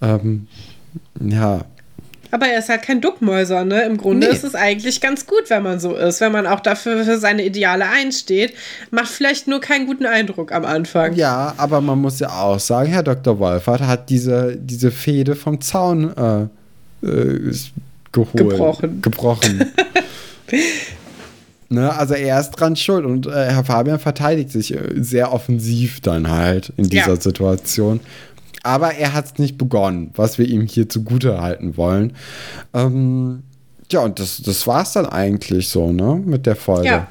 Ähm, 0.00 0.46
ja, 1.20 1.64
aber 2.30 2.46
er 2.46 2.58
ist 2.58 2.68
halt 2.68 2.82
kein 2.82 3.00
Duckmäuser, 3.00 3.64
ne? 3.64 3.82
Im 3.82 3.96
Grunde 3.96 4.28
nee. 4.28 4.32
ist 4.32 4.44
es 4.44 4.54
eigentlich 4.54 5.00
ganz 5.00 5.26
gut, 5.26 5.48
wenn 5.48 5.62
man 5.62 5.80
so 5.80 5.94
ist, 5.96 6.20
wenn 6.20 6.32
man 6.32 6.46
auch 6.46 6.60
dafür 6.60 7.04
für 7.04 7.18
seine 7.18 7.44
Ideale 7.44 7.86
einsteht. 7.88 8.54
Macht 8.90 9.08
vielleicht 9.08 9.48
nur 9.48 9.60
keinen 9.60 9.86
guten 9.86 10.06
Eindruck 10.06 10.52
am 10.52 10.64
Anfang. 10.64 11.14
Ja, 11.14 11.54
aber 11.56 11.80
man 11.80 11.98
muss 11.98 12.20
ja 12.20 12.28
auch 12.28 12.60
sagen, 12.60 12.90
Herr 12.90 13.02
Dr. 13.02 13.38
Wolfert 13.38 13.80
hat 13.82 14.10
diese, 14.10 14.56
diese 14.56 14.90
Fehde 14.90 15.34
vom 15.36 15.60
Zaun 15.60 16.16
äh, 16.16 17.06
äh, 17.06 17.52
geholt. 18.12 18.36
Gebrochen. 18.36 19.02
Gebrochen. 19.02 19.64
Ne, 21.72 21.96
also 21.96 22.14
er 22.14 22.40
ist 22.40 22.50
dran 22.50 22.74
schuld 22.74 23.06
und 23.06 23.28
äh, 23.28 23.30
Herr 23.30 23.62
Fabian 23.62 24.00
verteidigt 24.00 24.50
sich 24.50 24.74
äh, 24.74 24.80
sehr 24.96 25.32
offensiv 25.32 26.00
dann 26.00 26.28
halt 26.28 26.72
in 26.76 26.88
dieser 26.88 27.14
ja. 27.14 27.20
Situation. 27.20 28.00
Aber 28.62 28.94
er 28.94 29.12
hat 29.12 29.26
es 29.26 29.38
nicht 29.38 29.56
begonnen, 29.56 30.10
was 30.14 30.38
wir 30.38 30.46
ihm 30.46 30.62
hier 30.66 30.88
zugute 30.88 31.40
halten 31.40 31.76
wollen. 31.76 32.14
Ähm, 32.74 33.42
ja, 33.90 34.00
und 34.00 34.18
das, 34.18 34.42
das 34.42 34.66
war 34.66 34.82
es 34.82 34.92
dann 34.92 35.06
eigentlich 35.06 35.68
so, 35.68 35.92
ne, 35.92 36.20
mit 36.24 36.46
der 36.46 36.56
Folge. 36.56 36.86
Ja. 36.86 37.08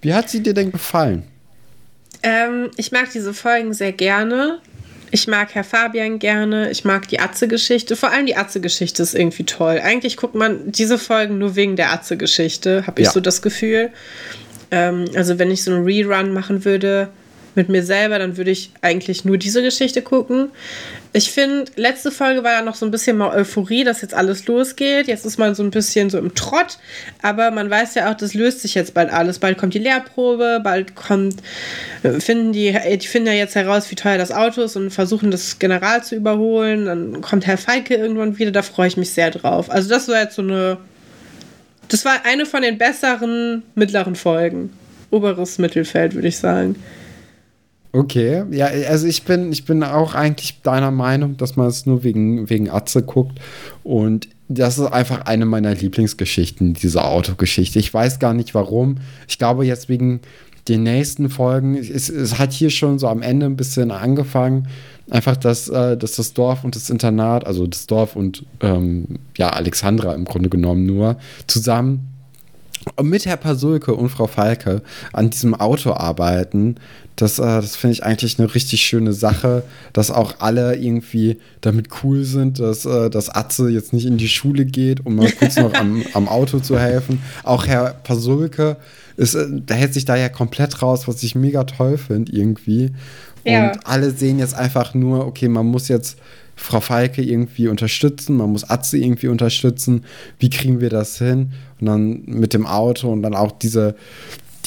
Wie 0.00 0.14
hat 0.14 0.30
sie 0.30 0.42
dir 0.42 0.54
denn 0.54 0.72
gefallen? 0.72 1.24
Ähm, 2.22 2.70
ich 2.76 2.92
mag 2.92 3.10
diese 3.12 3.34
Folgen 3.34 3.74
sehr 3.74 3.92
gerne. 3.92 4.60
Ich 5.10 5.28
mag 5.28 5.54
Herr 5.54 5.64
Fabian 5.64 6.18
gerne. 6.18 6.70
Ich 6.70 6.84
mag 6.84 7.08
die 7.08 7.20
Atze-Geschichte. 7.20 7.96
Vor 7.96 8.10
allem 8.10 8.26
die 8.26 8.36
Atze-Geschichte 8.36 9.02
ist 9.02 9.14
irgendwie 9.14 9.44
toll. 9.44 9.80
Eigentlich 9.82 10.16
guckt 10.16 10.34
man 10.34 10.72
diese 10.72 10.98
Folgen 10.98 11.38
nur 11.38 11.56
wegen 11.56 11.76
der 11.76 11.92
Atze-Geschichte, 11.92 12.86
habe 12.86 13.00
ich 13.00 13.06
ja. 13.06 13.12
so 13.12 13.20
das 13.20 13.42
Gefühl. 13.42 13.90
Ähm, 14.70 15.06
also, 15.14 15.38
wenn 15.38 15.50
ich 15.50 15.62
so 15.62 15.72
einen 15.72 15.84
Rerun 15.84 16.32
machen 16.32 16.64
würde, 16.64 17.08
mit 17.56 17.68
mir 17.68 17.82
selber, 17.82 18.18
dann 18.18 18.36
würde 18.36 18.50
ich 18.50 18.70
eigentlich 18.82 19.24
nur 19.24 19.38
diese 19.38 19.62
Geschichte 19.62 20.02
gucken. 20.02 20.50
Ich 21.12 21.30
finde, 21.32 21.64
letzte 21.76 22.10
Folge 22.10 22.44
war 22.44 22.52
ja 22.52 22.62
noch 22.62 22.74
so 22.74 22.84
ein 22.84 22.90
bisschen 22.90 23.16
mal 23.16 23.34
Euphorie, 23.34 23.84
dass 23.84 24.02
jetzt 24.02 24.12
alles 24.12 24.46
losgeht. 24.46 25.08
Jetzt 25.08 25.24
ist 25.24 25.38
man 25.38 25.54
so 25.54 25.62
ein 25.62 25.70
bisschen 25.70 26.10
so 26.10 26.18
im 26.18 26.34
Trott, 26.34 26.78
aber 27.22 27.50
man 27.50 27.70
weiß 27.70 27.94
ja 27.94 28.10
auch, 28.10 28.16
das 28.16 28.34
löst 28.34 28.60
sich 28.60 28.74
jetzt 28.74 28.92
bald 28.92 29.10
alles. 29.10 29.38
Bald 29.38 29.56
kommt 29.56 29.72
die 29.72 29.78
Lehrprobe, 29.78 30.60
bald 30.62 30.94
kommt, 30.94 31.36
äh, 32.02 32.20
finden 32.20 32.52
die, 32.52 32.68
äh, 32.68 32.98
die 32.98 33.06
finden 33.06 33.28
ja 33.28 33.34
jetzt 33.34 33.54
heraus, 33.54 33.90
wie 33.90 33.94
teuer 33.94 34.18
das 34.18 34.30
Auto 34.30 34.60
ist 34.60 34.76
und 34.76 34.90
versuchen 34.90 35.30
das 35.30 35.58
General 35.58 36.04
zu 36.04 36.14
überholen. 36.14 36.84
Dann 36.84 37.20
kommt 37.22 37.46
Herr 37.46 37.58
Feike 37.58 37.94
irgendwann 37.94 38.38
wieder, 38.38 38.50
da 38.50 38.60
freue 38.60 38.88
ich 38.88 38.98
mich 38.98 39.10
sehr 39.12 39.30
drauf. 39.30 39.70
Also 39.70 39.88
das 39.88 40.08
war 40.08 40.20
jetzt 40.20 40.36
so 40.36 40.42
eine, 40.42 40.76
das 41.88 42.04
war 42.04 42.26
eine 42.26 42.44
von 42.44 42.60
den 42.60 42.76
besseren 42.76 43.62
mittleren 43.74 44.16
Folgen. 44.16 44.70
Oberes 45.10 45.56
Mittelfeld, 45.58 46.14
würde 46.14 46.28
ich 46.28 46.36
sagen. 46.36 46.76
Okay, 47.96 48.44
ja, 48.50 48.66
also 48.66 49.06
ich 49.06 49.22
bin, 49.22 49.50
ich 49.52 49.64
bin 49.64 49.82
auch 49.82 50.14
eigentlich 50.14 50.60
deiner 50.62 50.90
Meinung, 50.90 51.38
dass 51.38 51.56
man 51.56 51.66
es 51.66 51.86
nur 51.86 52.04
wegen, 52.04 52.50
wegen 52.50 52.68
Atze 52.68 53.02
guckt. 53.02 53.40
Und 53.84 54.28
das 54.48 54.76
ist 54.76 54.84
einfach 54.84 55.22
eine 55.24 55.46
meiner 55.46 55.74
Lieblingsgeschichten, 55.74 56.74
diese 56.74 57.02
Autogeschichte. 57.02 57.78
Ich 57.78 57.92
weiß 57.92 58.18
gar 58.18 58.34
nicht 58.34 58.54
warum. 58.54 58.96
Ich 59.28 59.38
glaube 59.38 59.64
jetzt 59.64 59.88
wegen 59.88 60.20
den 60.68 60.82
nächsten 60.82 61.30
Folgen, 61.30 61.74
es, 61.74 62.10
es 62.10 62.38
hat 62.38 62.52
hier 62.52 62.68
schon 62.68 62.98
so 62.98 63.08
am 63.08 63.22
Ende 63.22 63.46
ein 63.46 63.56
bisschen 63.56 63.90
angefangen. 63.90 64.68
Einfach, 65.08 65.38
dass, 65.38 65.70
äh, 65.70 65.96
dass 65.96 66.16
das 66.16 66.34
Dorf 66.34 66.64
und 66.64 66.76
das 66.76 66.90
Internat, 66.90 67.46
also 67.46 67.66
das 67.66 67.86
Dorf 67.86 68.14
und 68.14 68.44
ähm, 68.60 69.20
ja, 69.38 69.50
Alexandra 69.50 70.12
im 70.14 70.26
Grunde 70.26 70.50
genommen 70.50 70.84
nur 70.84 71.16
zusammen 71.46 72.08
mit 73.02 73.26
Herr 73.26 73.36
Pasulke 73.36 73.94
und 73.94 74.10
Frau 74.10 74.26
Falke 74.26 74.82
an 75.12 75.30
diesem 75.30 75.54
Auto 75.54 75.92
arbeiten, 75.92 76.76
das, 77.16 77.38
äh, 77.38 77.42
das 77.42 77.76
finde 77.76 77.94
ich 77.94 78.04
eigentlich 78.04 78.38
eine 78.38 78.54
richtig 78.54 78.82
schöne 78.82 79.12
Sache, 79.14 79.62
dass 79.92 80.10
auch 80.10 80.34
alle 80.38 80.76
irgendwie 80.76 81.38
damit 81.62 81.88
cool 82.02 82.24
sind, 82.24 82.58
dass, 82.58 82.84
äh, 82.84 83.10
dass 83.10 83.30
Atze 83.30 83.70
jetzt 83.70 83.92
nicht 83.92 84.06
in 84.06 84.18
die 84.18 84.28
Schule 84.28 84.66
geht, 84.66 85.04
um 85.04 85.16
mal 85.16 85.32
kurz 85.32 85.56
noch 85.56 85.74
am, 85.74 86.04
am 86.12 86.28
Auto 86.28 86.60
zu 86.60 86.78
helfen. 86.78 87.22
Auch 87.42 87.66
Herr 87.66 87.94
Pasulke 88.04 88.76
ist, 89.16 89.34
äh, 89.34 89.46
der 89.48 89.76
hält 89.76 89.94
sich 89.94 90.04
da 90.04 90.14
ja 90.16 90.28
komplett 90.28 90.82
raus, 90.82 91.08
was 91.08 91.22
ich 91.22 91.34
mega 91.34 91.64
toll 91.64 91.96
finde 91.96 92.32
irgendwie. 92.32 92.92
Ja. 93.44 93.72
Und 93.72 93.86
alle 93.86 94.10
sehen 94.10 94.38
jetzt 94.38 94.54
einfach 94.54 94.92
nur, 94.92 95.26
okay, 95.26 95.48
man 95.48 95.66
muss 95.66 95.88
jetzt 95.88 96.18
Frau 96.54 96.80
Falke 96.80 97.22
irgendwie 97.22 97.68
unterstützen, 97.68 98.36
man 98.36 98.50
muss 98.50 98.68
Atze 98.68 98.98
irgendwie 98.98 99.28
unterstützen. 99.28 100.04
Wie 100.38 100.50
kriegen 100.50 100.80
wir 100.80 100.90
das 100.90 101.18
hin? 101.18 101.52
Und 101.80 101.86
dann 101.86 102.22
mit 102.26 102.54
dem 102.54 102.66
Auto 102.66 103.10
und 103.10 103.22
dann 103.22 103.34
auch 103.34 103.52
diese, 103.52 103.94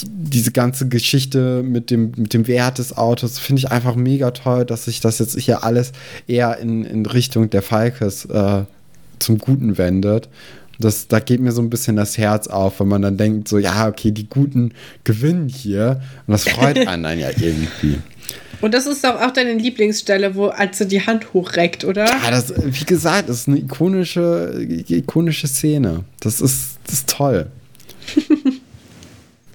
diese 0.08 0.52
ganze 0.52 0.88
Geschichte 0.88 1.64
mit 1.64 1.92
dem, 1.92 2.12
mit 2.16 2.34
dem 2.34 2.48
Wert 2.48 2.78
des 2.78 2.96
Autos 2.98 3.40
finde 3.40 3.62
ich 3.62 3.72
einfach 3.72 3.96
mega 3.96 4.32
toll, 4.32 4.66
dass 4.66 4.86
sich 4.86 5.00
das 5.00 5.20
jetzt 5.20 5.40
hier 5.40 5.64
alles 5.64 5.92
eher 6.28 6.58
in, 6.58 6.84
in 6.84 7.06
Richtung 7.06 7.50
der 7.50 7.62
Falkes 7.62 8.26
äh, 8.26 8.64
zum 9.20 9.38
Guten 9.38 9.78
wendet. 9.78 10.30
Das, 10.80 11.08
da 11.08 11.20
geht 11.20 11.42
mir 11.42 11.52
so 11.52 11.62
ein 11.62 11.70
bisschen 11.70 11.98
das 11.98 12.18
Herz 12.18 12.48
auf, 12.48 12.80
wenn 12.80 12.88
man 12.88 13.02
dann 13.02 13.18
denkt, 13.18 13.50
so, 13.50 13.58
ja, 13.58 13.88
okay, 13.88 14.12
die 14.12 14.30
Guten 14.30 14.74
gewinnen 15.04 15.50
hier. 15.50 16.02
Und 16.26 16.32
das 16.32 16.48
freut 16.48 16.78
einen 16.88 17.04
dann 17.04 17.20
ja 17.20 17.30
irgendwie. 17.30 18.00
Und 18.62 18.74
das 18.74 18.86
ist 18.86 19.04
doch 19.04 19.22
auch 19.22 19.32
deine 19.32 19.54
Lieblingsstelle, 19.54 20.36
wo 20.36 20.48
als 20.48 20.78
sie 20.78 20.88
die 20.88 21.06
Hand 21.06 21.34
hochreckt, 21.34 21.86
oder? 21.86 22.06
Ja, 22.06 22.32
das, 22.32 22.54
wie 22.56 22.86
gesagt, 22.86 23.30
das 23.30 23.42
ist 23.42 23.48
eine 23.48 23.58
ikonische, 23.60 24.68
ikonische 24.88 25.48
Szene. 25.48 26.04
Das 26.20 26.42
ist, 26.42 26.78
das 26.86 26.96
ist 26.96 27.10
toll. 27.10 27.48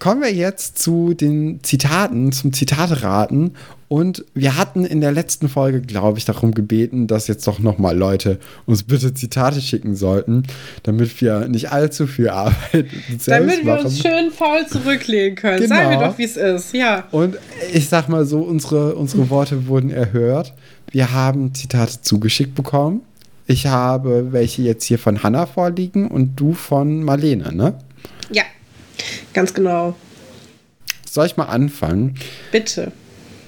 Kommen 0.05 0.21
wir 0.21 0.35
jetzt 0.35 0.79
zu 0.79 1.15
den 1.15 1.61
Zitaten, 1.63 2.31
zum 2.31 2.53
Zitateraten. 2.53 3.53
Und 3.89 4.23
wir 4.35 4.59
hatten 4.59 4.85
in 4.85 5.01
der 5.01 5.13
letzten 5.13 5.49
Folge, 5.49 5.81
glaube 5.81 6.19
ich, 6.19 6.27
darum 6.27 6.53
gebeten, 6.53 7.07
dass 7.07 7.27
jetzt 7.27 7.47
doch 7.47 7.59
nochmal 7.59 7.97
Leute 7.97 8.39
uns 8.67 8.83
bitte 8.83 9.15
Zitate 9.15 9.63
schicken 9.63 9.97
sollten, 9.97 10.43
damit 10.83 11.23
wir 11.23 11.49
nicht 11.49 11.73
allzu 11.73 12.07
viel 12.07 12.29
Arbeit 12.29 12.85
selbst 13.09 13.29
Damit 13.29 13.65
wir 13.65 13.81
uns 13.81 13.99
schön 13.99 14.31
faul 14.31 14.67
zurücklegen 14.67 15.37
können. 15.37 15.63
Genau. 15.63 15.75
Sagen 15.75 15.91
wir 15.99 16.07
doch, 16.07 16.19
wie 16.19 16.25
es 16.25 16.37
ist. 16.37 16.75
Ja. 16.75 17.05
Und 17.11 17.39
ich 17.73 17.89
sag 17.89 18.11
mal 18.11 18.27
so, 18.27 18.43
unsere, 18.43 18.97
unsere 18.97 19.31
Worte 19.31 19.69
wurden 19.69 19.89
erhört. 19.89 20.53
Wir 20.91 21.13
haben 21.13 21.55
Zitate 21.55 22.03
zugeschickt 22.03 22.55
bekommen. 22.55 23.01
Ich 23.47 23.69
habe 23.69 24.33
welche 24.33 24.61
jetzt 24.61 24.85
hier 24.85 24.99
von 24.99 25.23
Hanna 25.23 25.47
vorliegen 25.47 26.09
und 26.09 26.37
du 26.37 26.53
von 26.53 27.03
Marlene, 27.03 27.55
ne? 27.55 27.79
Ja. 28.31 28.43
Ganz 29.33 29.55
genau. 29.55 29.95
Soll 31.09 31.27
ich 31.27 31.37
mal 31.37 31.45
anfangen? 31.45 32.17
Bitte. 32.51 32.93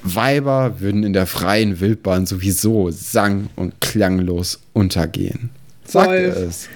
Weiber 0.03 0.81
würden 0.81 1.03
in 1.03 1.13
der 1.13 1.27
freien 1.27 1.81
Wildbahn 1.81 2.27
sowieso 2.27 2.91
sang- 2.91 3.49
und 3.57 3.81
klanglos 3.81 4.61
untergehen. 4.73 5.51
Sagt 5.87 6.11
er 6.11 6.37
es. 6.37 6.69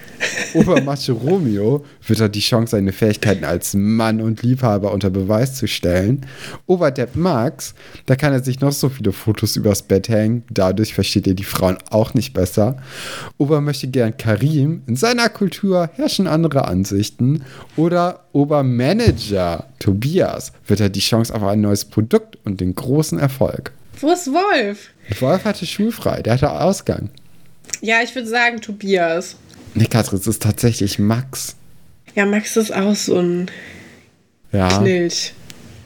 Obermacho 0.54 1.12
Romeo 1.12 1.84
wird 2.06 2.20
er 2.20 2.28
die 2.28 2.40
Chance, 2.40 2.72
seine 2.72 2.92
Fähigkeiten 2.92 3.44
als 3.44 3.74
Mann 3.74 4.20
und 4.20 4.42
Liebhaber 4.42 4.92
unter 4.92 5.10
Beweis 5.10 5.54
zu 5.54 5.66
stellen. 5.66 6.26
Oberdepp 6.66 7.16
Max, 7.16 7.74
da 8.06 8.16
kann 8.16 8.32
er 8.32 8.42
sich 8.42 8.60
noch 8.60 8.72
so 8.72 8.88
viele 8.88 9.12
Fotos 9.12 9.56
übers 9.56 9.82
Bett 9.82 10.08
hängen. 10.08 10.44
Dadurch 10.50 10.94
versteht 10.94 11.26
er 11.26 11.34
die 11.34 11.44
Frauen 11.44 11.78
auch 11.90 12.14
nicht 12.14 12.34
besser. 12.34 12.76
Ober 13.38 13.60
möchte 13.60 13.88
gern 13.88 14.16
Karim. 14.16 14.82
In 14.86 14.96
seiner 14.96 15.28
Kultur 15.28 15.90
herrschen 15.94 16.26
andere 16.26 16.66
Ansichten. 16.66 17.42
Oder 17.76 18.24
Obermanager 18.32 19.66
Tobias 19.78 20.52
wird 20.66 20.80
er 20.80 20.90
die 20.90 21.00
Chance 21.00 21.34
auf 21.34 21.42
ein 21.42 21.60
neues 21.60 21.84
Produkt 21.84 22.38
und 22.44 22.60
den 22.60 22.74
großen 22.74 23.18
Erfolg. 23.18 23.72
Wo 24.00 24.12
ist 24.12 24.28
Wolf? 24.28 24.90
Wolf 25.20 25.44
hatte 25.44 25.66
schulfrei, 25.66 26.22
der 26.22 26.34
hatte 26.34 26.50
Ausgang. 26.52 27.10
Ja, 27.80 28.02
ich 28.02 28.14
würde 28.14 28.28
sagen 28.28 28.60
Tobias. 28.60 29.36
Nee, 29.74 29.86
Katrin, 29.86 30.18
es 30.18 30.26
ist 30.26 30.42
tatsächlich 30.42 30.98
Max. 30.98 31.56
Ja, 32.14 32.26
Max 32.26 32.56
ist 32.56 32.74
auch 32.74 32.94
so 32.94 33.18
ein 33.18 33.50
Ja, 34.52 34.68
Knilch. 34.78 35.32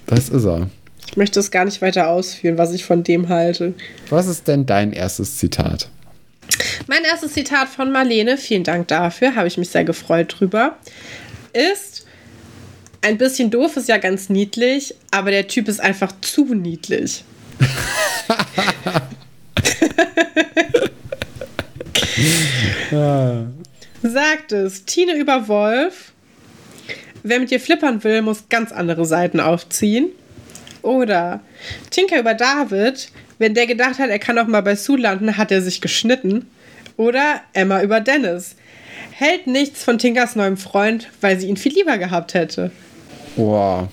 das 0.07 0.29
ist 0.31 0.45
er. 0.45 0.71
Ich 1.07 1.17
möchte 1.17 1.39
es 1.39 1.51
gar 1.51 1.65
nicht 1.67 1.83
weiter 1.83 2.09
ausführen, 2.09 2.59
was 2.59 2.73
ich 2.73 2.85
von 2.85 3.05
dem 3.05 3.29
halte. 3.29 3.75
Was 4.11 4.27
ist 4.27 4.49
denn 4.49 4.67
dein 4.67 4.93
erstes 4.93 5.37
Zitat? 5.37 5.89
Mein 6.89 7.05
erstes 7.05 7.33
Zitat 7.35 7.69
von 7.69 7.93
Marlene, 7.93 8.37
vielen 8.37 8.65
Dank 8.65 8.89
dafür, 8.89 9.35
habe 9.35 9.47
ich 9.49 9.57
mich 9.59 9.69
sehr 9.71 9.85
gefreut 9.85 10.35
drüber, 10.39 10.77
ist 11.53 12.07
ein 13.03 13.17
bisschen 13.19 13.51
doof, 13.51 13.77
ist 13.77 13.89
ja 13.89 13.99
ganz 13.99 14.29
niedlich, 14.29 14.95
aber 15.11 15.31
der 15.31 15.47
Typ 15.47 15.69
ist 15.69 15.81
einfach 15.81 16.13
zu 16.23 16.55
niedlich. 16.55 17.23
Sagt 24.03 24.53
es 24.53 24.85
Tine 24.85 25.15
über 25.17 25.49
Wolf. 25.49 26.13
Wer 27.23 27.41
mit 27.41 27.51
dir 27.51 27.61
flippern 27.61 28.05
will, 28.05 28.23
muss 28.23 28.49
ganz 28.51 28.71
andere 28.71 29.07
Seiten 29.07 29.41
aufziehen. 29.41 30.09
Oder 30.83 31.41
Tinker 31.91 32.21
über 32.21 32.35
David. 32.35 33.11
Wenn 33.39 33.55
der 33.55 33.67
gedacht 33.67 33.99
hat, 33.99 34.11
er 34.11 34.19
kann 34.19 34.39
auch 34.39 34.47
mal 34.47 34.61
bei 34.61 34.77
Sue 34.77 34.99
landen, 34.99 35.37
hat 35.37 35.51
er 35.51 35.63
sich 35.63 35.81
geschnitten. 35.81 36.47
Oder 36.97 37.41
Emma 37.53 37.83
über 37.83 38.01
Dennis. 38.01 38.57
Hält 39.11 39.47
nichts 39.47 39.83
von 39.83 39.99
Tinkers 39.99 40.37
neuem 40.37 40.57
Freund, 40.57 41.09
weil 41.21 41.39
sie 41.41 41.47
ihn 41.49 41.57
viel 41.57 41.73
lieber 41.73 41.99
gehabt 41.99 42.35
hätte. 42.35 42.71
Boah. 43.37 43.89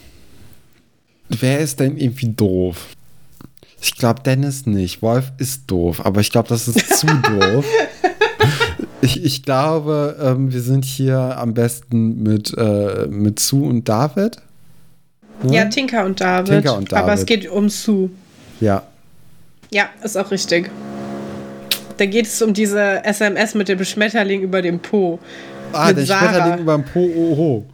Wer 1.30 1.60
ist 1.60 1.80
denn 1.80 1.98
irgendwie 1.98 2.30
doof? 2.30 2.88
Ich 3.82 3.96
glaube 3.96 4.22
Dennis 4.24 4.66
nicht. 4.66 5.02
Wolf 5.02 5.32
ist 5.38 5.64
doof, 5.68 6.06
aber 6.06 6.22
ich 6.22 6.32
glaube, 6.32 6.50
das 6.50 6.68
ist 6.68 6.98
zu 6.98 7.08
doof. 7.30 7.66
Ich, 9.02 9.24
ich 9.24 9.43
glaube, 9.43 10.16
ähm, 10.22 10.54
wir 10.54 10.62
sind 10.62 10.86
hier 10.86 11.18
am 11.38 11.54
besten 11.54 12.22
mit, 12.24 12.54
äh, 12.58 13.08
mit 13.08 13.39
Sue 13.39 13.68
und 13.68 13.89
David. 13.89 14.38
Ne? 15.43 15.56
Ja, 15.56 15.66
Tinker 15.66 16.06
und 16.06 16.22
David. 16.22 16.54
Tinker 16.54 16.78
und 16.78 16.93
Aber 16.93 17.14
es 17.14 17.26
David. 17.26 17.41
geht 17.41 17.52
um 17.52 17.70
Sue. 17.70 18.10
Ja. 18.60 18.84
Ja, 19.72 19.86
ist 20.04 20.18
auch 20.18 20.30
richtig. 20.30 20.70
Da 21.97 22.06
geht 22.06 22.26
es 22.28 22.41
um 22.41 22.54
diese 22.54 23.04
SMS 23.04 23.56
mit 23.56 23.70
dem 23.70 23.84
Schmetterling 23.84 24.41
über 24.41 24.62
dem 24.62 24.80
Po. 24.80 25.20
Ah, 25.74 25.88
Mit 25.88 25.97
der 25.97 26.06
Sarah. 26.06 26.30
Schmetterling 26.34 26.60
über 26.60 26.76
dem 26.78 26.84
Po. 26.86 26.99
Oho. 26.99 27.66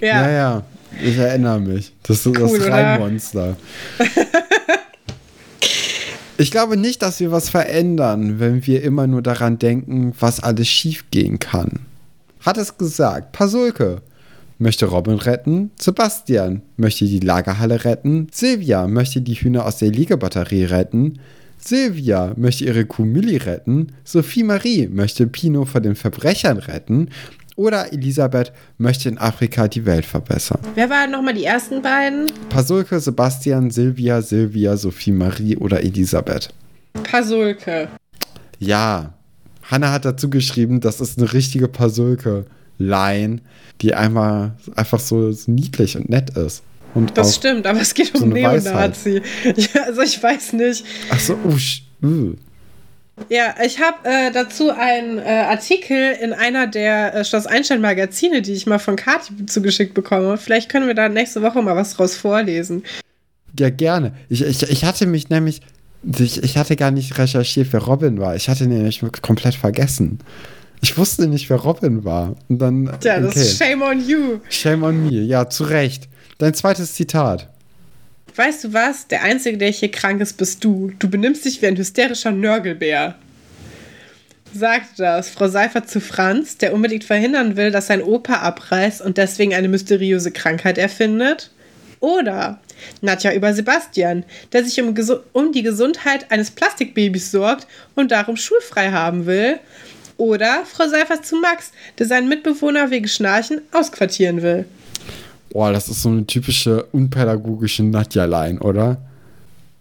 Ja. 0.00 0.22
Ja, 0.22 0.30
ja, 0.30 0.62
Ich 1.02 1.16
erinnere 1.16 1.60
mich. 1.60 1.92
Das 2.02 2.18
ist 2.18 2.26
Cool, 2.26 2.58
das 2.58 3.34
oder? 3.34 3.56
Ich 6.38 6.50
glaube 6.50 6.76
nicht, 6.76 7.02
dass 7.02 7.20
wir 7.20 7.30
was 7.30 7.50
verändern, 7.50 8.40
wenn 8.40 8.66
wir 8.66 8.82
immer 8.82 9.06
nur 9.06 9.22
daran 9.22 9.58
denken, 9.58 10.12
was 10.18 10.40
alles 10.40 10.68
schiefgehen 10.68 11.38
kann. 11.38 11.80
Hat 12.40 12.56
es 12.58 12.78
gesagt, 12.78 13.32
Pasulke. 13.32 14.02
Möchte 14.58 14.86
Robin 14.86 15.16
retten, 15.16 15.72
Sebastian. 15.78 16.62
Möchte 16.76 17.04
die 17.04 17.20
Lagerhalle 17.20 17.84
retten, 17.84 18.28
Silvia. 18.32 18.86
Möchte 18.86 19.20
die 19.20 19.34
Hühner 19.34 19.66
aus 19.66 19.78
der 19.78 19.90
Liegebatterie 19.90 20.64
retten, 20.64 21.18
Silvia. 21.58 22.32
Möchte 22.36 22.64
ihre 22.64 22.86
Kuh 22.86 23.04
Millie 23.04 23.44
retten, 23.44 23.92
Sophie 24.04 24.44
Marie. 24.44 24.88
Möchte 24.88 25.26
Pino 25.26 25.64
vor 25.64 25.80
den 25.80 25.96
Verbrechern 25.96 26.58
retten 26.58 27.10
oder 27.56 27.92
Elisabeth 27.92 28.52
möchte 28.78 29.08
in 29.08 29.18
Afrika 29.18 29.68
die 29.68 29.84
Welt 29.86 30.04
verbessern. 30.06 30.60
Wer 30.74 30.88
waren 30.90 31.10
nochmal 31.10 31.34
die 31.34 31.44
ersten 31.44 31.82
beiden? 31.82 32.30
Pasulke, 32.48 32.98
Sebastian, 33.00 33.70
Silvia, 33.70 34.22
Silvia, 34.22 34.76
Sophie 34.76 35.12
Marie 35.12 35.56
oder 35.56 35.82
Elisabeth. 35.82 36.48
Pasulke. 37.02 37.88
Ja, 38.58 39.14
Hanna 39.70 39.92
hat 39.92 40.04
dazu 40.04 40.28
geschrieben, 40.30 40.80
das 40.80 41.00
ist 41.00 41.18
eine 41.18 41.32
richtige 41.32 41.68
Pasulke-Line, 41.68 43.40
die 43.80 43.94
einmal 43.94 44.52
einfach 44.76 45.00
so 45.00 45.32
niedlich 45.46 45.96
und 45.96 46.08
nett 46.08 46.30
ist. 46.36 46.62
Und 46.94 47.16
Das 47.16 47.36
stimmt, 47.36 47.66
aber 47.66 47.80
es 47.80 47.94
geht 47.94 48.14
um 48.20 48.28
Neonazi. 48.28 49.22
Ja, 49.44 49.84
also 49.86 50.02
ich 50.02 50.22
weiß 50.22 50.52
nicht. 50.54 50.84
Ach 51.10 51.18
so, 51.18 51.34
uh, 51.44 51.52
sch- 51.54 51.82
uh. 52.02 52.34
Ja, 53.28 53.54
ich 53.64 53.80
habe 53.80 53.96
äh, 54.04 54.30
dazu 54.32 54.70
einen 54.70 55.18
äh, 55.18 55.22
Artikel 55.22 56.12
in 56.20 56.32
einer 56.32 56.66
der 56.66 57.14
äh, 57.14 57.24
Schloss 57.24 57.46
Einstein 57.46 57.80
Magazine, 57.80 58.42
die 58.42 58.52
ich 58.52 58.66
mal 58.66 58.78
von 58.78 58.96
Kati 58.96 59.46
zugeschickt 59.46 59.94
bekomme. 59.94 60.36
Vielleicht 60.36 60.70
können 60.70 60.86
wir 60.86 60.94
da 60.94 61.08
nächste 61.08 61.42
Woche 61.42 61.62
mal 61.62 61.76
was 61.76 61.94
draus 61.94 62.16
vorlesen. 62.16 62.82
Ja, 63.58 63.70
gerne. 63.70 64.14
Ich, 64.28 64.42
ich, 64.42 64.62
ich 64.62 64.84
hatte 64.84 65.06
mich 65.06 65.28
nämlich, 65.28 65.60
ich, 66.18 66.42
ich 66.42 66.56
hatte 66.56 66.76
gar 66.76 66.90
nicht 66.90 67.18
recherchiert, 67.18 67.68
wer 67.72 67.82
Robin 67.82 68.18
war. 68.18 68.34
Ich 68.36 68.48
hatte 68.48 68.66
nämlich 68.66 69.02
komplett 69.20 69.54
vergessen. 69.54 70.18
Ich 70.80 70.98
wusste 70.98 71.28
nicht, 71.28 71.48
wer 71.48 71.58
Robin 71.58 72.04
war. 72.04 72.34
Und 72.48 72.58
dann, 72.58 72.90
Tja, 73.00 73.20
das 73.20 73.32
okay. 73.32 73.40
ist 73.40 73.58
Shame 73.58 73.82
on 73.82 74.08
you. 74.08 74.40
Shame 74.48 74.82
on 74.82 75.06
me. 75.06 75.20
Ja, 75.20 75.48
zu 75.48 75.64
Recht. 75.64 76.08
Dein 76.38 76.54
zweites 76.54 76.94
Zitat. 76.94 77.51
Weißt 78.34 78.64
du 78.64 78.72
was? 78.72 79.08
Der 79.08 79.22
Einzige, 79.22 79.58
der 79.58 79.70
hier 79.70 79.90
krank 79.90 80.20
ist, 80.20 80.38
bist 80.38 80.64
du. 80.64 80.92
Du 80.98 81.10
benimmst 81.10 81.44
dich 81.44 81.60
wie 81.60 81.66
ein 81.66 81.76
hysterischer 81.76 82.30
Nörgelbär. 82.30 83.16
Sagt 84.54 84.98
das 84.98 85.30
Frau 85.30 85.48
Seifert 85.48 85.88
zu 85.88 86.00
Franz, 86.00 86.56
der 86.58 86.74
unbedingt 86.74 87.04
verhindern 87.04 87.56
will, 87.56 87.70
dass 87.70 87.86
sein 87.86 88.02
Opa 88.02 88.34
abreißt 88.36 89.02
und 89.02 89.18
deswegen 89.18 89.54
eine 89.54 89.68
mysteriöse 89.68 90.30
Krankheit 90.30 90.78
erfindet? 90.78 91.50
Oder 92.00 92.60
Nadja 93.00 93.32
über 93.32 93.54
Sebastian, 93.54 94.24
der 94.52 94.64
sich 94.64 94.80
um, 94.80 94.94
um 95.32 95.52
die 95.52 95.62
Gesundheit 95.62 96.30
eines 96.30 96.50
Plastikbabys 96.50 97.30
sorgt 97.30 97.66
und 97.94 98.10
darum 98.10 98.36
schulfrei 98.36 98.90
haben 98.90 99.26
will? 99.26 99.58
Oder 100.16 100.64
Frau 100.64 100.88
Seifert 100.88 101.26
zu 101.26 101.36
Max, 101.36 101.72
der 101.98 102.06
seinen 102.06 102.28
Mitbewohner 102.28 102.90
wegen 102.90 103.08
Schnarchen 103.08 103.60
ausquartieren 103.72 104.42
will? 104.42 104.64
Boah, 105.52 105.72
das 105.72 105.88
ist 105.88 106.02
so 106.02 106.08
eine 106.08 106.26
typische 106.26 106.84
unpädagogische 106.92 107.82
Nadja-Line, 107.82 108.60
oder? 108.60 108.96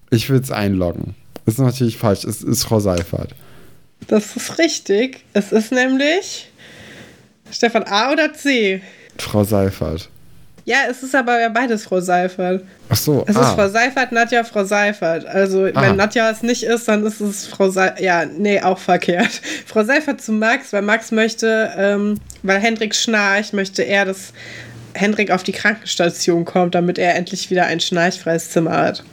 Ich 0.09 0.29
will 0.29 0.39
es 0.41 0.51
einloggen. 0.51 1.15
Ist 1.45 1.59
natürlich 1.59 1.97
falsch. 1.97 2.25
Es 2.25 2.41
ist 2.43 2.65
Frau 2.65 2.79
Seifert. 2.79 3.33
Das 4.07 4.35
ist 4.35 4.57
richtig. 4.57 5.23
Es 5.33 5.51
ist 5.51 5.71
nämlich 5.71 6.49
Stefan 7.51 7.83
A 7.83 8.11
oder 8.11 8.33
C. 8.33 8.81
Frau 9.17 9.43
Seifert. 9.43 10.09
Ja, 10.65 10.77
es 10.89 11.01
ist 11.01 11.15
aber 11.15 11.39
ja 11.39 11.49
beides 11.49 11.85
Frau 11.85 11.99
Seifert. 12.01 12.63
Ach 12.89 12.95
so. 12.95 13.23
Es 13.27 13.35
ah. 13.35 13.41
ist 13.41 13.55
Frau 13.55 13.67
Seifert, 13.69 14.11
Nadja, 14.11 14.43
Frau 14.43 14.63
Seifert. 14.63 15.25
Also, 15.25 15.65
Ah. 15.65 15.81
wenn 15.81 15.95
Nadja 15.95 16.29
es 16.29 16.43
nicht 16.43 16.63
ist, 16.63 16.87
dann 16.87 17.05
ist 17.05 17.19
es 17.19 17.47
Frau 17.47 17.69
Seifert. 17.69 17.99
Ja, 18.01 18.25
nee, 18.25 18.61
auch 18.61 18.77
verkehrt. 18.77 19.41
Frau 19.65 19.83
Seifert 19.83 20.21
zu 20.21 20.33
Max, 20.33 20.71
weil 20.73 20.81
Max 20.83 21.11
möchte, 21.11 21.71
ähm, 21.77 22.19
weil 22.43 22.59
Hendrik 22.59 22.93
schnarcht, 22.93 23.53
möchte 23.53 23.83
er, 23.83 24.05
dass 24.05 24.33
Hendrik 24.93 25.31
auf 25.31 25.43
die 25.43 25.51
Krankenstation 25.51 26.45
kommt, 26.45 26.75
damit 26.75 26.97
er 26.97 27.15
endlich 27.15 27.49
wieder 27.49 27.65
ein 27.65 27.79
schnarchfreies 27.79 28.49
Zimmer 28.51 28.71
hat. 28.77 29.03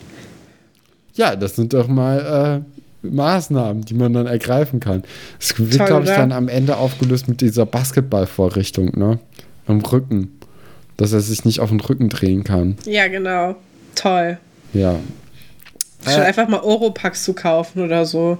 Ja, 1.14 1.34
das 1.36 1.56
sind 1.56 1.72
doch 1.72 1.88
mal 1.88 2.64
äh, 3.02 3.06
Maßnahmen, 3.06 3.84
die 3.84 3.94
man 3.94 4.12
dann 4.12 4.26
ergreifen 4.26 4.80
kann. 4.80 5.02
Es 5.40 5.58
wird, 5.58 5.86
glaube 5.86 6.04
ich, 6.04 6.10
dann 6.10 6.32
am 6.32 6.48
Ende 6.48 6.76
aufgelöst 6.76 7.28
mit 7.28 7.40
dieser 7.40 7.66
Basketballvorrichtung, 7.66 8.96
ne? 8.98 9.18
Am 9.66 9.80
Rücken. 9.80 10.38
Dass 10.96 11.12
er 11.12 11.20
sich 11.20 11.44
nicht 11.44 11.60
auf 11.60 11.68
den 11.70 11.80
Rücken 11.80 12.08
drehen 12.08 12.42
kann. 12.44 12.76
Ja, 12.84 13.06
genau. 13.08 13.56
Toll. 13.94 14.38
Ja. 14.72 14.96
Schon 16.04 16.22
Äh. 16.22 16.26
einfach 16.26 16.48
mal 16.48 16.60
Oropax 16.60 17.24
zu 17.24 17.34
kaufen 17.34 17.82
oder 17.82 18.04
so. 18.06 18.38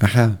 Ach 0.00 0.14
ja. 0.14 0.36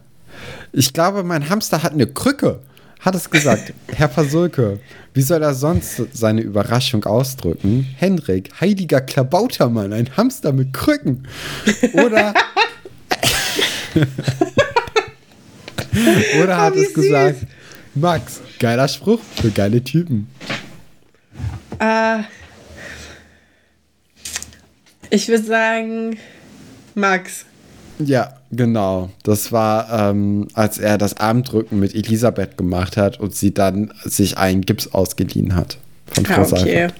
Ich 0.72 0.92
glaube, 0.92 1.22
mein 1.22 1.48
Hamster 1.48 1.82
hat 1.82 1.92
eine 1.92 2.06
Krücke. 2.06 2.60
Hat 3.02 3.14
es 3.16 3.28
gesagt. 3.28 3.72
Herr 3.88 4.08
Pasulke, 4.08 4.78
wie 5.12 5.22
soll 5.22 5.42
er 5.42 5.54
sonst 5.54 6.00
seine 6.12 6.40
Überraschung 6.40 7.04
ausdrücken? 7.04 7.84
Henrik, 7.98 8.50
heiliger 8.60 9.00
Klabautermann, 9.00 9.92
ein 9.92 10.16
Hamster 10.16 10.52
mit 10.52 10.72
Krücken. 10.72 11.26
Oder. 11.94 12.32
Oder 16.42 16.56
hat 16.56 16.74
Oh, 16.76 16.80
es 16.80 16.94
gesagt, 16.94 17.40
Max, 17.94 18.40
geiler 18.58 18.88
Spruch 18.88 19.20
für 19.36 19.50
geile 19.50 19.82
Typen. 19.84 20.28
Äh, 21.78 22.20
ich 25.10 25.28
würde 25.28 25.44
sagen, 25.44 26.16
Max. 26.94 27.44
Ja, 28.06 28.34
genau. 28.50 29.10
Das 29.22 29.52
war, 29.52 30.10
ähm, 30.10 30.48
als 30.54 30.78
er 30.78 30.98
das 30.98 31.16
Armdrücken 31.16 31.78
mit 31.80 31.94
Elisabeth 31.94 32.56
gemacht 32.56 32.96
hat 32.96 33.20
und 33.20 33.34
sie 33.34 33.52
dann 33.54 33.92
sich 34.04 34.38
einen 34.38 34.62
Gips 34.62 34.88
ausgeliehen 34.88 35.54
hat. 35.54 35.78
Von 36.06 36.26
Frau 36.26 36.42
Ah, 36.42 36.44
okay. 36.44 36.56
Seifert. 36.56 36.94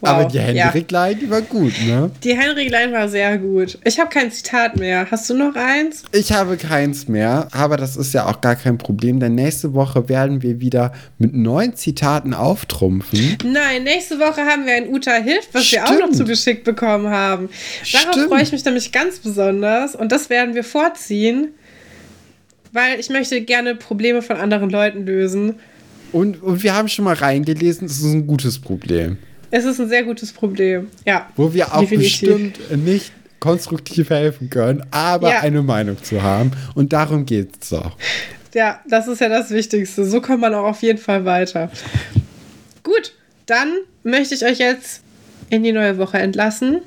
Wow. 0.00 0.10
Aber 0.10 0.24
die 0.26 0.36
ja. 0.36 0.42
Henrik-Line, 0.42 1.16
die 1.16 1.30
war 1.30 1.40
gut, 1.40 1.72
ne? 1.86 2.10
Die 2.22 2.36
Henrik-Line 2.36 2.92
war 2.92 3.08
sehr 3.08 3.38
gut. 3.38 3.78
Ich 3.84 3.98
habe 3.98 4.10
kein 4.10 4.30
Zitat 4.30 4.76
mehr. 4.76 5.10
Hast 5.10 5.30
du 5.30 5.34
noch 5.34 5.54
eins? 5.54 6.02
Ich 6.12 6.32
habe 6.32 6.56
keins 6.56 7.08
mehr, 7.08 7.48
aber 7.52 7.76
das 7.76 7.96
ist 7.96 8.12
ja 8.12 8.26
auch 8.26 8.40
gar 8.40 8.56
kein 8.56 8.76
Problem, 8.76 9.20
denn 9.20 9.34
nächste 9.34 9.72
Woche 9.72 10.08
werden 10.08 10.42
wir 10.42 10.60
wieder 10.60 10.92
mit 11.18 11.34
neuen 11.34 11.74
Zitaten 11.74 12.34
auftrumpfen. 12.34 13.38
Nein, 13.44 13.84
nächste 13.84 14.18
Woche 14.18 14.42
haben 14.42 14.66
wir 14.66 14.74
ein 14.74 14.88
Uta 14.88 15.12
Hilft, 15.12 15.54
was 15.54 15.70
wir 15.72 15.84
auch 15.84 15.90
noch 15.90 15.96
Stimmt. 15.98 16.16
zugeschickt 16.16 16.64
bekommen 16.64 17.08
haben. 17.08 17.48
Darauf 17.92 18.12
Stimmt. 18.12 18.28
freue 18.28 18.42
ich 18.42 18.52
mich 18.52 18.64
nämlich 18.64 18.92
ganz 18.92 19.18
besonders 19.20 19.94
und 19.94 20.12
das 20.12 20.28
werden 20.28 20.54
wir 20.54 20.64
vorziehen, 20.64 21.48
weil 22.72 22.98
ich 22.98 23.08
möchte 23.08 23.40
gerne 23.40 23.74
Probleme 23.74 24.22
von 24.22 24.36
anderen 24.36 24.68
Leuten 24.70 25.06
lösen. 25.06 25.54
Und, 26.12 26.42
und 26.42 26.62
wir 26.62 26.74
haben 26.74 26.88
schon 26.88 27.04
mal 27.04 27.14
reingelesen, 27.14 27.86
es 27.86 27.98
ist 27.98 28.04
ein 28.04 28.26
gutes 28.26 28.60
Problem. 28.60 29.18
Es 29.56 29.64
ist 29.64 29.80
ein 29.80 29.88
sehr 29.88 30.02
gutes 30.02 30.32
Problem. 30.32 30.88
Ja. 31.04 31.28
Wo 31.36 31.54
wir 31.54 31.72
auch 31.72 31.78
Definitiv. 31.78 32.20
bestimmt 32.20 32.84
nicht 32.84 33.12
konstruktiv 33.38 34.10
helfen 34.10 34.50
können, 34.50 34.84
aber 34.90 35.30
Ja. 35.30 35.40
eine 35.42 35.62
Meinung 35.62 36.02
zu 36.02 36.20
haben. 36.24 36.50
Und 36.74 36.92
darum 36.92 37.24
geht 37.24 37.50
es 37.62 37.68
doch. 37.68 37.96
Ja, 38.52 38.80
das 38.88 39.06
ist 39.06 39.20
ja 39.20 39.28
das 39.28 39.50
Wichtigste. 39.50 40.04
So 40.06 40.20
kommt 40.20 40.40
man 40.40 40.54
auch 40.54 40.64
auf 40.64 40.82
jeden 40.82 40.98
Fall 40.98 41.24
weiter. 41.24 41.70
Gut, 42.82 43.12
dann 43.46 43.68
möchte 44.02 44.34
ich 44.34 44.44
euch 44.44 44.58
jetzt 44.58 45.02
in 45.50 45.62
die 45.62 45.70
neue 45.70 45.98
Woche 45.98 46.18
entlassen. 46.18 46.80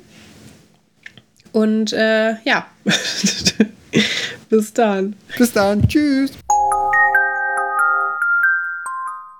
Und 1.52 1.94
äh, 1.94 2.34
ja, 2.44 2.66
bis 4.50 4.74
dann. 4.74 5.16
Bis 5.38 5.52
dann, 5.54 5.88
tschüss. 5.88 6.32